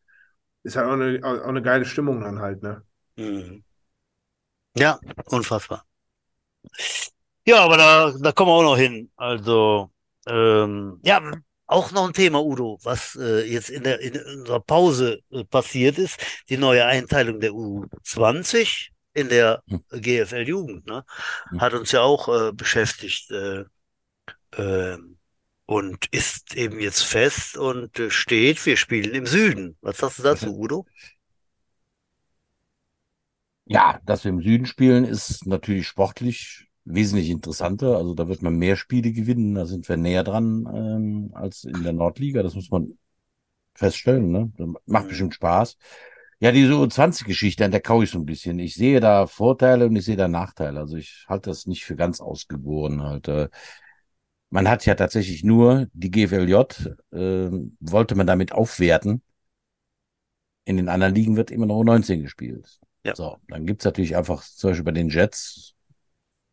Ist 0.63 0.77
halt 0.77 0.87
auch 0.87 0.93
eine, 0.93 1.19
auch 1.23 1.47
eine 1.47 1.61
geile 1.61 1.85
Stimmung 1.85 2.21
dann 2.21 2.39
halt, 2.39 2.63
ne? 2.63 2.81
Mhm. 3.17 3.63
Ja, 4.75 4.99
unfassbar. 5.25 5.85
Ja, 7.45 7.63
aber 7.63 7.77
da, 7.77 8.13
da 8.19 8.31
kommen 8.31 8.49
wir 8.49 8.55
auch 8.55 8.63
noch 8.63 8.77
hin. 8.77 9.11
Also, 9.15 9.91
ähm, 10.25 10.99
ja, 11.03 11.21
auch 11.72 11.91
noch 11.91 12.07
ein 12.07 12.13
Thema, 12.13 12.43
Udo, 12.43 12.80
was 12.84 13.15
äh, 13.15 13.45
jetzt 13.49 13.69
in, 13.69 13.84
der, 13.84 13.99
in 13.99 14.19
unserer 14.39 14.59
Pause 14.59 15.19
äh, 15.32 15.43
passiert 15.45 15.97
ist, 15.97 16.19
die 16.49 16.57
neue 16.57 16.86
Einteilung 16.86 17.39
der 17.39 17.51
U20 17.51 18.89
in 19.13 19.30
der 19.30 19.63
hm. 19.67 19.84
GFL-Jugend, 19.91 20.86
ne? 20.86 21.05
Hm. 21.49 21.61
hat 21.61 21.74
uns 21.74 21.91
ja 21.91 22.01
auch 22.01 22.28
äh, 22.28 22.51
beschäftigt 22.51 23.32
äh, 23.32 23.63
äh, 24.57 24.97
und 25.65 26.05
ist 26.11 26.55
eben 26.55 26.80
jetzt 26.80 27.03
fest 27.03 27.57
und 27.57 27.97
äh, 27.99 28.09
steht, 28.09 28.65
wir 28.65 28.76
spielen 28.78 29.13
im 29.13 29.26
Süden. 29.26 29.78
Was 29.82 29.97
sagst 29.97 30.19
du 30.19 30.24
dazu, 30.24 30.57
Udo? 30.57 30.86
Ja, 33.65 33.99
dass 34.05 34.26
wir 34.26 34.30
im 34.32 34.41
Süden 34.41 34.65
spielen, 34.65 35.05
ist 35.05 35.45
natürlich 35.47 35.88
sportlich 35.88 36.67
wesentlich 36.93 37.29
interessanter. 37.29 37.97
Also 37.97 38.13
da 38.15 38.27
wird 38.27 38.41
man 38.41 38.55
mehr 38.55 38.75
Spiele 38.75 39.11
gewinnen, 39.11 39.55
da 39.55 39.65
sind 39.65 39.87
wir 39.89 39.97
näher 39.97 40.23
dran 40.23 40.67
ähm, 40.73 41.31
als 41.33 41.63
in 41.63 41.83
der 41.83 41.93
Nordliga. 41.93 42.43
Das 42.43 42.55
muss 42.55 42.69
man 42.71 42.97
feststellen. 43.75 44.31
Ne? 44.31 44.51
Das 44.57 44.67
macht 44.85 45.05
mhm. 45.05 45.09
bestimmt 45.09 45.35
Spaß. 45.35 45.77
Ja, 46.39 46.51
diese 46.51 46.73
U20-Geschichte, 46.73 47.63
an 47.65 47.71
der 47.71 47.81
kau 47.81 48.01
ich 48.01 48.09
so 48.09 48.17
ein 48.17 48.25
bisschen. 48.25 48.57
Ich 48.59 48.73
sehe 48.73 48.99
da 48.99 49.27
Vorteile 49.27 49.85
und 49.85 49.95
ich 49.95 50.05
sehe 50.05 50.15
da 50.15 50.27
Nachteile. 50.27 50.79
Also 50.79 50.97
ich 50.97 51.25
halte 51.29 51.51
das 51.51 51.67
nicht 51.67 51.85
für 51.85 51.95
ganz 51.95 52.19
ausgegoren. 52.19 53.03
Halt. 53.03 53.27
Äh, 53.27 53.49
man 54.49 54.67
hat 54.67 54.85
ja 54.85 54.95
tatsächlich 54.95 55.43
nur 55.43 55.87
die 55.93 56.11
GFLJ, 56.11 56.53
äh, 57.11 57.49
wollte 57.79 58.15
man 58.15 58.27
damit 58.27 58.53
aufwerten. 58.53 59.21
In 60.65 60.77
den 60.77 60.89
anderen 60.89 61.15
Ligen 61.15 61.37
wird 61.37 61.51
immer 61.51 61.67
noch 61.67 61.81
U19 61.81 62.21
gespielt. 62.23 62.79
Ja. 63.03 63.15
So, 63.15 63.37
dann 63.47 63.65
gibt's 63.65 63.85
natürlich 63.85 64.15
einfach 64.15 64.43
zum 64.43 64.71
Beispiel 64.71 64.85
bei 64.85 64.91
den 64.91 65.09
Jets, 65.09 65.75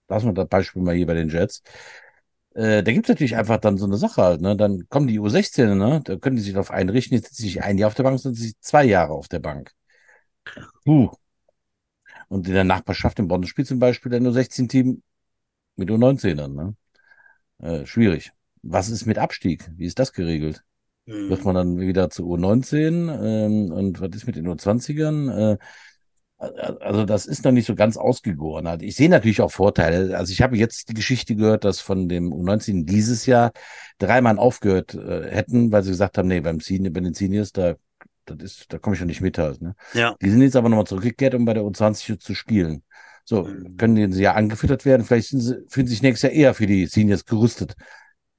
lassen 0.08 0.26
wir 0.26 0.34
das 0.34 0.48
Beispiel 0.48 0.82
mal 0.82 0.94
hier 0.94 1.06
bei 1.06 1.14
den 1.14 1.28
Jets. 1.28 1.62
Äh, 2.54 2.82
da 2.82 2.92
gibt's 2.92 3.08
natürlich 3.08 3.36
einfach 3.36 3.58
dann 3.58 3.78
so 3.78 3.86
eine 3.86 3.96
Sache 3.96 4.22
halt, 4.22 4.40
ne? 4.40 4.56
Dann 4.56 4.88
kommen 4.88 5.06
die 5.06 5.20
U16, 5.20 5.74
ne? 5.74 6.00
Da 6.04 6.16
können 6.16 6.36
die 6.36 6.42
sich 6.42 6.52
darauf 6.54 6.70
einrichten, 6.70 7.16
jetzt 7.16 7.28
sitzen 7.28 7.42
sich 7.42 7.62
ein 7.62 7.78
Jahr 7.78 7.88
auf 7.88 7.94
der 7.94 8.02
Bank, 8.02 8.18
sondern 8.18 8.40
sich 8.40 8.58
zwei 8.60 8.84
Jahre 8.84 9.12
auf 9.12 9.28
der 9.28 9.38
Bank. 9.38 9.72
Puh. 10.84 11.10
Und 12.28 12.46
in 12.46 12.54
der 12.54 12.64
Nachbarschaft 12.64 13.18
in 13.18 13.28
Bonn 13.28 13.44
spielt 13.44 13.68
zum 13.68 13.78
Beispiel 13.78 14.10
der 14.10 14.20
U16-Team 14.20 15.02
mit 15.76 15.90
U19ern, 15.90 16.54
ne? 16.54 16.76
Äh, 17.60 17.86
schwierig. 17.86 18.32
Was 18.62 18.88
ist 18.88 19.06
mit 19.06 19.18
Abstieg? 19.18 19.70
Wie 19.76 19.86
ist 19.86 19.98
das 19.98 20.12
geregelt? 20.12 20.64
Mhm. 21.06 21.30
Wird 21.30 21.44
man 21.44 21.54
dann 21.54 21.78
wieder 21.78 22.10
zu 22.10 22.24
U19? 22.24 23.08
Ähm, 23.08 23.72
und 23.72 24.00
was 24.00 24.10
ist 24.10 24.26
mit 24.26 24.36
den 24.36 24.46
U20ern? 24.46 25.54
Äh, 25.54 25.58
also 26.38 27.04
das 27.04 27.26
ist 27.26 27.44
noch 27.44 27.50
nicht 27.50 27.66
so 27.66 27.74
ganz 27.74 27.96
ausgegoren. 27.96 28.66
Also 28.66 28.84
ich 28.84 28.94
sehe 28.94 29.08
natürlich 29.08 29.40
auch 29.40 29.50
Vorteile. 29.50 30.16
Also 30.16 30.32
ich 30.32 30.40
habe 30.40 30.56
jetzt 30.56 30.88
die 30.88 30.94
Geschichte 30.94 31.34
gehört, 31.34 31.64
dass 31.64 31.80
von 31.80 32.08
dem 32.08 32.32
U19 32.32 32.84
dieses 32.84 33.26
Jahr 33.26 33.50
drei 33.98 34.20
Mann 34.20 34.38
aufgehört 34.38 34.94
äh, 34.94 35.28
hätten, 35.30 35.72
weil 35.72 35.82
sie 35.82 35.90
gesagt 35.90 36.16
haben, 36.16 36.28
nee, 36.28 36.40
beim 36.40 36.60
Senior, 36.60 36.92
bei 36.92 37.00
den 37.00 37.14
Seniors, 37.14 37.52
da, 37.52 37.74
das 38.24 38.38
ist, 38.40 38.72
da 38.72 38.78
komme 38.78 38.94
ich 38.94 39.00
schon 39.00 39.08
nicht 39.08 39.20
mit 39.20 39.36
halt. 39.36 39.60
Ne? 39.60 39.74
Ja. 39.94 40.14
Die 40.22 40.30
sind 40.30 40.42
jetzt 40.42 40.54
aber 40.54 40.68
nochmal 40.68 40.86
zurückgekehrt, 40.86 41.34
um 41.34 41.44
bei 41.44 41.54
der 41.54 41.64
U20 41.64 42.20
zu 42.20 42.34
spielen. 42.34 42.84
So, 43.24 43.42
mhm. 43.44 43.76
können 43.76 44.12
sie 44.12 44.22
ja 44.22 44.34
angefüttert 44.34 44.84
werden. 44.84 45.04
Vielleicht 45.04 45.30
sind 45.30 45.40
sie, 45.40 45.56
fühlen 45.68 45.88
sich 45.88 46.02
nächstes 46.02 46.30
Jahr 46.30 46.38
eher 46.38 46.54
für 46.54 46.66
die 46.66 46.86
Seniors 46.86 47.24
gerüstet. 47.24 47.74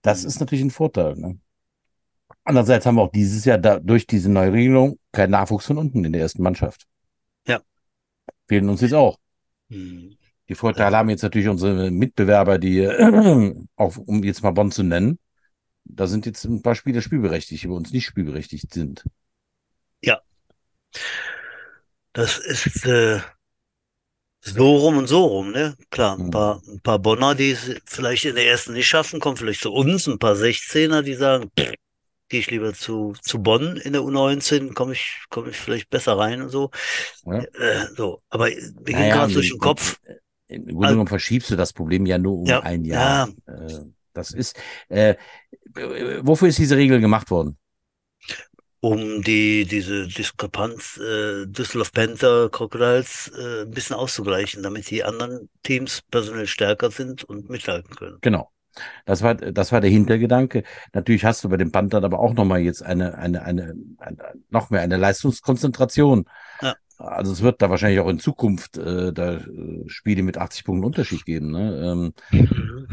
Das 0.01 0.23
mhm. 0.23 0.29
ist 0.29 0.39
natürlich 0.39 0.63
ein 0.63 0.71
Vorteil. 0.71 1.15
Ne? 1.15 1.37
Andererseits 2.45 2.85
haben 2.85 2.95
wir 2.95 3.01
auch 3.01 3.11
dieses 3.11 3.43
Jahr 3.43 3.57
da, 3.57 3.77
durch 3.77 4.07
diese 4.07 4.31
Neuregelung 4.31 4.97
keinen 5.11 5.31
Nachwuchs 5.31 5.65
von 5.65 5.77
unten 5.77 6.05
in 6.05 6.13
der 6.13 6.21
ersten 6.21 6.41
Mannschaft. 6.41 6.87
Fehlen 8.49 8.67
uns 8.67 8.81
jetzt 8.81 8.93
auch. 8.93 9.19
Hm. 9.69 10.17
Die 10.49 10.55
Vorteile 10.55 10.97
haben 10.97 11.09
jetzt 11.09 11.21
natürlich 11.21 11.47
unsere 11.47 11.91
Mitbewerber, 11.91 12.57
die, 12.57 12.79
äh, 12.79 13.53
auch 13.75 13.95
um 13.97 14.23
jetzt 14.23 14.41
mal 14.41 14.51
Bonn 14.51 14.71
zu 14.71 14.81
nennen, 14.81 15.19
da 15.85 16.07
sind 16.07 16.25
jetzt 16.25 16.43
ein 16.45 16.63
paar 16.63 16.73
Spieler 16.73 17.01
spielberechtigt, 17.01 17.63
die 17.63 17.67
bei 17.67 17.75
uns 17.75 17.93
nicht 17.93 18.05
spielberechtigt 18.05 18.73
sind. 18.73 19.05
Ja. 20.03 20.19
Das 22.13 22.39
ist 22.39 22.85
äh, 22.87 23.19
so 24.41 24.77
rum 24.77 24.97
und 24.97 25.07
so 25.07 25.25
rum, 25.25 25.51
ne? 25.51 25.77
Klar, 25.91 26.17
ein 26.17 26.25
hm. 26.25 26.31
paar, 26.31 26.61
ein 26.67 26.81
paar 26.81 26.97
Bonner, 26.97 27.35
die 27.35 27.51
es 27.51 27.75
vielleicht 27.85 28.25
in 28.25 28.35
der 28.35 28.47
ersten 28.47 28.73
nicht 28.73 28.87
schaffen, 28.87 29.19
kommen 29.19 29.37
vielleicht 29.37 29.61
zu 29.61 29.71
uns, 29.71 30.07
ein 30.07 30.17
paar 30.17 30.33
16er, 30.33 31.03
die 31.03 31.13
sagen, 31.13 31.51
pff, 31.57 31.75
gehe 32.29 32.39
ich 32.39 32.51
lieber 32.51 32.73
zu, 32.73 33.13
zu 33.21 33.39
Bonn 33.39 33.77
in 33.77 33.93
der 33.93 34.03
U19, 34.03 34.73
komme 34.73 34.93
ich, 34.93 35.23
komme 35.29 35.49
ich 35.49 35.57
vielleicht 35.57 35.89
besser 35.89 36.17
rein 36.17 36.41
und 36.43 36.49
so. 36.49 36.69
Ja. 37.25 37.39
Äh, 37.39 37.87
so, 37.95 38.21
aber 38.29 38.45
mir 38.45 38.55
ging 38.83 38.95
naja, 38.95 39.15
gerade 39.15 39.33
durch 39.33 39.49
den 39.49 39.59
Kopf. 39.59 39.99
Im 40.47 40.65
Grunde 40.65 40.77
genommen 40.77 40.99
also, 41.01 41.09
verschiebst 41.09 41.51
du 41.51 41.55
das 41.55 41.73
Problem 41.73 42.05
ja 42.05 42.17
nur 42.17 42.39
um 42.39 42.45
ja, 42.45 42.61
ein 42.61 42.85
Jahr. 42.85 43.29
Ja. 43.47 43.53
Äh, 43.53 43.85
das 44.13 44.31
ist, 44.31 44.55
äh, 44.89 45.15
wofür 46.21 46.47
ist 46.47 46.59
diese 46.59 46.77
Regel 46.77 46.99
gemacht 46.99 47.29
worden? 47.31 47.57
Um 48.81 49.21
die, 49.21 49.65
diese 49.65 50.07
Diskrepanz 50.07 50.97
äh, 50.97 51.45
Düsseldorf 51.47 51.91
Panther 51.91 52.49
Crocodiles 52.49 53.29
äh, 53.37 53.63
ein 53.63 53.71
bisschen 53.71 53.95
auszugleichen, 53.95 54.63
damit 54.63 54.89
die 54.89 55.03
anderen 55.03 55.49
Teams 55.63 56.01
personell 56.09 56.47
stärker 56.47 56.89
sind 56.89 57.23
und 57.25 57.49
mithalten 57.49 57.93
können. 57.95 58.17
Genau. 58.21 58.51
Das 59.05 59.21
war, 59.21 59.35
das 59.35 59.71
war 59.71 59.81
der 59.81 59.89
Hintergedanke. 59.89 60.63
Natürlich 60.93 61.25
hast 61.25 61.43
du 61.43 61.49
bei 61.49 61.57
den 61.57 61.71
Panthern 61.71 62.03
aber 62.03 62.19
auch 62.19 62.33
nochmal 62.33 62.59
jetzt 62.59 62.83
eine, 62.83 63.17
eine, 63.17 63.43
eine, 63.43 63.75
eine, 63.97 64.17
noch 64.49 64.69
mehr 64.69 64.81
eine 64.81 64.97
Leistungskonzentration. 64.97 66.25
Ja. 66.61 66.75
Also 66.97 67.31
es 67.31 67.41
wird 67.41 67.61
da 67.61 67.69
wahrscheinlich 67.69 67.99
auch 67.99 68.09
in 68.09 68.19
Zukunft 68.19 68.77
äh, 68.77 69.13
da 69.13 69.35
äh, 69.35 69.83
Spiele 69.87 70.21
mit 70.21 70.37
80 70.37 70.65
Punkten 70.65 70.85
Unterschied 70.85 71.25
geben. 71.25 71.51
Ne? 71.51 72.13
Ähm, 72.31 72.39
mhm. 72.39 72.87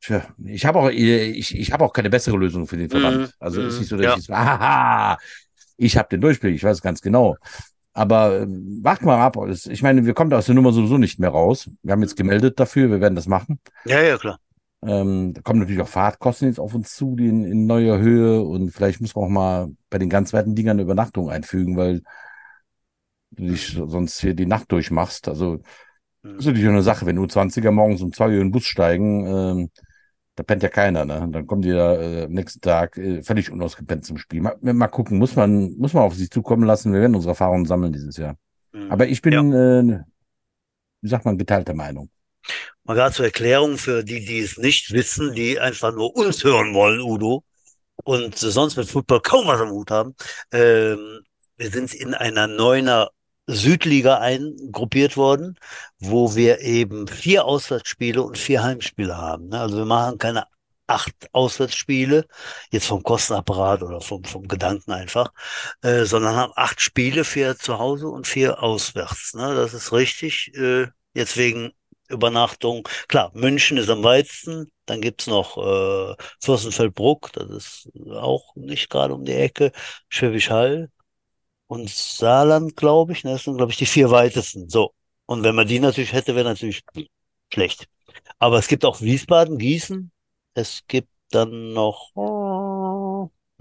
Tja, 0.00 0.24
ich 0.44 0.64
habe 0.66 0.80
auch, 0.80 0.90
ich, 0.90 1.56
ich 1.56 1.72
habe 1.72 1.84
auch 1.84 1.92
keine 1.92 2.10
bessere 2.10 2.36
Lösung 2.36 2.66
für 2.66 2.76
den 2.76 2.90
Verband. 2.90 3.18
Mhm. 3.18 3.28
Also 3.38 3.60
mhm. 3.60 3.68
ist 3.68 3.78
nicht 3.78 3.88
so, 3.88 3.96
dass 3.96 4.06
ja. 4.06 4.16
ich 4.16 4.24
so, 4.24 4.34
haha, 4.34 5.18
ich 5.76 5.96
habe 5.96 6.08
den 6.08 6.20
Durchblick, 6.20 6.54
ich 6.54 6.64
weiß 6.64 6.82
ganz 6.82 7.00
genau. 7.00 7.36
Aber 7.92 8.40
äh, 8.40 8.46
wart 8.48 9.02
mal 9.02 9.20
ab. 9.20 9.36
Ich 9.48 9.82
meine, 9.82 10.06
wir 10.06 10.14
kommen 10.14 10.30
da 10.30 10.38
aus 10.38 10.46
der 10.46 10.54
Nummer 10.54 10.72
sowieso 10.72 10.98
nicht 10.98 11.18
mehr 11.18 11.30
raus. 11.30 11.68
Wir 11.82 11.92
haben 11.92 12.02
jetzt 12.02 12.16
gemeldet 12.16 12.58
dafür, 12.58 12.90
wir 12.90 13.00
werden 13.00 13.14
das 13.14 13.26
machen. 13.26 13.60
Ja, 13.84 14.00
ja, 14.00 14.16
klar. 14.16 14.38
Ähm, 14.84 15.32
da 15.32 15.42
kommen 15.42 15.60
natürlich 15.60 15.80
auch 15.80 15.88
Fahrtkosten 15.88 16.48
jetzt 16.48 16.58
auf 16.58 16.74
uns 16.74 16.94
zu, 16.96 17.14
die 17.14 17.28
in, 17.28 17.44
in 17.44 17.66
neuer 17.66 17.98
Höhe 17.98 18.42
und 18.42 18.70
vielleicht 18.70 19.00
muss 19.00 19.14
man 19.14 19.24
auch 19.24 19.28
mal 19.28 19.68
bei 19.90 19.98
den 19.98 20.08
ganz 20.08 20.32
weiten 20.32 20.54
Dingern 20.54 20.76
eine 20.76 20.82
Übernachtung 20.82 21.30
einfügen, 21.30 21.76
weil 21.76 22.02
du 23.30 23.46
dich 23.46 23.74
sonst 23.74 24.20
hier 24.20 24.34
die 24.34 24.46
Nacht 24.46 24.72
durchmachst. 24.72 25.28
Also 25.28 25.58
das 26.22 26.32
ist 26.38 26.46
natürlich 26.46 26.68
eine 26.68 26.82
Sache, 26.82 27.06
wenn 27.06 27.16
du 27.16 27.24
20er 27.24 27.70
morgens 27.70 28.02
um 28.02 28.12
zwei 28.12 28.26
Uhr 28.26 28.32
in 28.32 28.40
den 28.40 28.50
Bus 28.50 28.64
steigen, 28.64 29.26
ähm, 29.26 29.70
da 30.34 30.42
pennt 30.42 30.62
ja 30.62 30.68
keiner, 30.68 31.04
ne? 31.04 31.28
Dann 31.30 31.46
kommen 31.46 31.62
die 31.62 31.70
da 31.70 32.00
äh, 32.00 32.24
am 32.24 32.32
nächsten 32.32 32.60
Tag 32.60 32.96
äh, 32.96 33.22
völlig 33.22 33.50
unausgepennt 33.50 34.04
zum 34.04 34.16
Spiel. 34.16 34.40
Mal, 34.40 34.56
mal 34.60 34.88
gucken, 34.88 35.18
muss 35.18 35.36
man, 35.36 35.76
muss 35.76 35.92
man 35.92 36.04
auf 36.04 36.14
sich 36.14 36.30
zukommen 36.30 36.64
lassen. 36.64 36.92
Wir 36.92 37.00
werden 37.00 37.14
unsere 37.14 37.32
Erfahrungen 37.32 37.66
sammeln 37.66 37.92
dieses 37.92 38.16
Jahr. 38.16 38.36
Mhm. 38.72 38.90
Aber 38.90 39.06
ich 39.06 39.20
bin, 39.20 39.32
ja. 39.32 39.80
äh, 39.80 40.00
wie 41.02 41.08
sagt 41.08 41.24
man, 41.24 41.36
geteilter 41.36 41.74
Meinung. 41.74 42.08
Mal 42.84 42.94
gerade 42.94 43.14
zur 43.14 43.26
Erklärung 43.26 43.78
für 43.78 44.02
die, 44.04 44.24
die 44.24 44.40
es 44.40 44.58
nicht 44.58 44.92
wissen, 44.92 45.34
die 45.34 45.60
einfach 45.60 45.92
nur 45.92 46.14
uns 46.16 46.42
hören 46.44 46.74
wollen, 46.74 47.00
Udo, 47.00 47.44
und 48.04 48.38
sonst 48.38 48.76
mit 48.76 48.88
Football 48.88 49.20
kaum 49.20 49.46
was 49.46 49.60
am 49.60 49.70
Hut 49.70 49.90
haben. 49.90 50.14
Ähm, 50.52 51.20
wir 51.56 51.70
sind 51.70 51.94
in 51.94 52.14
einer 52.14 52.46
neuner 52.48 53.10
Südliga 53.46 54.18
eingruppiert 54.18 55.16
worden, 55.16 55.58
wo 55.98 56.34
wir 56.34 56.60
eben 56.60 57.06
vier 57.08 57.44
Auswärtsspiele 57.44 58.22
und 58.22 58.38
vier 58.38 58.62
Heimspiele 58.62 59.16
haben. 59.16 59.48
Ne? 59.48 59.60
Also 59.60 59.78
wir 59.78 59.84
machen 59.84 60.18
keine 60.18 60.46
acht 60.86 61.14
Auswärtsspiele, 61.32 62.26
jetzt 62.70 62.86
vom 62.86 63.02
Kostenapparat 63.02 63.82
oder 63.82 64.00
vom, 64.00 64.24
vom 64.24 64.46
Gedanken 64.48 64.92
einfach, 64.92 65.32
äh, 65.82 66.04
sondern 66.04 66.36
haben 66.36 66.52
acht 66.56 66.80
Spiele, 66.80 67.24
vier 67.24 67.56
zu 67.56 67.78
Hause 67.78 68.08
und 68.08 68.26
vier 68.26 68.62
auswärts. 68.62 69.34
Ne? 69.34 69.54
Das 69.54 69.74
ist 69.74 69.92
richtig. 69.92 70.52
Äh, 70.54 70.88
jetzt 71.14 71.36
wegen 71.36 71.72
Übernachtung. 72.12 72.88
Klar, 73.08 73.30
München 73.34 73.76
ist 73.78 73.88
am 73.90 74.02
weitesten. 74.04 74.70
Dann 74.86 75.00
gibt's 75.00 75.26
noch 75.26 75.56
äh, 75.58 76.14
Fürstenfeldbruck, 76.40 77.32
das 77.32 77.50
ist 77.50 77.90
auch 78.10 78.54
nicht 78.56 78.90
gerade 78.90 79.14
um 79.14 79.24
die 79.24 79.32
Ecke. 79.32 79.72
Schwäbisch 80.08 80.50
Hall 80.50 80.90
und 81.66 81.88
Saarland, 81.90 82.76
glaube 82.76 83.12
ich. 83.12 83.24
Ne? 83.24 83.32
Das 83.32 83.44
sind, 83.44 83.56
glaube 83.56 83.72
ich, 83.72 83.78
die 83.78 83.86
vier 83.86 84.10
weitesten. 84.10 84.68
So. 84.68 84.92
Und 85.26 85.42
wenn 85.44 85.54
man 85.54 85.66
die 85.66 85.80
natürlich 85.80 86.12
hätte, 86.12 86.34
wäre 86.34 86.48
natürlich 86.48 86.82
schlecht. 87.52 87.86
Aber 88.38 88.58
es 88.58 88.68
gibt 88.68 88.84
auch 88.84 89.00
Wiesbaden, 89.00 89.58
Gießen. 89.58 90.10
Es 90.54 90.82
gibt 90.86 91.08
dann 91.30 91.72
noch, 91.72 92.10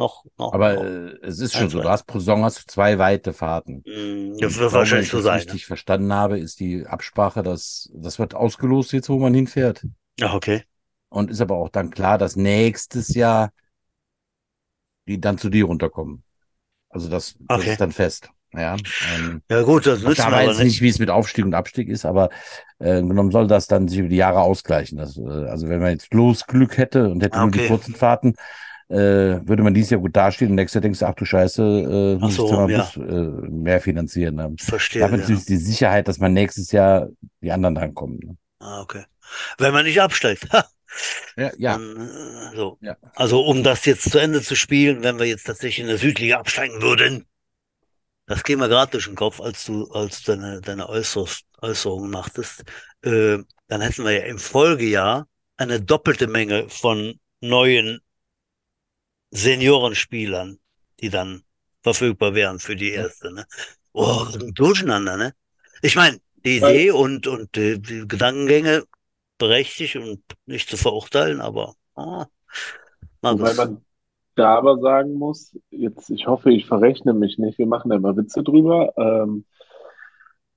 noch, 0.01 0.25
noch. 0.37 0.53
Aber 0.53 0.73
noch. 0.73 0.83
Äh, 0.83 1.27
es 1.27 1.39
ist 1.39 1.53
schon 1.53 1.69
so, 1.69 1.81
du 1.81 1.89
hast 1.89 2.05
pro 2.05 2.19
Saison 2.19 2.43
hast 2.43 2.69
zwei 2.69 2.97
weite 2.97 3.33
Fahrten. 3.33 3.83
Mm, 3.85 4.37
das 4.39 4.57
wird 4.57 4.73
wahrscheinlich 4.73 5.09
so 5.09 5.21
sein. 5.21 5.35
Was 5.35 5.43
ich 5.43 5.47
richtig 5.47 5.63
ne? 5.63 5.67
verstanden 5.67 6.13
habe, 6.13 6.39
ist 6.39 6.59
die 6.59 6.85
Absprache, 6.85 7.43
dass 7.43 7.89
das 7.93 8.19
wird 8.19 8.33
ausgelost 8.33 8.93
jetzt, 8.93 9.09
wo 9.09 9.19
man 9.19 9.33
hinfährt. 9.33 9.85
Ach, 10.21 10.33
okay. 10.33 10.63
Und 11.09 11.29
ist 11.29 11.41
aber 11.41 11.55
auch 11.55 11.69
dann 11.69 11.89
klar, 11.89 12.17
dass 12.17 12.35
nächstes 12.35 13.13
Jahr 13.13 13.51
die 15.07 15.19
dann 15.19 15.37
zu 15.37 15.49
dir 15.49 15.65
runterkommen. 15.65 16.23
Also 16.89 17.09
das, 17.09 17.35
das 17.39 17.65
ist 17.65 17.81
dann 17.81 17.91
fest. 17.91 18.29
Ja, 18.53 18.75
ähm, 19.15 19.41
ja 19.49 19.61
gut, 19.61 19.87
das 19.87 20.03
wissen 20.03 20.29
wir 20.29 20.37
aber 20.37 20.47
nicht. 20.47 20.63
nicht, 20.63 20.81
wie 20.81 20.89
es 20.89 20.99
mit 20.99 21.09
Aufstieg 21.09 21.45
und 21.45 21.53
Abstieg 21.53 21.87
ist, 21.87 22.05
aber 22.05 22.29
äh, 22.79 23.01
genommen 23.01 23.31
soll 23.31 23.47
das 23.47 23.67
dann 23.67 23.87
sich 23.87 23.99
über 23.99 24.09
die 24.09 24.17
Jahre 24.17 24.41
ausgleichen. 24.41 24.97
Das, 24.97 25.17
äh, 25.17 25.21
also 25.21 25.69
wenn 25.69 25.79
man 25.79 25.91
jetzt 25.91 26.09
bloß 26.09 26.47
Glück 26.47 26.77
hätte 26.77 27.09
und 27.09 27.23
hätte 27.23 27.37
okay. 27.37 27.43
nur 27.43 27.51
die 27.51 27.67
kurzen 27.67 27.95
Fahrten, 27.95 28.35
äh, 28.91 29.47
würde 29.47 29.63
man 29.63 29.73
dieses 29.73 29.91
Jahr 29.91 30.01
gut 30.01 30.15
dastehen 30.15 30.49
und 30.49 30.55
nächstes 30.55 30.75
Jahr 30.75 30.81
denkst 30.81 30.99
du, 30.99 31.05
ach 31.05 31.15
du 31.15 31.25
Scheiße, 31.25 31.61
äh, 31.63 32.15
muss 32.19 32.35
so, 32.35 32.45
ich 32.67 32.71
ja. 32.71 32.83
Bus, 32.83 32.97
äh, 32.97 33.49
mehr 33.49 33.79
finanzieren. 33.79 34.35
Ne? 34.35 34.53
Verstehe. 34.59 35.01
Damit 35.01 35.27
ja. 35.27 35.35
ist 35.35 35.47
die 35.49 35.57
Sicherheit, 35.57 36.07
dass 36.07 36.19
man 36.19 36.33
nächstes 36.33 36.71
Jahr 36.71 37.09
die 37.41 37.51
anderen 37.51 37.75
dann 37.75 37.93
kommen. 37.93 38.19
Ne? 38.23 38.37
Ah, 38.59 38.81
okay. 38.81 39.05
Wenn 39.57 39.73
man 39.73 39.85
nicht 39.85 40.01
absteigt. 40.01 40.47
Ja, 41.37 41.51
ja. 41.57 41.77
Dann, 41.77 42.09
äh, 42.51 42.55
so. 42.55 42.77
ja. 42.81 42.97
Also 43.15 43.45
um 43.45 43.63
das 43.63 43.85
jetzt 43.85 44.11
zu 44.11 44.19
Ende 44.19 44.41
zu 44.41 44.55
spielen, 44.55 45.03
wenn 45.03 45.19
wir 45.19 45.25
jetzt 45.25 45.45
tatsächlich 45.45 45.79
in 45.79 45.87
der 45.87 45.97
Südliga 45.97 46.37
absteigen 46.37 46.81
würden, 46.81 47.25
das 48.25 48.43
ging 48.43 48.59
mir 48.59 48.67
gerade 48.67 48.91
durch 48.91 49.05
den 49.05 49.15
Kopf, 49.15 49.39
als 49.39 49.65
du, 49.65 49.89
als 49.91 50.23
du 50.23 50.33
deine, 50.33 50.59
deine 50.59 50.89
Äußerungen 50.89 52.11
machtest, 52.11 52.63
äh, 53.03 53.37
dann 53.69 53.81
hätten 53.81 54.03
wir 54.03 54.11
ja 54.11 54.25
im 54.25 54.37
Folgejahr 54.37 55.27
eine 55.55 55.81
doppelte 55.81 56.27
Menge 56.27 56.67
von 56.67 57.19
neuen 57.39 58.01
Seniorenspielern, 59.31 60.59
die 60.99 61.09
dann 61.09 61.43
verfügbar 61.81 62.35
wären 62.35 62.59
für 62.59 62.75
die 62.75 62.91
erste. 62.91 63.33
Ne? 63.33 63.45
Oh, 63.93 64.25
durcheinander, 64.53 65.17
ne? 65.17 65.33
Ich 65.81 65.95
meine, 65.95 66.19
die 66.45 66.57
Idee 66.57 66.91
und, 66.91 67.27
und 67.27 67.55
die, 67.55 67.81
die 67.81 68.07
Gedankengänge 68.07 68.83
berechtigt 69.37 69.95
und 69.95 70.21
nicht 70.45 70.69
zu 70.69 70.77
verurteilen, 70.77 71.41
aber 71.41 71.73
oh, 71.95 72.25
Wobei 73.21 73.53
man 73.53 73.81
da 74.35 74.55
aber 74.57 74.79
sagen 74.79 75.13
muss, 75.13 75.57
jetzt, 75.69 76.09
ich 76.09 76.27
hoffe, 76.27 76.51
ich 76.51 76.65
verrechne 76.65 77.13
mich 77.13 77.37
nicht, 77.37 77.57
wir 77.57 77.67
machen 77.67 77.89
da 77.89 77.97
immer 77.97 78.17
Witze 78.17 78.43
drüber. 78.43 78.93
Ähm, 78.97 79.45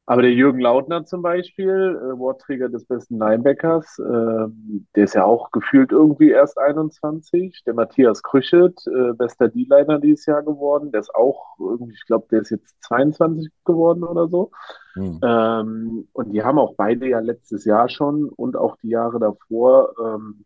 aber 0.07 0.23
der 0.23 0.33
Jürgen 0.33 0.61
Lautner 0.61 1.07
zum 1.07 1.23
Beispiel, 1.23 1.71
äh, 1.71 2.19
Wortträger 2.19 2.69
des 2.69 2.85
besten 2.85 3.19
Linebackers, 3.19 3.99
äh, 3.99 4.47
der 4.95 5.05
ist 5.05 5.15
ja 5.15 5.25
auch 5.25 5.51
gefühlt 5.51 5.93
irgendwie 5.93 6.31
erst 6.31 6.59
21. 6.59 7.63
Der 7.65 7.73
Matthias 7.73 8.23
Krüchet, 8.23 8.79
äh, 8.87 9.15
bester 9.15 9.49
D-Liner 9.49 10.01
dieses 10.01 10.27
Jahr 10.27 10.43
geworden, 10.43 10.93
der 10.93 11.01
ist 11.01 11.15
auch 11.15 11.57
irgendwie, 11.59 11.95
ich 11.95 12.05
glaube, 12.07 12.27
der 12.31 12.43
ist 12.43 12.51
jetzt 12.51 12.77
22 12.83 13.51
geworden 13.65 14.05
oder 14.05 14.29
so. 14.29 14.51
Hm. 14.93 15.21
Ähm, 15.23 16.09
und 16.13 16.33
die 16.33 16.43
haben 16.43 16.59
auch 16.59 16.75
beide 16.77 17.09
ja 17.09 17.21
letztes 17.21 17.65
Jahr 17.65 17.89
schon 17.89 18.29
und 18.29 18.57
auch 18.57 18.77
die 18.83 18.91
Jahre 18.91 19.19
davor, 19.19 19.95
ähm, 19.99 20.45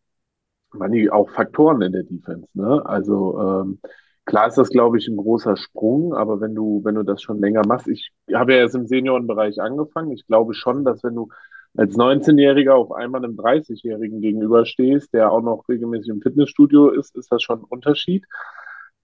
waren 0.72 0.92
die 0.92 1.10
auch 1.10 1.30
Faktoren 1.30 1.82
in 1.82 1.92
der 1.92 2.04
Defense. 2.04 2.46
Ne? 2.54 2.84
Also 2.84 3.40
ähm, 3.40 3.80
Klar 4.28 4.48
ist 4.48 4.58
das, 4.58 4.68
glaube 4.68 4.98
ich, 4.98 5.08
ein 5.08 5.16
großer 5.16 5.56
Sprung, 5.56 6.12
aber 6.12 6.38
wenn 6.38 6.54
du, 6.54 6.82
wenn 6.84 6.96
du 6.96 7.02
das 7.02 7.22
schon 7.22 7.40
länger 7.40 7.66
machst, 7.66 7.88
ich 7.88 8.12
habe 8.30 8.52
ja 8.52 8.60
jetzt 8.60 8.74
im 8.74 8.86
Seniorenbereich 8.86 9.58
angefangen. 9.58 10.12
Ich 10.12 10.26
glaube 10.26 10.52
schon, 10.52 10.84
dass 10.84 11.02
wenn 11.02 11.14
du 11.14 11.30
als 11.74 11.96
19-Jähriger 11.96 12.74
auf 12.74 12.92
einmal 12.92 13.24
einem 13.24 13.36
30-Jährigen 13.36 14.20
gegenüberstehst, 14.20 15.14
der 15.14 15.32
auch 15.32 15.40
noch 15.40 15.66
regelmäßig 15.66 16.10
im 16.10 16.20
Fitnessstudio 16.20 16.90
ist, 16.90 17.16
ist 17.16 17.32
das 17.32 17.42
schon 17.42 17.60
ein 17.60 17.64
Unterschied. 17.70 18.26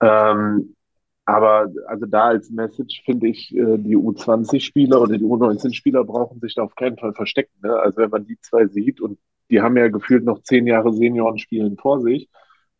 Ähm, 0.02 0.74
aber 1.24 1.72
also 1.86 2.04
da 2.04 2.24
als 2.24 2.50
Message 2.50 3.02
finde 3.06 3.28
ich, 3.28 3.50
äh, 3.56 3.78
die 3.78 3.96
U20-Spieler 3.96 5.00
oder 5.00 5.16
die 5.16 5.24
U19-Spieler 5.24 6.04
brauchen 6.04 6.38
sich 6.40 6.54
da 6.54 6.64
auf 6.64 6.74
keinen 6.74 6.98
Fall 6.98 7.14
verstecken. 7.14 7.54
Ne? 7.62 7.74
Also 7.74 7.96
wenn 7.96 8.10
man 8.10 8.26
die 8.26 8.38
zwei 8.42 8.66
sieht 8.66 9.00
und 9.00 9.18
die 9.48 9.62
haben 9.62 9.78
ja 9.78 9.88
gefühlt 9.88 10.24
noch 10.24 10.42
zehn 10.42 10.66
Jahre 10.66 10.92
Seniorenspielen 10.92 11.78
vor 11.78 12.02
sich, 12.02 12.28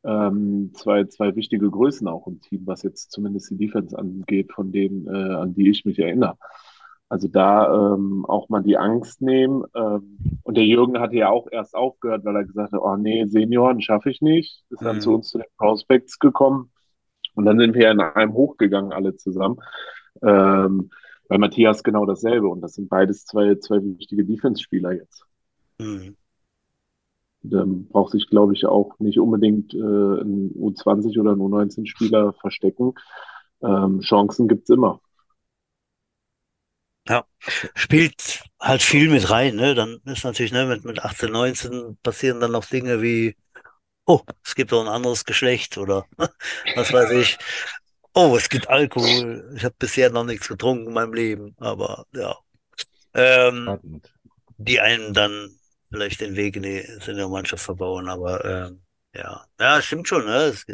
ähm, 0.04 0.70
zwei, 0.74 1.04
zwei 1.04 1.34
wichtige 1.34 1.70
Größen 1.70 2.06
auch 2.08 2.26
im 2.26 2.40
Team, 2.40 2.62
was 2.66 2.82
jetzt 2.82 3.10
zumindest 3.10 3.50
die 3.50 3.56
Defense 3.56 3.98
angeht, 3.98 4.52
von 4.52 4.72
denen, 4.72 5.06
äh, 5.06 5.34
an 5.34 5.54
die 5.54 5.70
ich 5.70 5.84
mich 5.84 5.98
erinnere. 5.98 6.36
Also 7.08 7.28
da 7.28 7.94
ähm, 7.94 8.24
auch 8.26 8.48
mal 8.48 8.62
die 8.62 8.76
Angst 8.76 9.22
nehmen. 9.22 9.64
Ähm, 9.74 10.18
und 10.42 10.56
der 10.56 10.64
Jürgen 10.64 10.98
hatte 10.98 11.16
ja 11.16 11.28
auch 11.28 11.46
erst 11.50 11.74
aufgehört, 11.74 12.24
weil 12.24 12.36
er 12.36 12.44
gesagt 12.44 12.72
hat, 12.72 12.80
oh 12.80 12.96
nee, 12.96 13.24
Senioren 13.26 13.80
schaffe 13.80 14.10
ich 14.10 14.20
nicht. 14.20 14.64
Ist 14.70 14.82
dann 14.82 14.96
mhm. 14.96 15.00
zu 15.00 15.14
uns 15.14 15.28
zu 15.28 15.38
den 15.38 15.46
Prospects 15.56 16.18
gekommen. 16.18 16.70
Und 17.34 17.44
dann 17.46 17.58
sind 17.58 17.74
wir 17.74 17.90
in 17.90 18.00
einem 18.00 18.32
hochgegangen, 18.32 18.92
alle 18.92 19.16
zusammen. 19.16 19.56
Ähm, 20.22 20.90
bei 21.28 21.38
Matthias 21.38 21.82
genau 21.82 22.06
dasselbe. 22.06 22.48
Und 22.48 22.60
das 22.60 22.74
sind 22.74 22.88
beides 22.88 23.24
zwei, 23.26 23.54
zwei 23.56 23.82
wichtige 23.82 24.24
Defense-Spieler 24.24 24.92
jetzt. 24.92 25.24
Mhm. 25.78 26.16
Dann 27.44 27.86
braucht 27.88 28.12
sich, 28.12 28.28
glaube 28.28 28.54
ich, 28.54 28.64
auch 28.64 28.98
nicht 28.98 29.18
unbedingt 29.18 29.74
äh, 29.74 29.78
ein 29.78 30.50
U20 30.56 31.20
oder 31.20 31.32
ein 31.32 31.40
U19-Spieler 31.40 32.32
verstecken. 32.34 32.94
Ähm, 33.62 34.00
Chancen 34.00 34.48
gibt's 34.48 34.70
immer. 34.70 35.00
Ja, 37.06 37.26
spielt 37.74 38.44
halt 38.58 38.80
viel 38.82 39.10
mit 39.10 39.28
rein, 39.30 39.56
ne? 39.56 39.74
Dann 39.74 40.00
ist 40.06 40.24
natürlich, 40.24 40.52
ne, 40.52 40.64
mit, 40.64 40.84
mit 40.86 41.00
18, 41.00 41.30
19 41.30 41.98
passieren 42.02 42.40
dann 42.40 42.52
noch 42.52 42.64
Dinge 42.64 43.02
wie, 43.02 43.36
oh, 44.06 44.20
es 44.42 44.54
gibt 44.54 44.72
auch 44.72 44.80
ein 44.80 44.88
anderes 44.88 45.26
Geschlecht 45.26 45.76
oder 45.76 46.06
was 46.76 46.92
weiß 46.92 47.10
ich. 47.12 47.38
Oh, 48.14 48.36
es 48.36 48.48
gibt 48.48 48.68
Alkohol. 48.68 49.52
Ich 49.56 49.64
habe 49.64 49.74
bisher 49.78 50.10
noch 50.10 50.24
nichts 50.24 50.48
getrunken 50.48 50.88
in 50.88 50.94
meinem 50.94 51.12
Leben, 51.14 51.54
aber 51.58 52.06
ja. 52.14 52.36
Ähm, 53.14 54.00
die 54.56 54.80
einen 54.80 55.12
dann 55.12 55.50
vielleicht 55.94 56.20
den 56.20 56.34
Weg 56.36 56.56
in 56.56 56.64
die 56.64 56.82
Seniormannschaft 57.00 57.64
verbauen, 57.64 58.08
aber 58.08 58.44
äh, 58.44 59.18
ja, 59.18 59.44
ja, 59.60 59.80
stimmt 59.80 60.08
schon. 60.08 60.24
Ne? 60.26 60.52
Es, 60.52 60.66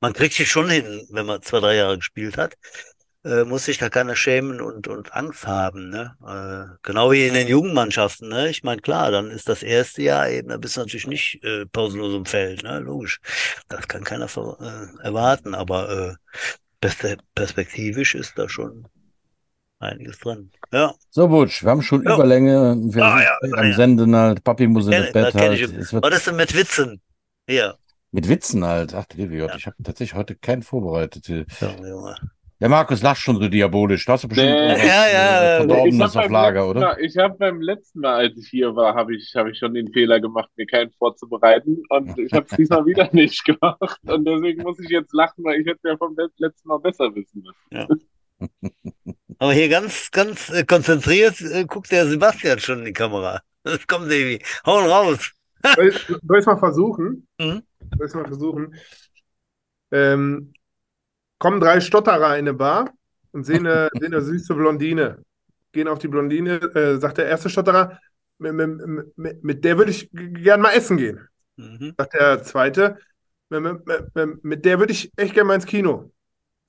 man 0.00 0.12
kriegt 0.12 0.34
sich 0.34 0.50
schon 0.50 0.68
hin, 0.68 1.06
wenn 1.10 1.26
man 1.26 1.40
zwei, 1.42 1.60
drei 1.60 1.76
Jahre 1.76 1.98
gespielt 1.98 2.36
hat. 2.36 2.56
Äh, 3.22 3.44
muss 3.44 3.66
sich 3.66 3.78
da 3.78 3.90
keiner 3.90 4.16
schämen 4.16 4.60
und, 4.60 4.88
und 4.88 5.12
Angst 5.14 5.46
haben. 5.46 5.90
Ne? 5.90 6.16
Äh, 6.26 6.74
genau 6.82 7.12
wie 7.12 7.26
in 7.28 7.34
den 7.34 7.46
Jugendmannschaften. 7.46 8.28
Ne? 8.28 8.48
Ich 8.48 8.64
meine, 8.64 8.80
klar, 8.80 9.10
dann 9.12 9.30
ist 9.30 9.48
das 9.48 9.62
erste 9.62 10.02
Jahr 10.02 10.28
eben, 10.30 10.48
da 10.48 10.56
bist 10.56 10.76
du 10.76 10.80
natürlich 10.80 11.06
nicht 11.06 11.44
äh, 11.44 11.66
pausenlos 11.66 12.14
im 12.14 12.26
Feld. 12.26 12.64
Ne? 12.64 12.80
Logisch. 12.80 13.20
Das 13.68 13.86
kann 13.86 14.04
keiner 14.04 14.24
äh, 14.24 15.04
erwarten, 15.04 15.54
aber 15.54 16.16
äh, 16.80 17.14
perspektivisch 17.34 18.14
ist 18.14 18.36
da 18.36 18.48
schon 18.48 18.88
Einiges 19.80 20.18
dran. 20.18 20.50
Ja. 20.72 20.94
So, 21.08 21.26
Butsch, 21.26 21.62
wir 21.62 21.70
haben 21.70 21.80
schon 21.80 22.04
ja. 22.04 22.14
Überlänge. 22.14 22.76
Wir 22.76 23.02
ah, 23.02 23.16
sind 23.16 23.50
ja, 23.50 23.58
am 23.58 23.66
ja. 23.66 23.74
Senden 23.74 24.14
halt. 24.14 24.44
Papi 24.44 24.66
muss 24.66 24.84
in 24.84 24.92
das 24.92 25.12
Bett 25.12 25.34
halt. 25.34 26.02
Was 26.02 26.16
ist 26.18 26.26
denn 26.26 26.36
mit 26.36 26.54
Witzen? 26.54 27.00
Ja. 27.48 27.74
Mit 28.12 28.28
Witzen 28.28 28.62
halt. 28.64 28.94
Ach, 28.94 29.06
du 29.06 29.22
ja. 29.22 29.56
ich 29.56 29.66
habe 29.66 29.76
tatsächlich 29.82 30.14
heute 30.14 30.34
keinen 30.36 30.62
vorbereitet. 30.62 31.26
Ja, 31.28 32.14
Der 32.60 32.68
Markus 32.68 33.00
lacht 33.00 33.22
schon 33.22 33.40
so 33.40 33.48
diabolisch. 33.48 34.04
Du 34.04 34.12
hast 34.12 34.28
bestimmt 34.28 34.50
nee. 34.50 34.86
ja, 34.86 35.08
ja, 35.08 35.56
Verdorbenes 35.56 36.14
auf 36.14 36.28
Lager, 36.28 36.68
oder? 36.68 36.80
Mal, 36.80 37.00
ich 37.00 37.16
habe 37.16 37.38
beim 37.38 37.62
letzten 37.62 38.00
Mal, 38.00 38.16
als 38.16 38.36
ich 38.36 38.48
hier 38.48 38.76
war, 38.76 38.94
habe 38.94 39.16
ich, 39.16 39.32
hab 39.34 39.46
ich 39.46 39.56
schon 39.56 39.72
den 39.72 39.90
Fehler 39.94 40.20
gemacht, 40.20 40.50
mir 40.56 40.66
keinen 40.66 40.90
vorzubereiten. 40.92 41.82
Und 41.88 42.18
ich 42.18 42.34
habe 42.34 42.44
es 42.50 42.54
diesmal 42.54 42.84
wieder 42.84 43.08
nicht 43.12 43.42
gemacht. 43.46 43.98
Und 44.06 44.26
deswegen 44.26 44.62
muss 44.62 44.78
ich 44.78 44.90
jetzt 44.90 45.14
lachen, 45.14 45.42
weil 45.42 45.58
ich 45.58 45.66
hätte 45.66 45.88
ja 45.88 45.96
vom 45.96 46.14
letzten 46.36 46.68
Mal 46.68 46.80
besser 46.80 47.14
wissen 47.14 47.42
müssen. 47.42 47.56
Ja. 47.70 47.88
Aber 49.38 49.52
hier 49.52 49.68
ganz, 49.68 50.10
ganz 50.10 50.50
äh, 50.50 50.64
konzentriert 50.64 51.40
äh, 51.40 51.64
guckt 51.64 51.90
der 51.90 52.06
Sebastian 52.06 52.58
schon 52.58 52.80
in 52.80 52.84
die 52.86 52.92
Kamera. 52.92 53.40
Das 53.62 53.86
kommt 53.86 54.10
irgendwie. 54.10 54.42
Hauen 54.64 54.86
raus. 54.86 55.32
soll 55.76 55.88
ich 55.88 56.08
es 56.08 56.46
mal 56.46 56.56
versuchen? 56.56 57.26
Mhm. 57.38 57.62
Soll 57.98 58.06
ich 58.06 58.14
mal 58.14 58.26
versuchen? 58.26 58.74
Ähm, 59.90 60.54
kommen 61.38 61.60
drei 61.60 61.80
Stotterer 61.80 62.38
in 62.38 62.48
eine 62.48 62.54
Bar 62.54 62.94
und 63.32 63.44
sehen 63.44 63.66
eine, 63.66 63.90
sehen 64.00 64.14
eine 64.14 64.22
süße 64.22 64.54
Blondine. 64.54 65.22
Gehen 65.72 65.88
auf 65.88 65.98
die 65.98 66.08
Blondine, 66.08 66.54
äh, 66.74 66.98
sagt 66.98 67.18
der 67.18 67.26
erste 67.26 67.50
Stotterer, 67.50 68.00
mit, 68.38 68.54
mit, 68.54 69.18
mit, 69.18 69.44
mit 69.44 69.64
der 69.64 69.76
würde 69.76 69.90
ich 69.90 70.08
gern 70.12 70.62
mal 70.62 70.72
essen 70.72 70.96
gehen. 70.96 71.28
Mhm. 71.56 71.94
Sagt 71.98 72.14
der 72.14 72.42
zweite, 72.42 72.98
mit, 73.50 74.64
der 74.64 74.78
würde 74.78 74.92
ich 74.92 75.12
echt 75.16 75.34
gern 75.34 75.46
mal 75.46 75.56
ins 75.56 75.66
Kino. 75.66 76.12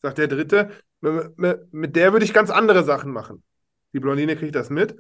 Sagt 0.02 0.18
der 0.18 0.28
dritte, 0.28 0.72
mit 1.02 1.96
der 1.96 2.14
würde 2.14 2.26
ich 2.26 2.34
ganz 2.34 2.50
andere 2.50 2.84
Sachen 2.84 3.12
machen. 3.12 3.44
Die 3.94 4.00
Blondine 4.00 4.36
kriegt 4.36 4.56
das 4.56 4.70
mit 4.70 4.96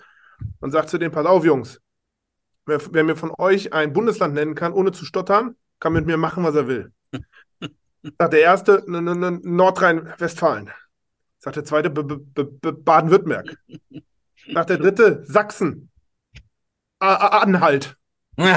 und 0.59 0.71
sagt 0.71 0.89
zu 0.89 0.97
den, 0.97 1.11
pass 1.11 1.25
auf, 1.25 1.45
Jungs, 1.45 1.79
wer, 2.65 2.81
wer 2.91 3.03
mir 3.03 3.15
von 3.15 3.31
euch 3.37 3.73
ein 3.73 3.93
Bundesland 3.93 4.33
nennen 4.33 4.55
kann, 4.55 4.73
ohne 4.73 4.91
zu 4.91 5.05
stottern, 5.05 5.55
kann 5.79 5.93
mit 5.93 6.05
mir 6.05 6.17
machen, 6.17 6.43
was 6.43 6.55
er 6.55 6.67
will. 6.67 6.91
Sagt 8.17 8.33
der 8.33 8.41
erste, 8.41 8.83
Nordrhein-Westfalen. 8.87 10.71
Sagt 11.37 11.55
der 11.55 11.65
zweite, 11.65 11.89
Baden-Württemberg. 11.89 13.57
Sagt 14.53 14.69
der 14.69 14.77
dritte, 14.77 15.23
Sachsen. 15.25 15.89
Anhalt. 16.99 17.95
der 18.37 18.47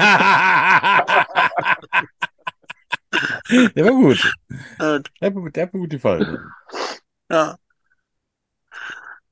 war 3.85 3.91
gut. 3.91 4.33
Der, 4.79 5.01
der 5.01 5.63
hat 5.63 5.75
mir 5.75 5.81
gut 5.81 5.91
gefallen. 5.91 6.39
Ja. 7.35 7.59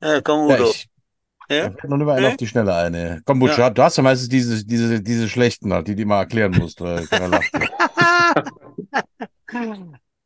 Ja, 0.00 0.20
komm, 0.22 0.46
Udo. 0.46 0.54
Ja, 0.54 0.64
ich, 0.70 0.88
ja? 1.48 1.70
Noch 1.70 1.84
immer 1.84 2.14
einen 2.14 2.26
auf 2.26 2.36
die 2.36 2.48
Schnelle 2.48 2.74
eine. 2.74 3.22
Komm, 3.24 3.38
Butch, 3.38 3.58
ja. 3.58 3.70
du 3.70 3.80
hast 3.80 3.96
ja 3.96 4.02
meistens 4.02 4.28
diese, 4.28 4.64
diese, 4.64 5.00
diese 5.00 5.28
schlechten, 5.28 5.72
halt, 5.72 5.86
die 5.86 5.94
du 5.94 6.04
mal 6.04 6.18
erklären 6.18 6.50
musst. 6.58 6.80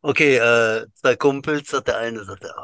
okay, 0.01 0.37
äh, 0.37 0.87
zwei 0.95 1.17
Kumpels, 1.17 1.69
sagt 1.69 1.89
der 1.89 1.99
eine, 1.99 2.25
sagt 2.25 2.45
der, 2.45 2.55
oh, 2.57 2.63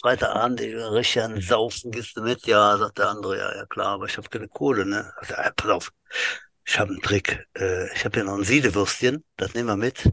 Freitagabend, 0.00 0.60
ich 0.60 0.76
richtig 0.76 1.22
an 1.22 1.40
Saufen, 1.40 1.90
gehst 1.90 2.16
du 2.16 2.22
mit? 2.22 2.46
Ja, 2.46 2.78
sagt 2.78 2.98
der 2.98 3.08
andere, 3.08 3.38
ja, 3.38 3.56
ja 3.56 3.66
klar, 3.66 3.94
aber 3.94 4.06
ich 4.06 4.16
habe 4.16 4.28
keine 4.28 4.46
Kohle, 4.46 4.86
ne? 4.86 5.12
Sagt 5.22 5.46
er, 5.46 5.52
pass 5.56 5.70
auf, 5.70 5.90
ich 6.68 6.78
habe 6.78 6.90
einen 6.92 7.00
Trick. 7.00 7.46
Äh, 7.56 7.90
ich 7.94 8.04
habe 8.04 8.20
hier 8.20 8.24
noch 8.24 8.36
ein 8.36 8.44
Siedewürstchen, 8.44 9.24
das 9.36 9.54
nehmen 9.54 9.68
wir 9.68 9.76
mit. 9.76 10.04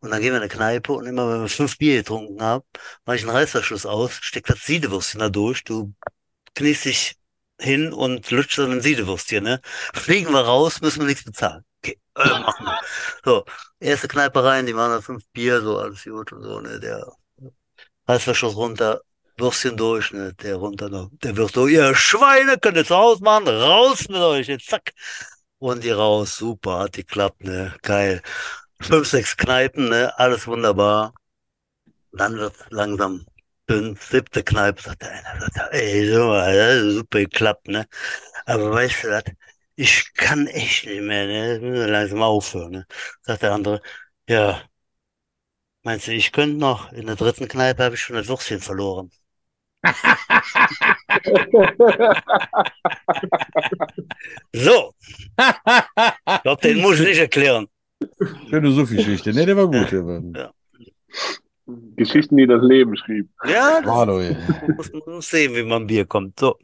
Und 0.00 0.10
dann 0.10 0.20
gehen 0.20 0.32
wir 0.32 0.36
in 0.36 0.42
eine 0.42 0.48
Kneipe 0.48 0.92
und 0.92 1.06
immer 1.06 1.32
wenn 1.32 1.40
wir 1.40 1.48
fünf 1.48 1.78
Bier 1.78 1.96
getrunken 1.96 2.42
haben, 2.42 2.62
mache 3.06 3.16
ich 3.16 3.22
einen 3.22 3.30
Reißverschluss 3.30 3.86
aus, 3.86 4.18
steck 4.20 4.44
das 4.44 4.60
Siedewürstchen 4.66 5.20
da 5.20 5.30
durch, 5.30 5.64
du 5.64 5.94
kniest 6.54 6.84
dich 6.84 7.16
hin 7.58 7.94
und 7.94 8.30
lutscht 8.30 8.58
dann 8.58 8.72
ein 8.72 8.82
Siedewürstchen, 8.82 9.42
ne? 9.42 9.60
Fliegen 9.94 10.32
wir 10.32 10.40
raus, 10.40 10.82
müssen 10.82 11.00
wir 11.00 11.06
nichts 11.06 11.24
bezahlen. 11.24 11.64
Okay, 11.82 11.98
äh, 12.14 12.28
machen 12.28 12.66
wir. 12.66 12.80
So, 13.24 13.44
erste 13.80 14.08
Kneipe 14.08 14.44
rein, 14.44 14.66
die 14.66 14.74
machen 14.74 14.92
da 14.92 15.00
fünf 15.00 15.24
Bier, 15.32 15.62
so 15.62 15.78
alles 15.78 16.04
gut 16.04 16.30
und 16.32 16.42
so, 16.42 16.60
ne? 16.60 16.78
Der 16.78 17.10
Reißverschluss 18.06 18.54
runter, 18.54 19.00
Würstchen 19.38 19.78
durch, 19.78 20.12
ne? 20.12 20.34
Der 20.34 20.56
runter 20.56 20.90
noch. 20.90 21.08
Der 21.22 21.38
wird 21.38 21.54
so, 21.54 21.66
ihr 21.66 21.94
Schweine, 21.94 22.58
könnt 22.58 22.76
ihr 22.76 22.84
zu 22.84 22.96
Hause 22.96 23.24
machen, 23.24 23.48
raus 23.48 24.10
mit 24.10 24.18
euch, 24.18 24.48
jetzt 24.48 24.66
zack 24.66 24.92
und 25.58 25.84
die 25.84 25.90
raus, 25.90 26.36
super, 26.36 26.78
hat 26.80 26.92
geklappt, 26.94 27.42
ne, 27.44 27.74
geil. 27.82 28.22
Fünf, 28.80 29.08
sechs 29.08 29.36
Kneipen, 29.36 29.88
ne, 29.90 30.12
alles 30.18 30.46
wunderbar. 30.46 31.14
Dann 32.12 32.36
wird 32.38 32.54
langsam 32.70 33.26
dünn, 33.68 33.96
siebte 34.00 34.42
Kneipe, 34.44 34.82
sagt 34.82 35.02
der 35.02 35.10
eine, 35.12 35.40
sagt 35.40 35.56
er, 35.56 35.72
ey, 35.74 36.08
super, 36.12 36.92
super 36.92 37.18
geklappt, 37.20 37.68
ne. 37.68 37.86
Aber 38.46 38.72
weißt 38.72 39.04
du 39.04 39.08
was, 39.10 39.24
ich 39.76 40.12
kann 40.14 40.46
echt 40.48 40.86
nicht 40.86 41.02
mehr, 41.02 41.26
ne, 41.26 41.58
müssen 41.60 41.88
langsam 41.92 42.22
aufhören, 42.22 42.72
ne. 42.72 42.86
Sagt 43.22 43.42
der 43.42 43.52
andere, 43.54 43.82
ja, 44.28 44.62
meinst 45.84 46.06
du, 46.06 46.12
ich 46.12 46.32
könnte 46.32 46.58
noch, 46.58 46.92
in 46.92 47.06
der 47.06 47.16
dritten 47.16 47.48
Kneipe 47.48 47.82
habe 47.84 47.94
ich 47.94 48.02
schon 48.02 48.16
das 48.16 48.28
Würstchen 48.28 48.60
verloren. 48.60 49.10
so. 54.52 54.94
Ich 55.38 56.42
glaube, 56.42 56.62
den 56.62 56.80
muss 56.80 57.00
ich 57.00 57.06
nicht 57.06 57.18
erklären. 57.18 57.66
Schöne 58.50 58.70
Sufi-Geschichte. 58.72 59.32
Ne, 59.32 59.46
der 59.46 59.56
war 59.56 59.66
gut. 59.66 59.90
Der 59.90 60.06
war... 60.06 60.22
Ja. 60.34 60.52
Geschichten, 61.96 62.36
die 62.36 62.46
das 62.46 62.62
Leben 62.62 62.96
schrieb. 62.96 63.28
Ja, 63.44 63.80
das 63.80 63.90
Hallo, 63.90 64.22
muss 64.76 64.92
man 65.06 65.20
sehen, 65.20 65.54
wie 65.54 65.62
man 65.64 65.86
Bier 65.86 66.06
kommt. 66.06 66.38
So. 66.38 66.56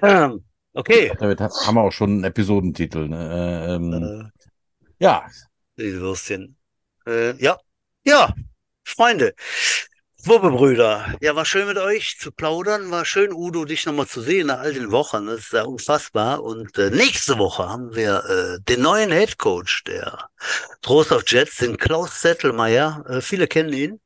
Ähm, 0.00 0.44
okay. 0.74 1.12
Damit 1.18 1.40
haben 1.40 1.74
wir 1.74 1.82
auch 1.82 1.92
schon 1.92 2.10
einen 2.10 2.24
Episodentitel. 2.24 3.08
Ne? 3.08 3.66
Ähm, 3.68 3.92
äh, 3.92 5.04
ja. 5.04 5.26
Die 5.76 5.94
Würstchen. 5.94 6.56
Äh, 7.06 7.34
ja. 7.42 7.58
Ja, 8.04 8.34
Freunde. 8.84 9.34
Wurbebrüder, 10.24 11.16
ja, 11.20 11.34
war 11.34 11.44
schön 11.44 11.66
mit 11.66 11.78
euch 11.78 12.16
zu 12.20 12.30
plaudern. 12.30 12.92
War 12.92 13.04
schön, 13.04 13.32
Udo, 13.32 13.64
dich 13.64 13.86
nochmal 13.86 14.06
zu 14.06 14.20
sehen 14.20 14.46
nach 14.46 14.60
all 14.60 14.72
den 14.72 14.92
Wochen. 14.92 15.26
Das 15.26 15.40
ist 15.40 15.52
ja 15.52 15.64
unfassbar. 15.64 16.44
Und 16.44 16.78
äh, 16.78 16.90
nächste 16.90 17.38
Woche 17.38 17.68
haben 17.68 17.94
wir 17.96 18.24
äh, 18.28 18.60
den 18.62 18.82
neuen 18.82 19.10
Head 19.10 19.38
Coach 19.38 19.82
der 19.82 20.28
Trostorf 20.80 21.24
Jets, 21.26 21.56
den 21.56 21.76
Klaus 21.76 22.20
Zettelmeier. 22.20 23.04
Äh, 23.08 23.20
viele 23.20 23.48
kennen 23.48 23.72
ihn 23.72 24.00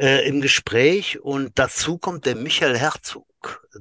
äh, 0.00 0.28
im 0.28 0.40
Gespräch. 0.40 1.20
Und 1.20 1.58
dazu 1.58 1.98
kommt 1.98 2.26
der 2.26 2.36
Michael 2.36 2.78
Herzog. 2.78 3.26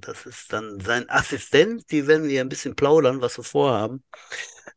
Das 0.02 0.26
ist 0.26 0.52
dann 0.52 0.80
sein 0.80 1.08
Assistent. 1.10 1.92
Die 1.92 2.08
werden 2.08 2.28
wir 2.28 2.42
ein 2.42 2.50
bisschen 2.50 2.76
plaudern, 2.76 3.22
was 3.22 3.38
wir 3.38 3.44
vorhaben 3.44 4.04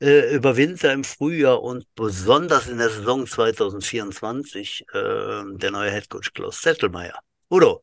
äh, 0.01 0.35
über 0.35 0.57
Winter 0.57 0.93
im 0.93 1.05
Frühjahr 1.05 1.63
und 1.63 1.87
besonders 1.95 2.69
in 2.69 2.79
der 2.79 2.91
Saison 2.91 3.27
2024 3.27 4.87
äh, 4.93 5.43
der 5.57 5.71
neue 5.71 5.91
Headcoach 5.91 6.33
Klaus 6.35 6.61
Zettelmeier. 6.63 7.19
Udo, 7.51 7.83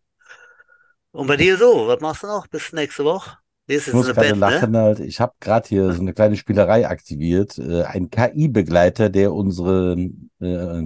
und 1.12 1.28
bei 1.28 1.38
dir 1.38 1.58
so, 1.58 1.88
was 1.88 2.00
machst 2.00 2.24
du 2.24 2.28
noch 2.28 2.48
bis 2.48 2.74
nächste 2.74 3.04
Woche? 3.04 3.38
Ich 3.66 3.92
muss 3.92 4.08
gerade 4.08 4.30
ne? 4.30 4.36
lachen 4.36 4.72
ne? 4.72 4.80
halt. 4.80 5.00
Ich 5.00 5.20
habe 5.20 5.34
gerade 5.40 5.68
hier 5.68 5.92
so 5.92 6.02
eine 6.02 6.14
kleine 6.14 6.38
Spielerei 6.38 6.88
aktiviert. 6.88 7.58
Äh, 7.58 7.84
ein 7.84 8.10
KI-Begleiter, 8.10 9.10
der 9.10 9.34
unsere, 9.34 9.98
äh, 10.40 10.84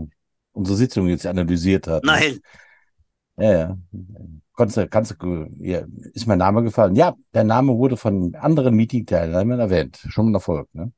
unsere 0.54 0.78
Sitzung 0.78 1.08
jetzt 1.08 1.28
analysiert 1.28 1.88
hat. 1.88 2.04
Nein. 2.06 2.40
Ja, 3.38 3.52
ja. 3.52 3.78
Kannst 4.56 4.80
kannst 4.90 5.16
ja, 5.60 5.84
ist 6.14 6.28
mein 6.28 6.38
Name 6.38 6.64
gefallen? 6.64 6.96
Ja, 6.96 7.14
der 7.34 7.44
Name 7.44 7.78
wurde 7.78 7.98
von 7.98 8.34
anderen 8.36 8.76
Meeting-Teilnehmern 8.76 9.60
erwähnt. 9.60 10.00
Schon 10.08 10.32
ein 10.32 10.34
Erfolg, 10.34 10.68
ne? 10.74 10.92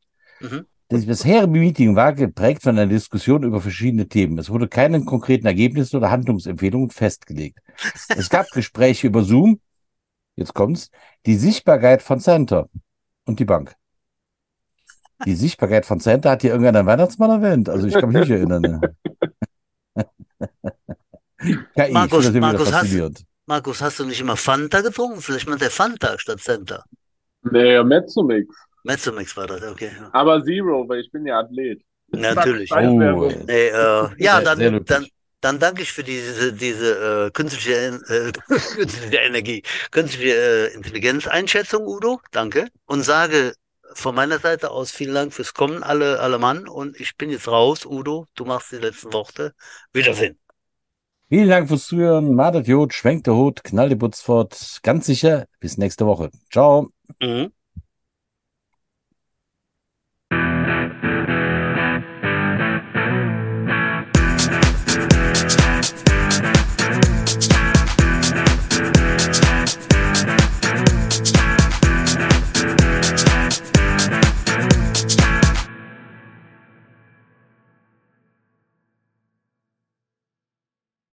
Mhm. 0.44 0.66
Das 0.90 1.06
bisherige 1.06 1.48
Meeting 1.48 1.96
war 1.96 2.14
geprägt 2.14 2.64
von 2.64 2.78
einer 2.78 2.88
Diskussion 2.92 3.44
über 3.44 3.62
verschiedene 3.62 4.08
Themen. 4.08 4.38
Es 4.38 4.50
wurde 4.50 4.68
keine 4.68 5.04
konkreten 5.06 5.48
Ergebnisse 5.48 5.98
oder 5.98 6.12
Handlungsempfehlungen 6.12 6.90
festgelegt. 6.90 7.60
Es 8.10 8.30
gab 8.30 8.48
Gespräche 8.52 9.08
über 9.08 9.24
Zoom, 9.24 9.60
jetzt 10.36 10.54
kommt's, 10.54 10.92
die 11.26 11.36
Sichtbarkeit 11.36 12.04
von 12.04 12.20
Center 12.20 12.70
und 13.26 13.40
die 13.40 13.46
Bank. 13.46 13.74
Die 15.26 15.36
Sichtbarkeit 15.36 15.86
von 15.86 16.00
Center 16.00 16.32
hat 16.32 16.42
hier 16.42 16.52
irgendein 16.52 16.86
Weihnachtsmann 16.86 17.42
erwähnt. 17.42 17.70
Also 17.70 17.88
ich 17.88 17.94
kann 17.94 18.10
mich 18.10 18.20
nicht 18.20 18.32
erinnern. 18.32 18.82
Ne? 19.96 20.08
KI, 21.76 21.92
Markus, 21.92 22.32
Markus, 22.32 22.72
hast, 22.72 23.26
Markus, 23.46 23.82
hast 23.82 24.00
du 24.00 24.06
nicht 24.06 24.22
immer 24.22 24.38
Fanta 24.38 24.82
getrunken? 24.82 25.22
Vielleicht 25.22 25.48
mal 25.48 25.58
der 25.58 25.70
Fanta 25.70 26.18
statt 26.18 26.40
Center. 26.40 26.86
Nee, 27.44 27.84
Mezzomix. 27.84 28.56
Mezzomix 28.84 29.36
war 29.38 29.48
das, 29.48 29.64
okay. 29.64 29.92
Aber 30.12 30.44
Zero, 30.44 30.88
weil 30.88 31.00
ich 31.02 31.12
bin 31.12 31.26
ja 31.26 31.40
Athlet. 31.40 31.82
Natürlich. 32.10 32.72
Oh. 32.72 33.32
Nee, 33.48 33.68
äh, 33.68 34.08
ja, 34.18 34.42
dann, 34.42 34.84
dann, 34.86 35.08
dann 35.42 35.60
danke 35.60 35.82
ich 35.82 35.92
für 35.92 36.04
diese, 36.04 36.54
diese 36.54 37.28
äh, 37.28 37.32
künstliche, 37.32 38.00
äh, 38.08 38.32
künstliche 38.76 39.18
Energie, 39.18 39.64
künstliche 39.92 40.36
äh, 40.36 40.74
Intelligenzeinschätzung, 40.74 41.88
Udo. 41.88 42.20
Danke. 42.32 42.68
Und 42.86 43.02
sage 43.02 43.54
von 43.94 44.16
meiner 44.16 44.40
Seite 44.40 44.72
aus 44.72 44.92
vielen 44.92 45.14
Dank 45.14 45.34
fürs 45.34 45.54
Kommen, 45.54 45.84
alle, 45.84 46.20
alle 46.20 46.40
Mann. 46.40 46.68
Und 46.68 47.00
ich 47.00 47.16
bin 47.18 47.30
jetzt 47.30 47.48
raus, 47.48 47.86
Udo. 47.86 48.28
Du 48.36 48.46
machst 48.46 48.72
die 48.72 48.78
letzten 48.78 49.14
Worte. 49.14 49.54
Wiedersehen. 49.92 50.40
Vielen 51.30 51.50
Dank 51.50 51.68
fürs 51.68 51.88
Zuhören. 51.88 52.36
Madet 52.36 52.68
Jod, 52.68 52.94
schwenkt 52.94 53.28
der 53.28 53.36
Hut, 53.36 53.64
knallt 53.64 53.92
die 53.92 53.96
Butz 53.96 54.22
fort. 54.22 54.80
Ganz 54.84 55.06
sicher. 55.06 55.46
Bis 55.60 55.78
nächste 55.78 56.06
Woche. 56.06 56.30
Ciao. 56.52 56.92
Mhm. 57.20 57.52